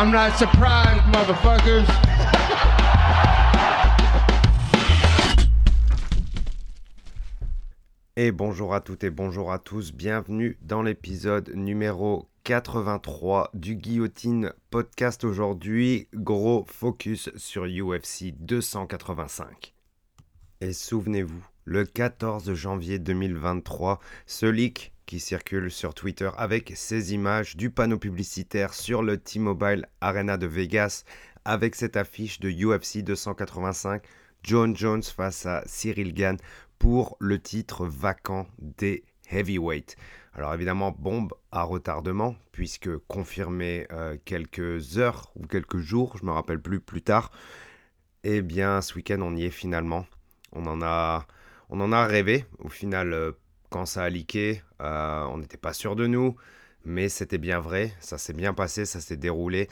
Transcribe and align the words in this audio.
I'm 0.00 0.10
not 0.10 0.38
surprised, 0.38 1.04
motherfuckers. 1.12 1.84
Et 8.16 8.32
bonjour 8.32 8.72
à 8.72 8.80
toutes 8.80 9.04
et 9.04 9.10
bonjour 9.10 9.52
à 9.52 9.58
tous, 9.58 9.92
bienvenue 9.92 10.56
dans 10.62 10.80
l'épisode 10.80 11.52
numéro 11.54 12.30
83 12.44 13.50
du 13.52 13.76
Guillotine 13.76 14.54
Podcast 14.70 15.22
aujourd'hui. 15.24 16.08
Gros 16.14 16.64
focus 16.66 17.28
sur 17.36 17.64
UFC 17.66 18.32
285. 18.38 19.74
Et 20.62 20.72
souvenez-vous, 20.72 21.46
le 21.70 21.84
14 21.84 22.52
janvier 22.52 22.98
2023, 22.98 24.00
ce 24.26 24.46
leak 24.46 24.92
qui 25.06 25.20
circule 25.20 25.70
sur 25.70 25.94
Twitter 25.94 26.28
avec 26.36 26.72
ces 26.74 27.14
images 27.14 27.56
du 27.56 27.70
panneau 27.70 27.96
publicitaire 27.96 28.74
sur 28.74 29.04
le 29.04 29.18
T-Mobile 29.18 29.86
Arena 30.00 30.36
de 30.36 30.48
Vegas 30.48 31.04
avec 31.44 31.76
cette 31.76 31.96
affiche 31.96 32.40
de 32.40 32.50
UFC 32.50 33.04
285, 33.04 34.02
John 34.42 34.76
Jones 34.76 35.04
face 35.04 35.46
à 35.46 35.62
Cyril 35.64 36.12
Gann 36.12 36.38
pour 36.80 37.16
le 37.20 37.40
titre 37.40 37.86
vacant 37.86 38.48
des 38.58 39.04
heavyweight. 39.30 39.94
Alors 40.34 40.52
évidemment, 40.52 40.90
bombe 40.90 41.32
à 41.52 41.62
retardement, 41.62 42.34
puisque 42.50 42.96
confirmé 43.06 43.86
euh, 43.92 44.16
quelques 44.24 44.98
heures 44.98 45.30
ou 45.36 45.46
quelques 45.46 45.78
jours, 45.78 46.16
je 46.18 46.26
me 46.26 46.32
rappelle 46.32 46.60
plus 46.60 46.80
plus 46.80 47.02
tard, 47.02 47.30
eh 48.24 48.42
bien 48.42 48.80
ce 48.80 48.96
week-end 48.96 49.20
on 49.22 49.36
y 49.36 49.44
est 49.44 49.50
finalement. 49.50 50.04
On 50.50 50.66
en 50.66 50.82
a, 50.82 51.28
on 51.70 51.80
en 51.80 51.92
a 51.92 52.06
rêvé. 52.06 52.44
Au 52.58 52.68
final, 52.68 53.12
euh, 53.12 53.32
quand 53.70 53.86
ça 53.86 54.04
a 54.04 54.08
leaké, 54.10 54.62
euh, 54.82 55.24
on 55.24 55.38
n'était 55.38 55.56
pas 55.56 55.72
sûr 55.72 55.96
de 55.96 56.06
nous, 56.06 56.36
mais 56.84 57.08
c'était 57.08 57.38
bien 57.38 57.60
vrai. 57.60 57.92
Ça 58.00 58.18
s'est 58.18 58.34
bien 58.34 58.52
passé, 58.52 58.84
ça 58.84 59.00
s'est 59.00 59.16
déroulé. 59.16 59.68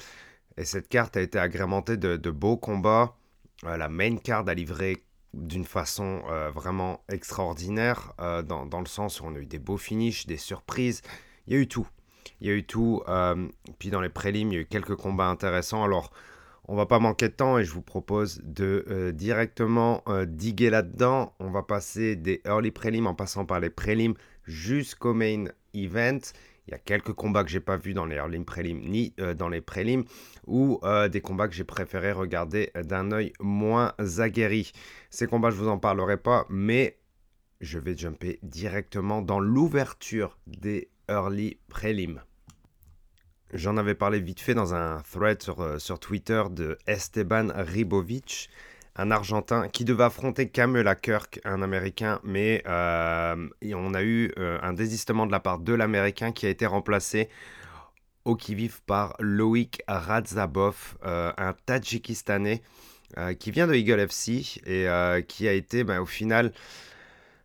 Et 0.56 0.64
cette 0.64 0.88
carte 0.88 1.16
a 1.16 1.20
été 1.20 1.38
agrémentée 1.38 1.96
de, 1.96 2.30
beaux 2.30 2.56
combats. 2.56 3.14
la 3.62 3.88
main 3.88 4.16
card 4.16 4.48
a 4.48 4.54
livré 4.54 5.04
d'une 5.34 5.64
façon 5.64 6.22
euh, 6.30 6.50
vraiment 6.50 7.04
extraordinaire, 7.08 8.12
euh, 8.20 8.42
dans, 8.42 8.80
le 8.80 8.86
sens 8.86 9.20
où 9.20 9.26
on 9.26 9.34
a 9.34 9.38
eu 9.38 9.46
des 9.46 9.58
beaux 9.58 9.76
finishes, 9.76 10.26
des 10.26 10.36
surprises, 10.36 11.02
il 11.46 11.54
y 11.54 11.56
a 11.56 11.60
eu 11.60 11.68
tout. 11.68 11.86
Il 12.40 12.46
y 12.46 12.50
a 12.50 12.54
eu 12.54 12.64
tout, 12.64 13.02
euh, 13.08 13.48
puis 13.78 13.90
dans 13.90 14.00
les 14.00 14.08
prélims, 14.08 14.52
il 14.52 14.54
y 14.54 14.58
a 14.58 14.60
eu 14.60 14.66
quelques 14.66 14.96
combats 14.96 15.28
intéressants. 15.28 15.82
Alors, 15.84 16.12
on 16.68 16.76
va 16.76 16.86
pas 16.86 16.98
manquer 16.98 17.28
de 17.28 17.34
temps 17.34 17.58
et 17.58 17.64
je 17.64 17.72
vous 17.72 17.82
propose 17.82 18.40
de 18.44 19.10
directement 19.14 20.04
diguer 20.26 20.70
là-dedans. 20.70 21.34
On 21.40 21.50
va 21.50 21.62
passer 21.62 22.14
des 22.14 22.40
early 22.44 22.70
prélims 22.70 23.06
en 23.06 23.14
passant 23.14 23.46
par 23.46 23.58
les 23.58 23.70
prélims 23.70 24.14
jusqu'au 24.44 25.14
main 25.14 25.46
event. 25.74 26.20
Il 26.68 26.72
y 26.72 26.74
a 26.74 26.78
quelques 26.78 27.14
combats 27.14 27.44
que 27.44 27.50
j'ai 27.50 27.60
pas 27.60 27.78
vus 27.78 27.94
dans 27.94 28.04
les 28.04 28.16
early 28.16 28.44
prélims 28.44 28.82
ni 28.82 29.14
euh, 29.20 29.32
dans 29.32 29.48
les 29.48 29.62
prélims 29.62 30.04
ou 30.46 30.78
euh, 30.82 31.08
des 31.08 31.22
combats 31.22 31.48
que 31.48 31.54
j'ai 31.54 31.64
préféré 31.64 32.12
regarder 32.12 32.70
d'un 32.74 33.10
œil 33.10 33.32
moins 33.40 33.94
aguerri. 34.18 34.72
Ces 35.08 35.26
combats, 35.26 35.48
je 35.48 35.56
vous 35.56 35.68
en 35.68 35.78
parlerai 35.78 36.18
pas, 36.18 36.44
mais 36.50 36.98
je 37.62 37.78
vais 37.78 37.96
jumper 37.96 38.38
directement 38.42 39.22
dans 39.22 39.40
l'ouverture 39.40 40.38
des 40.46 40.90
early 41.08 41.58
prélims. 41.68 42.20
J'en 43.54 43.78
avais 43.78 43.94
parlé 43.94 44.20
vite 44.20 44.40
fait 44.40 44.52
dans 44.52 44.74
un 44.74 45.00
thread 45.10 45.42
sur, 45.42 45.60
euh, 45.62 45.78
Twitter 46.00 46.42
de 46.50 46.76
Esteban 46.86 47.48
Ribovic 47.54 48.50
un 48.94 49.10
Argentin 49.10 49.68
qui 49.68 49.84
devait 49.84 50.04
affronter 50.04 50.48
Kamela 50.50 50.94
Kirk, 50.96 51.40
un 51.44 51.62
Américain, 51.62 52.20
mais 52.24 52.62
euh, 52.66 53.48
on 53.72 53.94
a 53.94 54.02
eu 54.02 54.32
euh, 54.38 54.58
un 54.60 54.72
désistement 54.72 55.24
de 55.24 55.30
la 55.30 55.40
part 55.40 55.60
de 55.60 55.72
l'Américain 55.72 56.32
qui 56.32 56.46
a 56.46 56.48
été 56.48 56.66
remplacé 56.66 57.30
au 58.24 58.34
qui-vive 58.34 58.82
par 58.82 59.14
Loïc 59.20 59.82
Radzabov, 59.86 60.96
un 61.02 61.54
Tadjikistanais 61.64 62.60
qui 63.38 63.50
vient 63.52 63.66
de 63.66 63.74
Eagle 63.74 64.00
FC 64.00 64.60
et 64.66 64.86
qui 65.28 65.48
a 65.48 65.52
été 65.52 65.84
ben, 65.84 66.00
au 66.00 66.06
final 66.06 66.52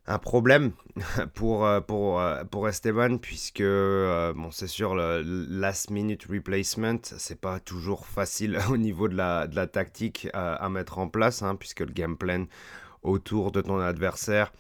un 0.05 0.17
problème 0.17 0.71
pour, 1.33 1.65
euh, 1.65 1.79
pour, 1.81 2.19
euh, 2.19 2.43
pour 2.43 2.67
Esteban, 2.67 3.17
puisque 3.17 3.61
euh, 3.61 4.33
bon, 4.33 4.51
c'est 4.51 4.67
sûr, 4.67 4.95
le 4.95 5.21
last 5.21 5.89
minute 5.89 6.25
replacement, 6.29 6.99
c'est 7.03 7.39
pas 7.39 7.59
toujours 7.59 8.05
facile 8.05 8.59
au 8.69 8.77
niveau 8.77 9.07
de 9.07 9.15
la, 9.15 9.47
de 9.47 9.55
la 9.55 9.67
tactique 9.67 10.27
à, 10.33 10.67
mettre 10.69 10.97
en 10.99 11.07
place, 11.07 11.41
hein, 11.41 11.55
puisque 11.55 11.81
le 11.81 11.93
game 11.93 12.17
plan 12.17 12.45
autour 13.01 13.51
de 13.51 13.61
ton 13.61 13.79
adversaire, 13.79 14.51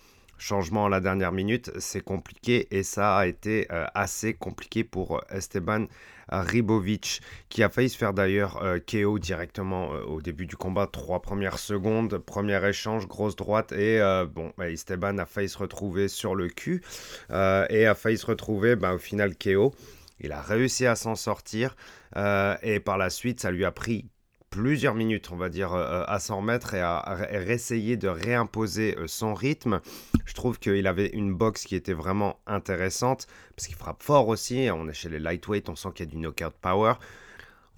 changement 0.43 0.87
à 0.87 0.89
la 0.89 0.99
dernière 0.99 1.31
minute, 1.31 1.71
c'est 1.79 2.01
compliqué 2.01 2.67
et 2.71 2.83
ça 2.83 3.17
a 3.17 3.27
été 3.27 3.67
assez 3.69 4.33
compliqué 4.33 4.83
pour 4.83 5.23
Esteban 5.29 5.87
Ribovic, 6.29 7.21
qui 7.49 7.63
a 7.63 7.69
failli 7.69 7.89
se 7.89 7.97
faire 7.97 8.13
d'ailleurs 8.13 8.63
euh, 8.63 8.79
KO 8.79 9.19
directement 9.19 9.93
euh, 9.93 10.03
au 10.03 10.21
début 10.21 10.45
du 10.45 10.55
combat, 10.55 10.87
trois 10.87 11.21
premières 11.21 11.59
secondes, 11.59 12.17
premier 12.17 12.65
échange, 12.67 13.07
grosse 13.07 13.35
droite, 13.35 13.71
et 13.71 14.01
euh, 14.01 14.25
bon, 14.25 14.51
bah, 14.57 14.69
Esteban 14.69 15.17
a 15.17 15.25
failli 15.25 15.49
se 15.49 15.57
retrouver 15.57 16.07
sur 16.07 16.35
le 16.35 16.49
cul, 16.49 16.81
et 17.29 17.85
a 17.85 17.95
failli 17.95 18.17
se 18.17 18.25
retrouver 18.25 18.75
bah, 18.75 18.93
au 18.93 18.97
final 18.99 19.35
KO. 19.37 19.73
Il 20.19 20.31
a 20.31 20.41
réussi 20.41 20.85
à 20.85 20.95
s'en 20.95 21.15
sortir, 21.15 21.75
et 22.15 22.79
par 22.79 22.97
la 22.97 23.09
suite, 23.09 23.41
ça 23.41 23.51
lui 23.51 23.65
a 23.65 23.71
pris 23.71 24.05
plusieurs 24.53 24.93
minutes, 24.93 25.31
on 25.31 25.35
va 25.35 25.49
dire, 25.49 25.73
euh, 25.73 26.03
à 26.05 26.19
s'en 26.19 26.37
remettre 26.37 26.75
et 26.75 26.81
à, 26.81 27.27
essayer 27.47 27.97
de 27.97 28.07
réimposer 28.07 28.95
euh, 28.99 29.07
son 29.07 29.33
rythme. 29.33 29.81
Je 30.25 30.33
trouve 30.35 30.59
qu'il 30.59 30.85
avait 30.85 31.07
une 31.07 31.33
boxe 31.33 31.63
qui 31.63 31.75
était 31.75 31.93
vraiment 31.93 32.39
intéressante 32.45 33.25
parce 33.55 33.67
qu'il 33.67 33.75
frappe 33.75 34.03
fort 34.03 34.27
aussi. 34.27 34.69
On 34.71 34.87
est 34.87 34.93
chez 34.93 35.09
les 35.09 35.17
lightweight, 35.17 35.69
on 35.69 35.75
sent 35.75 35.89
qu'il 35.95 36.05
y 36.05 36.09
a 36.09 36.11
du 36.11 36.17
knockout 36.17 36.53
power. 36.61 36.93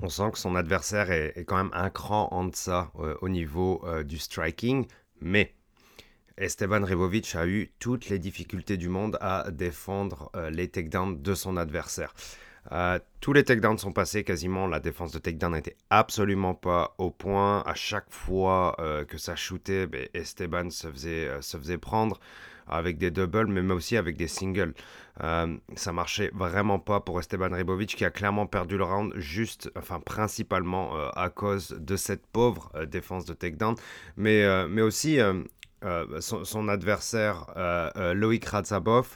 On 0.02 0.10
sent 0.10 0.32
que 0.34 0.38
son 0.38 0.56
adversaire 0.56 1.12
est, 1.12 1.46
quand 1.48 1.56
même 1.56 1.72
un 1.72 1.90
cran 1.90 2.28
en 2.32 2.44
deçà 2.44 2.92
euh, 3.00 3.16
au 3.22 3.30
niveau 3.30 3.86
du 4.04 4.18
striking. 4.18 4.86
Mais 5.22 5.54
Esteban 6.38 6.84
Ribovic 6.84 7.36
a 7.36 7.48
eu 7.48 7.72
toutes 7.80 8.10
les 8.10 8.20
difficultés 8.20 8.76
du 8.76 8.90
monde 8.90 9.18
à 9.22 9.50
défendre 9.50 10.30
les 10.52 10.68
takedowns 10.68 11.22
de 11.22 11.34
son 11.34 11.56
adversaire. 11.56 12.14
Euh, 12.72 13.00
tous 13.22 13.34
les 13.34 13.44
takedowns 13.44 13.78
sont 13.78 13.92
passés 13.92 14.24
quasiment. 14.24 14.68
La 14.68 14.80
défense 14.80 15.12
de 15.12 15.20
takedown 15.20 15.54
n'était 15.54 15.78
absolument 15.90 16.56
pas 16.56 16.96
au 16.98 17.12
point. 17.12 17.62
À 17.66 17.76
chaque 17.76 18.12
fois 18.12 18.76
euh, 18.80 19.06
que 19.06 19.18
ça 19.18 19.36
shootait, 19.36 19.88
ben, 19.88 20.08
Esteban 20.14 20.70
se 20.70 20.88
faisait, 20.88 21.28
euh, 21.28 21.42
se 21.42 21.58
faisait 21.58 21.78
prendre 21.78 22.20
avec 22.68 22.98
des 22.98 23.12
doubles, 23.12 23.48
mais 23.48 23.74
aussi 23.74 23.96
avec 23.96 24.18
des 24.18 24.28
singles. 24.28 24.74
ça 25.20 25.94
marchait 25.94 26.32
vraiment 26.34 26.80
pas 26.80 27.00
pour 27.00 27.20
Esteban 27.20 27.50
Ribovic 27.52 27.96
qui 27.96 28.04
a 28.04 28.10
clairement 28.10 28.48
perdu 28.48 28.76
le 28.76 28.84
round, 28.84 29.14
juste, 29.18 29.72
enfin 29.78 30.00
principalement 30.00 30.96
à 31.12 31.30
cause 31.30 31.78
de 31.80 31.96
cette 31.96 32.26
pauvre 32.26 32.72
défense 32.88 33.26
de 33.26 33.36
takedown, 33.36 33.76
mais, 34.18 34.68
mais 34.68 34.82
aussi 34.82 35.20
son, 36.20 36.44
son, 36.44 36.68
adversaire 36.68 37.46
Loïc 38.16 38.46
Radzabov. 38.46 39.16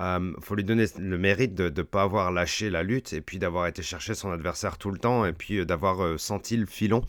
Euh, 0.00 0.32
faut 0.40 0.54
lui 0.54 0.64
donner 0.64 0.86
le 0.98 1.18
mérite 1.18 1.54
de 1.54 1.64
ne 1.64 1.82
pas 1.82 2.02
avoir 2.02 2.32
lâché 2.32 2.70
la 2.70 2.82
lutte 2.82 3.12
et 3.12 3.20
puis 3.20 3.38
d'avoir 3.38 3.66
été 3.66 3.82
chercher 3.82 4.14
son 4.14 4.30
adversaire 4.30 4.78
tout 4.78 4.90
le 4.90 4.98
temps 4.98 5.26
et 5.26 5.34
puis 5.34 5.58
euh, 5.58 5.66
d'avoir 5.66 6.02
euh, 6.02 6.16
senti 6.16 6.56
le 6.56 6.66
filon 6.66 7.02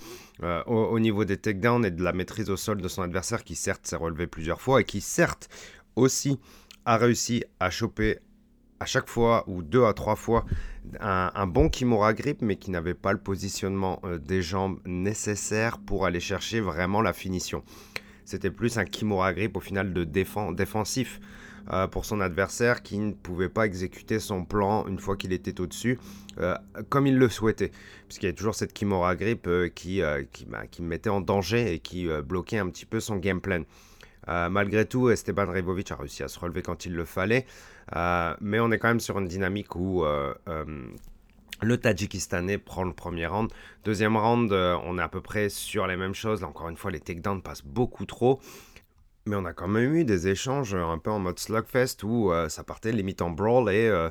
au, 0.65 0.99
niveau 0.99 1.23
des 1.23 1.37
takedowns 1.37 1.85
et 1.85 1.91
de 1.91 2.03
la 2.03 2.13
maîtrise 2.13 2.49
au 2.49 2.57
sol 2.57 2.81
de 2.81 2.87
son 2.87 3.03
adversaire 3.03 3.43
qui 3.43 3.55
certes 3.55 3.85
s'est 3.85 3.95
relevé 3.95 4.25
plusieurs 4.25 4.59
fois 4.59 4.81
et 4.81 4.83
qui 4.83 4.99
certes 4.99 5.49
aussi 5.95 6.39
a 6.85 6.97
réussi 6.97 7.43
à 7.59 7.69
choper 7.69 8.17
à 8.79 8.85
chaque 8.85 9.07
fois 9.07 9.43
ou 9.45 9.61
deux 9.61 9.85
à 9.85 9.93
trois 9.93 10.15
fois 10.15 10.45
un, 10.99 11.45
bon 11.45 11.69
Kimura 11.69 12.15
grip 12.15 12.41
mais 12.41 12.55
qui 12.55 12.71
n'avait 12.71 12.95
pas 12.95 13.13
le 13.13 13.19
positionnement 13.19 14.01
des 14.19 14.41
jambes 14.41 14.79
nécessaire 14.85 15.77
pour 15.77 16.07
aller 16.07 16.19
chercher 16.19 16.59
vraiment 16.59 17.03
la 17.03 17.13
finition. 17.13 17.63
C'était 18.25 18.49
plus 18.49 18.79
un 18.79 18.85
Kimura 18.85 19.31
grip 19.33 19.55
au 19.55 19.61
final 19.61 19.93
de 19.93 20.03
défensif. 20.03 21.19
Euh, 21.69 21.87
pour 21.87 22.05
son 22.05 22.21
adversaire 22.21 22.81
qui 22.81 22.97
ne 22.97 23.13
pouvait 23.13 23.49
pas 23.49 23.65
exécuter 23.65 24.19
son 24.19 24.45
plan 24.45 24.87
une 24.87 24.99
fois 24.99 25.15
qu'il 25.15 25.31
était 25.31 25.61
au-dessus, 25.61 25.99
euh, 26.39 26.55
comme 26.89 27.07
il 27.07 27.17
le 27.17 27.29
souhaitait. 27.29 27.71
Puisqu'il 28.07 28.25
y 28.25 28.29
a 28.29 28.33
toujours 28.33 28.55
cette 28.55 28.73
Kimura 28.73 29.15
Grip 29.15 29.47
euh, 29.47 29.69
qui, 29.69 30.01
qui, 30.31 30.45
bah, 30.45 30.65
qui, 30.69 30.81
me 30.81 30.87
mettait 30.87 31.09
en 31.09 31.21
danger 31.21 31.73
et 31.73 31.79
qui 31.79 32.07
bloquait 32.25 32.57
un 32.57 32.69
petit 32.69 32.85
peu 32.85 32.99
son 32.99 33.17
game 33.17 33.41
plan. 33.41 33.63
malgré 34.27 34.85
tout, 34.85 35.09
Esteban 35.09 35.49
Ribovic 35.49 35.91
a 35.91 35.95
réussi 35.95 36.23
à 36.23 36.27
se 36.27 36.39
relever 36.39 36.61
quand 36.61 36.85
il 36.85 36.93
le 36.93 37.05
fallait, 37.05 37.45
mais 38.41 38.59
on 38.59 38.71
est 38.71 38.79
quand 38.79 38.89
même 38.89 38.99
sur 38.99 39.19
une 39.19 39.27
dynamique 39.27 39.75
où 39.75 40.03
le 41.63 41.77
Tadjikistanais 41.77 42.57
prend 42.57 42.83
le 42.83 42.93
premier 42.93 43.27
round. 43.27 43.51
Deuxième 43.85 44.17
round, 44.17 44.51
on 44.51 44.97
est 44.97 45.01
à 45.01 45.09
peu 45.09 45.21
près 45.21 45.49
sur 45.49 45.87
les 45.87 45.95
mêmes 45.95 46.15
choses. 46.15 46.41
Là, 46.41 46.47
encore 46.47 46.69
une 46.69 46.77
fois, 46.77 46.91
les 46.91 46.99
takedowns 46.99 47.41
passent 47.41 47.65
beaucoup 47.65 48.05
trop. 48.05 48.39
Mais 49.27 49.35
on 49.35 49.45
a 49.45 49.53
quand 49.53 49.67
même 49.67 49.93
eu 49.93 50.03
des 50.03 50.27
échanges 50.27 50.73
un 50.73 50.97
peu 50.97 51.11
en 51.11 51.19
mode 51.19 51.37
slugfest 51.37 52.03
où 52.03 52.31
euh, 52.31 52.49
ça 52.49 52.63
partait 52.63 52.91
limite 52.91 53.21
en 53.21 53.29
brawl 53.29 53.69
et 53.71 53.87
euh, 53.87 54.09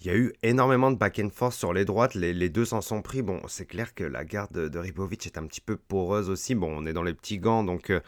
Il 0.00 0.06
y 0.06 0.10
a 0.10 0.16
eu 0.16 0.32
énormément 0.44 0.92
de 0.92 0.96
back 0.96 1.18
and 1.18 1.30
forth 1.30 1.54
sur 1.54 1.72
les 1.72 1.84
droites, 1.84 2.14
les, 2.14 2.48
deux 2.48 2.64
s'en 2.64 2.80
sont 2.80 3.02
pris. 3.02 3.22
Bon, 3.22 3.40
c'est 3.48 3.66
clair 3.66 3.94
que 3.94 4.04
la 4.04 4.24
garde 4.24 4.52
de, 4.52 4.78
Ribovic 4.78 5.26
est 5.26 5.38
un 5.38 5.46
petit 5.46 5.60
peu 5.60 5.76
poreuse 5.76 6.30
aussi. 6.30 6.54
Bon, 6.54 6.72
on 6.76 6.86
est 6.86 6.92
dans 6.92 7.02
les 7.02 7.14
petits 7.14 7.38
gants, 7.38 7.64
donc 7.64 7.90
euh, 7.90 8.00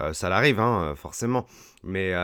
euh, 0.00 0.14
ça 0.14 0.30
l'arrive, 0.30 0.60
hein, 0.60 0.94
forcément. 0.96 1.46
Mais, 1.84 2.14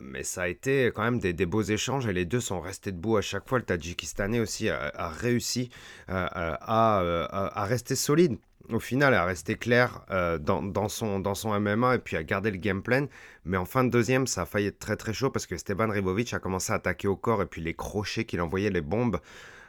mais 0.00 0.24
ça 0.24 0.42
a 0.42 0.48
été 0.48 0.90
quand 0.94 1.02
même 1.02 1.20
des, 1.20 1.46
beaux 1.46 1.62
échanges 1.62 2.06
et 2.06 2.12
les 2.12 2.24
deux 2.24 2.40
sont 2.40 2.60
restés 2.60 2.90
debout 2.90 3.16
à 3.16 3.22
chaque 3.22 3.48
fois. 3.48 3.58
Le 3.58 3.64
Tadjikistanais 3.64 4.40
aussi 4.40 4.70
a, 4.70 5.08
réussi 5.08 5.70
à, 6.08 7.64
rester 7.68 7.94
solide 7.94 8.38
au 8.70 8.80
final, 8.80 9.14
à 9.14 9.24
rester 9.24 9.56
clair 9.56 10.04
euh, 10.10 10.38
dans, 10.38 10.88
son, 10.88 11.60
MMA 11.60 11.96
et 11.96 11.98
puis 11.98 12.16
à 12.16 12.22
garder 12.22 12.50
le 12.50 12.56
game 12.56 12.82
plan. 12.82 13.06
Mais 13.44 13.56
en 13.56 13.64
fin 13.64 13.84
de 13.84 13.90
deuxième, 13.90 14.26
ça 14.26 14.42
a 14.42 14.46
failli 14.46 14.68
être 14.68 14.78
très 14.78 14.96
très 14.96 15.12
chaud 15.12 15.30
parce 15.30 15.46
que 15.46 15.56
Steban 15.56 15.90
Ribovic 15.90 16.32
a 16.34 16.38
commencé 16.38 16.72
à 16.72 16.76
attaquer 16.76 17.08
au 17.08 17.16
corps 17.16 17.42
et 17.42 17.46
puis 17.46 17.60
les 17.60 17.74
crochets 17.74 18.24
qu'il 18.24 18.40
envoyait, 18.40 18.70
les 18.70 18.80
bombes, 18.80 19.20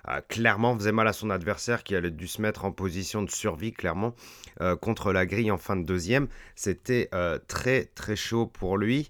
euh, 0.08 0.22
clairement 0.28 0.76
faisaient 0.78 0.92
mal 0.92 1.08
à 1.08 1.14
son 1.14 1.30
adversaire 1.30 1.84
qui 1.84 1.96
allait 1.96 2.12
dû 2.12 2.28
se 2.28 2.42
mettre 2.42 2.66
en 2.66 2.72
position 2.72 3.24
de 3.24 3.30
survie, 3.30 3.74
clairement, 3.74 4.14
euh, 4.62 4.76
contre 4.76 5.12
la 5.12 5.26
grille 5.26 5.52
en 5.52 5.58
fin 5.58 5.76
de 5.76 5.84
deuxième. 5.84 6.28
C'était 6.56 7.10
très 7.48 7.86
très 7.86 8.16
chaud 8.16 8.46
pour 8.48 8.78
lui. 8.78 9.10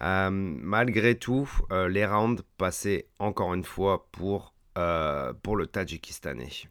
malgré 0.00 1.14
tout, 1.16 1.50
les 1.70 2.06
rounds 2.06 2.42
passaient 2.58 3.06
encore 3.18 3.54
une 3.54 3.64
fois 3.64 4.06
pour, 4.12 4.54
pour 5.42 5.56
le 5.56 5.66
Tadjikistanais. 5.66 6.68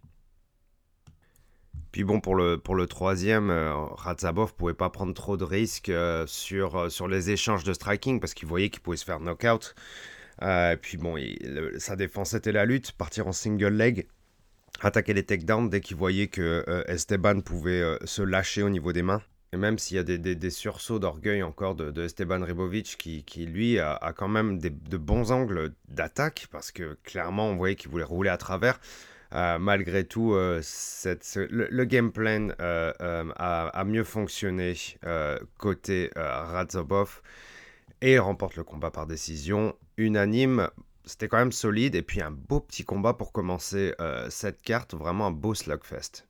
Puis 1.95 2.03
bon, 2.03 2.19
pour 2.19 2.35
le, 2.35 2.57
pour 2.57 2.75
le 2.75 2.87
troisième, 2.87 3.49
euh, 3.49 3.73
pouvait 4.57 4.73
pas 4.73 4.89
prendre 4.89 5.13
trop 5.13 5.37
de 5.37 5.45
risques 5.45 5.87
euh, 5.87 6.27
sur, 6.27 6.75
euh, 6.75 6.89
sur 6.89 7.07
les 7.07 7.31
échanges 7.31 7.63
de 7.63 7.71
striking 7.71 8.19
parce 8.19 8.33
qu'il 8.33 8.49
voyait 8.49 8.69
qu'il 8.69 8.81
pouvait 8.81 8.97
se 8.97 9.05
faire 9.05 9.21
knockout. 9.21 9.73
et 10.41 10.75
puis 10.81 10.97
bon, 10.97 11.15
sa 11.77 11.95
défense 11.95 12.33
était 12.33 12.51
la 12.51 12.65
lutte, 12.65 12.91
partir 12.91 13.27
en 13.27 13.31
single 13.31 13.69
leg, 13.69 14.09
attaquer 14.81 15.13
les 15.13 15.23
takedowns 15.23 15.69
dès 15.69 15.79
qu'il 15.79 15.95
voyait 15.95 16.27
que 16.27 16.65
Esteban 16.89 17.39
pouvait 17.39 17.97
se 18.03 18.21
lâcher 18.21 18.61
au 18.61 18.69
niveau 18.69 18.91
des 18.91 19.01
mains. 19.01 19.21
Et 19.53 19.57
même 19.57 19.79
s'il 19.79 19.95
y 19.95 19.99
a 20.01 20.03
des, 20.03 20.17
des, 20.17 20.49
sursauts 20.49 20.99
d'orgueil 20.99 21.43
encore 21.43 21.75
de, 21.75 22.03
Esteban 22.03 22.43
Ribovic 22.43 22.97
qui, 22.97 23.23
qui 23.23 23.45
lui 23.45 23.79
a, 23.79 23.93
a, 23.93 24.11
quand 24.11 24.27
même 24.27 24.59
de 24.59 24.97
bons 24.97 25.31
angles 25.31 25.71
d'attaque 25.87 26.47
parce 26.51 26.73
que 26.73 26.97
clairement 27.03 27.47
on 27.47 27.55
voyait 27.55 27.75
qu'il 27.75 27.89
voulait 27.89 28.03
rouler 28.03 28.31
à 28.31 28.37
travers. 28.37 28.81
Euh, 29.35 29.59
malgré 29.59 30.05
tout, 30.05 30.33
euh, 30.33 30.61
le, 31.03 32.09
plan 32.09 32.47
euh, 32.61 32.93
a, 33.35 33.83
mieux 33.83 34.05
fonctionné 34.05 34.75
côté 35.57 36.09
Radzobov 36.15 37.21
et 38.01 38.13
il 38.13 38.19
remporte 38.19 38.55
le 38.55 38.63
combat 38.63 38.91
par 38.91 39.07
décision 39.07 39.75
unanime. 39.97 40.69
C'était 41.03 41.27
quand 41.27 41.37
même 41.37 41.51
solide 41.51 41.95
et 41.95 42.01
puis 42.01 42.21
un 42.21 42.31
beau 42.31 42.61
petit 42.61 42.85
combat 42.85 43.13
pour 43.13 43.31
commencer 43.33 43.93
cette 44.29 44.61
carte, 44.61 44.95
vraiment 44.95 45.27
un 45.27 45.31
beau 45.31 45.53
slugfest. 45.53 46.25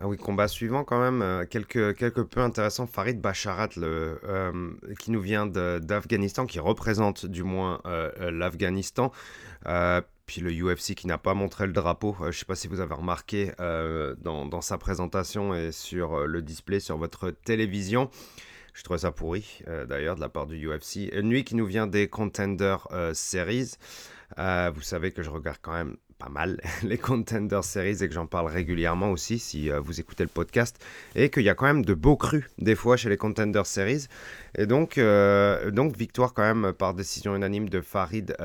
Ah 0.00 0.06
oui, 0.06 0.16
combat 0.16 0.46
suivant 0.46 0.84
quand 0.84 1.00
même, 1.00 1.46
quelques 1.48 2.24
peu 2.24 2.40
intéressants. 2.40 2.86
Farid 2.86 3.20
Basharat, 3.20 3.70
le, 3.76 4.20
qui 4.98 5.10
nous 5.10 5.20
vient 5.20 5.46
d'Afghanistan, 5.46 6.46
qui 6.46 6.58
représente 6.58 7.26
du 7.26 7.44
moins 7.44 7.80
l'Afghanistan 8.18 9.12
puis 10.28 10.42
le 10.42 10.52
UFC 10.52 10.94
qui 10.94 11.06
n'a 11.06 11.18
pas 11.18 11.34
montré 11.34 11.66
le 11.66 11.72
drapeau. 11.72 12.14
Euh, 12.20 12.24
je 12.24 12.26
ne 12.26 12.32
sais 12.32 12.44
pas 12.44 12.54
si 12.54 12.68
vous 12.68 12.80
avez 12.80 12.94
remarqué 12.94 13.50
euh, 13.60 14.14
dans, 14.20 14.60
sa 14.60 14.76
présentation 14.76 15.54
et 15.54 15.72
sur 15.72 16.14
euh, 16.14 16.26
le 16.26 16.42
display 16.42 16.80
sur 16.80 16.98
votre 16.98 17.30
télévision. 17.30 18.10
Je 18.74 18.84
trouvais 18.84 19.00
ça 19.00 19.10
pourri 19.10 19.62
d'ailleurs 19.88 20.14
de 20.14 20.20
la 20.20 20.28
part 20.28 20.46
du 20.46 20.68
UFC. 20.68 21.10
Une 21.12 21.30
nuit 21.30 21.42
qui 21.42 21.56
nous 21.56 21.66
vient 21.66 21.88
des 21.88 22.06
Contender 22.06 22.76
Series. 23.12 23.72
vous 24.36 24.82
savez 24.82 25.10
que 25.10 25.24
je 25.24 25.30
regarde 25.30 25.56
quand 25.60 25.72
même 25.72 25.96
pas 26.16 26.28
mal 26.28 26.60
les 26.84 26.96
Contender 26.96 27.58
Series 27.64 28.04
et 28.04 28.08
que 28.08 28.14
j'en 28.14 28.26
parle 28.26 28.46
régulièrement 28.46 29.10
aussi 29.10 29.40
si 29.40 29.68
vous 29.70 29.98
écoutez 29.98 30.22
le 30.22 30.28
podcast 30.28 30.78
et 31.16 31.28
qu'il 31.28 31.42
y 31.42 31.48
a 31.48 31.56
quand 31.56 31.66
même 31.66 31.84
de 31.84 31.94
beaux 31.94 32.16
crus 32.16 32.44
des 32.58 32.76
fois 32.76 32.96
chez 32.96 33.08
les 33.08 33.16
Contender 33.16 33.62
Series 33.64 34.06
et 34.56 34.66
donc, 34.66 34.96
donc 35.72 35.96
victoire 35.96 36.32
quand 36.32 36.54
même 36.54 36.72
par 36.72 36.94
décision 36.94 37.34
unanime 37.34 37.68
de 37.68 37.80
Farid 37.80 38.36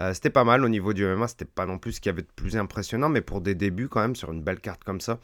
euh, 0.00 0.12
c'était 0.12 0.30
pas 0.30 0.44
mal 0.44 0.64
au 0.64 0.68
niveau 0.68 0.92
du 0.92 1.04
MMA 1.04 1.28
c'était 1.28 1.44
pas 1.44 1.66
non 1.66 1.78
plus 1.78 1.92
ce 1.92 2.00
qui 2.00 2.08
avait 2.08 2.22
de 2.22 2.28
plus 2.34 2.56
impressionnant 2.56 3.08
mais 3.08 3.20
pour 3.20 3.40
des 3.40 3.54
débuts 3.54 3.88
quand 3.88 4.00
même 4.00 4.16
sur 4.16 4.32
une 4.32 4.42
belle 4.42 4.60
carte 4.60 4.84
comme 4.84 5.00
ça 5.00 5.18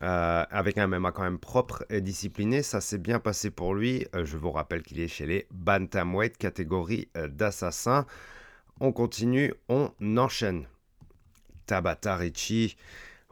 avec 0.00 0.76
un 0.76 0.88
MMA 0.88 1.12
quand 1.12 1.22
même 1.22 1.38
propre 1.38 1.86
et 1.88 2.00
discipliné 2.00 2.62
ça 2.62 2.80
s'est 2.80 2.98
bien 2.98 3.20
passé 3.20 3.50
pour 3.50 3.74
lui 3.74 4.06
je 4.12 4.36
vous 4.36 4.50
rappelle 4.50 4.82
qu'il 4.82 4.98
est 5.00 5.08
chez 5.08 5.24
les 5.24 5.46
Bantamweight 5.52 6.36
catégorie 6.36 7.08
d'assassin 7.14 8.04
on 8.80 8.92
continue, 8.92 9.54
on 9.68 9.90
enchaîne. 10.16 10.66
Tabata 11.66 12.16
Ricci. 12.16 12.76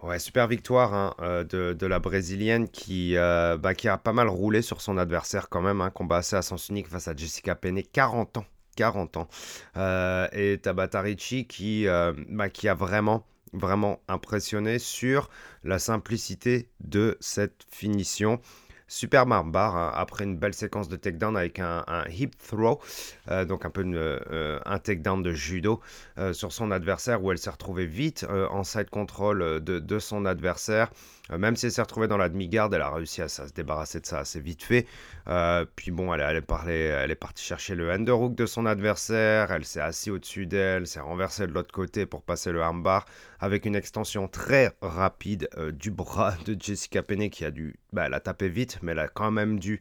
Ouais, 0.03 0.19
super 0.19 0.49
victoire 0.49 0.95
hein, 0.95 1.15
euh, 1.21 1.45
de, 1.75 1.87
la 1.87 1.99
brésilienne 2.01 2.69
qui, 2.69 3.17
euh, 3.17 3.57
bah, 3.57 3.75
qui 3.75 3.89
a 3.89 3.99
pas 3.99 4.13
mal 4.13 4.29
roulé 4.29 4.63
sur 4.63 4.81
son 4.81 4.99
adversaire 4.99 5.49
quand 5.49 5.63
même. 5.63 5.81
hein. 5.81 5.91
combat 5.91 6.19
assez 6.19 6.37
à 6.37 6.43
sens 6.43 6.69
unique 6.69 6.89
face 6.89 7.09
à 7.09 7.15
Jessica 7.15 7.55
Penne, 7.55 7.83
40 7.83 8.39
ans. 8.39 8.47
40 8.77 9.17
ans. 9.17 9.29
Euh, 9.77 10.29
et 10.33 10.59
Tabata 10.59 11.01
Ricci 11.01 11.47
qui, 11.47 11.87
bah, 12.29 12.49
qui 12.51 12.69
a 12.69 12.75
vraiment, 12.75 13.27
vraiment 13.53 14.01
impressionné 14.09 14.79
sur 14.79 15.31
la 15.65 15.79
simplicité 15.79 16.69
de 16.81 17.17
cette 17.21 17.67
finition. 17.71 18.41
Super 18.93 19.25
marbar 19.25 19.75
hein, 19.75 19.91
après 19.95 20.25
une 20.25 20.37
belle 20.37 20.53
séquence 20.53 20.87
de 20.87 20.97
takedown 20.97 21.35
avec 21.35 21.61
un, 21.61 21.83
hip 22.11 22.33
throw, 22.47 22.79
euh, 23.31 23.47
donc 23.47 23.65
un 23.65 23.71
peu 23.71 23.83
euh, 23.87 24.61
un 24.67 24.79
takedown 24.79 25.23
de 25.23 25.33
judo 25.33 25.81
euh, 26.19 26.35
sur 26.35 26.53
son 26.53 26.71
adversaire 26.71 27.25
où 27.25 27.33
elle 27.33 27.39
s'est 27.39 27.49
retrouvée 27.49 27.87
vite 27.87 28.27
en 28.29 28.65
side 28.65 28.91
control 28.91 29.65
de 29.65 29.99
son 29.99 30.27
adversaire. 30.27 30.91
Euh, 31.33 31.39
même 31.39 31.57
si 31.57 31.67
elle 31.67 31.73
s'est 31.73 31.83
retrouvée 31.83 32.09
dans 32.09 32.17
la 32.17 32.29
demi-garde, 32.29 32.73
elle 32.75 32.83
a 32.83 32.91
réussi 32.91 33.23
à, 33.23 33.29
se 33.29 33.43
débarrasser 33.53 34.01
de 34.01 34.07
ça 34.07 34.21
assez 34.21 34.41
vite 34.41 34.63
fait. 34.63 34.87
Euh, 35.29 35.65
puis 35.77 35.91
bon, 35.91 36.13
elle, 36.15 36.37
est 36.37 37.15
partie 37.15 37.45
chercher 37.45 37.75
le 37.75 37.91
underhook 37.91 38.35
de 38.35 38.47
son 38.47 38.67
adversaire, 38.67 39.51
elle 39.51 39.65
s'est 39.65 39.81
assise 39.81 40.13
au-dessus 40.13 40.47
d'elle, 40.47 40.87
s'est 40.87 41.01
renversée 41.01 41.47
de 41.47 41.53
l'autre 41.53 41.73
côté 41.73 42.07
pour 42.07 42.23
passer 42.23 42.53
le 42.53 42.61
armbar 42.63 43.07
avec 43.41 43.67
une 43.67 43.75
extension 43.75 44.29
très 44.29 44.73
rapide 44.83 45.49
euh, 45.57 45.73
du 45.73 45.91
bras 45.91 46.35
de 46.47 46.57
Jessica 46.59 47.03
Penney 47.03 47.31
qui 47.31 47.45
a 47.45 47.51
dû... 47.51 47.77
Bah, 47.93 48.05
elle 48.07 48.15
a 48.15 48.21
tapé 48.21 48.49
vite, 48.49 48.79
mais 48.83 48.93
elle 48.93 48.99
a 48.99 49.09
quand 49.09 49.31
même 49.31 49.59
dû 49.59 49.81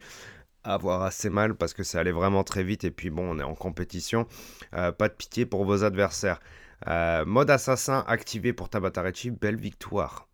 avoir 0.64 1.02
assez 1.02 1.28
mal 1.28 1.54
parce 1.54 1.74
que 1.74 1.82
ça 1.82 1.98
allait 1.98 2.12
vraiment 2.12 2.44
très 2.44 2.62
vite 2.62 2.84
et 2.84 2.92
puis 2.92 3.10
bon 3.10 3.34
on 3.34 3.40
est 3.40 3.42
en 3.42 3.56
compétition. 3.56 4.28
Pas 4.70 4.92
de 4.92 5.12
pitié 5.12 5.44
pour 5.44 5.64
vos 5.64 5.82
adversaires. 5.82 6.38
Mode 7.26 7.50
assassin 7.50 8.04
activé 8.06 8.52
pour 8.52 8.68
Tabatarechi 8.68 9.32
belle 9.32 9.56
victoire 9.56 10.28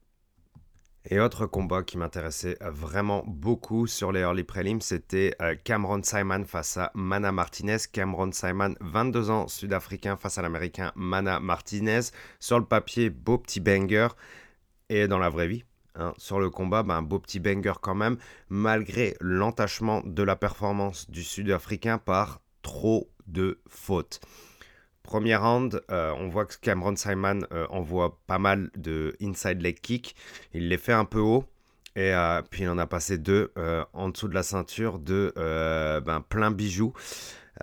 et 1.05 1.21
autre 1.21 1.47
combat 1.47 1.83
qui 1.83 1.97
m'intéressait 1.97 2.59
vraiment 2.61 3.25
beaucoup 3.27 3.87
sur 3.87 4.13
les 4.13 4.21
early 4.21 4.45
prelims, 4.45 4.81
c'était 4.81 5.35
euh, 5.41 5.55
Cameron 5.63 6.03
Simon 6.03 6.45
face 6.45 6.77
à 6.77 6.91
Mana 6.95 7.33
Martinez. 7.33 7.79
Cameron 7.93 8.33
Simon, 8.33 8.75
22 8.81 9.31
ans, 9.31 9.49
sud-africain 9.49 10.17
face 10.17 10.39
à 10.39 10.43
l'américain 10.43 10.93
Mana 10.97 11.41
Martinez. 11.41 12.01
Sur 12.41 12.59
le 12.59 12.65
papier, 12.65 13.11
beau 13.11 13.39
petit 13.39 13.61
banger. 13.61 14.09
Et 14.91 15.09
dans 15.09 15.19
la 15.19 15.31
vraie 15.31 15.49
vie, 15.49 15.65
hein, 15.95 16.15
sur 16.19 16.41
le 16.41 16.51
combat, 16.51 16.83
ben, 16.83 17.03
beau 17.03 17.19
petit 17.19 17.41
banger 17.41 17.75
quand 17.81 17.95
même, 17.95 18.19
malgré 18.49 19.17
l'entachement 19.21 20.03
de 20.05 20.23
la 20.23 20.37
performance 20.37 21.11
du 21.11 21.23
sud-africain 21.23 21.99
par 21.99 22.41
trop 22.63 23.09
de 23.27 23.61
fautes. 23.69 24.21
Premier 25.09 25.37
round, 25.37 25.81
euh, 25.91 26.13
on 26.19 26.29
voit 26.29 26.45
que 26.45 26.57
Cameron 26.61 26.95
Simon 26.95 27.41
euh, 27.51 27.67
envoie 27.71 28.19
pas 28.27 28.39
mal 28.39 28.69
de 28.77 29.17
inside 29.23 29.63
leg 29.63 29.81
kick. 29.81 30.15
Il 30.53 30.69
les 30.69 30.77
fait 30.77 30.93
un 30.93 31.07
peu 31.07 31.19
haut. 31.19 31.47
Et 31.97 32.13
euh, 32.13 32.43
puis 32.43 32.65
il 32.65 32.69
en 32.69 32.77
a 32.77 32.87
passé 32.87 33.17
deux 33.17 33.51
en 33.95 34.11
dessous 34.11 34.29
de 34.29 34.35
la 34.35 34.43
ceinture 34.43 34.99
de 34.99 35.33
ben, 36.05 36.21
plein 36.21 36.51
bijoux. 36.51 36.93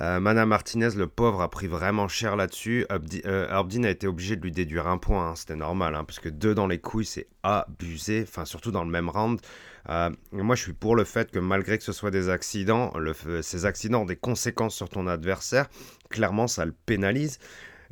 Mana 0.01 0.47
Martinez, 0.47 0.89
le 0.97 1.05
pauvre, 1.05 1.39
a 1.41 1.49
pris 1.51 1.67
vraiment 1.67 2.07
cher 2.07 2.35
là-dessus. 2.35 2.87
Abdin 2.89 3.83
a 3.83 3.89
été 3.91 4.07
obligé 4.07 4.35
de 4.35 4.41
lui 4.41 4.51
déduire 4.51 4.87
un 4.87 4.97
point. 4.97 5.29
Hein. 5.29 5.35
C'était 5.35 5.55
normal, 5.55 5.93
hein, 5.93 6.03
parce 6.03 6.19
que 6.19 6.29
deux 6.29 6.55
dans 6.55 6.65
les 6.65 6.79
couilles, 6.79 7.05
c'est 7.05 7.27
abusé. 7.43 8.25
Enfin, 8.27 8.45
surtout 8.45 8.71
dans 8.71 8.83
le 8.83 8.89
même 8.89 9.07
round. 9.07 9.39
Moi, 9.87 10.55
je 10.55 10.61
suis 10.61 10.73
pour 10.73 10.95
le 10.95 11.03
fait 11.03 11.31
que 11.31 11.39
malgré 11.39 11.77
que 11.77 11.83
ce 11.83 11.93
soit 11.93 12.11
des 12.11 12.29
accidents, 12.29 12.93
ces 13.41 13.65
accidents 13.65 14.01
ont 14.01 14.05
des 14.05 14.15
conséquences 14.15 14.75
sur 14.75 14.89
ton 14.89 15.07
adversaire 15.07 15.67
clairement, 16.09 16.47
ça 16.47 16.65
le 16.65 16.71
pénalise. 16.71 17.39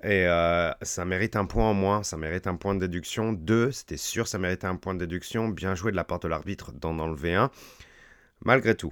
Et 0.01 0.27
euh, 0.27 0.71
ça 0.81 1.05
mérite 1.05 1.35
un 1.35 1.45
point 1.45 1.69
en 1.69 1.73
moins, 1.73 2.03
ça 2.03 2.17
mérite 2.17 2.47
un 2.47 2.55
point 2.55 2.75
de 2.75 2.79
déduction. 2.79 3.31
Deux, 3.31 3.71
c'était 3.71 3.97
sûr, 3.97 4.27
ça 4.27 4.37
méritait 4.37 4.67
un 4.67 4.75
point 4.75 4.93
de 4.93 4.99
déduction. 4.99 5.47
Bien 5.49 5.75
joué 5.75 5.91
de 5.91 5.95
la 5.95 6.03
part 6.03 6.19
de 6.19 6.27
l'arbitre 6.27 6.73
d'en 6.73 6.99
enlever 6.99 7.35
un. 7.35 7.51
Malgré 8.43 8.75
tout, 8.75 8.91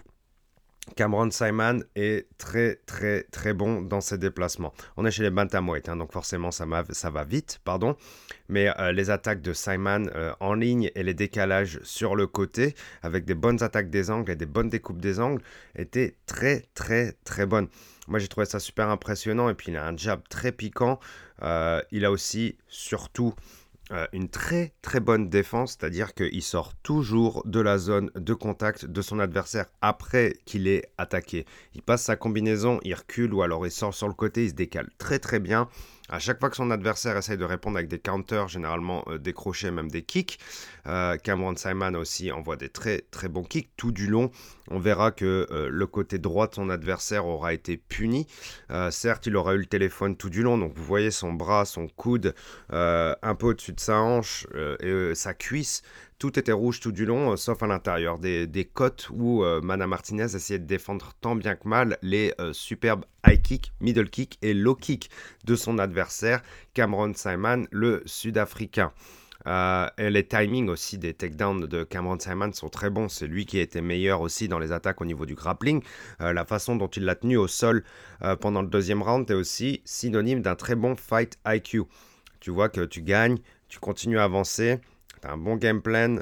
Cameron 0.95 1.29
Simon 1.31 1.81
est 1.95 2.27
très 2.37 2.79
très 2.85 3.23
très 3.31 3.53
bon 3.53 3.81
dans 3.81 4.01
ses 4.01 4.17
déplacements. 4.17 4.73
On 4.97 5.05
est 5.05 5.11
chez 5.11 5.23
les 5.23 5.29
bantamweight, 5.29 5.87
hein, 5.89 5.95
donc 5.95 6.11
forcément 6.11 6.51
ça, 6.51 6.65
va 6.65 7.23
vite, 7.23 7.59
pardon. 7.63 7.95
Mais 8.49 8.67
euh, 8.79 8.91
les 8.91 9.09
attaques 9.09 9.41
de 9.41 9.53
Simon 9.53 10.07
euh, 10.15 10.33
en 10.39 10.53
ligne 10.53 10.91
et 10.95 11.03
les 11.03 11.13
décalages 11.13 11.79
sur 11.83 12.15
le 12.15 12.27
côté, 12.27 12.75
avec 13.03 13.25
des 13.25 13.35
bonnes 13.35 13.63
attaques 13.63 13.89
des 13.89 14.09
angles 14.09 14.31
et 14.31 14.35
des 14.35 14.45
bonnes 14.45 14.69
découpes 14.69 14.99
des 14.99 15.19
angles, 15.19 15.41
étaient 15.75 16.15
très 16.25 16.65
très 16.73 17.13
très 17.23 17.45
bonnes. 17.45 17.67
Moi 18.07 18.19
j'ai 18.19 18.27
trouvé 18.27 18.45
ça 18.45 18.59
super 18.59 18.89
impressionnant 18.89 19.49
et 19.49 19.53
puis 19.53 19.71
il 19.71 19.77
a 19.77 19.87
un 19.87 19.95
jab 19.95 20.21
très 20.29 20.51
piquant. 20.51 20.99
Euh, 21.43 21.81
il 21.91 22.05
a 22.05 22.11
aussi 22.11 22.57
surtout 22.67 23.33
une 24.13 24.29
très 24.29 24.73
très 24.81 24.99
bonne 24.99 25.29
défense, 25.29 25.77
c'est-à-dire 25.77 26.13
qu'il 26.13 26.41
sort 26.41 26.73
toujours 26.75 27.43
de 27.45 27.59
la 27.59 27.77
zone 27.77 28.09
de 28.15 28.33
contact 28.33 28.85
de 28.85 29.01
son 29.01 29.19
adversaire 29.19 29.65
après 29.81 30.33
qu'il 30.45 30.67
ait 30.67 30.85
attaqué. 30.97 31.45
Il 31.73 31.81
passe 31.81 32.03
sa 32.03 32.15
combinaison, 32.15 32.79
il 32.83 32.93
recule 32.93 33.33
ou 33.33 33.41
alors 33.41 33.65
il 33.65 33.71
sort 33.71 33.93
sur 33.93 34.07
le 34.07 34.13
côté, 34.13 34.45
il 34.45 34.49
se 34.49 34.55
décale 34.55 34.89
très 34.97 35.19
très 35.19 35.39
bien. 35.39 35.67
À 36.11 36.19
chaque 36.19 36.41
fois 36.41 36.49
que 36.49 36.57
son 36.57 36.71
adversaire 36.71 37.15
essaye 37.15 37.37
de 37.37 37.45
répondre 37.45 37.77
avec 37.77 37.87
des 37.87 37.97
counters, 37.97 38.49
généralement 38.49 39.05
euh, 39.07 39.17
décrochés, 39.17 39.71
même 39.71 39.89
des 39.89 40.01
kicks, 40.03 40.39
euh, 40.85 41.15
Cameron 41.15 41.55
Simon 41.55 41.93
aussi 41.93 42.33
envoie 42.33 42.57
des 42.57 42.67
très 42.67 43.05
très 43.11 43.29
bons 43.29 43.43
kicks 43.43 43.69
tout 43.77 43.93
du 43.93 44.07
long. 44.07 44.29
On 44.69 44.77
verra 44.77 45.11
que 45.11 45.47
euh, 45.51 45.69
le 45.71 45.87
côté 45.87 46.19
droit 46.19 46.47
de 46.47 46.55
son 46.55 46.69
adversaire 46.69 47.25
aura 47.25 47.53
été 47.53 47.77
puni. 47.77 48.27
certes, 48.89 49.25
il 49.27 49.37
aura 49.37 49.53
eu 49.53 49.59
le 49.59 49.65
téléphone 49.65 50.17
tout 50.17 50.29
du 50.29 50.43
long, 50.43 50.57
donc 50.57 50.73
vous 50.75 50.83
voyez 50.83 51.11
son 51.11 51.31
bras, 51.31 51.63
son 51.63 51.87
coude 51.87 52.35
un 52.71 53.35
peu 53.35 53.47
au-dessus 53.47 53.73
de 53.73 53.79
sa 53.79 53.99
hanche 53.99 54.47
et 54.81 55.15
sa 55.15 55.33
cuisse 55.33 55.81
tout 56.21 56.37
était 56.37 56.51
rouge 56.51 56.79
tout 56.79 56.91
du 56.91 57.05
long, 57.05 57.35
sauf 57.35 57.63
à 57.63 57.67
l'intérieur. 57.67 58.19
Des, 58.19 58.45
des 58.45 58.65
côtes 58.65 59.09
où 59.11 59.43
Mana 59.63 59.87
Martinez 59.87 60.35
essayait 60.35 60.59
de 60.59 60.65
défendre 60.65 61.13
tant 61.19 61.35
bien 61.35 61.55
que 61.55 61.67
mal 61.67 61.97
les 62.03 62.33
superbes 62.53 63.05
high 63.27 63.41
kick, 63.41 63.73
middle 63.81 64.09
kick 64.09 64.37
et 64.41 64.53
low 64.53 64.75
kick 64.75 65.09
de 65.45 65.55
son 65.55 65.79
adversaire, 65.79 66.43
Cameron 66.73 67.13
Simon, 67.15 67.65
le 67.71 68.03
Sud-Africain. 68.05 68.91
Euh, 69.47 69.87
et 69.97 70.09
les 70.09 70.25
timings 70.27 70.69
aussi 70.69 70.97
des 70.97 71.13
takedowns 71.13 71.65
de 71.65 71.83
Cameron 71.83 72.19
Simon 72.19 72.51
sont 72.53 72.69
très 72.69 72.89
bons. 72.89 73.09
C'est 73.09 73.27
lui 73.27 73.45
qui 73.45 73.59
a 73.59 73.61
été 73.61 73.81
meilleur 73.81 74.21
aussi 74.21 74.47
dans 74.47 74.59
les 74.59 74.71
attaques 74.71 75.01
au 75.01 75.05
niveau 75.05 75.25
du 75.25 75.35
grappling. 75.35 75.81
Euh, 76.21 76.33
la 76.33 76.45
façon 76.45 76.75
dont 76.75 76.87
il 76.87 77.05
l'a 77.05 77.15
tenu 77.15 77.37
au 77.37 77.47
sol 77.47 77.83
euh, 78.21 78.35
pendant 78.35 78.61
le 78.61 78.67
deuxième 78.67 79.01
round 79.01 79.29
est 79.29 79.35
aussi 79.35 79.81
synonyme 79.85 80.41
d'un 80.41 80.55
très 80.55 80.75
bon 80.75 80.95
fight 80.95 81.37
IQ. 81.45 81.83
Tu 82.39 82.51
vois 82.51 82.69
que 82.69 82.81
tu 82.81 83.01
gagnes, 83.01 83.37
tu 83.67 83.79
continues 83.79 84.19
à 84.19 84.23
avancer, 84.23 84.79
un 85.25 85.37
bon 85.37 85.55
game 85.55 85.81
plan 85.81 86.17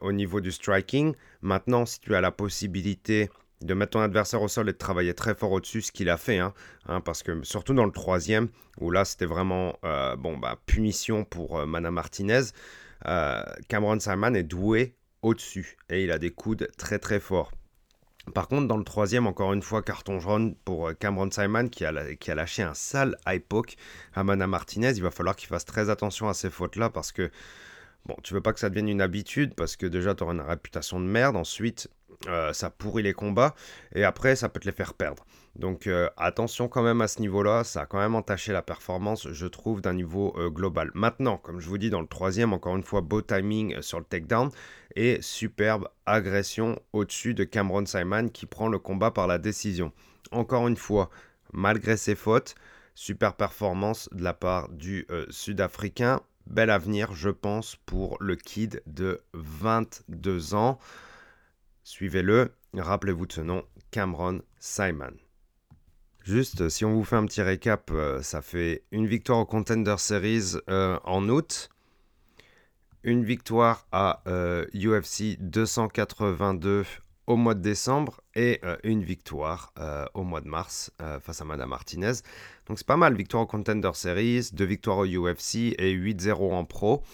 au 0.00 0.12
niveau 0.12 0.40
du 0.40 0.52
striking. 0.52 1.14
Maintenant, 1.42 1.86
si 1.86 2.00
tu 2.00 2.14
as 2.14 2.20
la 2.20 2.30
possibilité 2.30 3.30
de 3.62 3.74
mettre 3.74 3.92
ton 3.92 4.00
adversaire 4.00 4.42
au 4.42 4.48
sol 4.48 4.68
et 4.68 4.72
de 4.72 4.78
travailler 4.78 5.14
très 5.14 5.34
fort 5.34 5.52
au-dessus, 5.52 5.82
ce 5.82 5.92
qu'il 5.92 6.08
a 6.10 6.16
fait, 6.16 6.38
hein, 6.38 6.54
hein, 6.86 7.00
parce 7.00 7.22
que 7.22 7.42
surtout 7.42 7.74
dans 7.74 7.84
le 7.84 7.92
troisième, 7.92 8.48
où 8.80 8.90
là 8.90 9.04
c'était 9.04 9.26
vraiment 9.26 9.76
euh, 9.84 10.16
bon, 10.16 10.36
bah, 10.36 10.58
punition 10.66 11.24
pour 11.24 11.58
euh, 11.58 11.66
Mana 11.66 11.90
Martinez, 11.90 12.42
euh, 13.06 13.42
Cameron 13.68 13.98
Simon 14.00 14.34
est 14.34 14.42
doué 14.42 14.94
au-dessus 15.22 15.76
et 15.88 16.04
il 16.04 16.12
a 16.12 16.18
des 16.18 16.30
coudes 16.30 16.68
très 16.76 16.98
très 16.98 17.20
forts. 17.20 17.52
Par 18.34 18.46
contre, 18.46 18.68
dans 18.68 18.76
le 18.76 18.84
troisième, 18.84 19.26
encore 19.26 19.54
une 19.54 19.62
fois, 19.62 19.82
carton 19.82 20.20
jaune 20.20 20.54
pour 20.66 20.90
Cameron 20.98 21.30
Simon 21.30 21.68
qui 21.68 21.86
a, 21.86 22.14
qui 22.16 22.30
a 22.30 22.34
lâché 22.34 22.62
un 22.62 22.74
sale 22.74 23.16
high 23.26 23.42
poke 23.42 23.76
à 24.14 24.22
Mana 24.22 24.46
Martinez. 24.46 24.90
Il 24.90 25.02
va 25.02 25.10
falloir 25.10 25.34
qu'il 25.34 25.48
fasse 25.48 25.64
très 25.64 25.88
attention 25.88 26.28
à 26.28 26.34
ces 26.34 26.50
fautes-là 26.50 26.90
parce 26.90 27.10
que 27.10 27.30
Bon, 28.06 28.16
tu 28.22 28.34
veux 28.34 28.40
pas 28.40 28.52
que 28.52 28.60
ça 28.60 28.70
devienne 28.70 28.88
une 28.88 29.02
habitude 29.02 29.54
parce 29.54 29.76
que 29.76 29.86
déjà 29.86 30.14
tu 30.14 30.22
auras 30.22 30.32
une 30.32 30.40
réputation 30.40 30.98
de 30.98 31.04
merde. 31.04 31.36
Ensuite, 31.36 31.90
euh, 32.26 32.52
ça 32.52 32.68
pourrit 32.68 33.04
les 33.04 33.12
combats 33.12 33.54
et 33.94 34.02
après 34.02 34.34
ça 34.34 34.48
peut 34.48 34.58
te 34.58 34.66
les 34.66 34.72
faire 34.72 34.94
perdre. 34.94 35.24
Donc 35.54 35.86
euh, 35.86 36.10
attention 36.16 36.66
quand 36.66 36.82
même 36.82 37.00
à 37.00 37.06
ce 37.06 37.20
niveau-là, 37.20 37.62
ça 37.62 37.82
a 37.82 37.86
quand 37.86 37.98
même 37.98 38.16
entaché 38.16 38.52
la 38.52 38.62
performance, 38.62 39.28
je 39.30 39.46
trouve, 39.46 39.80
d'un 39.80 39.94
niveau 39.94 40.34
euh, 40.36 40.50
global. 40.50 40.90
Maintenant, 40.94 41.36
comme 41.36 41.60
je 41.60 41.68
vous 41.68 41.78
dis 41.78 41.90
dans 41.90 42.00
le 42.00 42.08
troisième, 42.08 42.52
encore 42.52 42.76
une 42.76 42.82
fois, 42.82 43.02
beau 43.02 43.22
timing 43.22 43.80
sur 43.82 44.00
le 44.00 44.04
takedown 44.04 44.50
et 44.96 45.18
superbe 45.22 45.88
agression 46.06 46.80
au-dessus 46.92 47.34
de 47.34 47.44
Cameron 47.44 47.86
Simon 47.86 48.28
qui 48.28 48.46
prend 48.46 48.68
le 48.68 48.80
combat 48.80 49.12
par 49.12 49.28
la 49.28 49.38
décision. 49.38 49.92
Encore 50.32 50.66
une 50.66 50.76
fois, 50.76 51.10
malgré 51.52 51.96
ses 51.96 52.16
fautes, 52.16 52.56
super 52.96 53.34
performance 53.34 54.08
de 54.10 54.24
la 54.24 54.34
part 54.34 54.68
du 54.70 55.06
Sud-Africain. 55.30 56.20
Bel 56.48 56.70
avenir, 56.70 57.12
je 57.12 57.28
pense, 57.28 57.76
pour 57.84 58.16
le 58.20 58.34
kid 58.34 58.82
de 58.86 59.20
22 59.34 60.54
ans. 60.54 60.78
Suivez-le, 61.84 62.52
rappelez-vous 62.74 63.26
de 63.26 63.32
ce 63.32 63.40
nom, 63.42 63.64
Cameron 63.90 64.40
Simon. 64.58 65.12
Juste, 66.24 66.70
si 66.70 66.86
on 66.86 66.94
vous 66.94 67.04
fait 67.04 67.16
un 67.16 67.26
petit 67.26 67.42
récap, 67.42 67.90
euh, 67.90 68.22
ça 68.22 68.40
fait 68.40 68.82
une 68.92 69.06
victoire 69.06 69.40
au 69.40 69.44
Contender 69.44 69.96
Series 69.98 70.56
euh, 70.70 70.98
en 71.04 71.28
août, 71.28 71.68
une 73.02 73.24
victoire 73.24 73.86
à 73.92 74.22
UFC 74.26 75.20
euh, 75.20 75.36
282 75.40 76.84
au 77.28 77.36
mois 77.36 77.54
de 77.54 77.60
décembre 77.60 78.20
et 78.34 78.60
une 78.82 79.04
victoire 79.04 79.72
au 80.14 80.24
mois 80.24 80.40
de 80.40 80.48
mars 80.48 80.90
face 81.20 81.40
à 81.40 81.44
Madame 81.44 81.68
Martinez. 81.68 82.14
Donc 82.66 82.78
c'est 82.78 82.86
pas 82.86 82.96
mal, 82.96 83.14
victoire 83.14 83.44
au 83.44 83.46
Contender 83.46 83.90
Series, 83.94 84.50
deux 84.52 84.64
victoires 84.64 84.98
au 84.98 85.04
UFC 85.04 85.74
et 85.78 85.94
8-0 85.94 86.52
en 86.52 86.64
pro. 86.64 87.04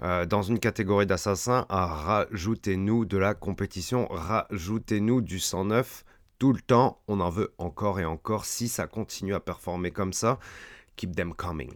Euh, 0.00 0.26
dans 0.26 0.42
une 0.42 0.60
catégorie 0.60 1.06
d'assassins, 1.06 1.66
rajoutez-nous 1.68 3.04
de 3.04 3.18
la 3.18 3.34
compétition, 3.34 4.06
rajoutez-nous 4.10 5.20
du 5.20 5.40
109 5.40 6.04
tout 6.38 6.52
le 6.52 6.60
temps. 6.60 7.02
On 7.08 7.20
en 7.20 7.30
veut 7.30 7.52
encore 7.58 7.98
et 7.98 8.04
encore. 8.04 8.44
Si 8.44 8.68
ça 8.68 8.86
continue 8.86 9.34
à 9.34 9.40
performer 9.40 9.90
comme 9.90 10.12
ça, 10.12 10.38
keep 10.96 11.16
them 11.16 11.34
coming. 11.34 11.72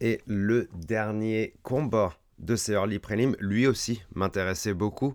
Et 0.00 0.20
le 0.26 0.68
dernier 0.74 1.54
combat 1.62 2.14
de 2.38 2.56
ces 2.56 2.72
early 2.72 3.00
lui 3.38 3.66
aussi 3.66 4.02
m'intéressait 4.14 4.74
beaucoup. 4.74 5.14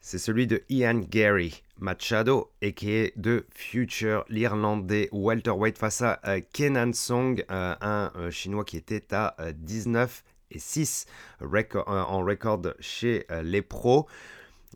C'est 0.00 0.18
celui 0.18 0.46
de 0.46 0.62
Ian 0.68 1.00
Gary 1.00 1.62
Machado, 1.78 2.50
et 2.60 2.72
qui 2.72 2.92
est 2.92 3.16
de 3.16 3.46
Future, 3.54 4.24
l'Irlandais 4.28 5.08
welterweight 5.12 5.78
face 5.78 6.02
à 6.02 6.20
euh, 6.26 6.40
Kenan 6.52 6.92
Song, 6.92 7.44
euh, 7.50 7.74
un 7.80 8.30
Chinois 8.30 8.64
qui 8.64 8.76
était 8.76 9.14
à 9.14 9.34
19 9.54 10.24
et 10.50 10.58
6 10.58 11.06
euh, 11.42 11.82
en 11.86 12.24
record 12.24 12.62
chez 12.80 13.26
euh, 13.30 13.42
les 13.42 13.62
pros. 13.62 14.06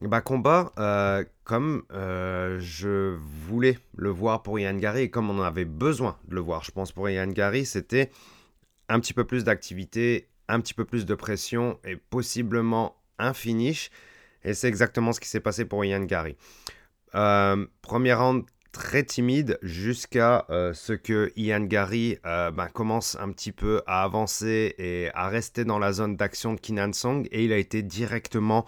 Bah, 0.00 0.21
combat 0.21 0.73
euh, 0.79 1.25
comme 1.45 1.85
je 1.91 3.17
voulais 3.47 3.79
le 3.95 4.11
voir 4.11 4.43
pour 4.43 4.59
Ian 4.59 4.75
Gary 4.75 5.02
et 5.02 5.11
comme 5.11 5.31
on 5.31 5.41
avait 5.43 5.64
besoin 5.64 6.19
de 6.26 6.35
le 6.35 6.41
voir. 6.41 6.64
Je 6.64 6.73
pense 6.73 6.93
pour 6.93 7.09
Ian 7.09 7.29
Gary, 7.29 7.64
c'était 7.64 8.11
un 8.88 8.99
petit 9.00 9.12
peu 9.12 9.25
plus 9.25 9.45
d'activité, 9.45 10.29
un 10.49 10.61
petit 10.61 10.75
peu 10.75 10.85
plus 10.85 11.07
de 11.07 11.14
pression 11.14 11.79
et 11.85 11.97
possiblement 11.97 12.97
un 13.19 13.33
finish. 13.33 13.91
Et 14.45 14.55
c'est 14.55 14.69
exactement 14.69 15.13
ce 15.13 15.21
qui 15.21 15.29
s'est 15.29 15.41
passé 15.41 15.65
pour 15.65 15.85
Ian 15.85 16.05
Gary. 16.05 16.37
premier 17.13 18.15
round 18.15 18.45
très 18.73 19.05
timide 19.05 19.59
jusqu'à 19.63 20.47
euh, 20.51 20.73
ce 20.73 20.95
que 20.95 21.31
Ian 21.37 21.61
Gary 21.61 22.19
euh, 22.27 22.51
ben, 22.51 22.69
commence 22.69 23.17
un 23.21 23.31
petit 23.31 23.53
peu 23.53 23.83
à 23.87 24.03
avancer 24.03 24.75
et 24.79 25.11
à 25.15 25.29
rester 25.29 25.65
dans 25.65 25.79
la 25.79 25.93
zone 25.93 26.17
d'action 26.17 26.55
de 26.55 26.61
Kinan 26.61 26.93
Song 26.93 27.29
et 27.31 27.45
il 27.45 27.53
a 27.53 27.59
été 27.59 27.83
directement 27.83 28.65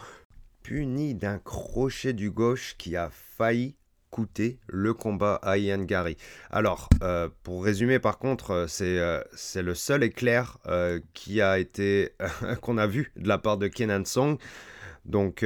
puni 0.63 1.15
d'un 1.15 1.39
crochet 1.39 2.13
du 2.13 2.31
gauche 2.31 2.77
qui 2.79 2.97
a 2.97 3.11
failli 3.11 3.77
coûter 4.11 4.61
le 4.69 4.95
combat 4.95 5.41
à 5.43 5.59
Ian 5.59 5.83
Gary. 5.83 6.17
Alors, 6.51 6.89
euh, 7.03 7.29
pour 7.43 7.65
résumer 7.65 7.99
par 7.99 8.19
contre, 8.19 8.67
c'est 8.69 9.01
c'est 9.35 9.63
le 9.63 9.75
seul 9.75 10.05
éclair 10.05 10.59
qui 11.15 11.41
a 11.41 11.59
été 11.59 12.13
qu'on 12.63 12.79
a 12.79 12.87
vu 12.87 13.11
de 13.17 13.27
la 13.27 13.39
part 13.39 13.59
de 13.59 13.67
Kenan 13.67 14.05
Song. 14.05 14.39
Donc, 15.05 15.45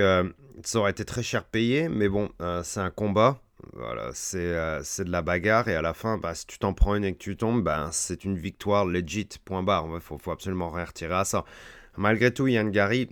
ça 0.62 0.78
aurait 0.78 0.90
été 0.90 1.04
très 1.04 1.22
cher 1.22 1.44
payé, 1.44 1.88
mais 1.88 2.08
bon, 2.08 2.30
c'est 2.62 2.80
un 2.80 2.90
combat. 2.90 3.40
Voilà, 3.72 4.12
euh, 4.34 4.80
c'est 4.84 5.04
de 5.04 5.10
la 5.10 5.22
bagarre 5.22 5.68
et 5.68 5.74
à 5.74 5.82
la 5.82 5.92
fin, 5.92 6.16
bah, 6.16 6.34
si 6.34 6.46
tu 6.46 6.58
t'en 6.58 6.74
prends 6.74 6.94
une 6.94 7.04
et 7.04 7.12
que 7.12 7.18
tu 7.18 7.36
tombes, 7.36 7.62
bah, 7.62 7.88
c'est 7.92 8.24
une 8.24 8.38
victoire 8.38 8.84
legit, 8.84 9.28
point 9.44 9.62
barre. 9.62 9.86
Il 9.94 10.00
faut, 10.00 10.16
faut, 10.18 10.30
absolument 10.30 10.70
rien 10.70 10.84
retirer 10.84 11.14
à 11.14 11.24
ça. 11.24 11.44
Malgré 11.96 12.32
tout, 12.32 12.46
Yann 12.46 12.70
Gary, 12.70 13.08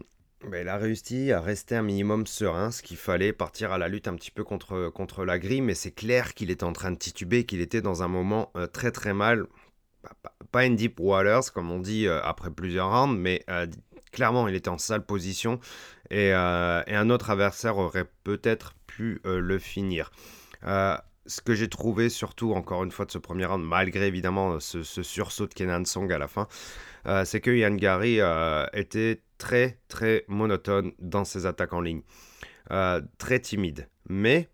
bah, 0.49 0.61
il 0.61 0.69
a 0.69 0.77
réussi 0.77 1.33
à 1.33 1.41
rester 1.41 1.75
un 1.75 1.83
minimum 1.83 2.27
serein, 2.27 2.71
ce 2.71 2.83
qu'il 2.83 2.97
fallait, 2.97 3.33
partir 3.33 3.73
à 3.73 3.79
la 3.79 3.89
lutte 3.89 4.07
un 4.07 4.15
petit 4.15 4.31
peu 4.31 4.45
contre, 4.45 4.89
contre 4.91 5.25
la 5.25 5.39
grille, 5.39 5.63
mais 5.63 5.75
c'est 5.75 5.91
clair 5.91 6.35
qu'il 6.35 6.51
était 6.51 6.65
en 6.65 6.73
train 6.73 6.93
de 6.93 6.99
tituber, 6.99 7.45
qu'il 7.45 7.61
était 7.61 7.83
dans 7.83 8.03
un 8.05 8.09
moment 8.09 8.53
euh, 8.57 8.67
très 8.67 8.93
très 8.93 9.15
mal. 9.15 9.47
Pas 10.53 10.65
une 10.65 10.77
deep 10.77 11.01
waters, 11.01 11.53
comme 11.53 11.73
on 11.73 11.81
dit 11.81 12.07
euh, 12.07 12.23
après 12.23 12.53
plusieurs 12.53 12.91
rounds, 12.91 13.19
mais 13.19 13.45
clairement, 14.17 14.49
il 14.49 14.57
était 14.57 14.71
en 14.71 14.79
sale 14.79 15.05
position 15.05 15.61
et, 16.11 16.31
et 16.31 16.33
un 16.33 17.11
autre 17.11 17.31
adversaire 17.31 17.79
aurait 17.79 18.09
peut-être 18.25 18.73
pu 18.87 19.21
le 19.25 19.59
finir. 19.59 20.11
Euh, 20.65 20.97
ce 21.27 21.41
que 21.41 21.55
j'ai 21.55 21.69
trouvé 21.69 22.09
surtout, 22.09 22.53
encore 22.53 22.85
une 22.85 22.93
fois, 22.93 23.05
de 23.05 23.11
ce 23.11 23.19
premier 23.19 23.47
round, 23.47 23.65
malgré 23.65 24.07
évidemment 24.07 24.61
ce, 24.61 24.83
sursaut 24.83 25.47
de 25.47 25.55
Kenan 25.55 25.85
Song 25.85 26.11
à 26.13 26.19
la 26.19 26.29
fin, 26.29 26.47
euh, 27.07 27.25
c'est 27.25 27.41
que 27.41 27.51
Yann 27.51 27.77
Gary 27.77 28.21
euh, 28.21 28.65
était 28.73 29.23
très 29.39 29.81
très 29.89 30.25
monotone 30.29 30.93
dans 30.99 31.25
ses 31.25 31.47
attaques 31.47 31.73
en 31.73 31.81
ligne. 31.81 32.03
très 33.19 33.41
timide. 33.41 33.89
Mais 34.09 34.49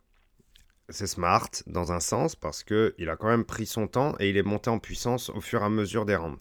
c'est 0.89 1.07
smart 1.07 1.51
dans 1.67 1.93
un 1.93 2.01
sens 2.01 2.37
parce 2.37 2.63
que 2.65 2.95
il 2.99 3.09
a 3.09 3.17
quand 3.17 3.29
même 3.29 3.45
pris 3.45 3.67
son 3.67 3.87
temps 3.87 4.15
et 4.19 4.31
il 4.31 4.37
est 4.37 4.43
monté 4.43 4.71
en 4.71 4.79
puissance 4.79 5.31
au 5.31 5.41
fur 5.41 5.63
et 5.63 5.65
à 5.65 5.69
mesure 5.69 6.05
des 6.05 6.17
rounds. 6.17 6.39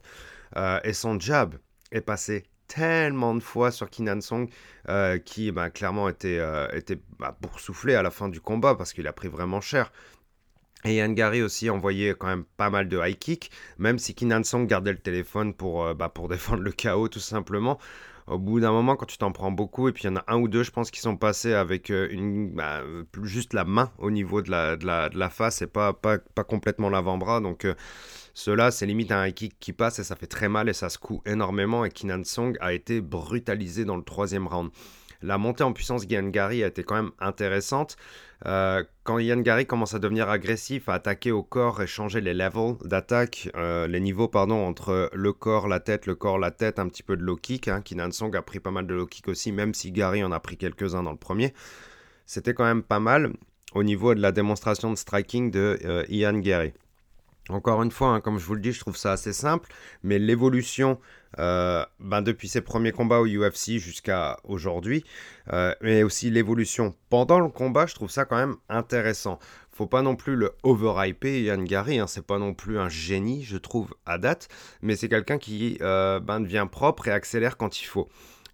Euh, 0.58 0.80
et 0.84 0.94
son 0.94 1.20
jab 1.20 1.56
est 1.92 2.02
passé 2.02 2.44
tellement 2.74 3.36
de 3.36 3.42
fois 3.42 3.72
sur 3.72 3.90
Kinan 3.90 4.22
Song 4.22 4.48
euh, 4.88 5.18
qui 5.18 5.52
bah, 5.52 5.70
clairement 5.70 6.08
était, 6.08 6.38
euh, 6.40 6.68
était 6.74 7.00
bah, 7.20 7.38
boursouflé 7.42 7.96
à 7.96 8.02
la 8.02 8.12
fin 8.12 8.30
du 8.30 8.40
combat 8.40 8.76
parce 8.76 8.94
qu'il 8.94 9.08
a 9.08 9.14
pris 9.14 9.28
vraiment 9.28 9.62
cher. 9.62 9.92
Et 10.84 10.96
Yann 10.96 11.14
Gary 11.14 11.44
aussi 11.44 11.70
envoyait 11.70 12.16
quand 12.18 12.28
même 12.28 12.46
pas 12.58 12.70
mal 12.70 12.88
de 12.88 12.98
high 12.98 13.18
kick, 13.18 13.52
même 13.78 14.00
si 14.00 14.16
Kinan 14.16 14.44
Song 14.44 14.66
gardait 14.66 14.94
le 14.94 14.98
téléphone 14.98 15.54
pour, 15.54 15.86
euh, 15.86 15.94
bah, 15.94 16.10
pour 16.10 16.30
défendre 16.30 16.64
le 16.64 16.72
chaos 16.72 17.10
tout 17.10 17.20
simplement. 17.20 17.78
Au 18.28 18.38
bout 18.38 18.60
d'un 18.60 18.72
moment, 18.72 18.96
quand 18.96 19.06
tu 19.06 19.18
t'en 19.18 19.32
prends 19.32 19.52
beaucoup, 19.52 19.88
et 19.88 19.92
puis 19.92 20.04
il 20.04 20.08
y 20.08 20.10
en 20.10 20.18
a 20.18 20.24
un 20.28 20.40
ou 20.40 20.48
deux, 20.48 20.64
je 20.64 20.72
pense, 20.72 20.92
qui 20.92 21.00
sont 21.00 21.18
passés 21.18 21.54
avec 21.54 21.90
une, 21.90 22.52
bah, 22.52 22.82
juste 23.24 23.54
la 23.54 23.66
main 23.66 23.92
au 23.98 24.12
niveau 24.12 24.42
de 24.42 24.50
la, 24.50 25.30
face 25.30 25.62
et 25.62 25.68
pas, 25.68 25.94
complètement 26.48 26.90
l'avant-bras. 26.90 27.40
Donc 27.42 27.68
cela, 28.34 28.72
c'est 28.72 28.86
limite 28.86 29.12
un 29.12 29.30
kick 29.32 29.56
qui 29.60 29.74
passe 29.74 30.00
et 30.00 30.04
ça 30.04 30.16
fait 30.16 30.28
très 30.28 30.50
mal 30.50 30.70
et 30.70 30.74
ça 30.74 30.90
se 30.90 30.98
coud 30.98 31.20
énormément. 31.26 31.86
Et 31.86 31.90
Kinan 31.90 32.24
Song 32.24 32.58
a 32.62 32.74
été 32.74 33.02
brutalisé 33.02 33.86
dans 33.86 33.98
le 33.98 34.04
troisième 34.04 34.48
round. 34.48 34.72
La 35.24 35.38
montée 35.38 35.64
en 35.64 35.74
puissance 35.74 36.08
d'Ian 36.08 36.30
Gary 36.30 36.64
a 36.64 36.68
été 36.68 36.84
quand 36.84 36.96
même 36.96 37.12
intéressante. 37.20 37.96
Euh, 38.48 38.84
quand 39.04 39.20
Ian 39.20 39.40
Gary 39.42 39.68
commence 39.68 39.94
à 39.94 40.00
devenir 40.00 40.30
agressif, 40.30 40.90
à 40.90 40.96
attaquer 40.96 41.32
au 41.32 41.44
corps 41.44 41.82
et 41.82 41.88
changer 41.88 42.22
les 42.22 42.34
levels 42.34 42.76
d'attaque, 42.84 43.50
euh, 43.56 43.88
les 43.88 44.00
niveaux 44.00 44.28
pardon, 44.28 44.66
entre 44.66 45.12
le 45.14 45.34
corps, 45.34 45.68
la 45.68 45.80
tête, 45.80 46.08
le 46.08 46.16
corps, 46.16 46.40
la 46.40 46.50
tête, 46.50 46.80
un 46.80 46.88
petit 46.88 47.04
peu 47.04 47.16
de 47.16 47.24
low 47.24 47.36
kick. 47.36 47.68
Hein. 47.68 47.82
Kinan 47.82 48.12
Song 48.12 48.36
a 48.36 48.42
pris 48.42 48.60
pas 48.60 48.72
mal 48.72 48.88
de 48.88 48.96
low 48.96 49.06
kick 49.06 49.28
aussi, 49.28 49.52
même 49.52 49.74
si 49.74 49.92
Gary 49.92 50.24
en 50.24 50.32
a 50.32 50.40
pris 50.40 50.58
quelques-uns 50.58 51.04
dans 51.04 51.12
le 51.12 51.18
premier. 51.18 51.54
C'était 52.26 52.54
quand 52.54 52.64
même 52.64 52.84
pas 52.84 53.00
mal 53.00 53.34
au 53.74 53.84
niveau 53.84 54.16
de 54.16 54.22
la 54.22 54.32
démonstration 54.32 54.90
de 54.90 54.96
striking 54.96 55.52
de 55.52 55.80
euh, 55.86 56.04
Ian 56.10 56.40
Gary. 56.40 56.74
Encore 57.50 57.82
une 57.82 57.92
fois, 57.92 58.10
hein, 58.10 58.22
comme 58.22 58.38
je 58.38 58.46
vous 58.46 58.54
le 58.54 58.62
dis, 58.62 58.72
je 58.72 58.80
trouve 58.80 58.96
ça 58.96 59.14
assez 59.14 59.34
simple, 59.34 59.70
mais 60.04 60.20
l'évolution 60.20 61.00
euh, 61.40 61.84
ben 62.00 62.22
depuis 62.22 62.48
ses 62.48 62.62
premiers 62.62 62.92
combats 62.92 63.20
au 63.20 63.26
UFC 63.26 63.78
jusqu'à 63.78 64.38
aujourd'hui, 64.44 65.04
euh, 65.52 65.74
mais 65.82 66.04
aussi 66.04 66.30
l'évolution 66.30 66.96
pendant 67.10 67.40
le 67.40 67.50
combat, 67.50 67.88
je 67.88 67.96
trouve 67.96 68.12
ça 68.12 68.26
quand 68.26 68.36
même 68.36 68.58
intéressant. 68.70 69.40
Faut 69.72 69.88
pas 69.88 70.02
non 70.04 70.16
plus 70.16 70.36
le 70.36 70.52
overhyper, 70.64 71.42
Yann 71.42 71.64
Gary, 71.64 72.00
hein, 72.00 72.08
c'est 72.08 72.26
pas 72.26 72.38
non 72.38 72.54
plus 72.54 72.78
un 72.78 72.90
génie, 72.90 73.44
je 73.44 73.58
trouve, 73.58 73.96
à 74.06 74.18
date, 74.20 74.48
mais 74.82 74.96
c'est 74.96 75.10
quelqu'un 75.10 75.40
qui 75.40 75.78
euh, 75.82 76.20
ben, 76.20 76.42
devient 76.42 76.68
propre 76.72 77.08
et 77.08 77.12
accélère 77.12 77.58
quand 77.58 77.82
il 77.82 77.86
faut. 77.86 78.08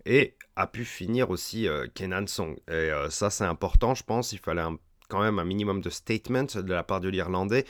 Et 0.05 0.35
a 0.55 0.65
pu 0.65 0.85
finir 0.85 1.29
aussi 1.29 1.67
Kenan 1.93 2.25
Song. 2.27 2.55
Et 2.71 2.89
ça, 3.09 3.29
c'est 3.29 3.43
important, 3.43 3.93
je 3.93 4.03
pense. 4.03 4.31
Il 4.31 4.39
fallait 4.39 4.63
quand 5.09 5.21
même 5.21 5.37
un 5.37 5.43
minimum 5.43 5.81
de 5.81 5.89
statement 5.89 6.45
de 6.55 6.73
la 6.73 6.83
part 6.83 7.01
de 7.01 7.09
l'Irlandais. 7.09 7.65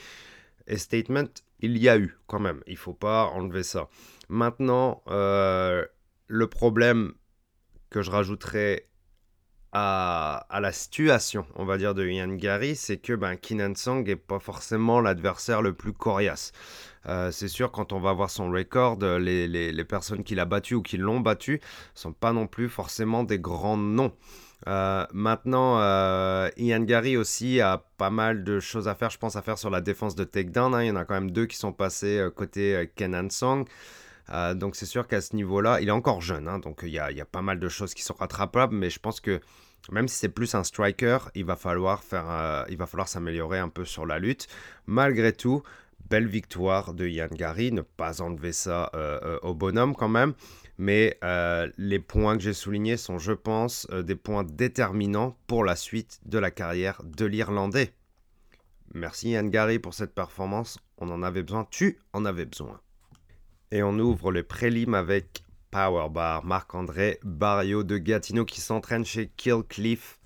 Statement, 0.76 1.28
il 1.60 1.78
y 1.78 1.88
a 1.88 1.98
eu 1.98 2.16
quand 2.26 2.40
même. 2.40 2.62
Il 2.66 2.76
faut 2.76 2.94
pas 2.94 3.26
enlever 3.26 3.62
ça. 3.62 3.88
Maintenant, 4.28 5.02
euh, 5.08 5.84
le 6.26 6.46
problème 6.46 7.14
que 7.90 8.02
je 8.02 8.10
rajouterais 8.10 8.88
à, 9.72 10.46
la 10.60 10.72
situation, 10.72 11.46
on 11.54 11.64
va 11.64 11.78
dire, 11.78 11.94
de 11.94 12.06
Ian 12.06 12.34
Gary, 12.34 12.74
c'est 12.74 12.98
que 12.98 13.12
ben, 13.12 13.36
Kinan 13.36 13.74
Song 13.74 14.06
n'est 14.06 14.16
pas 14.16 14.38
forcément 14.38 15.00
l'adversaire 15.00 15.62
le 15.62 15.74
plus 15.74 15.92
coriace. 15.92 16.52
Euh, 17.06 17.30
c'est 17.30 17.48
sûr, 17.48 17.70
quand 17.70 17.92
on 17.92 18.00
va 18.00 18.12
voir 18.12 18.30
son 18.30 18.50
record, 18.50 18.98
les, 18.98 19.46
les 19.46 19.84
personnes 19.84 20.24
qu'il 20.24 20.40
a 20.40 20.46
battues 20.46 20.74
ou 20.74 20.82
qui 20.82 20.96
l'ont 20.96 21.20
battu 21.20 21.60
sont 21.94 22.12
pas 22.12 22.32
non 22.32 22.46
plus 22.46 22.68
forcément 22.68 23.24
des 23.24 23.38
grands 23.38 23.76
noms. 23.76 24.12
Euh, 24.66 25.06
maintenant, 25.12 25.78
euh, 25.80 26.50
Ian 26.56 26.80
Gary 26.80 27.16
aussi 27.16 27.60
a 27.60 27.84
pas 27.96 28.10
mal 28.10 28.42
de 28.42 28.58
choses 28.58 28.88
à 28.88 28.94
faire, 28.94 29.10
je 29.10 29.18
pense, 29.18 29.36
à 29.36 29.42
faire 29.42 29.58
sur 29.58 29.70
la 29.70 29.80
défense 29.80 30.14
de 30.14 30.24
takedown. 30.24 30.74
Hein. 30.74 30.82
Il 30.82 30.86
y 30.88 30.90
en 30.90 30.96
a 30.96 31.04
quand 31.04 31.14
même 31.14 31.30
deux 31.30 31.46
qui 31.46 31.56
sont 31.56 31.72
passés 31.72 32.18
euh, 32.18 32.30
côté 32.30 32.90
Kenan 32.96 33.30
Song. 33.30 33.66
donc 34.56 34.76
c'est 34.76 34.86
sûr 34.86 35.06
qu'à 35.06 35.20
ce 35.20 35.36
niveau-là, 35.36 35.80
il 35.80 35.88
est 35.88 35.92
encore 35.92 36.20
jeune, 36.20 36.48
hein. 36.48 36.58
donc 36.58 36.80
il 36.82 36.90
y, 36.90 36.98
a, 36.98 37.24
pas 37.24 37.42
mal 37.42 37.58
de 37.60 37.68
choses 37.68 37.94
qui 37.94 38.02
sont 38.02 38.14
rattrapables, 38.14 38.74
mais 38.74 38.90
je 38.90 38.98
pense 38.98 39.20
que 39.20 39.40
même 39.90 40.08
si 40.08 40.16
c'est 40.16 40.28
plus 40.28 40.54
un 40.54 40.64
striker, 40.64 41.18
il 41.34 41.44
va 41.44 41.56
falloir 41.56 42.02
faire, 42.02 42.66
il 42.68 42.76
va 42.76 42.86
falloir 42.86 43.08
s'améliorer 43.08 43.58
un 43.58 43.70
peu 43.70 43.86
sur 43.86 44.04
la 44.04 44.18
lutte. 44.18 44.48
Malgré 44.86 45.32
tout, 45.32 45.62
belle 46.10 46.26
victoire 46.26 46.92
de 46.92 47.06
Ian 47.06 47.28
Gary, 47.32 47.72
ne 47.72 47.80
pas 47.80 48.20
enlever 48.20 48.52
ça 48.52 48.90
au 49.42 49.54
bonhomme 49.54 49.94
quand 49.94 50.10
même. 50.10 50.34
Mais 50.78 51.18
euh, 51.24 51.68
les 51.76 51.98
points 51.98 52.36
que 52.36 52.42
j'ai 52.42 52.52
soulignés 52.52 52.96
sont, 52.96 53.18
je 53.18 53.32
pense, 53.32 53.86
euh, 53.90 54.02
des 54.02 54.14
points 54.14 54.44
déterminants 54.44 55.36
pour 55.48 55.64
la 55.64 55.74
suite 55.74 56.20
de 56.24 56.38
la 56.38 56.52
carrière 56.52 57.02
de 57.04 57.26
l'Irlandais. 57.26 57.92
Merci 58.94 59.30
Yann 59.30 59.50
Gary 59.50 59.78
pour 59.80 59.92
cette 59.94 60.14
performance. 60.14 60.78
On 60.98 61.10
en 61.10 61.22
avait 61.22 61.42
besoin, 61.42 61.66
tu 61.70 61.98
en 62.12 62.24
avais 62.24 62.46
besoin. 62.46 62.80
Et 63.70 63.82
on 63.82 63.98
ouvre 63.98 64.32
le 64.32 64.44
prélim 64.44 64.94
avec 64.94 65.42
Powerbar, 65.70 66.44
Marc-André 66.44 67.18
Barrio 67.22 67.82
de 67.82 67.98
Gatineau 67.98 68.44
qui 68.44 68.60
s'entraîne 68.60 69.04
chez 69.04 69.28
Killcliff 69.36 70.18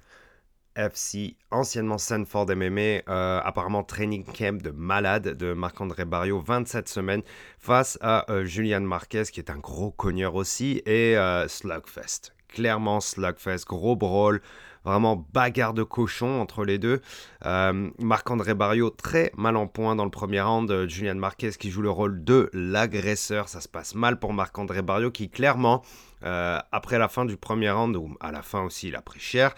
FC, 0.77 1.37
anciennement 1.51 1.99
Sanford 1.99 2.47
MMA, 2.55 3.03
euh, 3.09 3.41
apparemment 3.43 3.83
training 3.83 4.25
camp 4.25 4.63
de 4.63 4.71
malade 4.71 5.37
de 5.37 5.53
Marc-André 5.53 6.05
Barrio, 6.05 6.41
27 6.41 6.89
semaines, 6.89 7.23
face 7.59 7.99
à 8.01 8.31
euh, 8.31 8.45
Julian 8.45 8.81
Marquez, 8.81 9.25
qui 9.25 9.41
est 9.41 9.51
un 9.51 9.59
gros 9.59 9.91
cogneur 9.91 10.35
aussi, 10.35 10.83
et 10.87 11.17
euh, 11.17 11.49
Slugfest. 11.49 12.33
Clairement 12.49 13.01
Slugfest, 13.01 13.65
gros 13.67 13.97
brawl, 13.97 14.43
vraiment 14.85 15.27
bagarre 15.33 15.75
de 15.75 15.83
cochon 15.83 16.41
entre 16.41 16.65
les 16.65 16.79
deux. 16.79 17.01
Marc-André 17.43 18.53
Barrio 18.53 18.91
très 18.91 19.31
mal 19.37 19.57
en 19.57 19.67
point 19.67 19.97
dans 19.97 20.05
le 20.05 20.11
premier 20.11 20.41
round. 20.41 20.87
Julian 20.89 21.15
Marquez 21.15 21.53
qui 21.53 21.71
joue 21.71 21.83
le 21.83 21.91
rôle 21.91 22.25
de 22.25 22.51
l'agresseur. 22.53 23.49
Ça 23.49 23.61
se 23.61 23.69
passe 23.69 23.95
mal 23.95 24.19
pour 24.19 24.35
Marc-André 24.35 24.83
Barrio 24.83 25.11
qui 25.11 25.31
clairement, 25.31 25.83
après 26.21 26.99
la 26.99 27.09
fin 27.09 27.25
du 27.25 27.39
premier 27.39 27.71
round, 27.71 27.97
ou 27.97 28.15
à 28.21 28.33
la 28.33 28.43
fin 28.43 28.63
aussi 28.65 28.89
il 28.89 28.97
a 28.97 29.03
pris 29.03 29.21
cher, 29.21 29.55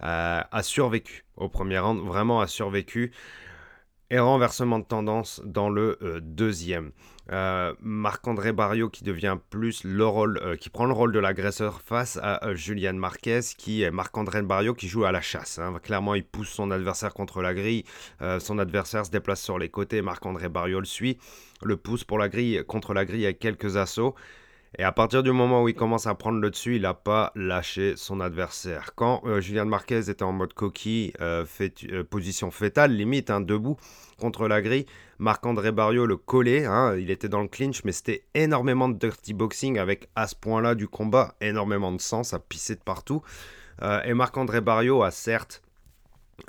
a 0.00 0.62
survécu 0.62 1.26
au 1.36 1.48
premier 1.48 1.78
round, 1.78 2.00
vraiment 2.00 2.40
a 2.40 2.46
survécu. 2.46 3.12
Et 4.08 4.20
renversement 4.20 4.78
de 4.78 4.84
tendance 4.84 5.42
dans 5.44 5.68
le 5.68 5.98
euh, 6.00 6.20
deuxième. 6.22 6.92
Euh, 7.32 7.74
Marc-André 7.80 8.52
Barrio 8.52 8.88
qui 8.88 9.02
devient 9.02 9.36
plus 9.50 9.82
le 9.82 10.06
rôle, 10.06 10.56
qui 10.60 10.70
prend 10.70 10.84
le 10.84 10.92
rôle 10.92 11.10
de 11.10 11.18
l'agresseur 11.18 11.80
face 11.80 12.16
à 12.22 12.54
Julian 12.54 12.92
Marquez, 12.92 13.40
qui 13.58 13.82
est 13.82 13.90
Marc-André 13.90 14.42
Barrio 14.42 14.74
qui 14.74 14.86
joue 14.86 15.04
à 15.06 15.10
la 15.10 15.20
chasse. 15.20 15.58
Hein. 15.58 15.74
Clairement, 15.82 16.14
il 16.14 16.24
pousse 16.24 16.50
son 16.50 16.70
adversaire 16.70 17.14
contre 17.14 17.42
la 17.42 17.52
grille. 17.52 17.82
son 18.38 18.60
adversaire 18.60 19.04
se 19.04 19.10
déplace 19.10 19.42
sur 19.42 19.58
les 19.58 19.70
côtés. 19.70 20.02
Marc-André 20.02 20.48
Barrio 20.48 20.78
le 20.78 20.86
suit, 20.86 21.18
le 21.64 21.76
pousse 21.76 22.04
pour 22.04 22.18
la 22.18 22.28
grille, 22.28 22.62
contre 22.64 22.94
la 22.94 23.04
grille 23.04 23.24
avec 23.24 23.40
quelques 23.40 23.76
assauts. 23.76 24.14
Et 24.78 24.84
à 24.84 24.92
partir 24.92 25.22
du 25.22 25.32
moment 25.32 25.62
où 25.62 25.68
il 25.68 25.74
commence 25.74 26.06
à 26.06 26.14
prendre 26.14 26.38
le 26.38 26.50
dessus, 26.50 26.76
il 26.76 26.82
n'a 26.82 26.92
pas 26.92 27.32
lâché 27.34 27.94
son 27.96 28.20
adversaire. 28.20 28.94
Quand 28.94 29.22
euh, 29.24 29.40
Julian 29.40 29.64
Marquez 29.64 30.10
était 30.10 30.22
en 30.22 30.32
mode 30.32 30.52
coquille, 30.52 31.14
euh, 31.22 31.46
euh, 31.90 32.04
position 32.04 32.50
fétale, 32.50 32.92
limite, 32.92 33.30
hein, 33.30 33.40
debout 33.40 33.78
contre 34.20 34.48
la 34.48 34.60
grille, 34.60 34.84
Marc-André 35.18 35.72
Barrio 35.72 36.04
le 36.04 36.18
collait. 36.18 36.66
Hein, 36.66 36.94
il 36.98 37.10
était 37.10 37.30
dans 37.30 37.40
le 37.40 37.48
clinch, 37.48 37.84
mais 37.84 37.92
c'était 37.92 38.24
énormément 38.34 38.90
de 38.90 38.98
dirty 38.98 39.32
boxing 39.32 39.78
avec 39.78 40.10
à 40.14 40.26
ce 40.26 40.34
point-là 40.34 40.74
du 40.74 40.88
combat, 40.88 41.36
énormément 41.40 41.92
de 41.92 42.00
sang, 42.00 42.22
ça 42.22 42.38
pissait 42.38 42.74
de 42.74 42.80
partout. 42.80 43.22
et 44.04 44.12
Marc-André 44.12 44.60
Barrio 44.60 45.02
a 45.02 45.10
certes 45.10 45.62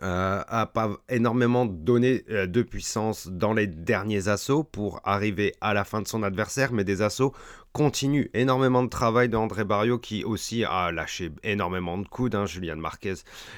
euh, 0.03 0.43
a 0.47 0.65
pas 0.65 0.97
énormément 1.09 1.65
donné 1.65 2.23
de 2.27 2.61
puissance 2.61 3.29
dans 3.29 3.53
les 3.53 3.67
derniers 3.67 4.27
assauts 4.27 4.63
pour 4.63 4.99
arriver 5.05 5.55
à 5.61 5.73
la 5.73 5.85
fin 5.85 6.01
de 6.01 6.07
son 6.07 6.23
adversaire, 6.23 6.73
mais 6.73 6.83
des 6.83 7.01
assauts 7.01 7.33
continue. 7.77 8.31
Énormément 8.33 8.81
de 8.81 8.89
travail 8.89 9.29
d'André 9.29 9.63
Barrio 9.63 9.99
qui 9.99 10.23
aussi 10.23 10.65
a 10.65 10.91
lâché 10.91 11.29
énormément 11.43 11.99
de 11.99 12.07
coudes. 12.07 12.33
Hein. 12.33 12.47
Julian 12.47 12.75
Marquez 12.75 13.13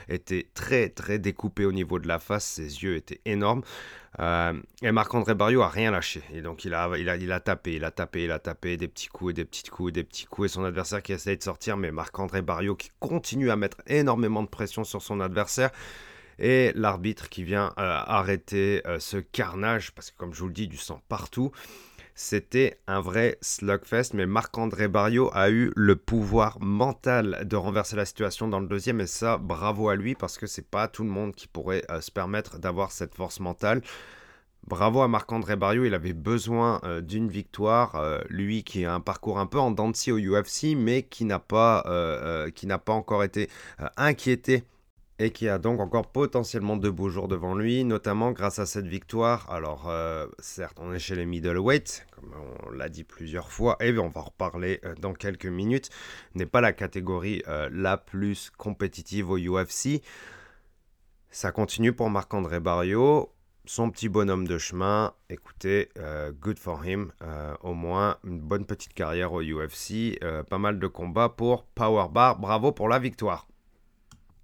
était 0.09 0.49
très 0.53 0.89
très 0.89 1.19
découpé 1.19 1.63
au 1.63 1.71
niveau 1.71 1.99
de 1.99 2.07
la 2.09 2.19
face, 2.19 2.43
ses 2.43 2.83
yeux 2.83 2.97
étaient 2.97 3.21
énormes. 3.23 3.61
Euh, 4.19 4.59
et 4.81 4.91
Marc-André 4.91 5.35
Barrio 5.35 5.61
a 5.61 5.69
rien 5.69 5.91
lâché. 5.91 6.21
Et 6.33 6.41
donc 6.41 6.65
il 6.65 6.73
a, 6.73 6.89
il, 6.97 7.07
a, 7.07 7.15
il 7.15 7.31
a 7.31 7.39
tapé, 7.39 7.75
il 7.75 7.85
a 7.85 7.91
tapé, 7.91 8.25
il 8.25 8.31
a 8.31 8.39
tapé 8.39 8.75
des 8.75 8.89
petits 8.89 9.07
coups 9.07 9.33
des 9.33 9.45
petits 9.45 9.69
coups 9.69 9.93
des 9.93 10.03
petits 10.03 10.25
coups. 10.25 10.51
Et 10.51 10.53
son 10.53 10.65
adversaire 10.65 11.01
qui 11.01 11.13
essaye 11.13 11.37
de 11.37 11.43
sortir, 11.43 11.77
mais 11.77 11.91
Marc-André 11.91 12.41
Barrio 12.41 12.75
qui 12.75 12.91
continue 12.99 13.49
à 13.49 13.55
mettre 13.55 13.77
énormément 13.87 14.43
de 14.43 14.49
pression 14.49 14.83
sur 14.83 15.01
son 15.01 15.21
adversaire 15.21 15.71
et 16.39 16.71
l'arbitre 16.73 17.29
qui 17.29 17.43
vient 17.43 17.73
euh, 17.77 18.01
arrêter 18.05 18.81
euh, 18.87 18.99
ce 18.99 19.17
carnage, 19.17 19.91
parce 19.91 20.11
que 20.11 20.17
comme 20.17 20.33
je 20.33 20.39
vous 20.39 20.47
le 20.47 20.53
dis, 20.53 20.67
du 20.67 20.77
sang 20.77 21.01
partout. 21.09 21.51
C'était 22.15 22.79
un 22.87 22.99
vrai 22.99 23.37
slugfest, 23.41 24.13
mais 24.13 24.25
Marc-André 24.25 24.89
Barrio 24.89 25.29
a 25.33 25.49
eu 25.49 25.71
le 25.77 25.95
pouvoir 25.95 26.57
mental 26.59 27.45
de 27.45 27.55
renverser 27.55 27.95
la 27.95 28.03
situation 28.03 28.49
dans 28.49 28.59
le 28.59 28.67
deuxième, 28.67 28.99
et 28.99 29.07
ça, 29.07 29.37
bravo 29.37 29.87
à 29.87 29.95
lui, 29.95 30.15
parce 30.15 30.37
que 30.37 30.45
c'est 30.45 30.69
pas 30.69 30.89
tout 30.89 31.03
le 31.03 31.09
monde 31.09 31.33
qui 31.33 31.47
pourrait 31.47 31.83
euh, 31.89 32.01
se 32.01 32.11
permettre 32.11 32.59
d'avoir 32.59 32.91
cette 32.91 33.15
force 33.15 33.39
mentale. 33.39 33.81
Bravo 34.67 35.01
à 35.01 35.07
Marc-André 35.07 35.55
Barrio, 35.55 35.85
il 35.85 35.93
avait 35.93 36.13
besoin 36.13 36.81
d'une 37.01 37.29
victoire, 37.29 38.21
lui 38.27 38.63
qui 38.63 38.83
a 38.83 38.93
un 38.93 38.99
parcours 38.99 39.39
un 39.39 39.47
peu 39.47 39.57
en 39.57 39.71
dents 39.71 39.89
au 39.89 40.19
UFC, 40.19 40.75
mais 40.75 41.03
qui 41.03 41.23
n'a 41.23 41.39
pas, 41.39 41.85
qui 42.53 42.67
n'a 42.67 42.77
pas 42.77 42.91
encore 42.91 43.23
été 43.23 43.49
inquiété 43.95 44.65
et 45.19 45.31
qui 45.31 45.49
a 45.49 45.59
donc 45.59 45.81
encore 45.81 46.07
potentiellement 46.07 46.77
de 46.77 46.89
beaux 46.89 47.09
jours 47.09 47.27
devant 47.27 47.53
lui, 47.53 47.83
notamment 47.83 48.31
grâce 48.31 48.57
à 48.57 48.65
cette 48.65 48.87
victoire. 48.87 49.49
Alors, 49.51 49.89
euh, 49.89 50.27
certes, 50.39 50.77
on 50.79 50.93
est 50.93 50.99
chez 50.99 51.15
les 51.15 51.25
middleweight, 51.25 52.07
comme 52.11 52.33
on 52.65 52.71
l'a 52.71 52.87
dit 52.87 53.03
plusieurs 53.03 53.51
fois, 53.51 53.75
et 53.81 53.95
on 53.97 54.07
va 54.07 54.21
en 54.21 54.23
reparler 54.23 54.79
euh, 54.85 54.95
dans 54.95 55.13
quelques 55.13 55.45
minutes, 55.45 55.89
n'est 56.35 56.45
pas 56.45 56.61
la 56.61 56.71
catégorie 56.71 57.43
euh, 57.49 57.69
la 57.71 57.97
plus 57.97 58.49
compétitive 58.57 59.29
au 59.29 59.37
UFC. 59.37 60.01
Ça 61.31 61.51
continue 61.51 61.91
pour 61.91 62.09
Marc-André 62.09 62.61
Barrio, 62.61 63.29
son 63.65 63.91
petit 63.91 64.07
bonhomme 64.07 64.47
de 64.47 64.57
chemin. 64.57 65.13
Écoutez, 65.29 65.89
good 66.41 66.57
for 66.57 66.83
him. 66.83 67.11
au 67.61 67.75
moins 67.75 68.17
une 68.23 68.39
bonne 68.39 68.65
petite 68.65 68.95
carrière 68.95 69.31
au 69.33 69.43
UFC. 69.43 70.17
pas 70.49 70.57
mal 70.57 70.79
de 70.79 70.87
combats 70.87 71.29
pour 71.29 71.65
Power 71.65 72.07
Bar. 72.11 72.39
Bravo 72.39 72.71
pour 72.71 72.89
la 72.89 72.97
victoire. 72.97 73.48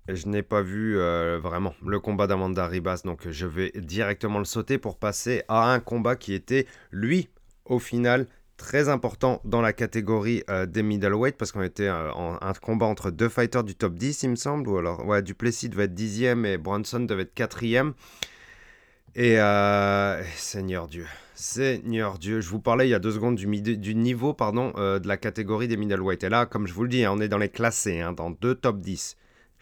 Je 0.07 0.27
n'ai 0.27 0.43
pas 0.43 0.61
vu 0.61 0.99
euh, 0.99 1.39
vraiment 1.41 1.73
le 1.83 1.99
combat 1.99 2.27
d'Amanda 2.27 2.67
Ribas, 2.67 3.01
donc 3.05 3.27
je 3.27 3.47
vais 3.47 3.71
directement 3.75 4.37
le 4.37 4.45
sauter 4.45 4.77
pour 4.77 4.99
passer 4.99 5.41
à 5.47 5.71
un 5.73 5.79
combat 5.79 6.15
qui 6.15 6.35
était, 6.35 6.67
lui, 6.91 7.27
au 7.65 7.79
final, 7.79 8.27
très 8.55 8.87
important 8.87 9.41
dans 9.45 9.61
la 9.61 9.73
catégorie 9.73 10.43
euh, 10.47 10.67
des 10.67 10.83
middleweight, 10.83 11.37
parce 11.37 11.51
qu'on 11.51 11.63
était 11.63 11.87
euh, 11.87 12.11
un 12.13 12.53
combat 12.53 12.85
entre 12.85 13.09
deux 13.09 13.29
fighters 13.29 13.63
du 13.63 13.73
top 13.73 13.95
10, 13.95 14.21
il 14.23 14.29
me 14.29 14.35
semble, 14.35 14.69
ou 14.69 14.77
alors, 14.77 15.07
ouais, 15.07 15.23
Duplessis 15.23 15.69
devait 15.69 15.85
être 15.85 15.95
dixième 15.95 16.45
et 16.45 16.59
Bronson 16.59 16.99
devait 16.99 17.23
être 17.23 17.33
quatrième. 17.33 17.93
Et 19.15 19.37
Seigneur 20.35 20.87
Dieu, 20.87 21.07
Seigneur 21.35 22.19
Dieu, 22.19 22.41
je 22.41 22.49
vous 22.49 22.59
parlais 22.59 22.85
il 22.85 22.91
y 22.91 22.93
a 22.93 22.99
deux 22.99 23.13
secondes 23.13 23.37
du, 23.37 23.47
du 23.47 23.95
niveau 23.95 24.33
pardon, 24.33 24.73
de 24.75 25.07
la 25.07 25.15
catégorie 25.15 25.69
des 25.69 25.77
middleweight. 25.77 26.25
Et 26.25 26.29
là, 26.29 26.45
comme 26.45 26.67
je 26.67 26.73
vous 26.73 26.83
le 26.83 26.89
dis, 26.89 27.05
hein, 27.05 27.13
on 27.13 27.21
est 27.21 27.29
dans 27.29 27.37
les 27.37 27.47
classés, 27.47 28.01
hein, 28.01 28.11
dans 28.11 28.29
deux 28.29 28.55
top 28.55 28.81
10 28.81 29.15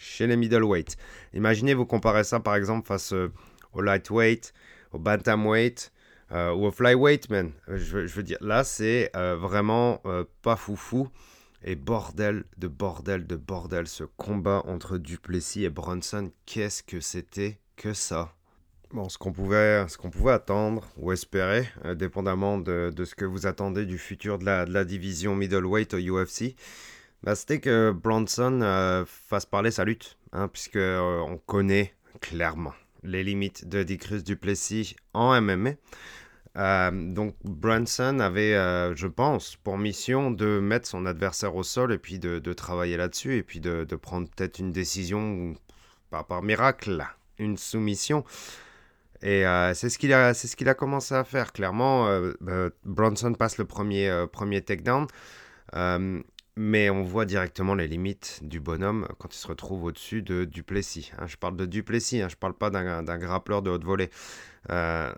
chez 0.04 0.28
les 0.28 0.36
middleweight. 0.36 0.98
Imaginez 1.34 1.74
vous 1.74 1.86
comparez 1.86 2.24
ça 2.24 2.40
par 2.40 2.56
exemple 2.56 2.88
face 2.88 3.14
euh, 3.14 3.32
au 3.72 3.82
lightweight, 3.82 4.54
au 4.92 5.00
bantamweight 5.00 5.92
euh, 6.32 6.52
ou 6.54 6.66
au 6.66 6.72
flyweight, 6.72 7.30
man. 7.30 7.52
Je, 7.68 8.00
veux 8.00 8.24
dire, 8.24 8.38
là 8.42 8.64
c'est 8.64 9.10
euh, 9.16 9.36
vraiment 9.36 10.02
pas 10.42 10.56
foufou. 10.56 11.10
Et 11.66 11.78
bordel 11.78 12.44
de 12.58 12.68
bordel 12.68 13.26
de 13.26 13.38
bordel, 13.38 13.88
ce 13.88 14.04
combat 14.04 14.62
entre 14.66 14.98
Duplessis 14.98 15.64
et 15.64 15.70
Bronson, 15.70 16.30
qu'est-ce 16.46 16.84
que 16.84 17.00
c'était 17.00 17.58
que 17.78 17.94
ça? 17.94 18.34
Bon, 18.92 19.08
ce 19.08 19.18
qu'on 19.18 19.32
pouvait, 19.32 19.88
ce 19.88 19.98
pouvait 19.98 20.34
attendre 20.34 20.86
ou 20.98 21.14
espérer, 21.14 21.70
dépendamment 21.96 22.58
de, 22.58 22.92
de, 22.94 23.06
ce 23.06 23.16
que 23.16 23.24
vous 23.24 23.48
attendez 23.48 23.86
du 23.86 23.98
futur 23.98 24.40
de 24.40 24.46
la 24.46 24.84
division 24.84 25.38
middleweight 25.38 25.94
au 25.94 26.00
UFC, 26.00 26.58
bah, 27.24 27.36
c'était 27.36 27.60
que 27.60 27.92
Bronson 27.92 28.60
euh, 28.62 29.06
fasse 29.06 29.46
parler 29.46 29.72
sa 29.72 29.86
lutte, 29.86 30.18
hein, 30.34 30.50
puisque 30.50 30.76
euh, 30.76 31.20
on 31.20 31.38
connaît 31.38 31.94
clairement 32.20 32.74
les 33.04 33.24
limites 33.24 33.68
de 33.68 33.84
Dick 33.84 34.14
Duplessis 34.14 34.96
en 35.14 35.42
MMA. 35.42 35.72
Euh, 36.56 36.92
donc 36.92 37.36
Bronson 37.44 38.20
avait, 38.20 38.54
je 38.96 39.08
pense, 39.08 39.56
pour 39.58 39.78
mission 39.78 40.32
de 40.32 40.60
mettre 40.60 40.88
son 40.88 41.06
adversaire 41.06 41.56
au 41.56 41.64
sol 41.64 41.92
et 41.92 41.98
puis 41.98 42.20
de, 42.20 42.54
travailler 42.54 42.96
là-dessus 42.96 43.38
et 43.38 43.44
puis 43.44 43.60
de, 43.60 43.84
prendre 43.96 44.30
peut-être 44.30 44.60
une 44.60 44.72
décision, 44.72 45.54
pas 46.12 46.24
par 46.24 46.44
miracle, 46.44 47.06
une 47.40 47.58
soumission. 47.58 48.24
Et 49.22 49.44
c'est 49.74 49.90
ce 49.90 49.98
qu'il 49.98 50.14
a, 50.14 50.74
commencé 50.74 51.14
à 51.14 51.26
faire. 51.26 51.52
Clairement, 51.52 52.08
Bronson 52.86 53.34
passe 53.34 53.58
le 53.58 53.66
premier, 53.66 54.26
premier 54.32 54.62
takedown. 54.62 55.08
Mais 56.56 56.90
on 56.90 57.04
voit 57.04 57.26
directement 57.26 57.74
les 57.74 57.88
limites 57.88 58.40
du 58.44 58.60
bonhomme 58.60 59.08
quand 59.18 59.34
il 59.34 59.38
se 59.38 59.48
retrouve 59.48 59.86
au-dessus 59.86 60.22
de 60.22 60.46
Duplessis. 60.46 61.12
Hein. 61.18 61.26
je 61.26 61.36
parle 61.36 61.58
de 61.58 61.66
Duplessis, 61.66 62.22
hein, 62.22 62.30
je 62.30 62.36
ne 62.36 62.40
parle 62.40 62.54
pas 62.54 62.70
d'un 62.70 63.18
grappleur 63.18 63.64
de 63.64 63.72
haute 63.72 63.84
volée. 63.84 64.12
Euh, 64.70 65.12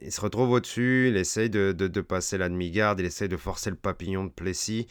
il 0.00 0.12
se 0.12 0.20
retrouve 0.20 0.50
au-dessus, 0.50 1.08
il 1.08 1.16
essaye 1.16 1.50
de, 1.50 2.00
passer 2.00 2.38
la 2.38 2.48
demi-garde, 2.48 3.00
il 3.00 3.06
essaye 3.06 3.28
de 3.28 3.36
forcer 3.36 3.68
le 3.68 3.76
papillon 3.76 4.24
de 4.24 4.30
Plessis. 4.30 4.86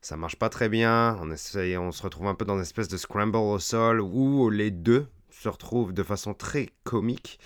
Ça 0.00 0.16
marche 0.16 0.36
pas 0.36 0.48
très 0.48 0.68
bien. 0.68 1.18
On, 1.20 1.30
essaye, 1.32 1.76
on 1.76 1.90
se 1.90 2.02
retrouve 2.02 2.28
un 2.28 2.34
peu 2.34 2.44
dans 2.44 2.54
une 2.54 2.62
espèce 2.62 2.88
de 2.88 2.96
scramble 2.96 3.36
au 3.36 3.58
sol 3.58 4.00
où 4.00 4.48
les 4.50 4.70
deux 4.70 5.06
se 5.30 5.48
retrouvent 5.48 5.92
de 5.92 6.02
façon 6.02 6.32
très 6.32 6.70
comique. 6.84 7.40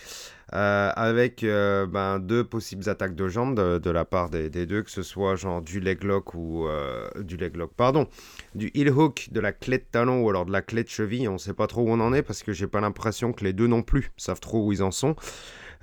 Euh, 0.55 0.93
avec 0.95 1.43
euh, 1.43 1.87
ben, 1.87 2.21
deux 2.21 2.45
possibles 2.45 2.89
attaques 2.89 3.17
de 3.17 3.27
jambes 3.27 3.57
de, 3.57 3.91
la 3.91 4.05
part 4.05 4.31
des, 4.31 4.49
deux, 4.49 4.83
que 4.83 4.91
ce 4.93 5.03
soit 5.03 5.35
genre 5.35 5.61
du 5.61 5.81
leg 5.81 6.05
lock 6.05 6.35
ou 6.35 6.69
euh, 6.69 7.09
du 7.21 7.37
leg 7.37 7.57
lock, 7.57 7.73
pardon, 7.77 8.07
du 8.55 8.71
heel 8.75 8.91
hook, 8.91 9.29
de 9.33 9.41
la 9.41 9.53
clé 9.53 9.79
de 9.79 9.85
talon 9.91 10.23
ou 10.23 10.31
alors 10.31 10.47
de 10.47 10.53
la 10.53 10.63
clé 10.63 10.85
de 10.85 10.89
cheville. 10.89 11.29
On 11.29 11.35
ne 11.35 11.39
sait 11.39 11.53
pas 11.53 11.67
trop 11.67 11.83
où 11.83 11.91
on 11.91 11.99
en 11.99 12.13
est 12.13 12.23
parce 12.23 12.45
que 12.45 12.53
j'ai 12.53 12.69
pas 12.69 12.81
l'impression 12.81 13.33
que 13.33 13.43
les 13.43 13.53
deux 13.53 13.67
non 13.67 13.83
plus 13.83 14.13
savent 14.17 14.39
trop 14.39 14.65
où 14.65 14.73
ils 14.73 14.85
en 14.85 14.93
sont. 14.93 15.17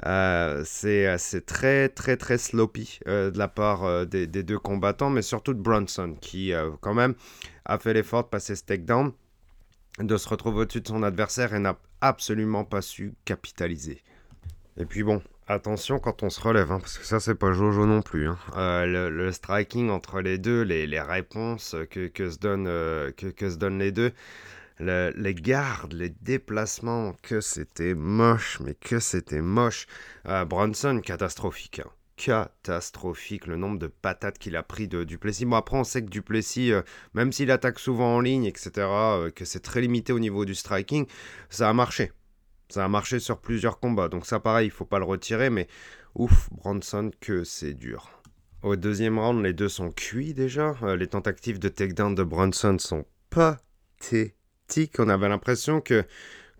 c'est 0.05 1.45
très 1.45 1.89
très 1.89 2.15
très 2.15 2.37
sloppy 2.37 2.99
de 3.05 3.37
la 3.37 3.49
part 3.49 4.05
des, 4.07 4.27
des, 4.27 4.43
deux 4.43 4.59
combattants, 4.59 5.09
mais 5.09 5.21
surtout 5.21 5.53
de 5.53 5.59
Bronson 5.61 6.15
qui 6.21 6.53
quand 6.79 6.93
même 6.93 7.15
a 7.65 7.77
fait 7.79 7.93
l'effort 7.93 8.23
de 8.23 8.29
passer 8.29 8.55
ce 8.55 8.63
takedown, 8.63 9.11
de 9.99 10.15
se 10.15 10.29
retrouver 10.29 10.61
au-dessus 10.61 10.81
de 10.81 10.87
son 10.87 11.03
adversaire 11.03 11.53
et 11.53 11.59
n'a 11.59 11.77
absolument 11.99 12.63
pas 12.63 12.81
su 12.81 13.13
capitaliser. 13.25 14.01
Et 14.77 14.85
puis 14.85 15.03
bon, 15.03 15.21
attention 15.47 15.99
quand 15.99 16.23
on 16.23 16.29
se 16.29 16.41
relève, 16.41 16.71
hein, 16.71 16.79
parce 16.79 16.97
que 16.97 17.05
ça 17.05 17.19
c'est 17.19 17.35
pas 17.35 17.51
Jojo 17.51 17.85
non 17.85 18.01
plus. 18.01 18.27
Hein. 18.27 18.37
Euh, 18.55 19.09
le, 19.09 19.31
striking 19.31 19.89
entre 19.89 20.21
les 20.21 20.37
deux, 20.37 20.63
les, 20.63 20.99
réponses 20.99 21.75
que, 21.91 22.09
se 22.29 22.37
donnent, 22.39 22.67
euh, 22.67 23.11
que, 23.11 23.49
se 23.49 23.57
donnent 23.57 23.79
les 23.79 23.91
deux, 23.91 24.11
les 24.79 25.35
gardes, 25.35 25.93
les 25.93 26.09
déplacements, 26.09 27.15
que 27.21 27.39
c'était 27.39 27.93
moche, 27.93 28.59
mais 28.61 28.73
que 28.73 28.99
c'était 28.99 29.41
moche. 29.41 29.85
Euh, 30.27 30.43
Bronson, 30.45 31.01
catastrophique. 31.03 31.79
Hein. 31.79 31.89
Catastrophique 32.15 33.47
le 33.47 33.55
nombre 33.55 33.79
de 33.79 33.87
patates 33.87 34.37
qu'il 34.37 34.55
a 34.55 34.63
pris 34.63 34.87
de 34.87 35.03
Duplessis. 35.03 35.45
Bon, 35.45 35.55
après, 35.55 35.77
on 35.77 35.83
sait 35.83 36.03
que 36.03 36.09
Duplessis, 36.09 36.71
même 37.13 37.31
s'il 37.31 37.51
attaque 37.51 37.79
souvent 37.79 38.15
en 38.15 38.21
ligne, 38.21 38.45
etc., 38.45 38.71
que 39.35 39.45
c'est 39.45 39.61
très 39.61 39.81
limité 39.81 40.13
au 40.13 40.19
niveau 40.19 40.45
du 40.45 40.55
striking, 40.55 41.05
ça 41.49 41.69
a 41.69 41.73
marché 41.73 42.11
ça 42.73 42.83
a 42.83 42.87
marché 42.87 43.19
sur 43.19 43.37
plusieurs 43.37 43.79
combats, 43.79 44.09
donc 44.09 44.25
ça 44.25 44.39
pareil, 44.39 44.67
il 44.67 44.71
faut 44.71 44.85
pas 44.85 44.97
le 44.99 45.05
retirer, 45.05 45.49
mais 45.49 45.67
ouf, 46.15 46.49
Bronson, 46.51 47.11
que 47.19 47.43
c'est 47.43 47.73
dur. 47.73 48.09
Au 48.63 48.75
deuxième 48.75 49.19
round, 49.19 49.43
les 49.43 49.53
deux 49.53 49.69
sont 49.69 49.91
cuits 49.91 50.33
déjà. 50.33 50.75
Euh, 50.83 50.95
les 50.95 51.07
tentatives 51.07 51.59
de 51.59 51.67
takedown 51.67 52.15
de 52.15 52.23
Bronson 52.23 52.77
sont 52.79 53.05
pathétiques. 53.29 54.99
On 54.99 55.09
avait 55.09 55.29
l'impression 55.29 55.81
que, 55.81 56.03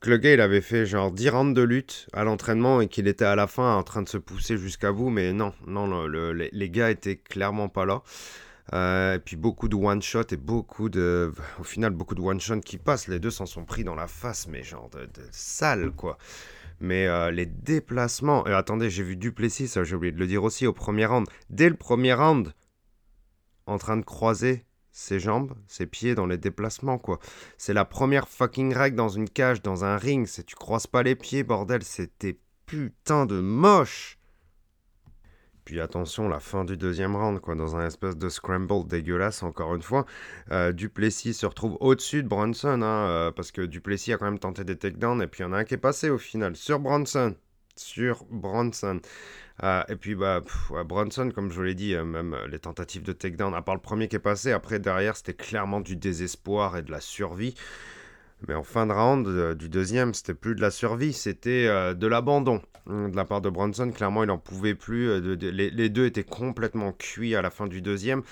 le 0.05 0.17
gars, 0.17 0.33
il 0.33 0.41
avait 0.41 0.61
fait 0.61 0.85
genre 0.85 1.11
10 1.11 1.29
rounds 1.29 1.53
de 1.55 1.61
lutte 1.61 2.07
à 2.11 2.25
l'entraînement 2.25 2.81
et 2.81 2.87
qu'il 2.87 3.07
était 3.07 3.25
à 3.25 3.35
la 3.35 3.47
fin 3.47 3.75
en 3.75 3.83
train 3.83 4.01
de 4.01 4.09
se 4.09 4.17
pousser 4.17 4.57
jusqu'à 4.57 4.91
bout, 4.91 5.09
mais 5.09 5.31
non, 5.31 5.53
non, 5.65 6.05
les, 6.05 6.49
les, 6.51 6.69
gars 6.69 6.91
étaient 6.91 7.15
clairement 7.15 7.69
pas 7.69 7.85
là. 7.85 8.03
Euh, 8.71 9.15
et 9.15 9.19
puis 9.19 9.35
beaucoup 9.35 9.67
de 9.67 9.75
one-shot 9.75 10.23
et 10.31 10.37
beaucoup 10.37 10.89
de. 10.89 11.33
Au 11.59 11.63
final, 11.63 11.91
beaucoup 11.91 12.15
de 12.15 12.21
one-shot 12.21 12.61
qui 12.61 12.77
passent. 12.77 13.07
Les 13.07 13.19
deux 13.19 13.31
s'en 13.31 13.45
sont 13.45 13.65
pris 13.65 13.83
dans 13.83 13.95
la 13.95 14.07
face, 14.07 14.47
mais 14.47 14.63
genre 14.63 14.89
de, 14.89 15.01
de 15.01 15.27
sale, 15.31 15.91
quoi. 15.91 16.17
Mais 16.79 17.07
euh, 17.07 17.29
les 17.31 17.45
déplacements. 17.45 18.47
Et 18.47 18.53
attendez, 18.53 18.89
j'ai 18.89 19.03
vu 19.03 19.15
Duplessis, 19.15 19.67
ça 19.67 19.83
j'ai 19.83 19.95
oublié 19.95 20.11
de 20.11 20.19
le 20.19 20.27
dire 20.27 20.43
aussi 20.43 20.65
au 20.65 20.73
premier 20.73 21.05
round. 21.05 21.27
Dès 21.49 21.69
le 21.69 21.75
premier 21.75 22.13
round, 22.13 22.53
en 23.65 23.77
train 23.77 23.97
de 23.97 24.05
croiser 24.05 24.65
ses 24.91 25.19
jambes, 25.19 25.55
ses 25.67 25.87
pieds 25.87 26.15
dans 26.15 26.27
les 26.27 26.37
déplacements, 26.37 26.99
quoi. 26.99 27.19
C'est 27.57 27.73
la 27.73 27.85
première 27.85 28.27
fucking 28.27 28.73
règle 28.73 28.95
dans 28.95 29.09
une 29.09 29.29
cage, 29.29 29.61
dans 29.61 29.83
un 29.83 29.97
ring. 29.97 30.25
C'est 30.27 30.45
tu 30.45 30.55
croises 30.55 30.87
pas 30.87 31.03
les 31.03 31.15
pieds, 31.15 31.43
bordel. 31.43 31.83
C'était 31.83 32.39
putain 32.65 33.25
de 33.25 33.41
moche. 33.41 34.17
Puis 35.65 35.79
attention, 35.79 36.27
la 36.27 36.39
fin 36.39 36.65
du 36.65 36.75
deuxième 36.75 37.15
round, 37.15 37.39
quoi, 37.39 37.55
dans 37.55 37.75
un 37.75 37.85
espèce 37.85 38.17
de 38.17 38.29
scramble 38.29 38.85
dégueulasse, 38.87 39.43
encore 39.43 39.75
une 39.75 39.81
fois. 39.81 40.05
Euh, 40.51 40.73
Duplessis 40.73 41.33
se 41.33 41.45
retrouve 41.45 41.77
au-dessus 41.79 42.23
de 42.23 42.27
Bronson, 42.27 42.81
hein, 42.81 43.07
euh, 43.07 43.31
parce 43.31 43.51
que 43.51 43.61
Duplessis 43.61 44.13
a 44.13 44.17
quand 44.17 44.25
même 44.25 44.39
tenté 44.39 44.63
des 44.63 44.75
takedowns, 44.75 45.21
et 45.21 45.27
puis 45.27 45.41
il 45.41 45.43
y 45.43 45.49
en 45.49 45.53
a 45.53 45.59
un 45.59 45.63
qui 45.63 45.75
est 45.75 45.77
passé 45.77 46.09
au 46.09 46.17
final, 46.17 46.55
sur 46.55 46.79
Bronson. 46.79 47.35
Sur 47.75 48.25
Bronson. 48.29 48.99
Euh, 49.63 49.83
et 49.87 49.95
puis, 49.95 50.15
bah, 50.15 50.41
Bronson, 50.85 51.31
comme 51.33 51.49
je 51.49 51.55
vous 51.55 51.63
l'ai 51.63 51.75
dit, 51.75 51.95
même 51.95 52.35
les 52.49 52.59
tentatives 52.59 53.03
de 53.03 53.13
takedown, 53.13 53.53
à 53.53 53.61
part 53.61 53.75
le 53.75 53.81
premier 53.81 54.07
qui 54.07 54.17
est 54.17 54.19
passé, 54.19 54.51
après 54.51 54.79
derrière, 54.79 55.15
c'était 55.15 55.33
clairement 55.33 55.79
du 55.79 55.95
désespoir 55.95 56.75
et 56.77 56.81
de 56.81 56.91
la 56.91 56.99
survie. 56.99 57.55
Mais 58.47 58.53
en 58.53 58.63
fin 58.63 58.85
de 58.85 58.91
round 58.91 59.27
euh, 59.27 59.55
du 59.55 59.69
deuxième, 59.69 60.13
c'était 60.13 60.33
plus 60.33 60.55
de 60.55 60.61
la 60.61 60.71
survie, 60.71 61.13
c'était 61.13 61.65
euh, 61.67 61.93
de 61.93 62.07
l'abandon 62.07 62.61
hum, 62.87 63.11
de 63.11 63.15
la 63.15 63.25
part 63.25 63.41
de 63.41 63.49
Bronson. 63.49 63.89
Clairement, 63.91 64.23
il 64.23 64.27
n'en 64.27 64.37
pouvait 64.37 64.75
plus. 64.75 65.09
Euh, 65.09 65.35
les, 65.39 65.89
deux 65.89 66.05
étaient 66.05 66.23
complètement 66.23 66.91
cuits 66.91 67.35
à 67.35 67.41
la 67.41 67.49
fin 67.49 67.67
du 67.67 67.81
deuxième. 67.81 68.23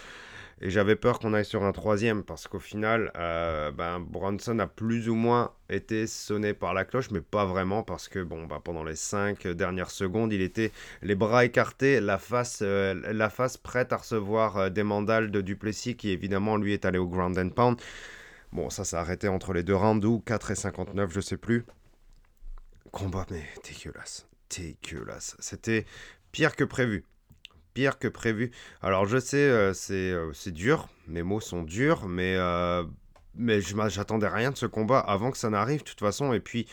Et 0.63 0.69
j'avais 0.69 0.95
peur 0.95 1.17
qu'on 1.17 1.33
aille 1.33 1.45
sur 1.45 1.63
un 1.63 1.71
troisième 1.71 2.23
parce 2.23 2.47
qu'au 2.47 2.59
final, 2.59 3.11
ben, 3.15 3.99
Bronson 3.99 4.59
a 4.59 4.67
plus 4.67 5.09
ou 5.09 5.15
moins 5.15 5.53
été 5.71 6.05
sonné 6.05 6.53
par 6.53 6.75
la 6.75 6.85
cloche, 6.85 7.09
mais 7.09 7.21
pas 7.21 7.45
vraiment 7.45 7.81
parce 7.81 8.07
que 8.07 8.19
bon, 8.19 8.45
ben, 8.45 8.59
pendant 8.63 8.83
les 8.83 8.95
cinq 8.95 9.47
dernières 9.47 9.89
secondes, 9.89 10.31
il 10.31 10.41
était 10.43 10.71
les 11.01 11.15
bras 11.15 11.45
écartés, 11.45 11.99
la 11.99 12.19
face, 12.19 12.61
la 12.61 13.29
face 13.31 13.57
prête 13.57 13.91
à 13.91 13.97
recevoir 13.97 14.69
des 14.69 14.83
mandales 14.83 15.31
de 15.31 15.41
Duplessis 15.41 15.95
qui 15.95 16.11
évidemment 16.11 16.57
lui 16.57 16.73
est 16.73 16.85
allé 16.85 16.99
au 16.99 17.07
ground 17.07 17.39
and 17.39 17.49
pound. 17.49 17.81
Bon, 18.53 18.69
ça 18.69 18.83
s'est 18.83 18.97
arrêté 18.97 19.29
entre 19.29 19.53
les 19.53 19.63
deux 19.63 19.75
rounds 19.75 20.05
ou 20.05 20.19
4 20.19 20.51
et 20.51 20.55
59, 20.55 21.11
je 21.13 21.21
sais 21.21 21.37
plus. 21.37 21.65
combat, 22.91 23.25
mais 23.31 23.43
dégueulasse. 23.63 24.27
Dégueulasse. 24.49 25.37
C'était 25.39 25.85
pire 26.33 26.57
que 26.57 26.65
prévu. 26.65 27.05
Pire 27.73 27.97
que 27.97 28.09
prévu. 28.09 28.51
Alors 28.81 29.05
je 29.05 29.17
sais, 29.17 29.37
euh, 29.37 29.73
c'est 29.73 29.93
euh, 30.11 30.33
c'est 30.33 30.51
dur, 30.51 30.89
mes 31.07 31.23
mots 31.23 31.39
sont 31.39 31.63
durs, 31.63 32.09
mais, 32.09 32.35
euh, 32.35 32.83
mais 33.35 33.61
j'attendais 33.61 34.27
rien 34.27 34.51
de 34.51 34.57
ce 34.57 34.65
combat 34.65 34.99
avant 34.99 35.31
que 35.31 35.37
ça 35.37 35.49
n'arrive, 35.49 35.79
de 35.79 35.85
toute 35.85 36.01
façon. 36.01 36.33
Et 36.33 36.41
puis, 36.41 36.67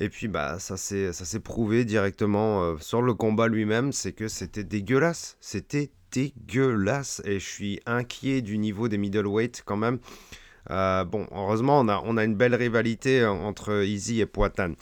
et 0.00 0.08
puis 0.08 0.26
bah, 0.26 0.58
ça 0.58 0.76
s'est 0.76 1.40
prouvé 1.40 1.84
directement 1.84 2.76
sur 2.78 3.00
le 3.00 3.14
combat 3.14 3.46
lui-même, 3.46 3.92
c'est 3.92 4.12
que 4.12 4.26
c'était 4.26 4.64
dégueulasse. 4.64 5.36
C'était 5.40 5.92
dégueulasse. 6.10 7.22
Et 7.24 7.38
je 7.38 7.48
suis 7.48 7.80
inquiet 7.86 8.42
du 8.42 8.58
niveau 8.58 8.88
des 8.88 8.98
middleweight 8.98 9.62
quand 9.64 9.76
même. 9.76 10.00
Bon, 10.68 11.26
heureusement, 11.32 11.80
on 11.80 11.88
a, 11.88 12.02
on 12.04 12.16
a 12.16 12.24
une 12.24 12.34
belle 12.34 12.54
rivalité 12.54 13.24
entre 13.24 13.84
Easy 13.84 14.20
et 14.20 14.26
Poitin. 14.26 14.74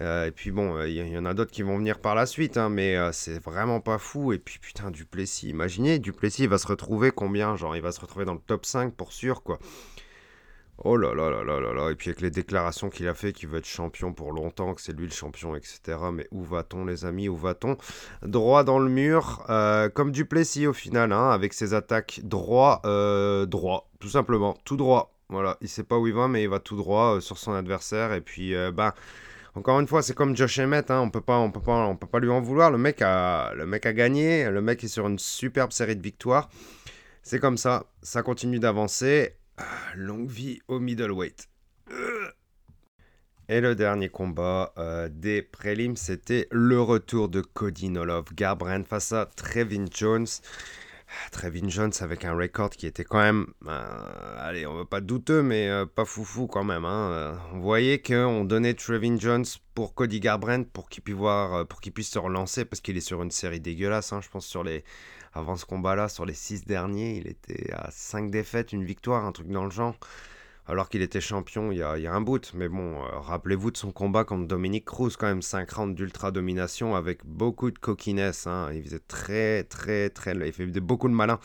Euh, 0.00 0.26
et 0.26 0.30
puis 0.30 0.50
bon, 0.50 0.82
il 0.84 1.00
euh, 1.00 1.06
y, 1.06 1.18
en 1.18 1.26
a 1.26 1.34
d'autres 1.34 1.50
qui 1.50 1.62
vont 1.62 1.76
venir 1.76 1.98
par 1.98 2.14
la 2.14 2.24
suite, 2.26 2.56
hein, 2.56 2.70
mais 2.70 2.96
euh, 2.96 3.12
c'est 3.12 3.42
vraiment 3.42 3.80
pas 3.80 3.98
fou. 3.98 4.32
Et 4.32 4.38
puis 4.38 4.58
putain, 4.58 4.90
Duplessis, 4.90 5.48
imaginez, 5.48 5.98
Duplessis 5.98 6.44
il 6.44 6.48
va 6.48 6.58
se 6.58 6.66
retrouver 6.66 7.10
combien 7.10 7.56
Genre, 7.56 7.76
il 7.76 7.82
va 7.82 7.92
se 7.92 8.00
retrouver 8.00 8.24
dans 8.24 8.34
le 8.34 8.40
top 8.40 8.64
5 8.64 8.94
pour 8.94 9.12
sûr, 9.12 9.42
quoi. 9.42 9.58
Oh 10.84 10.96
là 10.96 11.14
là 11.14 11.30
là 11.30 11.44
là 11.44 11.60
là 11.60 11.72
là. 11.74 11.90
Et 11.90 11.94
puis 11.94 12.08
avec 12.08 12.22
les 12.22 12.30
déclarations 12.30 12.88
qu'il 12.88 13.06
a 13.06 13.14
fait, 13.14 13.32
qu'il 13.32 13.48
veut 13.48 13.58
être 13.58 13.66
champion 13.66 14.12
pour 14.12 14.32
longtemps, 14.32 14.74
que 14.74 14.80
c'est 14.80 14.94
lui 14.94 15.04
le 15.04 15.12
champion, 15.12 15.54
etc. 15.54 15.98
Mais 16.12 16.26
où 16.32 16.42
va-t-on, 16.42 16.86
les 16.86 17.04
amis 17.04 17.28
Où 17.28 17.36
va-t-on? 17.36 17.76
Droit 18.22 18.64
dans 18.64 18.78
le 18.78 18.88
mur, 18.88 19.44
comme 19.94 20.10
Duplessis 20.10 20.66
au 20.66 20.72
final, 20.72 21.12
hein, 21.12 21.30
avec 21.30 21.52
ses 21.52 21.74
attaques 21.74 22.20
droit, 22.24 22.80
droit, 23.46 23.90
tout 24.00 24.08
simplement, 24.08 24.56
tout 24.64 24.76
droit. 24.76 25.11
Voilà, 25.32 25.56
il 25.60 25.68
sait 25.68 25.82
pas 25.82 25.98
où 25.98 26.06
il 26.06 26.14
va, 26.14 26.28
mais 26.28 26.44
il 26.44 26.48
va 26.48 26.60
tout 26.60 26.76
droit 26.76 27.20
sur 27.20 27.38
son 27.38 27.52
adversaire. 27.52 28.12
Et 28.12 28.20
puis, 28.20 28.54
ben. 28.72 28.92
Encore 29.54 29.78
une 29.80 29.86
fois, 29.86 30.00
c'est 30.00 30.14
comme 30.14 30.34
Josh 30.34 30.58
Emmett, 30.60 30.90
hein, 30.90 31.00
on 31.00 31.10
peut 31.10 31.20
pas, 31.20 31.36
on 31.36 31.50
peut 31.50 31.60
pas, 31.60 31.86
on 31.86 31.94
peut 31.94 32.06
pas 32.06 32.20
lui 32.20 32.30
en 32.30 32.40
vouloir. 32.40 32.70
Le 32.70 32.78
mec 32.78 33.02
a, 33.02 33.52
le 33.54 33.66
mec 33.66 33.84
a 33.84 33.92
gagné, 33.92 34.48
le 34.48 34.62
mec 34.62 34.82
est 34.82 34.88
sur 34.88 35.06
une 35.06 35.18
superbe 35.18 35.72
série 35.72 35.94
de 35.94 36.02
victoires. 36.02 36.48
C'est 37.22 37.38
comme 37.38 37.58
ça, 37.58 37.84
ça 38.00 38.22
continue 38.22 38.58
d'avancer. 38.58 39.36
Ah, 39.58 39.64
longue 39.94 40.30
vie 40.30 40.60
au 40.68 40.80
middleweight. 40.80 41.48
Et 43.48 43.60
le 43.60 43.74
dernier 43.74 44.08
combat 44.08 44.72
euh, 44.78 45.10
des 45.12 45.42
prélims, 45.42 45.96
c'était 45.96 46.48
le 46.50 46.80
retour 46.80 47.28
de 47.28 47.42
Cody 47.42 47.90
Nolov 47.90 48.32
Garbrandt 48.34 48.88
face 48.88 49.12
à 49.12 49.26
Trevin 49.26 49.84
Jones. 49.92 50.26
Trevin 51.30 51.68
Jones 51.68 51.92
avec 52.00 52.24
un 52.24 52.34
record 52.34 52.70
qui 52.70 52.86
était 52.86 53.04
quand 53.04 53.20
même, 53.20 53.46
euh, 53.66 54.36
allez, 54.38 54.66
on 54.66 54.74
va 54.74 54.84
pas 54.84 55.00
douteux, 55.00 55.42
mais 55.42 55.68
euh, 55.68 55.86
pas 55.86 56.04
foufou 56.04 56.46
quand 56.46 56.64
même. 56.64 56.84
Hein. 56.84 57.10
Euh, 57.10 57.34
on 57.52 57.60
voyait 57.60 58.00
qu'on 58.00 58.44
donnait 58.44 58.74
Trevin 58.74 59.18
Jones 59.18 59.44
pour 59.74 59.94
Cody 59.94 60.20
Garbrandt 60.20 60.68
pour 60.72 60.88
qu'il 60.88 61.02
puisse, 61.02 61.16
voir, 61.16 61.66
pour 61.66 61.80
puisse 61.80 62.10
se 62.10 62.18
relancer 62.18 62.64
parce 62.64 62.80
qu'il 62.80 62.96
est 62.96 63.00
sur 63.00 63.22
une 63.22 63.30
série 63.30 63.60
dégueulasse. 63.60 64.12
Hein. 64.12 64.20
je 64.22 64.28
pense 64.28 64.46
sur 64.46 64.64
les, 64.64 64.84
avant 65.32 65.56
ce 65.56 65.64
combat-là, 65.64 66.08
sur 66.08 66.26
les 66.26 66.34
six 66.34 66.64
derniers, 66.64 67.16
il 67.16 67.26
était 67.26 67.72
à 67.72 67.90
5 67.90 68.30
défaites, 68.30 68.72
une 68.72 68.84
victoire, 68.84 69.24
un 69.24 69.32
truc 69.32 69.48
dans 69.48 69.64
le 69.64 69.70
genre 69.70 69.96
alors 70.66 70.88
qu'il 70.88 71.02
était 71.02 71.20
champion 71.20 71.72
il 71.72 71.78
y, 71.78 71.82
a, 71.82 72.12
un 72.12 72.20
bout. 72.20 72.52
Mais 72.54 72.68
bon, 72.68 73.02
euh, 73.02 73.18
rappelez-vous 73.18 73.70
de 73.70 73.76
son 73.76 73.92
combat 73.92 74.24
contre 74.24 74.46
Dominique 74.46 74.84
Cruz, 74.84 75.12
quand 75.18 75.26
même 75.26 75.42
5 75.42 75.70
rounds 75.70 75.94
d'ultra-domination 75.94 76.94
avec 76.94 77.24
beaucoup 77.24 77.70
de 77.70 77.78
coquiness. 77.78 78.46
Hein. 78.46 78.70
Il 78.74 78.82
faisait 78.84 79.00
très, 79.00 79.64
très, 79.64 80.10
très. 80.10 80.34
Il 80.34 80.52
faisait 80.52 80.80
beaucoup 80.80 81.08
de 81.08 81.14
malin. 81.14 81.38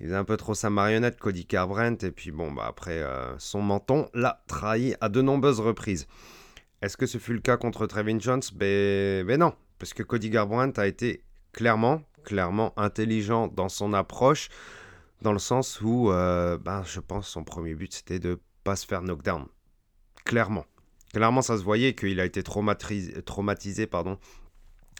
Il 0.00 0.06
faisait 0.06 0.16
un 0.16 0.24
peu 0.24 0.36
trop 0.36 0.54
sa 0.54 0.70
marionnette, 0.70 1.18
Cody 1.18 1.46
Garbrandt. 1.46 2.06
Et 2.06 2.10
puis 2.10 2.32
bon, 2.32 2.52
bah 2.52 2.66
après, 2.68 2.98
euh, 2.98 3.38
son 3.38 3.62
menton 3.62 4.08
l'a 4.12 4.42
trahi 4.46 4.94
à 5.00 5.08
de 5.08 5.22
nombreuses 5.22 5.60
reprises. 5.60 6.06
Est-ce 6.82 6.98
que 6.98 7.06
ce 7.06 7.16
fut 7.16 7.32
le 7.32 7.40
cas 7.40 7.56
contre 7.56 7.86
Trevin 7.86 8.20
Jones? 8.20 8.42
Ben, 8.54 9.24
ben 9.24 9.40
non, 9.40 9.54
parce 9.78 9.94
que 9.94 10.02
Cody 10.02 10.28
Garbrandt 10.28 10.78
a 10.78 10.86
été 10.86 11.22
clairement, 11.52 12.02
clairement 12.24 12.74
intelligent 12.76 13.48
dans 13.48 13.70
son 13.70 13.94
approche 13.94 14.50
dans 15.24 15.32
le 15.32 15.38
sens 15.38 15.80
où 15.80 16.10
euh, 16.10 16.58
ben, 16.58 16.84
je 16.84 17.00
pense 17.00 17.26
son 17.26 17.44
premier 17.44 17.74
but 17.74 17.92
c'était 17.92 18.18
de 18.20 18.38
pas 18.62 18.76
se 18.76 18.86
faire 18.86 19.02
knockdown. 19.02 19.46
Clairement. 20.24 20.66
Clairement, 21.12 21.42
ça 21.42 21.56
se 21.56 21.62
voyait 21.62 21.94
qu'il 21.94 22.20
a 22.20 22.24
été 22.24 22.42
traumatisé, 22.42 23.22
traumatisé 23.22 23.86
pardon, 23.86 24.18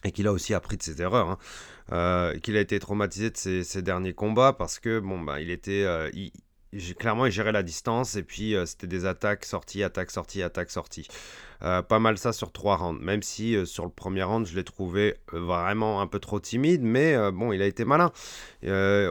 et 0.03 0.13
qu'il 0.13 0.27
a 0.27 0.33
aussi 0.33 0.55
appris 0.55 0.79
de 0.79 0.83
ses 0.83 1.01
erreurs. 1.03 1.29
Hein. 1.29 1.39
Euh, 1.93 2.39
qu'il 2.39 2.57
a 2.57 2.61
été 2.61 2.79
traumatisé 2.79 3.31
de 3.31 3.37
ses, 3.37 3.83
derniers 3.83 4.15
combats 4.15 4.55
parce 4.55 4.81
que 4.81 4.99
bon, 4.99 5.21
ben, 5.21 5.39
il 5.39 5.51
était. 5.51 5.85
Euh, 5.85 6.11
clairement, 6.99 7.27
il 7.27 7.33
gérait 7.33 7.53
la 7.53 7.63
distance 7.63 8.17
et 8.17 8.23
puis 8.23 8.55
c'était 8.65 8.87
des 8.87 9.05
attaques, 9.05 9.45
sorties, 9.45 9.83
attaques, 9.83 10.11
sorties, 10.11 10.43
attaques, 10.43 10.71
sorties. 10.71 11.07
Euh, 11.63 11.83
pas 11.83 11.99
mal 11.99 12.19
ça 12.19 12.33
sur 12.33 12.53
trois 12.53 12.77
rounds, 12.77 13.03
même 13.03 13.23
si 13.23 13.57
euh, 13.57 13.65
sur 13.65 13.85
le 13.85 13.91
premier 13.91 14.23
round, 14.23 14.47
je 14.47 14.55
l'ai 14.55 14.65
trouvé 14.65 15.17
euh, 15.33 15.41
vraiment 15.41 16.01
un 16.01 16.07
peu 16.07 16.19
trop 16.19 16.41
timide, 16.41 16.83
mais 16.83 17.17
bon, 17.33 17.53
il 17.53 17.63
a 17.63 17.67
été 17.67 17.85
malin. 17.85 18.13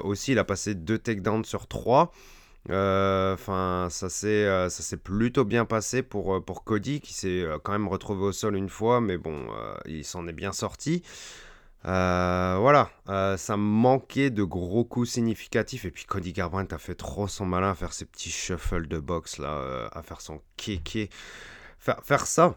aussi, 0.03 0.33
il 0.33 0.39
a 0.39 0.43
passé 0.43 0.75
deux 0.75 0.97
takedowns 0.97 1.45
sur 1.45 1.67
trois. 1.67 2.11
Enfin, 2.69 3.87
ça 3.89 4.09
s'est 4.09 4.97
plutôt 5.03 5.45
bien 5.45 5.65
passé 5.65 6.03
pour, 6.03 6.43
pour 6.43 6.63
Cody, 6.63 7.01
qui 7.01 7.13
s'est 7.13 7.45
quand 7.63 7.71
même 7.71 7.87
retrouvé 7.87 8.23
au 8.25 8.31
sol 8.31 8.55
une 8.55 8.69
fois, 8.69 9.01
mais 9.01 9.17
bon, 9.17 9.47
il 9.85 10.05
s'en 10.05 10.27
est 10.27 10.33
bien 10.33 10.51
sorti. 10.53 11.03
voilà, 11.83 12.89
ça 13.37 13.57
manquait 13.57 14.29
de 14.29 14.43
gros 14.43 14.85
coups 14.85 15.09
significatifs. 15.09 15.85
Et 15.85 15.91
puis 15.91 16.05
Cody 16.05 16.33
Garbrandt 16.33 16.73
a 16.73 16.77
fait 16.77 16.95
trop 16.95 17.27
son 17.27 17.45
malin 17.45 17.71
à 17.71 17.75
faire 17.75 17.93
ses 17.93 18.05
petits 18.05 18.31
shuffles 18.31 18.87
de 18.87 18.99
boxe 18.99 19.39
là, 19.39 19.89
à 19.91 20.03
faire 20.03 20.21
son 20.21 20.41
kéké 20.57 21.09
faire, 21.83 22.27
ça, 22.27 22.55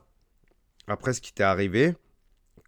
après 0.86 1.12
ce 1.12 1.20
qui 1.20 1.32
t'est 1.32 1.42
arrivé, 1.42 1.94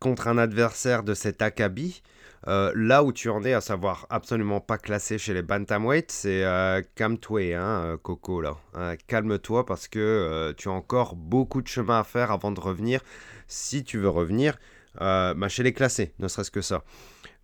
contre 0.00 0.28
un 0.28 0.38
adversaire 0.38 1.02
de 1.02 1.14
cet 1.14 1.42
acabit, 1.42 2.02
euh, 2.46 2.72
là 2.74 3.02
où 3.02 3.12
tu 3.12 3.28
en 3.28 3.42
es, 3.44 3.52
à 3.52 3.60
savoir 3.60 4.06
absolument 4.10 4.60
pas 4.60 4.78
classé 4.78 5.18
chez 5.18 5.34
les 5.34 5.42
bantamweight, 5.42 6.10
c'est 6.10 6.44
euh, 6.44 6.82
calme-toi, 6.94 7.54
hein, 7.56 7.84
euh, 7.84 7.96
Coco 7.96 8.40
là. 8.40 8.56
calme-toi 9.06 9.66
parce 9.66 9.88
que 9.88 10.54
tu 10.56 10.68
as 10.68 10.72
encore 10.72 11.16
beaucoup 11.16 11.62
de 11.62 11.68
chemin 11.68 12.00
à 12.00 12.04
faire 12.04 12.30
avant 12.30 12.52
de 12.52 12.60
revenir, 12.60 13.00
si 13.48 13.84
tu 13.84 13.98
veux 13.98 14.08
revenir, 14.08 14.58
bah, 14.98 15.48
chez 15.48 15.62
les 15.62 15.72
classés, 15.72 16.14
ne 16.18 16.28
serait-ce 16.28 16.50
que 16.50 16.62
ça. 16.62 16.82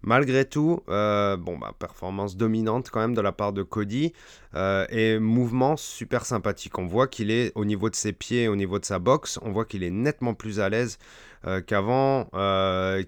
Malgré 0.07 0.45
tout, 0.45 0.83
euh, 0.91 1.39
bah, 1.39 1.75
performance 1.79 2.37
dominante 2.37 2.91
quand 2.91 3.01
même 3.01 3.15
de 3.15 3.23
la 3.23 3.33
part 3.33 3.55
de 3.55 3.63
Cody 3.63 4.13
euh, 4.55 4.87
et 4.91 5.19
mouvement 5.19 5.79
super 5.79 6.27
sympathique. 6.27 6.79
On 6.79 6.85
voit 6.85 7.09
qu'il 7.09 7.31
est 7.31 7.53
au 7.55 7.65
niveau 7.65 7.89
de 7.89 7.95
ses 7.95 8.13
pieds, 8.13 8.47
au 8.47 8.55
niveau 8.55 8.79
de 8.79 8.85
sa 8.85 8.99
boxe, 8.99 9.39
on 9.41 9.51
voit 9.51 9.65
qu'il 9.65 9.83
est 9.83 9.91
nettement 9.91 10.35
plus 10.35 10.61
à 10.61 10.69
l'aise 10.69 10.99
euh, 11.47 11.63
qu'avant, 11.63 12.25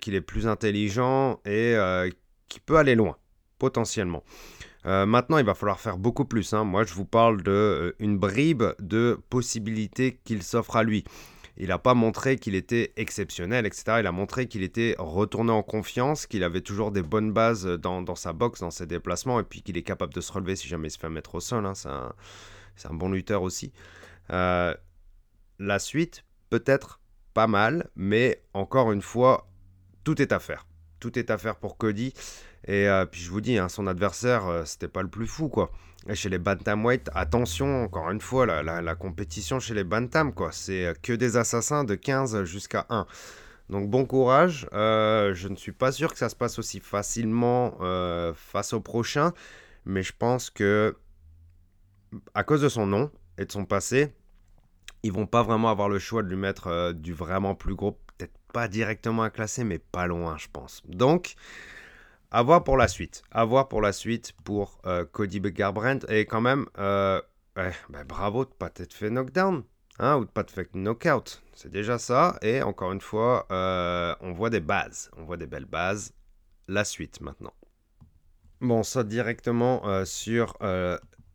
qu'il 0.01 0.15
est 0.15 0.23
plus 0.23 0.47
intelligent 0.47 1.39
et 1.45 1.77
qu'il 2.49 2.63
peut 2.63 2.79
aller 2.79 2.95
loin, 2.95 3.17
potentiellement. 3.59 4.25
maintenant, 4.85 5.37
il 5.37 5.45
va 5.45 5.55
falloir 5.55 5.81
faire 5.81 5.99
beaucoup 5.99 6.25
plus. 6.25 6.55
Hein. 6.55 6.65
Moi, 6.65 6.85
je 6.85 6.95
vous 6.95 7.05
parle 7.05 7.43
d'une 7.43 8.17
bribe 8.17 8.65
de 8.79 9.21
possibilités 9.29 10.19
qu'il 10.25 10.43
s'offre 10.43 10.77
à 10.77 10.83
lui. 10.83 11.05
Il 11.59 11.69
n'a 11.69 11.79
pas 11.79 11.95
montré 11.95 12.37
qu'il 12.37 12.55
était 12.55 12.93
exceptionnel, 12.97 13.65
etc. 13.65 13.99
Il 14.01 14.07
a 14.07 14.13
montré 14.13 14.47
qu'il 14.47 14.63
était 14.63 14.95
retourné 14.99 15.53
en 15.53 15.63
confiance, 15.63 16.27
qu'il 16.27 16.45
avait 16.45 16.61
toujours 16.61 16.93
des 16.93 17.03
bonnes 17.03 17.33
bases 17.33 17.65
dans, 17.67 18.15
sa 18.15 18.33
boxe, 18.33 18.61
dans 18.61 18.71
ses 18.71 18.87
déplacements, 18.87 19.41
et 19.41 19.43
puis 19.43 19.63
qu'il 19.63 19.77
est 19.79 19.83
capable 19.83 20.13
de 20.13 20.21
se 20.21 20.33
relever 20.33 20.57
si 20.57 20.69
jamais 20.69 20.89
il 20.89 20.91
se 20.91 20.99
fait 20.99 21.09
mettre 21.09 21.35
au 21.35 21.41
sol. 21.41 21.65
Hein. 21.65 21.75
C'est 21.75 22.89
un, 22.89 22.95
bon 22.95 23.11
lutteur 23.11 23.43
aussi. 23.43 23.73
Euh, 24.31 24.75
la 25.59 25.79
suite, 25.79 26.25
peut-être 26.51 27.01
pas 27.33 27.47
mal, 27.47 27.89
mais 27.97 28.43
encore 28.53 28.93
une 28.93 29.03
fois, 29.03 29.49
tout 30.05 30.21
est 30.21 30.33
à 30.33 30.39
faire. 30.39 30.67
Tout 31.01 31.19
est 31.19 31.31
à 31.31 31.39
faire 31.39 31.57
pour 31.57 31.79
Cody. 31.79 32.13
Et 32.67 32.89
euh, 32.89 33.07
puis 33.07 33.21
je 33.21 33.31
vous 33.31 33.41
dis, 33.41 33.59
hein, 33.59 33.69
son 33.69 33.87
adversaire, 33.87 34.47
euh, 34.47 34.65
c'était 34.65 34.89
pas 34.89 35.03
le 35.03 35.09
plus 35.09 35.27
fou, 35.27 35.49
quoi. 35.49 35.71
Et 36.09 36.15
chez 36.15 36.29
les 36.29 36.39
bantamweight, 36.39 37.11
attention, 37.15 37.85
encore 37.85 38.11
une 38.11 38.21
fois, 38.21 38.47
la, 38.47 38.95
compétition 38.95 39.59
chez 39.59 39.75
les 39.75 39.85
bantam, 39.85 40.33
quoi. 40.33 40.53
C'est 40.53 40.95
que 41.03 41.13
des 41.13 41.37
assassins 41.37 41.85
de 41.85 41.95
15 41.95 42.45
jusqu'à 42.45 42.87
1. 42.91 43.07
Donc 43.71 43.91
bon 43.91 44.07
courage. 44.07 44.69
Euh, 44.73 45.35
je 45.35 45.49
ne 45.49 45.57
suis 45.57 45.73
pas 45.73 45.91
sûr 45.91 46.13
que 46.13 46.19
ça 46.19 46.29
se 46.29 46.37
passe 46.37 46.59
aussi 46.61 46.79
facilement 46.79 47.77
face 48.35 48.73
au 48.73 48.81
prochain, 48.81 49.33
mais 49.85 50.03
je 50.03 50.13
pense 50.17 50.51
que 50.51 50.97
à 52.35 52.45
cause 52.45 52.63
de 52.63 52.69
son 52.69 52.87
nom 52.87 53.11
et 53.39 53.45
de 53.45 53.53
son 53.53 53.65
passé, 53.65 54.13
ils 55.03 55.13
vont 55.13 55.27
pas 55.27 55.43
vraiment 55.43 55.71
avoir 55.71 55.89
le 55.89 55.99
choix 55.99 56.23
de 56.23 56.29
lui 56.29 56.37
mettre 56.37 56.93
du 56.93 57.13
vraiment 57.13 57.55
plus 57.55 57.75
gros, 57.75 57.99
peut-être 58.17 58.37
pas 58.53 58.69
directement 58.69 59.23
à 59.23 59.31
classer, 59.31 59.65
mais 59.65 59.79
pas 59.79 60.07
loin, 60.07 60.37
je 60.39 60.47
pense. 60.53 60.83
Donc 60.87 61.35
à 62.31 62.43
voir 62.43 62.65
pour 62.65 62.77
la 62.77 62.89
suite. 62.89 63.23
À 63.31 63.45
voir 63.45 63.69
pour 63.69 63.81
la 63.81 63.93
suite 63.93 64.33
pour 64.45 64.79
euh, 64.87 65.05
Cody 65.05 65.41
Garbrandt. 65.41 66.07
Et 66.13 66.27
quand 66.27 66.41
même, 66.41 66.67
euh, 66.79 67.21
ben, 67.55 67.73
bravo 68.07 68.45
de 68.45 68.51
pas 68.51 68.71
t'être 68.71 68.95
fait 68.95 69.11
knockdown. 69.11 69.63
Hein, 69.99 70.17
ou 70.17 70.27
de 70.27 70.31
pas 70.31 70.45
te 70.45 70.53
fait 70.53 70.75
knockout. 70.75 71.43
C'est 71.55 71.71
déjà 71.71 71.99
ça. 71.99 72.39
Et 72.43 72.63
encore 72.63 72.93
une 72.93 73.01
fois, 73.01 73.47
euh, 73.51 74.15
on 74.21 74.33
voit 74.33 74.51
des 74.51 74.61
bases. 74.61 75.11
On 75.17 75.25
voit 75.25 75.39
des 75.39 75.47
belles 75.47 75.65
bases. 75.65 76.13
La 76.69 76.85
suite 76.85 77.21
maintenant. 77.21 77.55
Bon, 78.61 78.83
ça 78.83 79.05
directement 79.05 80.05
sur 80.05 80.57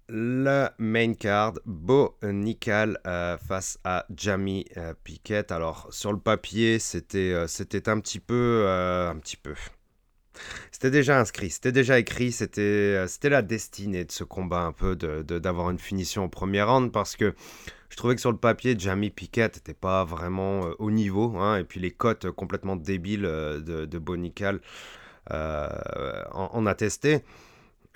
le 0.09 0.67
main 0.77 1.13
card, 1.13 1.53
Bo 1.65 2.17
Nickel 2.23 2.97
face 3.03 3.79
à 3.83 4.05
Jamie 4.13 4.65
Piquet. 5.03 5.53
Alors 5.53 5.87
sur 5.91 6.11
le 6.11 6.19
papier, 6.19 6.79
c'était 6.79 7.45
c'était 7.47 7.87
un 7.87 7.99
petit 8.01 8.19
peu 8.19 8.65
un 8.67 9.17
petit 9.19 9.37
peu 9.37 9.53
c'était 10.81 10.97
déjà 10.97 11.19
inscrit, 11.19 11.51
c'était 11.51 11.71
déjà 11.71 11.99
écrit, 11.99 12.31
c'était 12.31 12.61
euh, 12.61 13.07
c'était 13.07 13.29
la 13.29 13.43
destinée 13.43 14.03
de 14.03 14.11
ce 14.11 14.23
combat 14.23 14.61
un 14.61 14.71
peu 14.71 14.95
d'avoir 14.95 15.67
de, 15.67 15.73
une 15.73 15.79
finition 15.79 16.25
au 16.25 16.27
premier 16.27 16.63
round 16.63 16.91
parce 16.91 17.15
que 17.15 17.35
je 17.89 17.97
trouvais 17.97 18.15
que 18.15 18.21
sur 18.21 18.31
le 18.31 18.37
papier, 18.37 18.75
Jamie 18.75 19.11
Piquet 19.11 19.43
n'était 19.43 19.75
pas 19.75 20.03
vraiment 20.05 20.65
euh, 20.65 20.73
au 20.79 20.89
niveau. 20.89 21.37
Hein, 21.37 21.57
et 21.57 21.63
puis 21.65 21.79
les 21.79 21.91
cotes 21.91 22.31
complètement 22.31 22.75
débiles 22.75 23.25
euh, 23.25 23.59
de, 23.59 23.85
de 23.85 23.99
Bonical 23.99 24.59
en, 25.29 26.65
attestaient. 26.65 27.23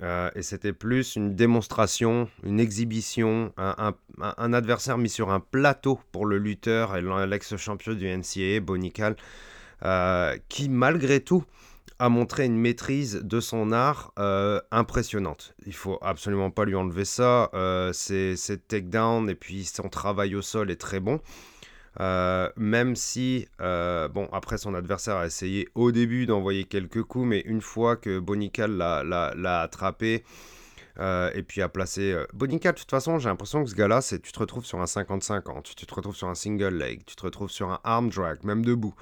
et 0.01 0.41
c'était 0.41 0.73
plus 0.73 1.15
une 1.15 1.35
démonstration, 1.35 2.29
une 2.43 2.59
exhibition, 2.59 3.51
un, 3.57 3.95
un, 4.21 4.53
adversaire 4.53 4.99
mis 4.99 5.09
sur 5.09 5.31
un 5.31 5.39
plateau 5.39 5.99
pour 6.11 6.27
le 6.27 6.37
lutteur 6.37 6.95
et 6.95 7.01
l'ex-champion 7.27 7.93
du 7.93 8.07
NCAA, 8.07 8.59
Bonical, 8.61 9.15
qui 10.49 10.69
malgré 10.69 11.19
tout 11.19 11.43
a 11.99 12.09
montré 12.09 12.45
une 12.45 12.57
maîtrise 12.57 13.21
de 13.23 13.39
son 13.39 13.71
art 13.71 14.13
euh, 14.19 14.59
impressionnante. 14.71 15.55
Il 15.65 15.73
faut 15.73 15.97
absolument 16.01 16.51
pas 16.51 16.65
lui 16.65 16.75
enlever 16.75 17.05
ça. 17.05 17.49
Euh, 17.53 17.93
ses, 17.93 18.35
takedowns 18.67 19.29
et 19.29 19.35
puis 19.35 19.65
son 19.65 19.89
travail 19.89 20.35
au 20.35 20.41
sol 20.41 20.71
est 20.71 20.79
très 20.79 20.99
bon. 20.99 21.19
Euh, 22.01 22.49
même 22.57 22.95
si, 22.95 23.47
euh, 23.61 24.07
bon, 24.09 24.27
après 24.33 24.57
son 24.57 24.73
adversaire 24.73 25.15
a 25.15 25.25
essayé 25.25 25.69
au 25.75 25.91
début 25.91 26.25
d'envoyer 26.25 26.65
quelques 26.65 27.03
coups, 27.03 27.25
mais 27.25 27.39
une 27.41 27.61
fois 27.61 27.95
que 27.95 28.19
Bonical 28.19 28.75
l'a 28.75 29.61
attrapé, 29.61 30.23
et 30.99 31.43
puis 31.43 31.61
à 31.61 31.69
placer. 31.69 32.13
Euh, 32.13 32.25
de 32.33 32.71
toute 32.71 32.89
façon, 32.89 33.19
j'ai 33.19 33.29
l'impression 33.29 33.63
que 33.63 33.69
ce 33.69 33.75
gars-là, 33.75 34.01
c'est 34.01 34.19
tu 34.21 34.31
te 34.31 34.39
retrouves 34.39 34.65
sur 34.65 34.79
un 34.79 34.85
50-50, 34.85 35.75
tu 35.75 35.85
te 35.85 35.93
retrouves 35.93 36.15
sur 36.15 36.27
un 36.27 36.35
single 36.35 36.77
leg, 36.77 37.03
tu 37.05 37.15
te 37.15 37.23
retrouves 37.23 37.51
sur 37.51 37.69
un 37.69 37.79
arm 37.83 38.09
drag, 38.09 38.43
même 38.43 38.63
debout. 38.63 38.93